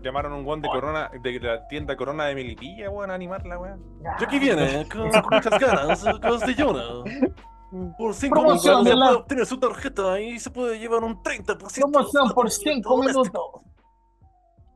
Llamaron 0.02 0.34
un 0.34 0.44
guan 0.44 0.62
de 0.62 0.70
Corona, 0.70 1.10
de 1.22 1.40
la 1.40 1.68
tienda 1.68 1.96
Corona 1.96 2.26
de 2.26 2.36
Melipilla, 2.36 2.90
weón, 2.90 3.12
a 3.12 3.14
animarla, 3.14 3.60
weá. 3.60 3.78
Yo 4.20 4.26
aquí 4.26 4.40
viene, 4.40 4.88
con 4.90 5.04
muchas 5.32 5.60
ganas, 5.60 6.04
Castellona. 6.22 6.84
Por 7.98 8.16
5 8.16 8.42
minutos 8.42 8.64
se 8.64 8.72
puede 8.72 9.16
obtener 9.16 9.46
su 9.46 9.60
tarjeta 9.60 10.20
y 10.20 10.40
se 10.40 10.50
puede 10.50 10.80
llevar 10.80 11.04
un 11.04 11.22
30%. 11.22 11.58
Promoción 11.92 12.32
por 12.34 12.50
5 12.50 12.98
minutos. 12.98 13.42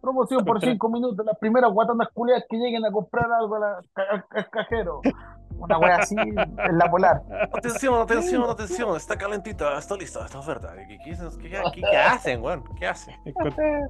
Promoción 0.03 0.43
por 0.43 0.59
5 0.59 0.89
minutos. 0.89 1.25
Las 1.25 1.39
primeras 1.39 1.71
guatanas 1.71 2.09
culiadas 2.13 2.43
que 2.49 2.57
lleguen 2.57 2.83
a 2.83 2.91
comprar 2.91 3.25
algo 3.31 3.55
al 3.55 4.49
cajero. 4.51 4.99
Una 5.57 5.77
wea 5.77 5.95
así 5.95 6.15
en 6.19 6.77
la 6.77 6.91
polar. 6.91 7.21
Atención, 7.53 8.01
atención, 8.01 8.43
atención. 8.49 8.97
Está 8.97 9.17
calentita, 9.17 9.77
está 9.77 9.95
lista 9.95 10.25
esta 10.25 10.39
oferta. 10.39 10.75
¿Qué, 10.75 10.97
qué, 11.05 11.49
qué, 11.79 11.97
hacen, 11.97 12.43
weón? 12.43 12.65
¿Qué 12.77 12.85
hacen? 12.85 13.15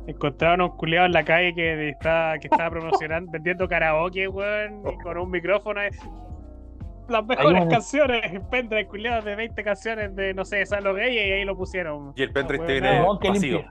Encontraron 0.06 0.62
un 0.62 0.78
culiado 0.78 1.08
en 1.08 1.14
la 1.14 1.26
calle 1.26 1.56
que, 1.56 1.90
estaba 1.90 2.70
promocionando, 2.70 3.32
vendiendo 3.32 3.68
karaoke, 3.68 4.28
weón, 4.28 4.84
y 4.88 4.98
con 5.02 5.18
un 5.18 5.32
micrófono 5.32 5.82
las 7.10 7.26
mejores 7.26 7.66
canciones, 7.70 8.22
pendrive 8.52 8.88
culiado 8.88 9.24
de 9.24 9.36
20 9.36 9.64
canciones 9.64 10.16
de, 10.16 10.36
no 10.36 10.46
sé, 10.46 10.64
Salo 10.68 10.94
Gay 10.94 11.16
y 11.16 11.20
ahí 11.20 11.44
lo 11.44 11.58
pusieron. 11.58 12.14
Y 12.16 12.22
el 12.22 12.32
pendrive 12.32 12.68
tiene 12.68 13.02
vacío. 13.02 13.66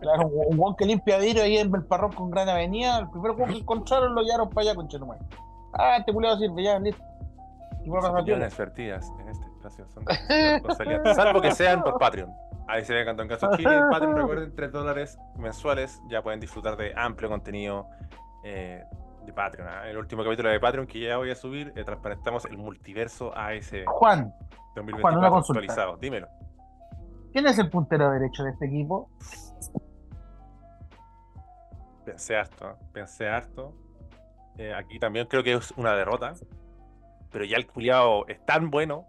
Claro, 0.00 0.26
un 0.26 0.56
guan 0.56 0.74
que 0.76 0.84
limpia 0.84 1.18
vidrio 1.18 1.42
ahí 1.42 1.56
en 1.56 1.74
el 1.74 1.84
parrón 1.84 2.12
con 2.12 2.30
Gran 2.30 2.48
Avenida. 2.48 2.98
El 2.98 3.10
primero 3.10 3.36
que 3.36 3.44
encontraron 3.44 4.14
lo 4.14 4.22
llevaron 4.22 4.50
para 4.50 4.68
allá 4.68 4.74
con 4.74 4.88
Chetumay. 4.88 5.18
Ah, 5.72 5.96
este 5.98 6.12
culiado 6.12 6.38
sirve, 6.38 6.62
ya, 6.62 6.78
listo. 6.78 7.02
Opiniones 7.86 8.56
vertidas 8.56 9.12
en 9.20 9.28
este 9.28 9.44
espacio 9.46 9.86
son 9.88 11.14
salvo 11.14 11.40
que 11.40 11.52
sean 11.52 11.82
por 11.82 11.98
Patreon. 11.98 12.32
Ahí 12.66 12.84
se 12.84 12.94
ve 12.94 13.04
Cantón 13.04 13.28
Caso 13.28 13.48
Chile. 13.56 13.78
Patreon, 13.90 14.16
recuerden, 14.16 14.54
3 14.54 14.72
dólares 14.72 15.18
mensuales. 15.36 16.00
Ya 16.08 16.22
pueden 16.22 16.40
disfrutar 16.40 16.76
de 16.76 16.94
amplio 16.96 17.28
contenido 17.28 17.86
eh, 18.42 18.84
de 19.26 19.32
Patreon. 19.32 19.68
¿ah? 19.68 19.88
El 19.88 19.98
último 19.98 20.24
capítulo 20.24 20.48
de 20.48 20.60
Patreon 20.60 20.86
que 20.86 21.00
ya 21.00 21.18
voy 21.18 21.30
a 21.30 21.34
subir, 21.34 21.72
eh, 21.76 21.84
transparentamos 21.84 22.46
el 22.46 22.56
multiverso 22.56 23.36
a 23.36 23.52
ese 23.52 23.84
Juan, 23.86 24.34
Juan, 25.00 25.18
una 25.18 25.30
consulta. 25.30 25.60
actualizado. 25.60 25.96
Dímelo. 25.98 26.28
¿Quién 27.32 27.46
es 27.46 27.58
el 27.58 27.68
puntero 27.68 28.10
derecho 28.10 28.44
de 28.44 28.50
este 28.50 28.66
equipo? 28.66 29.10
Pensé 32.04 32.36
harto, 32.36 32.78
pensé 32.92 33.28
harto. 33.28 33.74
Eh, 34.58 34.72
aquí 34.74 34.98
también 34.98 35.26
creo 35.26 35.42
que 35.42 35.54
es 35.54 35.70
una 35.72 35.94
derrota. 35.94 36.34
Pero 37.32 37.44
ya 37.44 37.56
el 37.56 37.66
culiado 37.66 38.26
es 38.28 38.44
tan 38.44 38.70
bueno. 38.70 39.06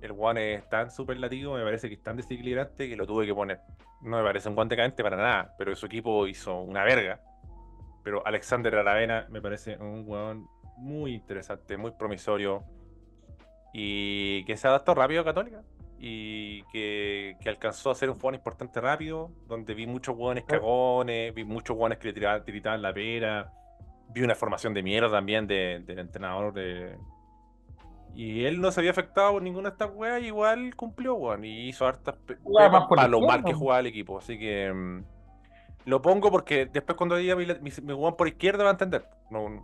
El 0.00 0.12
one 0.12 0.54
es 0.54 0.68
tan 0.68 0.90
superlativo, 0.90 1.54
me 1.54 1.62
parece 1.62 1.88
que 1.88 1.94
es 1.94 2.02
tan 2.02 2.16
desequilibrante 2.16 2.88
que 2.88 2.96
lo 2.96 3.06
tuve 3.06 3.24
que 3.24 3.34
poner. 3.34 3.60
No 4.02 4.16
me 4.16 4.22
parece 4.24 4.48
un 4.48 4.56
guante 4.56 4.76
cadente 4.76 5.02
para 5.02 5.16
nada, 5.16 5.54
pero 5.56 5.74
su 5.76 5.86
equipo 5.86 6.26
hizo 6.26 6.60
una 6.60 6.82
verga. 6.82 7.20
Pero 8.02 8.26
Alexander 8.26 8.74
Aravena 8.74 9.26
me 9.30 9.40
parece 9.40 9.76
un 9.76 10.04
jugador 10.04 10.38
muy 10.76 11.14
interesante, 11.14 11.76
muy 11.76 11.92
promisorio. 11.92 12.64
Y 13.72 14.44
que 14.44 14.56
se 14.56 14.68
adaptó 14.68 14.94
rápido 14.94 15.22
a 15.22 15.24
Católica. 15.24 15.62
Y 16.04 16.64
que, 16.64 17.36
alcanzó 17.46 17.92
a 17.92 17.94
ser 17.94 18.10
un 18.10 18.16
jugador 18.16 18.34
importante 18.34 18.80
rápido. 18.80 19.30
Donde 19.46 19.72
vi 19.72 19.86
muchos 19.86 20.16
jugadores 20.16 20.44
cagones, 20.44 21.32
vi 21.32 21.44
muchos 21.44 21.74
jugadores 21.74 21.98
que 21.98 22.08
le 22.08 22.14
tiraban, 22.14 22.82
la 22.82 22.92
pera. 22.92 23.52
Vi 24.08 24.22
una 24.22 24.34
formación 24.34 24.74
de 24.74 24.82
mierda 24.82 25.08
también 25.12 25.46
del 25.46 25.98
entrenador. 25.98 26.52
De... 26.54 26.96
Y 28.16 28.44
él 28.44 28.60
no 28.60 28.72
se 28.72 28.80
había 28.80 28.90
afectado 28.90 29.34
por 29.34 29.42
ninguna 29.42 29.70
de 29.70 29.74
estas 29.74 29.90
weas. 29.94 30.20
Igual 30.24 30.74
cumplió, 30.74 31.14
weón. 31.14 31.44
Y 31.44 31.68
hizo 31.68 31.86
hartas 31.86 32.16
para 32.88 33.06
lo 33.06 33.20
mal 33.20 33.44
que 33.44 33.54
jugaba 33.54 33.78
el 33.78 33.86
equipo. 33.86 34.18
Así 34.18 34.36
que. 34.36 34.72
Mm, 34.72 35.04
lo 35.84 36.02
pongo 36.02 36.30
porque 36.30 36.66
después 36.66 36.96
cuando 36.96 37.16
diga 37.16 37.36
mi, 37.36 37.46
mi, 37.46 37.70
mi 37.82 38.10
por 38.12 38.26
izquierda 38.26 38.64
va 38.64 38.70
a 38.70 38.72
entender. 38.72 39.06
No, 39.30 39.62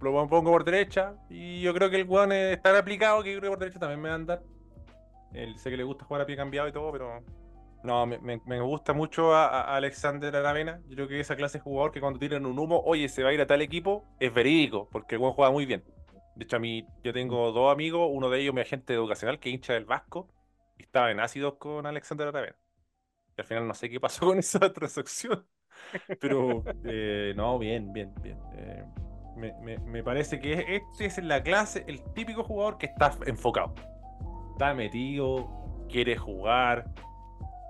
lo 0.00 0.28
pongo 0.28 0.50
por 0.50 0.64
derecha 0.64 1.14
y 1.28 1.60
yo 1.60 1.74
creo 1.74 1.90
que 1.90 1.96
el 1.96 2.08
weón 2.08 2.32
es 2.32 2.60
tan 2.62 2.74
aplicado 2.76 3.22
que 3.22 3.32
yo 3.32 3.38
creo 3.38 3.50
que 3.50 3.56
por 3.56 3.58
derecha 3.58 3.78
también 3.80 4.00
me 4.00 4.08
va 4.08 4.14
a 4.14 4.18
andar. 4.18 4.42
Él, 5.32 5.58
sé 5.58 5.70
que 5.70 5.76
le 5.76 5.84
gusta 5.84 6.04
jugar 6.04 6.22
a 6.22 6.26
pie 6.26 6.36
cambiado 6.36 6.68
y 6.68 6.72
todo, 6.72 6.90
pero 6.92 7.22
no, 7.84 8.06
me, 8.06 8.18
me, 8.18 8.60
gusta 8.60 8.92
mucho 8.92 9.34
a, 9.34 9.76
Alexander 9.76 10.34
Aravena. 10.34 10.80
Yo 10.88 10.96
creo 10.96 11.08
que 11.08 11.20
esa 11.20 11.36
clase 11.36 11.58
de 11.58 11.62
jugador 11.62 11.92
que 11.92 12.00
cuando 12.00 12.18
tiran 12.18 12.46
un 12.46 12.58
humo, 12.58 12.82
oye, 12.84 13.08
se 13.08 13.22
va 13.22 13.30
a 13.30 13.32
ir 13.32 13.40
a 13.40 13.46
tal 13.46 13.62
equipo, 13.62 14.04
es 14.18 14.32
verídico, 14.32 14.88
porque 14.90 15.14
el 15.16 15.20
weón 15.20 15.34
juega 15.34 15.50
muy 15.50 15.66
bien. 15.66 15.84
De 16.36 16.44
hecho, 16.44 16.56
a 16.56 16.60
mí, 16.60 16.86
yo 17.04 17.12
tengo 17.12 17.52
dos 17.52 17.72
amigos, 17.72 18.08
uno 18.12 18.30
de 18.30 18.40
ellos 18.40 18.54
mi 18.54 18.60
agente 18.60 18.94
educacional, 18.94 19.38
que 19.38 19.50
hincha 19.50 19.74
del 19.74 19.84
Vasco, 19.84 20.28
y 20.78 20.82
estaba 20.82 21.10
en 21.10 21.20
ácidos 21.20 21.54
con 21.58 21.86
Alexander 21.86 22.28
Aravena 22.28 22.56
al 23.40 23.46
final 23.46 23.66
no 23.66 23.74
sé 23.74 23.90
qué 23.90 23.98
pasó 23.98 24.26
con 24.26 24.38
esa 24.38 24.72
transacción. 24.72 25.46
Pero 26.20 26.62
eh, 26.84 27.32
no, 27.36 27.58
bien, 27.58 27.92
bien, 27.92 28.14
bien. 28.22 28.38
Eh, 28.54 28.84
me, 29.86 30.02
parece 30.02 30.38
que 30.38 30.76
este 30.76 31.06
es 31.06 31.24
la 31.24 31.42
clase, 31.42 31.84
el 31.88 32.02
típico 32.12 32.44
jugador 32.44 32.76
que 32.78 32.86
está 32.86 33.16
enfocado. 33.26 33.74
Está 34.60 34.74
metido, 34.74 35.48
quiere 35.88 36.18
jugar, 36.18 36.84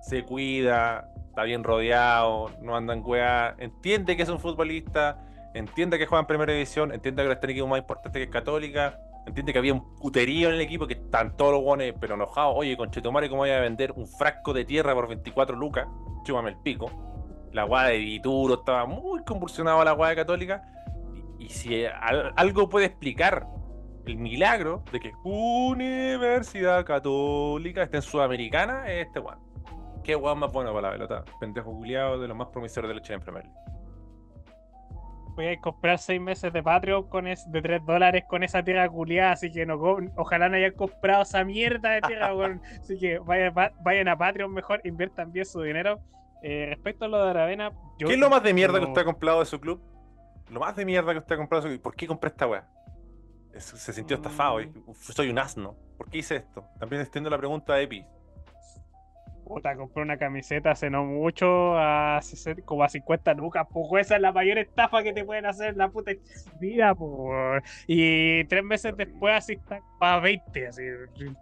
se 0.02 0.24
cuida, 0.24 1.08
está 1.28 1.44
bien 1.44 1.62
rodeado, 1.62 2.50
no 2.62 2.74
anda 2.74 2.94
en 2.94 3.04
weá, 3.06 3.54
entiende 3.60 4.16
que 4.16 4.24
es 4.24 4.28
un 4.28 4.40
futbolista, 4.40 5.24
entiende 5.54 6.00
que 6.00 6.06
juega 6.06 6.22
en 6.22 6.26
primera 6.26 6.52
división, 6.52 6.92
entiende 6.92 7.22
que 7.22 7.30
está 7.30 7.46
en 7.46 7.50
equipo 7.52 7.68
más 7.68 7.78
importante 7.78 8.18
que 8.18 8.24
es 8.24 8.30
Católica, 8.30 8.98
Entiende 9.24 9.52
que 9.52 9.60
había 9.60 9.72
un 9.72 9.94
puterío 9.98 10.48
en 10.48 10.56
el 10.56 10.60
equipo 10.62 10.88
que 10.88 10.94
están 10.94 11.36
todos 11.36 11.52
los 11.52 11.60
guones, 11.60 11.94
pero 12.00 12.16
enojados. 12.16 12.54
Oye, 12.56 12.76
con 12.76 12.90
Chetumare, 12.90 13.28
¿cómo 13.28 13.42
voy 13.42 13.50
a 13.50 13.60
vender 13.60 13.92
un 13.92 14.08
frasco 14.08 14.52
de 14.52 14.64
tierra 14.64 14.92
por 14.92 15.06
24 15.06 15.56
lucas? 15.56 15.86
Chúpame 16.24 16.50
el 16.50 16.56
pico. 16.56 16.90
La 17.52 17.62
guada 17.62 17.90
de 17.90 17.98
Vituro 17.98 18.54
estaba 18.54 18.86
muy 18.86 19.22
convulsionado 19.22 19.84
la 19.84 19.92
guada 19.92 20.16
católica. 20.16 20.62
Y, 21.38 21.50
si 21.50 21.84
algo 22.34 22.68
puede 22.68 22.86
explicar 22.86 23.46
el 24.10 24.16
milagro 24.16 24.82
de 24.92 25.00
que 25.00 25.12
Universidad 25.24 26.84
Católica 26.84 27.82
esté 27.82 27.98
en 27.98 28.02
Sudamericana, 28.02 28.90
es 28.90 29.06
este 29.06 29.20
guan. 29.20 29.38
Qué 30.02 30.14
guan 30.14 30.38
más 30.38 30.52
bueno 30.52 30.72
para 30.72 30.88
la 30.88 30.92
pelota. 30.92 31.24
Pendejo 31.38 31.72
culiado 31.72 32.20
de 32.20 32.28
los 32.28 32.36
más 32.36 32.48
promisores 32.48 32.88
de 32.88 32.94
la 32.94 33.14
en 33.14 33.20
Premier 33.20 33.44
League 33.44 33.70
voy 35.40 35.46
a 35.46 35.60
comprar 35.60 35.98
seis 35.98 36.20
meses 36.20 36.52
de 36.52 36.62
Patreon 36.62 37.08
con 37.08 37.26
es, 37.26 37.50
de 37.50 37.62
3 37.62 37.84
dólares 37.86 38.24
con 38.28 38.42
esa 38.42 38.62
tierra 38.62 38.88
culiada, 38.88 39.32
así 39.32 39.50
que 39.50 39.64
no 39.64 39.80
ojalá 40.16 40.48
no 40.48 40.56
hayan 40.56 40.72
comprado 40.72 41.22
esa 41.22 41.44
mierda 41.44 41.90
de 41.90 42.02
tierra, 42.02 42.30
así 42.80 42.98
que 42.98 43.18
vayan, 43.18 43.54
vayan, 43.82 44.08
a 44.08 44.18
Patreon 44.18 44.52
mejor, 44.52 44.80
inviertan 44.84 45.32
bien 45.32 45.46
su 45.46 45.62
dinero. 45.62 46.00
Eh, 46.42 46.66
respecto 46.68 47.04
a 47.04 47.08
lo 47.08 47.22
de 47.22 47.30
Aravena, 47.30 47.70
yo 47.98 48.06
¿qué 48.06 48.14
es 48.14 48.18
lo 48.18 48.30
más 48.30 48.42
de 48.42 48.54
mierda 48.54 48.78
que 48.78 48.86
usted 48.86 49.02
ha 49.02 49.04
comprado 49.04 49.40
de 49.40 49.46
su 49.46 49.60
club? 49.60 49.82
Lo 50.50 50.60
más 50.60 50.74
de 50.74 50.84
mierda 50.84 51.12
que 51.12 51.18
usted 51.18 51.34
ha 51.34 51.38
comprado 51.38 51.62
de 51.62 51.68
su 51.68 51.72
club. 51.74 51.82
¿Por 51.82 51.94
qué 51.94 52.06
compré 52.06 52.28
esta 52.28 52.46
weá? 52.46 52.66
Se 53.58 53.92
sintió 53.92 54.16
estafado, 54.16 54.58
mm. 54.58 54.94
soy 54.94 55.30
un 55.30 55.38
asno. 55.38 55.76
¿Por 55.96 56.08
qué 56.08 56.18
hice 56.18 56.36
esto? 56.36 56.64
También 56.78 57.02
extiendo 57.02 57.28
la 57.28 57.38
pregunta 57.38 57.74
a 57.74 57.80
Epi. 57.80 58.04
Puta, 59.44 59.74
compré 59.74 60.02
una 60.02 60.16
camiseta 60.16 60.70
hace 60.70 60.90
no 60.90 61.04
mucho, 61.04 61.76
a 61.76 62.20
como 62.64 62.84
a 62.84 62.88
50 62.88 63.34
lucas, 63.34 63.66
pues 63.72 64.06
esa 64.06 64.14
es 64.14 64.22
la 64.22 64.30
mayor 64.30 64.58
estafa 64.58 65.02
que 65.02 65.12
te 65.12 65.24
pueden 65.24 65.44
hacer 65.44 65.70
en 65.70 65.78
la 65.78 65.88
puta 65.88 66.12
vida, 66.60 66.94
pues. 66.94 67.64
Y 67.88 68.44
tres 68.44 68.62
meses 68.62 68.96
después 68.96 69.34
así 69.34 69.54
está 69.54 69.80
para 69.98 70.20
20, 70.20 70.68
así. 70.68 70.82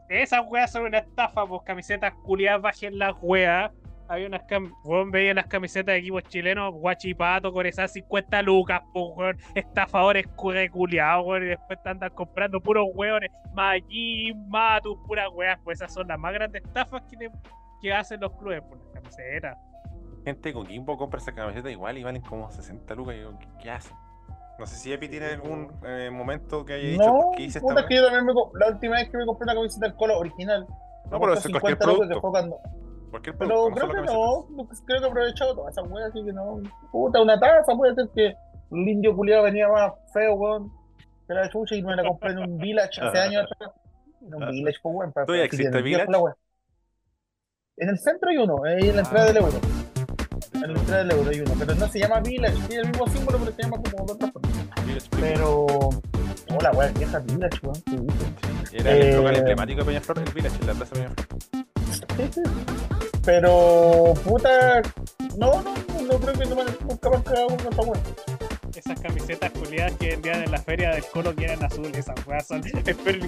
Esas 0.08 0.40
weas 0.48 0.72
son 0.72 0.84
una 0.84 0.98
estafa, 0.98 1.44
pues 1.44 1.60
camisetas 1.66 2.14
culiadas 2.24 2.62
bajen 2.62 2.98
las 2.98 3.14
weas. 3.20 3.70
Había 4.08 4.26
unas 4.26 4.42
cam 4.44 4.72
veía 5.10 5.34
las 5.34 5.46
camisetas 5.46 5.92
de 5.92 5.98
equipos 5.98 6.22
chilenos, 6.24 6.72
guachipato, 6.72 7.52
con 7.52 7.66
esas 7.66 7.92
50 7.92 8.42
lucas, 8.42 8.80
pues 8.92 9.04
weón, 9.14 9.38
estafadores 9.54 10.26
culiados, 10.28 11.26
weón, 11.26 11.42
y 11.44 11.46
después 11.48 11.78
te 11.82 11.90
andan 11.90 12.10
comprando 12.14 12.60
puros 12.60 12.86
weones, 12.94 13.30
Magin, 13.52 14.48
Matus, 14.48 14.98
puras 15.06 15.28
weas, 15.34 15.58
pues 15.62 15.80
esas 15.80 15.92
son 15.92 16.08
las 16.08 16.18
más 16.18 16.32
grandes 16.32 16.64
estafas 16.64 17.02
que 17.02 17.16
te 17.16 17.30
¿qué 17.80 17.92
hacen 17.92 18.20
los 18.20 18.32
clubes? 18.32 18.62
Por 18.62 18.78
las 18.78 18.88
camisetas. 18.88 19.58
Gente 20.24 20.52
con 20.52 20.66
Kimbo 20.66 20.96
compra 20.96 21.20
esa 21.20 21.32
camiseta 21.32 21.70
igual 21.70 21.98
y 21.98 22.04
valen 22.04 22.22
como 22.22 22.50
60 22.50 22.94
lucas. 22.94 23.14
Y 23.14 23.18
digo, 23.18 23.38
¿qué, 23.62 23.70
hacen? 23.70 23.96
No 24.58 24.66
sé 24.66 24.76
si 24.76 24.92
Epi 24.92 25.08
tiene 25.08 25.26
algún 25.26 25.72
eh, 25.86 26.10
momento 26.10 26.64
que 26.64 26.74
haya 26.74 26.88
dicho 26.88 27.04
no, 27.04 27.30
que 27.36 27.44
hice 27.44 27.58
esta. 27.60 27.86
que 27.86 27.94
yo 27.94 28.04
también 28.04 28.24
me, 28.24 28.32
la 28.58 28.68
última 28.68 28.96
vez 28.96 29.08
que 29.08 29.16
me 29.16 29.24
compré 29.24 29.44
una 29.44 29.54
camiseta 29.54 29.86
del 29.86 29.94
Colo 29.94 30.18
original. 30.18 30.66
No, 31.10 31.20
pero 31.20 31.34
es 31.34 31.48
cualquier 31.48 31.78
producto. 31.78 32.20
Cualquier. 33.10 33.36
Pero 33.36 33.68
creo 33.70 33.88
que 33.88 34.00
no, 34.02 34.46
creo 34.86 35.00
que 35.00 35.04
he 35.04 35.08
aprovechado 35.08 35.54
toda 35.54 35.70
esa 35.70 35.82
wea, 35.82 36.06
así 36.06 36.24
que 36.24 36.32
no. 36.32 36.60
Puta, 36.92 37.22
una 37.22 37.38
taza, 37.38 37.74
puede 37.74 37.94
ser 37.94 38.08
que 38.14 38.34
un 38.70 38.88
indio 38.88 39.14
culiado 39.14 39.44
venía 39.44 39.68
más 39.68 39.92
feo, 40.12 40.34
weón. 40.34 40.72
Que 41.26 41.34
la 41.34 41.48
chucha 41.48 41.74
y 41.74 41.82
me 41.82 41.94
la 41.96 42.06
compré 42.06 42.32
en 42.32 42.38
un 42.38 42.58
village 42.58 43.00
hace 43.02 43.18
años 43.18 43.46
atrás. 43.50 43.72
En 44.20 44.34
un 44.34 44.50
village, 44.50 44.78
pues, 44.82 44.94
weón. 44.94 45.12
¿Tú 45.26 45.34
ya 45.34 45.44
existe 45.44 45.82
village? 45.82 46.06
En 47.80 47.88
el 47.90 47.98
centro 47.98 48.28
hay 48.30 48.36
uno, 48.38 48.56
ahí 48.64 48.88
en 48.88 48.96
la 48.96 49.02
entrada 49.02 49.26
del 49.26 49.36
euro. 49.36 49.58
En 50.54 50.60
la 50.60 50.80
entrada 50.80 51.04
del 51.04 51.12
euro 51.12 51.30
hay 51.30 51.40
uno, 51.40 51.52
pero 51.56 51.74
no 51.76 51.86
se 51.86 52.00
llama 52.00 52.20
Village, 52.20 52.56
tiene 52.66 52.82
el 52.82 52.88
mismo 52.88 53.06
símbolo, 53.06 53.38
pero 53.38 53.52
se 53.52 53.62
llama 53.62 53.76
como 53.76 54.04
de 54.04 54.12
otra. 54.12 54.32
Pero. 55.20 55.66
Hola, 56.50 56.72
weón, 56.72 56.94
vieja 56.94 57.18
Village, 57.20 57.58
weón. 57.62 58.06
Era 58.72 58.92
el 58.92 59.16
local 59.16 59.34
eh, 59.34 59.38
emblemático 59.38 59.80
de 59.80 59.86
Peñaflor, 59.86 60.18
el 60.18 60.32
Village, 60.32 60.60
en 60.60 60.66
la 60.66 60.74
plaza 60.74 60.94
Peñaflor. 60.94 62.87
Pero, 63.28 64.14
puta. 64.24 64.80
No, 65.36 65.60
no, 65.60 65.74
no 66.00 66.18
creo 66.18 66.32
que 66.32 66.46
no 66.46 66.56
me 66.56 66.62
uno 66.62 66.94
está 66.94 67.82
bueno 67.82 68.02
esas 68.74 69.00
camisetas 69.00 69.50
culiadas 69.50 69.92
que 69.98 70.08
vendían 70.08 70.44
en 70.44 70.50
la 70.50 70.56
feria 70.56 70.92
del 70.92 71.04
colo 71.04 71.34
que 71.34 71.44
eran 71.44 71.62
azules, 71.62 71.94
esas 71.94 72.26
weas 72.26 72.46
son. 72.46 72.62
Espero 72.64 73.26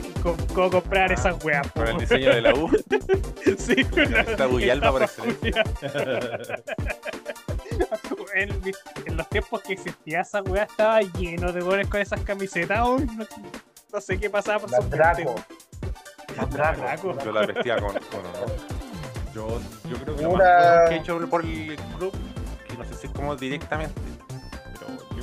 cómo 0.55 0.71
comprar 0.71 1.13
esas 1.13 1.45
weas. 1.45 1.71
Con 1.73 1.87
el 1.87 1.99
diseño 1.99 2.35
de 2.35 2.41
la 2.41 2.55
U. 2.55 2.71
sí, 3.59 3.87
una, 3.93 4.21
Está 4.23 4.45
Alba 4.45 4.91
por 4.91 5.03
excelencia. 5.03 5.65
en, 8.37 8.51
en, 9.05 9.17
los 9.19 9.29
tiempos 9.29 9.61
que 9.61 9.75
existía 9.75 10.23
esa 10.23 10.41
wea 10.41 10.63
estaba 10.63 11.03
lleno 11.03 11.53
de 11.53 11.61
goles 11.61 11.89
con 11.89 12.01
esas 12.01 12.23
camisetas. 12.23 12.79
no, 12.79 14.01
sé 14.01 14.19
qué 14.19 14.31
pasaba 14.31 14.61
por 14.61 14.71
su 14.71 14.89
Draco. 14.89 15.35
Draco. 16.53 17.19
Yo 17.23 17.33
la 17.33 17.45
vestía 17.45 17.77
con, 17.77 17.93
con 17.93 18.80
Yo, 19.35 19.61
yo 19.89 19.97
creo 19.97 20.17
que 20.17 20.23
lo 20.23 20.33
más 20.33 20.89
que 20.89 20.95
he 20.97 20.99
hecho 20.99 21.19
por 21.29 21.45
el 21.45 21.77
club, 21.97 22.13
que 22.69 22.77
no 22.77 22.85
sé 22.85 22.95
si 22.95 23.07
es 23.07 23.13
como 23.13 23.37
directamente, 23.37 23.95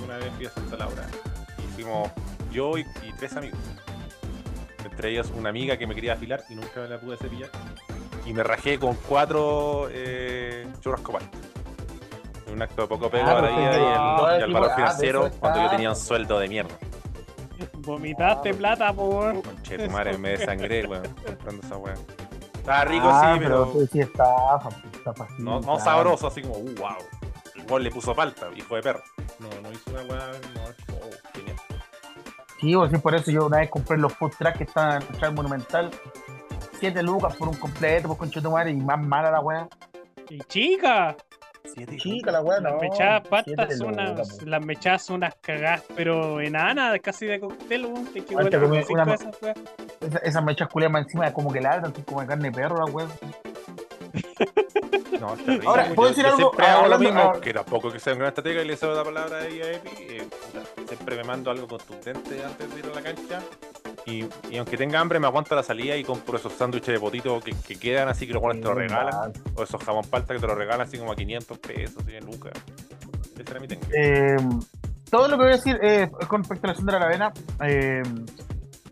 una 0.08 0.18
vez 0.18 0.32
fui 0.36 0.46
a 0.46 0.50
Santa 0.50 0.78
Laura 0.78 1.06
y 1.58 1.74
fuimos 1.74 2.10
yo 2.52 2.78
y, 2.78 2.86
tres 3.18 3.36
amigos. 3.36 3.60
Entre 4.86 5.10
ellos 5.12 5.32
una 5.36 5.50
amiga 5.50 5.78
que 5.78 5.86
me 5.86 5.94
quería 5.94 6.14
afilar 6.14 6.44
y 6.50 6.56
nunca 6.56 6.82
me 6.82 6.88
la 6.88 7.00
pude 7.00 7.18
cepillar. 7.18 7.50
Y 8.26 8.34
me 8.34 8.44
rajé 8.44 8.80
con 8.80 8.96
cuatro 8.96 9.88
eh, 9.92 10.68
churrasco 10.82 11.18
En 12.48 12.54
un 12.54 12.62
acto 12.62 12.84
de 12.84 12.88
poco 12.88 13.10
pego 13.10 13.28
ah, 13.28 14.38
y 14.40 14.44
el, 14.44 14.54
valor 14.54 14.76
financiero 14.76 15.32
cuando 15.40 15.64
yo 15.64 15.70
tenía 15.70 15.90
un 15.90 15.96
sueldo 15.96 16.40
de 16.40 16.48
mierda. 16.48 16.76
Vomitaste 17.74 18.54
plata, 18.54 18.94
por. 18.94 19.42
Conche, 19.42 19.78
tu 19.78 19.90
madre 19.92 20.18
me 20.18 20.30
desangré, 20.30 20.86
weón, 20.86 21.04
comprando 21.26 21.66
esa 21.66 21.78
weá. 21.78 21.96
Estaba 22.68 22.84
rico, 22.84 23.08
ah, 23.10 23.32
sí, 23.34 23.40
pero. 23.40 23.72
pero 23.72 23.88
sí 23.88 24.00
está, 24.02 24.26
no, 25.38 25.62
no 25.62 25.80
sabroso, 25.80 26.28
así 26.28 26.42
como, 26.42 26.58
uh, 26.58 26.76
wow. 26.76 26.98
El 27.56 27.66
gol 27.66 27.82
le 27.82 27.90
puso 27.90 28.14
falta, 28.14 28.50
hijo 28.54 28.76
de 28.76 28.82
perro. 28.82 29.02
No, 29.40 29.48
no 29.62 29.72
hizo 29.72 29.90
una 29.90 30.02
weá, 30.02 30.32
no, 30.54 30.96
oh, 30.98 31.10
genial. 31.34 31.56
Sí, 32.60 32.76
pues 32.76 32.92
sí, 32.92 32.98
por 32.98 33.16
eso 33.16 33.32
yo 33.32 33.46
una 33.46 33.60
vez 33.60 33.70
compré 33.70 33.98
los 33.98 34.12
food 34.12 34.34
tracks 34.38 34.58
que 34.58 34.64
estaban 34.66 35.02
en 35.02 35.24
el 35.24 35.34
Monumental. 35.34 35.92
7 36.78 37.02
lucas 37.04 37.38
por 37.38 37.48
un 37.48 37.56
completo, 37.56 38.10
por 38.10 38.18
concho 38.18 38.42
de 38.42 38.50
madre, 38.50 38.72
y 38.72 38.76
más 38.76 39.00
mala 39.00 39.32
la 39.32 39.40
weá. 39.40 39.70
Y 40.30 40.40
chica. 40.40 41.16
Siete 41.74 41.98
chica 41.98 42.32
la 42.32 42.42
weá, 42.42 42.60
no. 42.60 42.72
Las 42.72 42.82
mechadas 42.82 43.28
patas 43.28 43.78
son 43.78 43.94
unas, 43.94 44.44
las 44.44 44.66
mechadas 44.66 45.04
son 45.04 45.18
unas 45.18 45.36
cagadas, 45.36 45.84
pero 45.96 46.40
enanas, 46.42 47.00
casi 47.02 47.26
de 47.26 47.40
cóctel, 47.40 47.86
weón. 47.86 48.06
Te 48.08 48.24
que 48.24 48.36
una, 48.36 49.14
esas, 49.14 50.24
esas 50.24 50.44
mechas 50.44 50.70
culiadas 50.70 50.94
más 50.94 51.04
encima 51.04 51.34
como 51.34 51.52
que 51.52 51.62
ladran, 51.62 51.92
como 51.92 52.22
de 52.22 52.28
carne 52.28 52.50
de 52.50 52.56
perro 52.56 52.78
la 52.78 52.86
weá. 52.92 53.08
No. 55.20 55.36
Ahora, 55.68 55.90
¿puedo 55.96 56.10
decir 56.10 56.26
algo? 56.26 56.38
Siempre 56.38 56.66
hago 56.68 56.88
lo 56.88 57.00
mismo, 57.00 57.34
que 57.42 57.54
tampoco 57.54 57.92
que 57.92 58.00
sea 58.00 58.14
un 58.14 58.20
gran 58.20 58.30
estratega 58.30 58.62
y 58.62 58.68
le 58.68 58.78
cedo 58.78 58.96
la 58.96 59.04
palabra 59.04 59.40
ahí 59.40 59.62
a 59.62 59.72
Epi. 59.72 59.90
Eh, 60.00 60.28
siempre 60.88 61.16
me 61.18 61.24
mando 61.24 61.52
algo 61.52 61.68
contundente 61.68 62.44
antes 62.44 62.74
de 62.74 62.80
ir 62.80 62.86
a 62.86 62.96
la 62.96 63.02
cancha. 63.02 63.40
Y, 64.08 64.26
y, 64.50 64.58
aunque 64.58 64.78
tenga 64.78 65.02
hambre, 65.02 65.20
me 65.20 65.28
aguanto 65.28 65.54
la 65.54 65.64
salida 65.64 65.98
y 65.98 66.04
compro 66.04 66.38
esos 66.38 66.54
sándwiches 66.54 66.94
de 66.94 67.00
potito 67.00 67.42
que, 67.42 67.54
que, 67.68 67.76
quedan 67.76 68.08
así 68.08 68.26
que 68.26 68.32
los 68.32 68.42
buenos 68.42 68.62
te 68.62 68.70
lo 68.70 68.74
regalan. 68.74 69.34
O 69.56 69.64
esos 69.64 69.84
jamón 69.84 70.06
palta 70.06 70.34
que 70.34 70.40
te 70.40 70.48
lo 70.48 70.56
regalan 70.56 70.88
así 70.88 70.98
como 70.98 71.12
a 71.12 71.16
500 71.16 71.58
pesos, 71.58 72.04
100 72.06 72.26
lucas. 72.26 72.54
Ese 73.38 73.52
era 73.52 73.60
mi 73.60 73.68
eh, 73.70 74.38
todo 75.10 75.28
lo 75.28 75.38
que 75.38 75.44
voy 75.44 75.54
a 75.54 75.56
decir 75.56 75.80
eh, 75.82 76.10
con 76.28 76.42
respecto 76.42 76.68
a 76.68 76.70
Alessandra 76.70 76.98
Aravena. 76.98 77.34
Eh, 77.64 78.04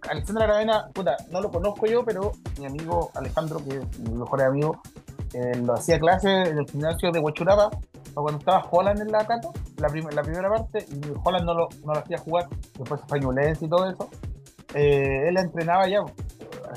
Alessandra 0.09 0.45
Aravena, 0.45 0.87
puta, 0.93 1.17
no 1.31 1.41
lo 1.41 1.49
conozco 1.49 1.85
yo, 1.87 2.03
pero 2.03 2.33
mi 2.59 2.65
amigo 2.65 3.11
Alejandro, 3.15 3.63
que 3.63 3.77
es 3.77 3.99
mi 3.99 4.15
mejor 4.15 4.41
amigo, 4.41 4.81
eh, 5.33 5.57
lo 5.57 5.73
hacía 5.73 5.99
clase 5.99 6.29
en 6.29 6.59
el 6.59 6.65
gimnasio 6.69 7.11
de 7.11 7.19
Huachuraba, 7.19 7.69
cuando 8.13 8.39
estaba 8.39 8.65
Holland 8.69 9.01
en 9.01 9.11
la 9.11 9.25
Cato, 9.25 9.51
la, 9.77 9.89
la 9.89 10.23
primera 10.23 10.49
parte, 10.49 10.85
y 10.89 11.01
Holland 11.23 11.45
no 11.45 11.53
lo, 11.53 11.69
no 11.85 11.93
lo 11.93 11.99
hacía 11.99 12.17
jugar, 12.17 12.47
después 12.77 13.01
españolense 13.01 13.65
y 13.65 13.69
todo 13.69 13.89
eso, 13.89 14.09
eh, 14.75 15.29
él 15.29 15.37
entrenaba 15.37 15.87
ya, 15.87 16.03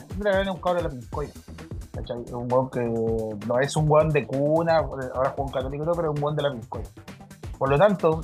siempre 0.06 0.30
era 0.30 0.52
un 0.52 0.60
cabrón 0.60 0.76
de 0.76 0.82
la 0.84 0.90
Pincoya. 0.90 1.32
Un 2.32 2.46
buen 2.46 2.70
que 2.70 2.80
no 3.46 3.58
es 3.58 3.76
un 3.76 3.86
buen 3.86 4.08
de 4.10 4.24
cuna, 4.26 4.78
ahora 4.78 5.30
juega 5.30 5.42
un 5.42 5.50
católico, 5.50 5.84
pero 5.96 6.12
es 6.12 6.16
un 6.16 6.22
buen 6.22 6.36
de 6.36 6.42
la 6.42 6.52
Pincoya. 6.52 6.88
Por 7.58 7.70
lo 7.70 7.76
tanto, 7.76 8.20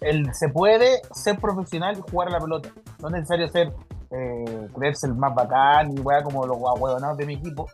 él 0.00 0.28
se 0.32 0.48
puede 0.48 1.02
ser 1.12 1.38
profesional 1.38 1.98
y 1.98 2.10
jugar 2.10 2.28
a 2.28 2.32
la 2.32 2.40
pelota. 2.40 2.70
No 3.00 3.08
es 3.08 3.14
necesario 3.14 3.48
ser 3.48 3.72
eh, 4.10 4.68
creerse 4.74 5.06
el 5.08 5.14
más 5.14 5.34
bacán 5.34 5.92
y 5.92 6.00
weá 6.00 6.22
como 6.22 6.46
los 6.46 6.56
ahueonados 6.56 7.18
de 7.18 7.26
mi 7.26 7.34
equipo, 7.34 7.68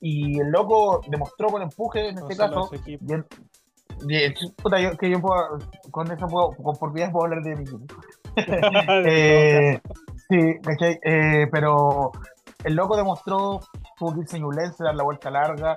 y 0.00 0.40
el 0.40 0.50
loco 0.50 1.00
demostró 1.08 1.48
con 1.48 1.62
empuje 1.62 2.08
en 2.08 2.18
este 2.18 2.36
caso. 2.36 2.70
Bien, 4.04 4.32
puta, 4.62 4.80
yo, 4.80 4.96
que 4.96 5.10
yo 5.10 5.20
puedo, 5.20 5.58
con 5.90 6.10
eso 6.10 6.26
puedo, 6.28 6.50
con 6.62 6.76
propiedad 6.76 7.10
puedo 7.10 7.24
hablar 7.24 7.42
de 7.42 7.56
mi 7.56 7.62
equipo. 7.62 7.84
eh, 9.06 9.80
sí, 10.28 10.60
eh, 11.04 11.46
pero 11.50 12.12
el 12.64 12.74
loco 12.74 12.96
demostró 12.96 13.60
que 13.98 14.20
irse 14.20 14.84
dar 14.84 14.94
la 14.94 15.02
vuelta 15.02 15.30
larga 15.30 15.76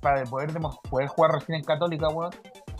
para 0.00 0.24
poder, 0.24 0.50
poder 0.90 1.08
jugar 1.08 1.32
recién 1.32 1.58
en 1.58 1.64
Católica, 1.64 2.08
weón. 2.08 2.32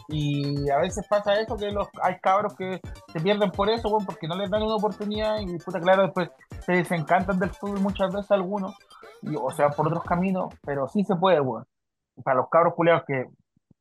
Y 0.08 0.68
a 0.70 0.78
veces 0.78 1.06
pasa 1.08 1.38
eso, 1.40 1.56
que 1.56 1.70
los, 1.70 1.88
hay 2.02 2.18
cabros 2.18 2.54
que 2.54 2.80
se 3.12 3.20
pierden 3.20 3.50
por 3.50 3.70
eso, 3.70 3.88
weón, 3.88 4.04
porque 4.04 4.26
no 4.26 4.36
les 4.36 4.50
dan 4.50 4.62
una 4.62 4.76
oportunidad 4.76 5.38
y 5.40 5.58
puta, 5.58 5.80
claro, 5.80 6.02
después 6.02 6.30
se 6.64 6.72
desencantan 6.72 7.38
del 7.38 7.50
fútbol 7.50 7.80
muchas 7.80 8.12
veces 8.12 8.30
algunos, 8.30 8.74
o 9.40 9.50
sea, 9.52 9.70
por 9.70 9.86
otros 9.86 10.04
caminos, 10.04 10.54
pero 10.64 10.88
sí 10.88 11.04
se 11.04 11.16
puede, 11.16 11.40
weón. 11.40 11.64
Para 12.24 12.36
los 12.36 12.48
cabros 12.50 12.74
culeados 12.74 13.04
que, 13.06 13.26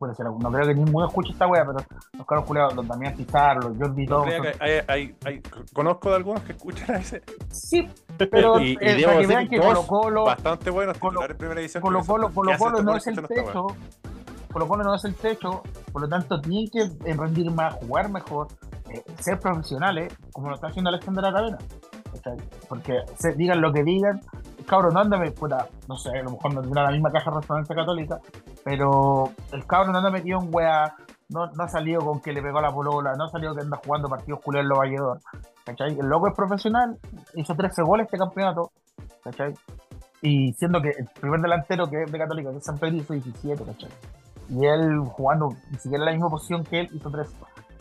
puede 0.01 0.15
ser, 0.15 0.25
no 0.25 0.51
creo 0.51 0.65
que 0.65 0.73
ninguno 0.73 1.05
escuche 1.05 1.31
esta 1.31 1.45
weá, 1.45 1.63
pero 1.63 1.77
los 2.17 2.25
cabros 2.25 2.47
culeados, 2.47 2.73
los 2.73 2.87
Damián 2.87 3.13
Pizarro, 3.15 3.69
los 3.69 3.77
Jordi 3.77 4.07
no 4.07 4.25
hay, 4.59 5.15
hay, 5.23 5.41
conozco 5.73 6.09
de 6.09 6.15
algunos 6.15 6.41
que 6.41 6.53
escuchan 6.53 6.95
a 6.95 6.97
ese. 6.97 7.21
Sí, 7.51 7.87
pero 8.17 8.59
y, 8.59 8.79
eh, 8.81 9.03
para 9.05 9.19
que 9.19 9.27
vean 9.27 9.47
que 9.47 9.59
Colo 9.59 9.85
Colo. 9.85 10.23
Bastante 10.25 10.71
buenos 10.71 10.97
Colo, 10.97 11.23
en 11.23 11.37
primera 11.37 11.61
edición. 11.61 11.83
Colo 11.83 12.03
Colo, 12.03 12.31
Colo, 12.33 12.57
Colo 12.57 12.81
no 12.81 12.97
es 12.97 13.05
el 13.05 13.21
techo. 13.27 13.67
Colo 14.51 14.67
Colo 14.67 14.83
no 14.83 14.95
es 14.95 15.05
el 15.05 15.13
techo, 15.13 15.61
por 15.91 16.01
lo 16.01 16.09
tanto 16.09 16.41
tienen 16.41 16.67
que 16.71 17.13
rendir 17.13 17.51
más, 17.51 17.75
jugar 17.75 18.09
mejor, 18.09 18.47
eh, 18.89 19.03
ser 19.19 19.39
profesionales, 19.39 20.11
como 20.31 20.49
lo 20.49 20.55
está 20.55 20.69
haciendo 20.69 20.89
Alexander 20.89 21.25
Aravena. 21.25 21.59
Porque 22.67 23.01
se, 23.19 23.33
digan 23.33 23.61
lo 23.61 23.71
que 23.71 23.83
digan, 23.83 24.19
cabrón, 24.65 24.93
no 24.93 24.99
anda 25.01 25.19
puta, 25.31 25.67
no 25.87 25.95
sé, 25.97 26.09
a 26.17 26.23
lo 26.23 26.31
mejor 26.31 26.53
no 26.53 26.61
tendrá 26.61 26.83
la 26.83 26.91
misma 26.91 27.11
caja 27.11 27.31
de 27.31 27.41
resonancia 27.41 27.75
católica, 27.75 28.19
pero 28.63 29.31
el 29.51 29.65
cabrón 29.65 29.93
no 29.93 29.97
anda 29.99 30.11
metido 30.11 30.39
en 30.39 30.53
wea, 30.53 30.95
no, 31.29 31.47
no 31.47 31.63
ha 31.63 31.67
salido 31.67 32.01
con 32.01 32.19
que 32.19 32.33
le 32.33 32.41
pegó 32.41 32.59
la 32.61 32.71
polola, 32.71 33.13
no 33.15 33.25
ha 33.25 33.29
salido 33.29 33.55
que 33.55 33.61
anda 33.61 33.79
jugando 33.83 34.09
partidos 34.09 34.41
culeros 34.41 34.65
en 34.65 34.69
los 34.69 34.77
Valledor. 34.77 35.19
¿cachai? 35.65 35.97
El 35.99 36.07
loco 36.07 36.27
es 36.27 36.35
profesional, 36.35 36.97
hizo 37.35 37.55
13 37.55 37.81
goles 37.83 38.05
este 38.05 38.17
campeonato, 38.17 38.71
¿cachai? 39.23 39.53
Y 40.21 40.53
siendo 40.53 40.81
que 40.81 40.89
el 40.89 41.07
primer 41.19 41.41
delantero 41.41 41.89
que 41.89 42.03
es 42.03 42.11
de 42.11 42.17
Católica, 42.17 42.51
que 42.51 42.57
es 42.57 42.63
San 42.63 42.77
Pedro, 42.77 42.97
hizo 42.97 43.13
17, 43.13 43.63
¿cachai? 43.63 43.89
Y 44.49 44.65
él 44.65 44.99
jugando 45.05 45.49
ni 45.71 45.77
siquiera 45.77 46.03
en 46.03 46.05
la 46.05 46.11
misma 46.11 46.29
posición 46.29 46.63
que 46.63 46.81
él, 46.81 46.89
hizo 46.93 47.09
13. 47.09 47.33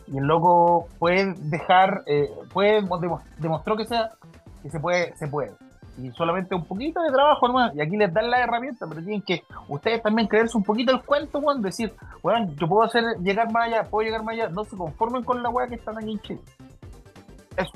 Y 0.09 0.19
el 0.19 0.25
loco 0.25 0.89
puede 0.99 1.35
dejar, 1.35 2.03
eh, 2.07 2.31
puede, 2.53 2.83
demostró 3.39 3.77
que 3.77 3.85
sea, 3.85 4.11
que 4.63 4.71
se 4.71 4.81
puede, 4.81 5.17
se 5.17 5.29
puede. 5.29 5.53
Y 6.03 6.11
solamente 6.13 6.55
un 6.55 6.65
poquito 6.65 7.03
de 7.03 7.11
trabajo 7.11 7.47
nomás. 7.49 7.75
Y 7.75 7.81
aquí 7.81 7.97
les 7.97 8.13
dan 8.13 8.31
la 8.31 8.41
herramienta, 8.41 8.87
pero 8.87 9.03
tienen 9.03 9.23
que 9.23 9.43
ustedes 9.69 10.03
también 10.03 10.29
creerse 10.29 10.57
un 10.57 10.65
poquito 10.65 10.93
el 10.93 11.03
cuento, 11.03 11.39
weón. 11.39 11.61
Decir, 11.63 11.93
weón, 12.23 12.57
yo 12.57 12.69
puedo 12.69 12.83
hacer 12.83 13.05
llegar 13.23 13.51
más 13.53 13.67
allá, 13.67 13.85
puedo 13.85 14.07
llegar 14.07 14.23
más 14.23 14.35
allá. 14.35 14.49
No 14.49 14.65
se 14.65 14.77
conformen 14.77 15.23
con 15.25 15.43
la 15.43 15.51
weá 15.51 15.67
que 15.67 15.75
están 15.75 15.99
aquí 15.99 16.13
en 16.13 16.21
Chile. 16.21 16.41
Eso. 17.57 17.73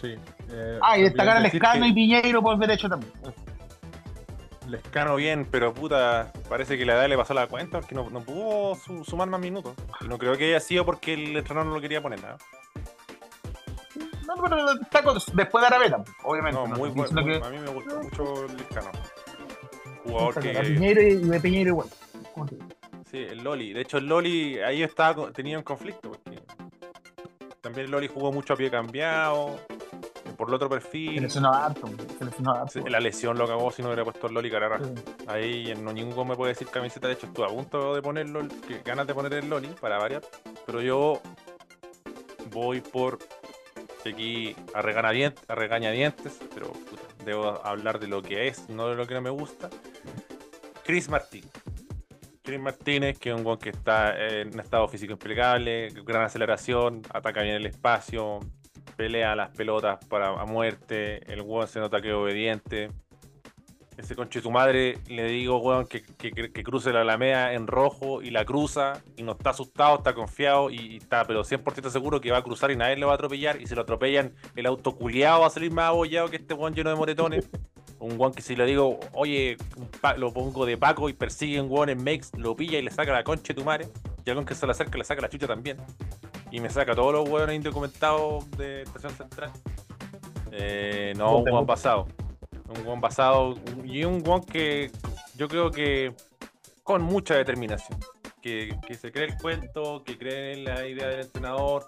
Sí. 0.00 0.16
Eh, 0.50 0.78
ah, 0.82 0.98
y 0.98 1.02
destacar 1.02 1.36
a 1.36 1.40
Lescano 1.40 1.86
y 1.86 1.92
Piñeiro 1.92 2.42
por 2.42 2.56
derecho 2.58 2.88
también. 2.88 3.12
Lescano 4.66 5.16
bien, 5.16 5.46
pero 5.50 5.72
puta, 5.72 6.32
parece 6.48 6.76
que 6.76 6.84
la 6.84 6.94
edad 6.94 7.08
le 7.08 7.16
pasó 7.16 7.34
la 7.34 7.46
cuenta 7.46 7.80
porque 7.80 7.94
no, 7.94 8.08
no 8.10 8.20
pudo 8.20 8.74
sumar 9.04 9.28
más 9.28 9.40
minutos. 9.40 9.74
Y 10.00 10.08
no 10.08 10.18
creo 10.18 10.36
que 10.36 10.46
haya 10.46 10.60
sido 10.60 10.84
porque 10.84 11.14
el 11.14 11.36
entrenador 11.36 11.68
no 11.68 11.74
lo 11.74 11.80
quería 11.80 12.02
poner 12.02 12.20
nada. 12.22 12.36
No, 12.67 12.67
pero 14.40 14.72
está 14.72 15.02
después 15.32 15.62
de 15.62 15.66
Aravena, 15.66 16.04
obviamente. 16.24 16.60
No, 16.60 16.66
muy 16.66 16.90
bueno. 16.90 17.20
A 17.44 17.50
mí 17.50 17.58
me 17.58 17.70
gusta 17.70 18.00
mucho 18.00 18.46
Lescano. 18.56 18.90
Jugador 20.04 20.40
que. 20.40 20.54
Piñeiro 20.54 21.02
y 21.02 21.14
de 21.16 21.40
Piñeiro 21.40 21.70
igual. 21.70 21.88
Sí, 23.10 23.18
el 23.18 23.42
Loli. 23.42 23.72
De 23.72 23.80
hecho, 23.80 23.98
el 23.98 24.06
Loli 24.06 24.58
ahí 24.58 24.82
estaba, 24.82 25.32
tenía 25.32 25.56
un 25.56 25.64
conflicto 25.64 26.10
porque 26.10 26.42
también 27.60 27.86
el 27.86 27.90
Loli 27.90 28.08
jugó 28.08 28.32
mucho 28.32 28.52
a 28.52 28.56
pie 28.56 28.70
cambiado 28.70 29.58
por 30.36 30.48
el 30.48 30.54
otro 30.54 30.68
perfil. 30.68 31.16
Se 31.16 31.20
lesionó 31.22 31.52
harto, 31.52 31.88
se 32.68 32.88
La 32.88 33.00
lesión 33.00 33.36
lo 33.36 33.44
acabó 33.44 33.70
si 33.70 33.82
no 33.82 33.88
hubiera 33.88 34.04
puesto 34.04 34.28
el 34.28 34.34
Loli 34.34 34.50
Carara. 34.50 34.78
Ahí 35.26 35.74
no 35.80 35.92
ningún 35.92 36.28
me 36.28 36.36
puede 36.36 36.52
decir 36.52 36.68
camiseta. 36.68 37.08
De 37.08 37.14
hecho, 37.14 37.26
estuve 37.26 37.46
a 37.46 37.48
punto 37.48 37.94
de 37.94 38.02
ponerlo, 38.02 38.46
que 38.66 38.80
ganas 38.84 39.06
de 39.06 39.14
poner 39.14 39.34
el 39.34 39.48
Loli 39.48 39.68
para 39.80 39.98
variar. 39.98 40.22
Pero 40.64 40.80
yo 40.80 41.20
voy 42.50 42.80
por 42.80 43.18
aquí 44.06 44.54
a, 44.74 44.82
regañadientes, 44.82 45.44
a 45.48 45.54
regañadientes, 45.54 46.38
pero 46.54 46.72
debo 47.24 47.64
hablar 47.64 47.98
de 47.98 48.08
lo 48.08 48.22
que 48.22 48.48
es, 48.48 48.68
no 48.68 48.88
de 48.88 48.96
lo 48.96 49.06
que 49.06 49.14
no 49.14 49.22
me 49.22 49.30
gusta. 49.30 49.68
Chris 50.84 51.08
Martín. 51.08 51.44
Chris 52.42 52.60
Martínez, 52.60 53.18
que 53.18 53.28
es 53.30 53.36
un 53.36 53.44
guan 53.44 53.58
que 53.58 53.70
está 53.70 54.16
en 54.16 54.58
estado 54.58 54.88
físico 54.88 55.12
impecable, 55.12 55.88
gran 56.04 56.22
aceleración, 56.22 57.02
ataca 57.12 57.42
bien 57.42 57.56
el 57.56 57.66
espacio, 57.66 58.40
pelea 58.96 59.36
las 59.36 59.50
pelotas 59.50 60.02
para 60.06 60.30
a 60.30 60.46
muerte, 60.46 61.30
el 61.30 61.42
weón 61.42 61.68
se 61.68 61.78
nota 61.78 62.00
que 62.00 62.08
es 62.08 62.14
obediente. 62.14 62.90
Ese 63.98 64.14
conche 64.14 64.40
tu 64.40 64.50
madre 64.50 64.98
le 65.08 65.24
digo, 65.24 65.58
weón, 65.58 65.86
que, 65.86 66.02
cruce 66.62 66.92
la 66.92 67.00
alameda 67.00 67.52
en 67.52 67.66
rojo 67.66 68.22
y 68.22 68.30
la 68.30 68.44
cruza 68.44 69.02
y 69.16 69.24
no 69.24 69.32
está 69.32 69.50
asustado, 69.50 69.96
está 69.98 70.14
confiado 70.14 70.70
y, 70.70 70.98
está, 70.98 71.24
pero 71.26 71.42
100% 71.42 71.90
seguro 71.90 72.20
que 72.20 72.30
va 72.30 72.38
a 72.38 72.42
cruzar 72.42 72.70
y 72.70 72.76
nadie 72.76 72.96
le 72.96 73.04
va 73.04 73.12
a 73.12 73.14
atropellar. 73.16 73.60
Y 73.60 73.66
si 73.66 73.74
lo 73.74 73.82
atropellan, 73.82 74.32
el 74.54 74.66
auto 74.66 74.94
culiado 74.94 75.40
va 75.40 75.48
a 75.48 75.50
salir 75.50 75.72
más 75.72 75.86
abollado 75.86 76.28
que 76.28 76.36
este 76.36 76.54
weón 76.54 76.74
lleno 76.74 76.90
de 76.90 76.96
moretones. 76.96 77.50
Un 77.98 78.18
weón 78.18 78.32
que 78.32 78.42
si 78.42 78.54
le 78.54 78.64
digo, 78.64 79.00
oye, 79.12 79.56
lo 80.16 80.32
pongo 80.32 80.64
de 80.64 80.76
Paco 80.76 81.08
y 81.08 81.12
persigue 81.12 81.60
un 81.60 81.68
weón 81.68 81.88
en 81.88 81.98
Makes, 81.98 82.28
lo 82.36 82.54
pilla 82.54 82.78
y 82.78 82.82
le 82.82 82.92
saca 82.92 83.12
la 83.12 83.24
concha 83.24 83.48
de 83.48 83.54
tu 83.54 83.64
madre. 83.64 83.88
Y 84.24 84.30
algún 84.30 84.44
que 84.44 84.54
se 84.54 84.64
le 84.66 84.70
acerca 84.70 84.96
le 84.96 85.02
saca 85.02 85.20
la 85.20 85.28
chucha 85.28 85.48
también 85.48 85.78
y 86.50 86.60
me 86.60 86.70
saca 86.70 86.94
todos 86.94 87.12
los 87.12 87.28
hueones 87.28 87.56
indocumentados 87.56 88.50
de 88.52 88.82
Estación 88.82 89.12
Central. 89.12 89.50
Eh, 90.52 91.12
no, 91.16 91.38
un 91.38 91.50
guan 91.50 91.66
pasado. 91.66 92.06
Un 92.68 92.84
guan 92.84 93.00
pasado 93.00 93.54
y 93.84 94.04
un 94.04 94.22
guan 94.22 94.42
que 94.42 94.90
yo 95.36 95.48
creo 95.48 95.70
que 95.70 96.14
con 96.82 97.02
mucha 97.02 97.34
determinación. 97.34 97.98
Que, 98.40 98.78
se 98.98 99.12
cree 99.12 99.26
el 99.26 99.36
cuento, 99.36 100.02
que 100.04 100.16
cree 100.16 100.54
en 100.54 100.64
la 100.64 100.86
idea 100.86 101.08
del 101.08 101.20
entrenador. 101.20 101.86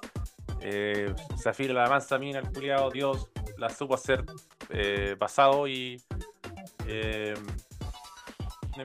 Eh, 0.60 1.14
afila 1.46 1.72
la 1.72 1.88
mansa 1.88 2.18
mina, 2.18 2.40
el 2.40 2.52
culiado, 2.52 2.90
Dios, 2.90 3.30
la 3.56 3.70
supo 3.70 3.94
hacer 3.94 4.24
eh, 4.68 5.16
pasado 5.18 5.66
y 5.66 6.02
eh, 6.86 7.34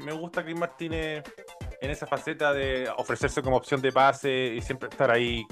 me 0.01 0.13
gusta 0.13 0.45
que 0.45 0.55
Martínez 0.55 1.23
en 1.81 1.91
esa 1.91 2.07
faceta 2.07 2.53
de 2.53 2.89
ofrecerse 2.97 3.41
como 3.41 3.57
opción 3.57 3.81
de 3.81 3.91
pase 3.91 4.53
y 4.55 4.61
siempre 4.61 4.89
estar 4.89 5.11
ahí 5.11 5.45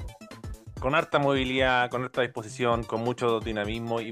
con 0.80 0.96
harta 0.96 1.20
movilidad, 1.20 1.90
con 1.90 2.04
harta 2.04 2.22
disposición, 2.22 2.84
con 2.84 3.02
mucho 3.02 3.40
dinamismo 3.40 4.02
y 4.02 4.12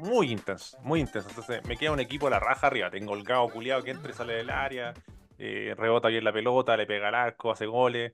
muy 0.00 0.32
intenso, 0.32 0.78
muy 0.82 1.00
intenso. 1.00 1.28
Entonces 1.28 1.64
me 1.66 1.76
queda 1.76 1.92
un 1.92 2.00
equipo 2.00 2.26
a 2.26 2.30
la 2.30 2.40
raja 2.40 2.66
arriba. 2.66 2.90
Tengo 2.90 3.14
el 3.14 3.22
Gao 3.22 3.48
culiado 3.48 3.82
que 3.82 3.90
entra 3.90 4.10
y 4.10 4.14
sale 4.14 4.34
del 4.34 4.50
área, 4.50 4.94
eh, 5.38 5.74
rebota 5.76 6.08
bien 6.08 6.24
la 6.24 6.32
pelota, 6.32 6.76
le 6.76 6.86
pega 6.86 7.08
al 7.08 7.14
arco, 7.14 7.50
hace 7.50 7.66
goles. 7.66 8.12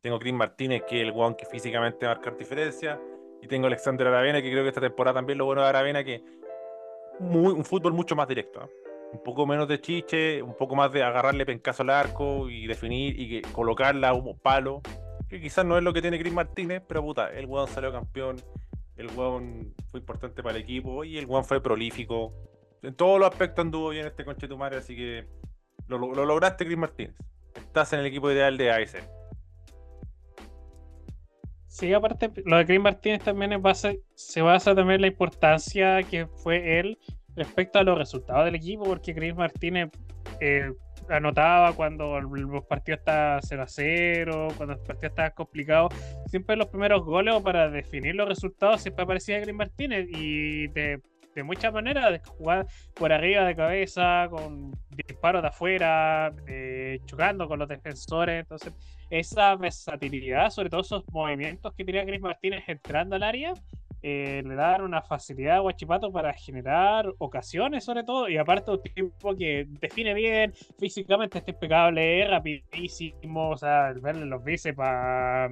Tengo 0.00 0.18
Chris 0.18 0.34
Martínez, 0.34 0.82
que 0.88 1.02
es 1.02 1.08
el 1.08 1.12
one 1.14 1.36
que 1.36 1.46
físicamente 1.46 2.06
marca 2.06 2.30
diferencia. 2.30 3.00
Y 3.42 3.48
tengo 3.48 3.66
Alexander 3.66 4.06
Aravena, 4.06 4.40
que 4.40 4.50
creo 4.50 4.62
que 4.62 4.68
esta 4.68 4.80
temporada 4.80 5.14
también 5.14 5.38
lo 5.38 5.44
bueno 5.44 5.62
de 5.62 5.68
Aravena, 5.68 6.02
que 6.02 6.22
muy, 7.20 7.52
un 7.52 7.64
fútbol 7.64 7.92
mucho 7.92 8.16
más 8.16 8.28
directo. 8.28 8.62
¿eh? 8.64 8.84
un 9.14 9.22
poco 9.22 9.46
menos 9.46 9.68
de 9.68 9.80
chiche, 9.80 10.42
un 10.42 10.56
poco 10.56 10.74
más 10.74 10.92
de 10.92 11.02
agarrarle 11.02 11.46
pencazo 11.46 11.84
al 11.84 11.90
arco 11.90 12.50
y 12.50 12.66
definir 12.66 13.18
y 13.18 13.28
que 13.28 13.52
colocarla 13.52 14.08
a 14.08 14.12
un 14.12 14.36
palo, 14.38 14.82
que 15.28 15.40
quizás 15.40 15.64
no 15.64 15.78
es 15.78 15.84
lo 15.84 15.92
que 15.92 16.02
tiene 16.02 16.18
Chris 16.18 16.32
Martínez, 16.32 16.82
pero 16.86 17.00
puta, 17.00 17.30
el 17.30 17.46
weón 17.46 17.68
salió 17.68 17.92
campeón, 17.92 18.36
el 18.96 19.10
weón 19.16 19.74
fue 19.90 20.00
importante 20.00 20.42
para 20.42 20.56
el 20.56 20.62
equipo 20.62 21.04
y 21.04 21.18
el 21.18 21.26
weón 21.26 21.44
fue 21.44 21.62
prolífico. 21.62 22.32
En 22.82 22.94
todos 22.94 23.18
los 23.18 23.28
aspectos 23.28 23.64
anduvo 23.64 23.90
bien 23.90 24.06
este 24.06 24.24
conchetumare, 24.24 24.76
así 24.76 24.94
que 24.94 25.26
lo, 25.88 25.98
lograste, 25.98 26.64
Chris 26.64 26.78
Martínez. 26.78 27.14
Estás 27.54 27.92
en 27.92 28.00
el 28.00 28.06
equipo 28.06 28.30
ideal 28.30 28.56
de 28.56 28.70
AS. 28.70 28.96
Sí, 31.66 31.92
aparte, 31.92 32.30
lo 32.44 32.56
de 32.56 32.66
Chris 32.66 32.80
Martínez 32.80 33.22
también 33.22 33.52
es 33.52 33.60
base, 33.60 34.02
se 34.14 34.42
basa 34.42 34.74
también 34.74 34.96
en 34.96 35.00
la 35.02 35.06
importancia 35.08 36.02
que 36.04 36.26
fue 36.26 36.78
él 36.78 36.98
respecto 37.34 37.80
a 37.80 37.82
los 37.82 37.98
resultados 37.98 38.44
del 38.44 38.54
equipo, 38.54 38.84
porque 38.84 39.14
Chris 39.14 39.34
Martínez 39.34 39.90
eh, 40.40 40.72
anotaba 41.08 41.72
cuando 41.72 42.20
los 42.20 42.64
partidos 42.64 43.00
estaban 43.00 43.40
0 43.42 43.62
a 43.62 43.66
0, 43.66 44.48
cuando 44.56 44.74
el 44.74 44.80
partido 44.80 45.08
estaba 45.08 45.30
complicado, 45.30 45.88
siempre 46.26 46.56
los 46.56 46.68
primeros 46.68 47.04
goles 47.04 47.40
para 47.42 47.70
definir 47.70 48.14
los 48.14 48.28
resultados 48.28 48.82
siempre 48.82 49.04
aparecía 49.04 49.42
Chris 49.42 49.54
Martínez 49.54 50.06
y 50.10 50.68
de, 50.68 51.00
muchas 51.42 51.72
maneras, 51.72 52.12
de 52.12 52.20
jugar 52.20 52.66
por 52.94 53.12
arriba 53.12 53.44
de 53.44 53.56
cabeza, 53.56 54.28
con 54.30 54.72
disparos 54.90 55.42
de 55.42 55.48
afuera, 55.48 56.32
eh, 56.46 57.00
chocando 57.06 57.48
con 57.48 57.58
los 57.58 57.68
defensores, 57.68 58.40
entonces 58.40 58.72
esa 59.10 59.56
versatilidad, 59.56 60.50
sobre 60.50 60.70
todo 60.70 60.82
esos 60.82 61.04
movimientos 61.10 61.74
que 61.74 61.84
tenía 61.84 62.06
Chris 62.06 62.20
Martínez 62.20 62.62
entrando 62.68 63.16
al 63.16 63.24
área, 63.24 63.52
eh, 64.06 64.42
le 64.44 64.54
dan 64.54 64.82
una 64.82 65.00
facilidad 65.00 65.56
a 65.56 65.60
Guachipato 65.60 66.12
para 66.12 66.34
generar 66.34 67.10
ocasiones, 67.16 67.84
sobre 67.84 68.04
todo, 68.04 68.28
y 68.28 68.36
aparte 68.36 68.70
un 68.70 68.82
tipo 68.82 69.34
que 69.34 69.64
define 69.80 70.12
bien, 70.12 70.52
físicamente 70.78 71.38
está 71.38 71.52
impecable, 71.52 72.28
rapidísimo, 72.28 73.48
o 73.48 73.56
sea, 73.56 73.94
verle 74.02 74.26
los 74.26 74.44
bíceps 74.44 74.78
a 74.78 75.48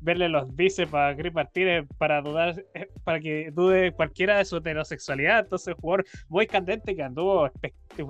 verle 0.00 0.30
los 0.30 0.56
bíceps 0.56 0.94
a 0.94 1.14
Chris 1.14 1.34
Martínez 1.34 1.86
para 1.98 2.22
dudar, 2.22 2.64
para 3.04 3.20
que 3.20 3.50
dude 3.52 3.92
cualquiera 3.92 4.38
de 4.38 4.46
su 4.46 4.56
heterosexualidad. 4.56 5.40
Entonces, 5.40 5.74
jugador 5.78 6.06
muy 6.30 6.46
candente 6.46 6.96
que 6.96 7.02
anduvo, 7.02 7.50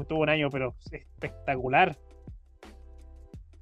tuvo 0.09 0.21
un 0.21 0.29
año, 0.29 0.49
pero 0.49 0.77
espectacular. 0.93 1.99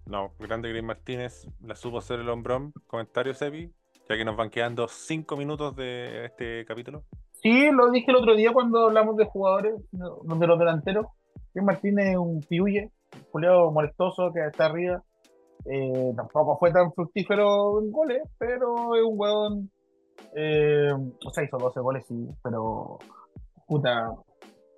No, 0.04 0.34
grande 0.38 0.70
Chris 0.70 0.82
Martínez, 0.82 1.48
la 1.62 1.74
supo 1.74 1.96
hacer 1.96 2.20
el 2.20 2.28
hombrón. 2.28 2.74
Comentario, 2.86 3.32
Sebi 3.32 3.72
ya 4.10 4.16
que 4.16 4.24
nos 4.24 4.36
van 4.36 4.50
quedando 4.50 4.88
cinco 4.88 5.36
minutos 5.36 5.76
de 5.76 6.24
este 6.24 6.64
capítulo. 6.64 7.04
Sí, 7.40 7.70
lo 7.70 7.92
dije 7.92 8.10
el 8.10 8.16
otro 8.16 8.34
día 8.34 8.52
cuando 8.52 8.88
hablamos 8.88 9.16
de 9.16 9.24
jugadores, 9.24 9.74
de 9.92 10.46
los 10.48 10.58
delanteros. 10.58 11.06
Que 11.54 11.62
Martínez 11.62 12.08
es 12.08 12.16
un 12.16 12.40
piuye, 12.40 12.90
un 13.32 13.72
molestoso 13.72 14.32
que 14.34 14.44
está 14.44 14.66
arriba. 14.66 15.00
Eh, 15.64 16.12
tampoco 16.16 16.58
fue 16.58 16.72
tan 16.72 16.92
fructífero 16.92 17.80
en 17.80 17.92
goles, 17.92 18.22
pero 18.36 18.96
es 18.96 19.02
un 19.04 19.14
hueón. 19.14 19.70
Eh, 20.34 20.92
o 20.92 21.30
sea, 21.30 21.44
hizo 21.44 21.58
12 21.58 21.80
goles, 21.80 22.04
sí, 22.08 22.28
pero. 22.42 22.98
Puta. 23.68 24.10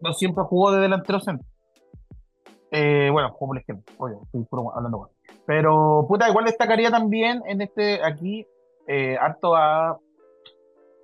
No 0.03 0.13
siempre 0.13 0.45
jugó 0.45 0.73
de 0.73 0.83
delantero 0.83 1.21
centro. 1.21 1.47
Eh, 2.71 3.09
bueno, 3.11 3.31
jugó 3.31 3.49
por 3.49 3.57
la 3.57 3.61
izquierda, 3.61 3.83
oye, 3.99 4.15
estoy 4.25 4.47
hablando 4.75 5.11
Pero, 5.47 6.07
puta, 6.09 6.29
igual 6.29 6.47
destacaría 6.47 6.91
también 6.91 7.43
en 7.47 7.61
este, 7.61 8.03
aquí, 8.03 8.47
eh, 8.87 9.17
harto 9.21 9.57
a, 9.57 9.99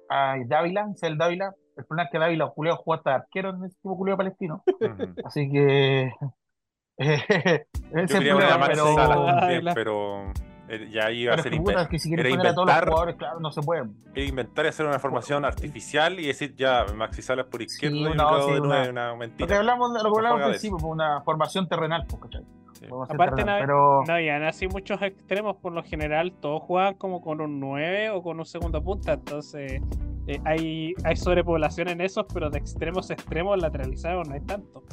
a 0.09 0.37
Dávila, 0.47 0.89
el 1.03 1.19
Dávila. 1.19 1.55
El 1.77 1.85
problema 1.85 2.05
es 2.07 2.11
que 2.11 2.19
Dávila, 2.19 2.47
Julio, 2.49 2.77
jugó 2.77 2.95
hasta 2.95 3.15
arquero 3.15 3.51
en 3.51 3.65
ese 3.65 3.77
equipo 3.79 3.97
Julio 3.97 4.17
palestino. 4.17 4.63
Así 5.25 5.51
que. 5.51 6.13
ese 6.99 8.21
problema, 8.21 8.67
pero... 8.67 8.95
También, 8.97 9.65
pero 9.75 10.33
ya 10.91 11.11
iba 11.11 11.35
a 11.35 11.39
ser 11.39 11.55
inventar. 11.55 11.89
Que 11.89 11.99
si 11.99 12.13
era 12.13 12.29
inventar, 12.29 12.53
a 12.53 12.55
todos 12.55 12.67
los 12.67 12.77
jugadores, 12.77 13.17
claro, 13.17 13.41
no 13.41 13.51
se 13.51 13.63
puede. 13.63 13.85
Era 14.15 14.27
inventar 14.27 14.65
y 14.67 14.69
hacer 14.69 14.87
una 14.87 14.99
formación 14.99 15.45
artificial 15.45 16.19
y 16.21 16.27
decir 16.27 16.55
ya, 16.57 16.85
Maxi 16.95 17.23
Salas 17.23 17.47
por 17.47 17.63
izquierda 17.63 17.97
sí, 17.97 18.03
y 18.03 18.17
no, 18.17 18.43
sí, 18.43 18.61
una, 18.61 18.91
una, 18.91 19.15
mentira. 19.15 19.47
Lo 19.47 19.47
que 19.47 19.55
hablamos, 19.55 19.93
lo 20.03 20.13
que 20.13 20.19
hablamos 20.19 20.43
al 20.43 20.51
principio, 20.51 20.79
fue 20.79 20.91
una 20.91 21.23
formación 21.23 21.69
terrenal, 21.69 22.07
pues, 22.09 22.43
Aparte 23.09 23.45
no, 23.45 23.57
pero... 23.59 24.03
no 24.07 24.15
habían 24.15 24.43
así 24.43 24.69
muchos 24.69 25.01
extremos, 25.03 25.57
por 25.57 25.73
lo 25.73 25.83
general 25.83 26.33
todos 26.33 26.63
juegan 26.63 26.95
como 26.95 27.21
con 27.21 27.41
un 27.41 27.61
9 27.61 28.11
o 28.11 28.23
con 28.23 28.39
un 28.39 28.45
segundo 28.45 28.83
punta, 28.83 29.15
entonces 29.15 29.83
eh, 30.27 30.41
hay, 30.45 30.95
hay 31.05 31.17
sobrepoblación 31.17 31.89
en 31.89 32.01
esos, 32.01 32.27
pero 32.33 32.51
de 32.51 32.59
extremos 32.59 33.11
a 33.11 33.15
extremos 33.15 33.61
lateralizados 33.61 34.29
no 34.29 34.35
hay 34.35 34.41
tanto. 34.41 34.85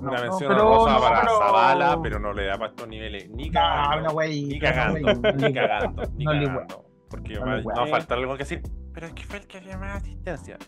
Una 0.00 0.20
mención 0.20 0.52
honrosa 0.52 0.98
para 0.98 1.28
Zavala, 1.28 2.00
pero 2.02 2.18
no 2.18 2.32
le 2.32 2.46
da 2.46 2.54
para 2.54 2.70
estos 2.70 2.88
niveles 2.88 3.28
ni 3.30 3.50
cagando. 3.50 4.20
ni 4.20 4.58
cagando, 4.58 5.14
ni 5.34 5.52
cagando, 5.52 6.02
ni 6.16 6.24
cagando. 6.24 6.84
Porque 7.08 7.38
va, 7.38 7.82
a 7.82 7.86
faltar 7.86 8.18
algo 8.18 8.32
que 8.32 8.38
decir. 8.38 8.62
Pero 8.92 9.06
es 9.06 9.12
que 9.12 9.24
fue 9.24 9.38
el 9.38 9.46
que 9.46 9.58
había 9.58 9.78
más 9.78 10.02
asistencia. 10.02 10.58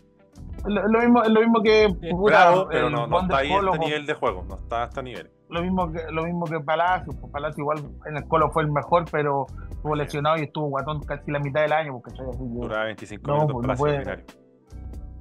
Lo, 0.65 0.87
lo, 0.87 0.99
mismo, 0.99 1.23
lo 1.23 1.41
mismo 1.41 1.61
que. 1.61 1.93
Bravo, 2.13 2.67
pero 2.69 2.89
no, 2.89 3.07
no 3.07 3.21
está 3.21 3.37
ahí 3.37 3.51
a 3.51 3.59
este 3.59 3.79
nivel 3.79 4.05
de 4.05 4.13
juego. 4.13 4.45
No 4.47 4.55
está 4.55 4.83
a 4.83 4.85
este 4.85 5.03
nivel. 5.03 5.31
Lo 5.49 5.61
mismo 5.61 5.91
que, 5.91 5.99
lo 6.11 6.23
mismo 6.23 6.45
que 6.45 6.59
Palacio. 6.59 7.13
Pues 7.19 7.31
Palacio 7.31 7.61
igual 7.61 7.79
en 8.05 8.17
el 8.17 8.27
Colo 8.27 8.51
fue 8.51 8.63
el 8.63 8.71
mejor, 8.71 9.05
pero 9.11 9.47
estuvo 9.71 9.95
lesionado 9.95 10.37
y 10.37 10.43
estuvo 10.43 10.67
guatón 10.67 11.01
casi 11.01 11.31
la 11.31 11.39
mitad 11.39 11.61
del 11.61 11.73
año. 11.73 11.93
Porque, 11.93 12.11
Duraba 12.37 12.85
25 12.85 13.27
no, 13.27 13.39
minutos 13.39 13.67
no 13.67 13.73
puede, 13.75 14.25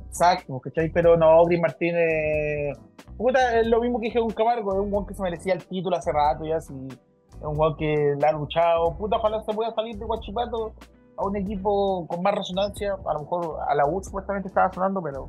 Exacto, 0.08 0.58
¿cachai? 0.60 0.90
Pero 0.90 1.16
no, 1.16 1.44
Gris 1.44 1.60
Martínez. 1.60 2.76
Puta, 3.16 3.60
es 3.60 3.66
lo 3.66 3.80
mismo 3.80 4.00
que 4.00 4.06
dije 4.06 4.20
con 4.20 4.30
Camargo, 4.30 4.72
es 4.74 4.80
un 4.80 4.90
guan 4.90 5.06
que 5.06 5.14
se 5.14 5.22
merecía 5.22 5.54
el 5.54 5.64
título 5.64 5.96
hace 5.96 6.12
rato 6.12 6.44
ya, 6.44 6.56
así. 6.56 6.74
Es 7.38 7.44
un 7.44 7.56
guan 7.56 7.76
que 7.76 8.14
la 8.20 8.30
ha 8.30 8.32
luchado. 8.32 8.96
Puta, 8.96 9.16
ojalá 9.16 9.42
se 9.42 9.52
pueda 9.52 9.72
salir 9.74 9.96
de 9.96 10.04
Guachipato 10.04 10.72
a 11.16 11.24
un 11.24 11.36
equipo 11.36 12.06
con 12.06 12.22
más 12.22 12.34
resonancia. 12.34 12.96
A 13.06 13.14
lo 13.14 13.20
mejor 13.20 13.58
a 13.68 13.74
la 13.74 13.86
U 13.86 14.02
supuestamente 14.02 14.48
estaba 14.48 14.72
sonando, 14.72 15.02
pero. 15.02 15.28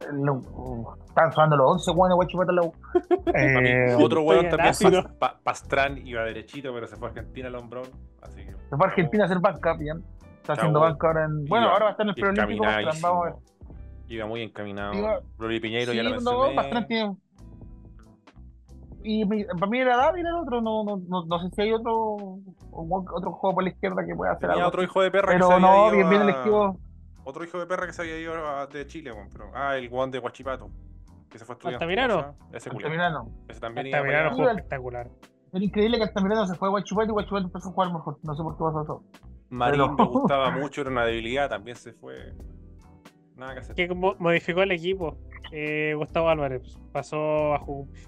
Estaban 0.00 1.32
sonando 1.32 1.56
los 1.56 1.72
11 1.72 1.92
guanes 1.92 2.12
de 2.12 2.16
Guachipato 2.16 2.50
en 2.50 2.56
la 2.56 2.62
U. 2.62 2.72
eh, 3.34 3.96
otro 3.98 4.22
weón 4.22 4.48
también, 4.48 4.74
Pastrán, 5.42 6.06
iba 6.06 6.22
derechito, 6.24 6.72
pero 6.74 6.86
se 6.86 6.96
fue 6.96 7.08
a 7.08 7.10
Argentina 7.10 7.48
al 7.48 7.54
hombrón. 7.54 7.86
Así 8.22 8.44
que, 8.44 8.52
se 8.52 8.76
fue 8.76 8.86
a 8.86 8.90
Argentina 8.90 9.24
a 9.24 9.26
hacer 9.26 9.38
backup, 9.40 9.78
bien. 9.78 10.04
Está 10.36 10.52
haciendo 10.52 10.80
banca 10.80 11.08
ahora 11.08 11.24
en. 11.24 11.44
Bueno, 11.46 11.68
ahora 11.68 11.86
va 11.86 11.88
a 11.88 11.90
estar 11.92 12.04
en 12.04 12.10
el 12.10 12.14
preolímpico. 12.14 12.64
Vamos 12.64 13.04
a 13.04 13.24
ver. 13.24 13.34
Iba 14.08 14.26
muy 14.26 14.42
encaminado. 14.42 14.94
Iba... 14.94 15.20
Piñeiro 15.60 15.92
ya 15.92 16.02
lo 16.02 16.10
mencioné. 16.10 16.50
No, 16.50 16.54
bastante. 16.54 17.10
Y 19.02 19.24
para 19.24 19.66
mí 19.68 19.78
era 19.78 19.96
David 19.96 20.26
el 20.26 20.34
otro, 20.34 20.60
no, 20.60 20.82
no, 20.82 20.96
no, 21.08 21.24
no, 21.26 21.38
sé 21.38 21.48
si 21.54 21.62
hay 21.62 21.72
otro 21.72 22.16
otro 22.72 23.32
juego 23.32 23.54
por 23.54 23.62
la 23.62 23.70
izquierda 23.70 24.04
que 24.04 24.16
pueda 24.16 24.32
hacer 24.32 24.50
Tenía 24.50 24.66
otro 24.66 24.82
hijo 24.82 25.00
de 25.00 25.12
perra 25.12 25.28
pero 25.28 25.48
que 25.48 25.54
se 25.54 25.60
no, 25.60 25.90
bien, 25.92 26.10
bien 26.10 26.22
elegido. 26.22 26.76
Otro 27.26 27.42
hijo 27.42 27.58
de 27.58 27.66
perra 27.66 27.88
que 27.88 27.92
se 27.92 28.02
había 28.02 28.20
ido 28.20 28.34
de 28.68 28.86
Chile, 28.86 29.12
pero, 29.32 29.50
ah, 29.52 29.76
el 29.76 29.88
guan 29.88 30.12
de 30.12 30.20
Guachipato, 30.20 30.70
que 31.28 31.40
se 31.40 31.44
fue 31.44 31.54
a 31.54 31.56
estudiar. 31.56 31.74
¿Altamirano? 31.74 32.36
Ese 32.52 32.70
Altamirano. 32.70 33.28
Ese 33.48 33.58
también 33.58 33.86
Altamirano 33.86 34.36
fue 34.36 34.46
espectacular. 34.46 35.10
Era 35.52 35.64
increíble 35.64 35.96
que 35.96 36.04
Altamirano 36.04 36.46
se 36.46 36.54
fue 36.54 36.68
a 36.68 36.70
Guachipato 36.70 37.08
y 37.08 37.12
Guachipato 37.12 37.46
empezó 37.46 37.68
a 37.68 37.72
jugar 37.72 37.92
mejor. 37.92 38.18
No 38.22 38.32
sé 38.32 38.42
por 38.44 38.56
qué 38.56 38.62
pasó 38.62 38.82
eso. 38.82 39.04
Marín 39.50 39.80
me 39.96 40.04
gustaba 40.04 40.50
mucho, 40.56 40.82
era 40.82 40.90
una 40.90 41.04
debilidad, 41.04 41.48
también 41.50 41.76
se 41.76 41.94
fue. 41.94 42.32
Nada 43.34 43.54
que 43.54 43.58
hacer. 43.58 43.74
Que 43.74 43.92
modificó 43.92 44.62
el 44.62 44.70
equipo. 44.70 45.18
Eh, 45.50 45.94
Gustavo 45.96 46.28
Álvarez 46.28 46.78
pasó 46.92 47.54
a, 47.54 47.60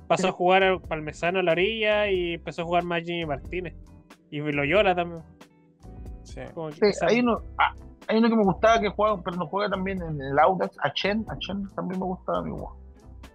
pasó 0.06 0.28
a 0.28 0.32
jugar 0.32 0.62
al 0.62 0.80
Palmesano 0.80 1.40
a 1.40 1.42
la 1.42 1.52
orilla 1.52 2.08
y 2.08 2.34
empezó 2.34 2.62
a 2.62 2.64
jugar 2.66 2.84
más 2.84 3.02
Jimmy 3.02 3.26
Martínez. 3.26 3.74
Y 4.30 4.40
Loyola 4.40 4.94
también. 4.94 5.22
Sí. 6.22 6.40
hay, 7.08 7.20
uno, 7.20 7.42
ah, 7.58 7.74
hay 8.08 8.18
uno 8.18 8.28
que 8.28 8.36
me 8.36 8.42
gustaba 8.42 8.80
que 8.80 8.88
juega, 8.88 9.20
pero 9.22 9.36
no 9.36 9.46
juega 9.46 9.68
también 9.68 10.02
en 10.02 10.20
el 10.20 10.38
Audax. 10.38 10.76
A 10.82 10.92
Chen, 10.92 11.24
a 11.28 11.36
Chen 11.38 11.68
también 11.74 12.00
me 12.00 12.06
gustaba 12.06 12.38
a 12.38 12.42
mí, 12.42 12.52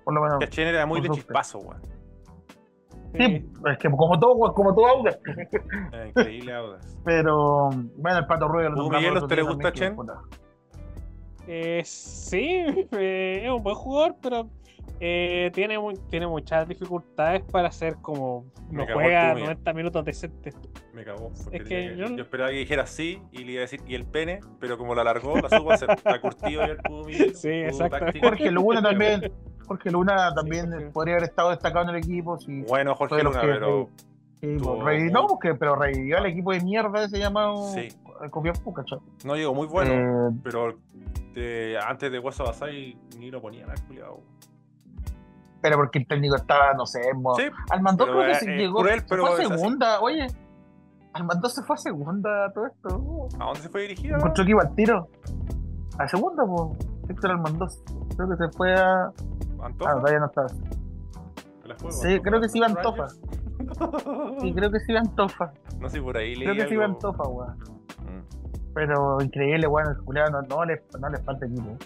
Por 0.03 0.13
lo 0.13 0.21
menos. 0.21 0.39
Que 0.39 0.49
Chen 0.49 0.67
era 0.67 0.85
muy 0.85 0.99
de 0.99 1.09
chispazo, 1.09 1.59
weón. 1.59 1.81
Sí, 3.15 3.47
es 3.69 3.77
que 3.77 3.91
como 3.91 4.19
todo, 4.19 4.53
como 4.53 4.73
todo 4.73 4.87
Audax. 4.87 5.19
increíble 6.07 6.55
Audax. 6.55 6.97
Pero, 7.05 7.69
bueno, 7.97 8.17
el 8.17 8.25
Pato 8.25 8.47
Ruido. 8.47 8.71
Miguel, 8.71 9.17
¿usted 9.17 9.35
le 9.35 9.43
gusta 9.43 9.67
a 9.67 9.71
Chen? 9.71 9.95
Eh, 11.47 11.81
sí, 11.85 12.65
eh, 12.91 13.41
es 13.43 13.51
un 13.51 13.61
buen 13.61 13.75
jugador, 13.75 14.15
pero 14.21 14.49
eh, 14.99 15.51
tiene, 15.53 15.77
tiene 16.09 16.27
muchas 16.27 16.67
dificultades 16.67 17.43
para 17.43 17.67
hacer 17.67 17.95
como 18.01 18.45
no 18.71 18.85
juega 18.91 19.33
90 19.33 19.73
minutos 19.73 20.05
decentes. 20.05 20.55
Me 20.93 21.03
cagó. 21.03 21.31
Es 21.51 21.63
que 21.63 21.95
yo... 21.95 22.05
esperaba 22.05 22.51
que 22.51 22.57
dijera 22.57 22.85
sí 22.85 23.21
y 23.31 23.43
le 23.43 23.53
iba 23.53 23.59
a 23.59 23.61
decir 23.61 23.81
y 23.87 23.95
el 23.95 24.05
pene, 24.05 24.39
pero 24.59 24.77
como 24.77 24.95
la 24.95 25.01
alargó, 25.01 25.37
la 25.37 25.49
subo 25.49 25.71
a 25.71 25.75
hacer. 25.75 25.91
Está 25.91 26.21
curtido 26.21 26.65
y 26.65 26.69
el 26.69 26.77
pudo 26.77 27.03
Sí, 27.33 27.49
exacto. 27.49 28.19
Jorge 28.21 28.51
Luna 28.51 28.81
también. 28.83 29.31
Jorge 29.67 29.91
Luna 29.91 30.33
también 30.33 30.91
podría 30.91 31.15
haber 31.15 31.29
estado 31.29 31.49
destacado 31.49 31.89
en 31.89 31.95
el 31.95 32.03
equipo. 32.03 32.37
Si 32.37 32.61
bueno, 32.61 32.95
Jorge 32.95 33.23
Luna, 33.23 33.41
pero. 33.41 33.89
no, 34.41 35.27
porque, 35.27 35.55
pero 35.55 35.75
revivió 35.75 36.17
al 36.17 36.25
equipo 36.27 36.51
de 36.51 36.61
mierda 36.61 37.05
ese 37.05 37.17
llamado 37.17 37.67
sí. 37.73 37.89
¿cachai? 38.75 38.99
No 39.25 39.33
digo 39.33 39.53
muy 39.53 39.67
bueno, 39.67 40.37
pero 40.43 40.77
antes 41.85 42.11
de 42.11 42.19
Hueso 42.19 42.43
Basay 42.43 42.97
ni 43.17 43.31
lo 43.31 43.41
ponían 43.41 43.69
al 43.69 43.81
culiado. 43.85 44.21
Pero 45.63 45.77
porque 45.77 45.99
el 45.99 46.07
técnico 46.07 46.35
estaba, 46.35 46.73
no 46.73 46.85
sé, 46.85 47.01
sí, 47.01 47.43
Almandó 47.69 48.05
creo 48.05 48.25
que 48.27 48.35
se 48.35 48.53
eh, 48.53 48.57
llegó. 48.57 48.81
Cruel, 48.81 49.01
pero 49.07 49.25
fue 49.27 49.45
a 49.45 49.47
segunda, 49.47 50.01
oye. 50.01 50.27
Almandó 51.13 51.47
se 51.47 51.63
fue 51.63 51.75
a 51.75 51.77
segunda 51.77 52.51
todo 52.53 52.65
esto. 52.65 53.29
¿A 53.39 53.45
dónde 53.45 53.61
se 53.61 53.69
fue 53.69 53.83
dirigido? 53.83 54.17
Encontró 54.17 54.43
que 54.43 54.51
iba 54.51 54.61
al 54.61 54.75
tiro. 54.75 55.07
A 55.97 56.07
segunda, 56.09 56.43
pues. 56.45 56.77
Héctor 57.07 57.31
Almandó. 57.31 57.67
Creo 58.13 58.29
que 58.29 58.35
se 58.35 58.57
fue 58.57 58.73
a. 58.73 59.11
¿Antofa? 59.63 59.91
Ah, 59.91 59.95
todavía 60.01 60.19
no 60.19 60.25
está. 60.25 60.47
Sí, 61.89 62.19
creo 62.19 62.41
que 62.41 62.49
sí 62.49 62.57
iba 62.57 62.67
a 62.67 62.69
Antofa. 62.69 63.07
sí, 64.41 64.53
creo 64.53 64.69
que 64.69 64.79
sí 64.81 64.85
iba 64.89 64.99
a 64.99 65.03
Antofa. 65.03 65.53
No 65.79 65.89
sé, 65.89 66.01
por 66.01 66.17
ahí 66.17 66.35
Creo 66.35 66.55
que 66.55 66.67
sí 66.67 66.73
iba 66.73 66.83
a 66.83 66.87
Antofa, 66.87 67.23
weón. 67.23 67.57
Pero 68.73 69.21
increíble, 69.21 69.67
bueno, 69.67 69.91
el 69.91 69.97
Julián 69.97 70.31
no, 70.33 70.41
no, 70.41 70.65
le, 70.65 70.83
no 70.99 71.07
le 71.07 71.19
falta 71.19 71.45
equipo. 71.45 71.69
Eh, 71.69 71.77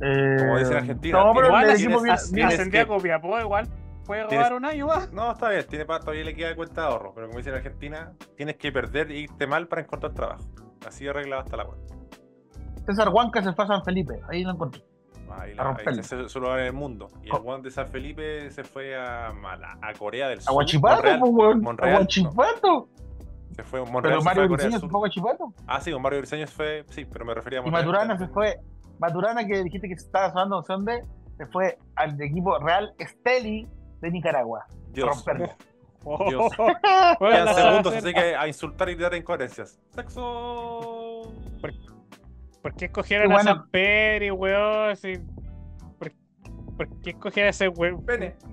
Como 0.00 0.58
dice 0.58 0.76
Argentina. 0.76 1.24
No, 1.24 1.32
pero 1.34 1.46
igual, 1.48 1.70
el 1.70 1.76
equipo 1.76 2.02
ascendía 2.10 2.82
a 2.82 2.86
Copiapó, 2.86 3.38
igual. 3.38 3.68
Puede 4.06 4.24
robar 4.24 4.54
un 4.54 4.64
año 4.64 4.86
más. 4.86 5.12
No, 5.12 5.30
está 5.30 5.50
bien, 5.50 5.64
tiene, 5.68 5.84
todavía 5.84 6.24
le 6.24 6.34
queda 6.34 6.56
cuenta 6.56 6.82
de 6.82 6.86
ahorro. 6.88 7.12
Pero 7.14 7.28
como 7.28 7.38
dice 7.38 7.50
Argentina, 7.50 8.12
tienes 8.36 8.56
que 8.56 8.72
perder 8.72 9.10
e 9.12 9.20
irte 9.20 9.46
mal 9.46 9.68
para 9.68 9.82
encontrar 9.82 10.14
trabajo. 10.14 10.42
Así 10.84 11.06
arreglado 11.06 11.42
hasta 11.42 11.56
la 11.56 11.66
cuenta. 11.66 11.94
César 12.86 13.10
Huanca 13.10 13.42
se 13.42 13.52
fue 13.52 13.64
a 13.66 13.68
San 13.68 13.84
Felipe, 13.84 14.20
ahí 14.28 14.42
lo 14.42 14.52
encontré. 14.52 14.82
Ahí, 15.30 15.54
la, 15.54 15.76
ahí 15.86 16.02
se 16.02 16.28
solo 16.28 16.58
en 16.58 16.64
el 16.66 16.72
mundo. 16.72 17.06
Y 17.22 17.28
el 17.28 17.38
Juan 17.38 17.62
de 17.62 17.70
San 17.70 17.86
Felipe 17.86 18.50
se 18.50 18.64
fue 18.64 18.96
a, 18.96 19.28
a, 19.28 19.92
Corea 19.96 20.28
del 20.28 20.40
Sur. 20.40 20.52
¿A 20.52 20.56
Huachipato? 20.56 21.02
Monreal, 21.18 21.94
¿A 21.94 21.98
Huachipato? 21.98 22.88
Se 23.54 23.62
fue 23.62 23.80
Monreal. 23.80 24.02
Pero 24.02 24.22
Mario 24.22 24.48
Briceño 24.48 24.80
se 24.80 24.88
fue 24.88 25.08
a 25.08 25.10
Chipato. 25.10 25.54
Ah, 25.68 25.80
sí, 25.80 25.92
con 25.92 26.02
Mario 26.02 26.18
Briceño 26.18 26.48
fue. 26.48 26.84
Sí, 26.88 27.04
pero 27.04 27.24
me 27.24 27.34
refería 27.34 27.60
a 27.60 27.62
Monreal. 27.62 27.84
Y 27.84 27.86
Maturana 27.86 28.18
se 28.18 28.26
fue. 28.26 28.58
Maturana, 29.00 29.46
que 29.46 29.64
dijiste 29.64 29.88
que 29.88 29.96
se 29.96 30.04
estaba 30.04 30.28
sonando, 30.28 30.56
no 30.56 30.62
sé 30.62 30.72
dónde, 30.74 31.04
se 31.38 31.46
fue 31.46 31.78
al 31.96 32.20
equipo 32.20 32.58
Real 32.58 32.94
Esteli 32.98 33.66
de 34.00 34.10
Nicaragua. 34.10 34.66
Dios. 34.92 35.24
Oh. 36.04 36.28
Dios. 36.28 36.52
Quedan 37.18 37.54
segundos, 37.54 37.94
así 37.94 38.12
que 38.12 38.36
a 38.36 38.46
insultar 38.46 38.88
y 38.90 38.94
dar 38.96 39.14
incoherencias. 39.14 39.80
Sexo. 39.94 41.32
¿Por, 42.62 42.74
qué 42.74 42.86
escogieron 42.86 43.32
a 43.32 43.42
San 43.42 43.70
Peri, 43.70 44.30
weón? 44.30 44.94
¿Por, 44.96 45.39
¿Por 46.80 46.88
qué 47.02 47.10
escoger 47.10 47.44
a 47.44 47.48
ese 47.50 47.68
weón? 47.68 48.02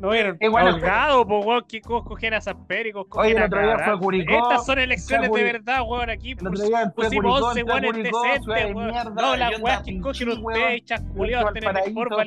No 0.01 0.13
era 0.13 0.35
Eh, 0.41 0.49
holgado, 0.49 1.25
po, 1.25 1.39
weón. 1.39 1.63
¿Qué 1.69 1.77
escoger 1.77 2.33
a 2.33 2.41
San 2.41 2.67
Pedro? 2.67 3.07
Oye, 3.11 3.31
el 3.31 3.43
otro 3.43 3.61
día 3.61 3.77
fue 3.77 3.93
a 3.93 3.97
Curicó. 3.97 4.33
Estas 4.33 4.65
son 4.65 4.79
elecciones 4.79 5.31
de 5.31 5.43
verdad, 5.43 5.79
weón. 5.87 6.09
Aquí 6.09 6.31
El 6.31 6.45
otro 6.45 6.65
día 6.65 6.91
fue 6.93 7.05
a 7.05 7.09
pusimos 7.09 7.11
Curicó, 7.31 7.47
11 7.47 7.59
entré 7.61 7.71
a 7.71 7.75
weones 7.77 7.91
Curicó, 7.93 8.21
ciudad 8.21 8.33
decentes, 8.33 8.67
de 8.67 8.73
weón. 8.73 8.91
mierda, 8.91 9.09
No, 9.21 9.35
weas 9.63 9.77
andaba 9.77 9.83
que 9.83 9.91
escogen 9.91 10.27
pinchín, 10.27 10.43
ustedes, 10.45 10.65
weón. 10.67 10.85
chasculeados, 10.85 11.51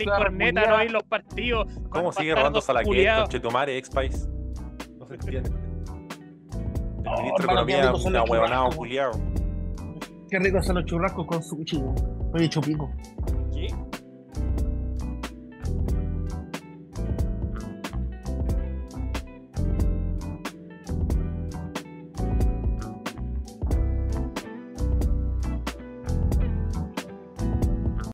y 0.01 0.05
ciudad 0.05 0.19
corneta, 0.19 0.67
no 0.71 0.77
oír 0.77 0.91
los 0.91 1.03
partidos. 1.03 1.81
¿Cómo 1.91 2.13
sigue 2.13 2.35
la 2.73 2.81
que 2.81 2.87
culiados. 2.87 3.23
Conchetumare, 3.25 3.77
ex-país? 3.77 4.27
No 4.99 5.07
se 5.07 5.15
entiende. 5.17 5.51
El 5.51 5.57
Oh, 7.09 7.17
ministro 7.19 7.21
de 7.21 7.35
qué 7.37 7.43
Economía, 7.45 7.77
una 8.07 8.25
churrascos, 8.25 8.71
culiao. 8.77 9.11
Qué 10.31 10.39
ricos 10.39 10.65
son 10.65 10.77
los 10.77 10.85
churrascos 10.87 11.27
con 11.27 11.43
sushi, 11.43 11.77
weón. 11.77 12.31
Oye, 12.33 12.45
hecho 12.47 12.63
pico. 12.63 12.91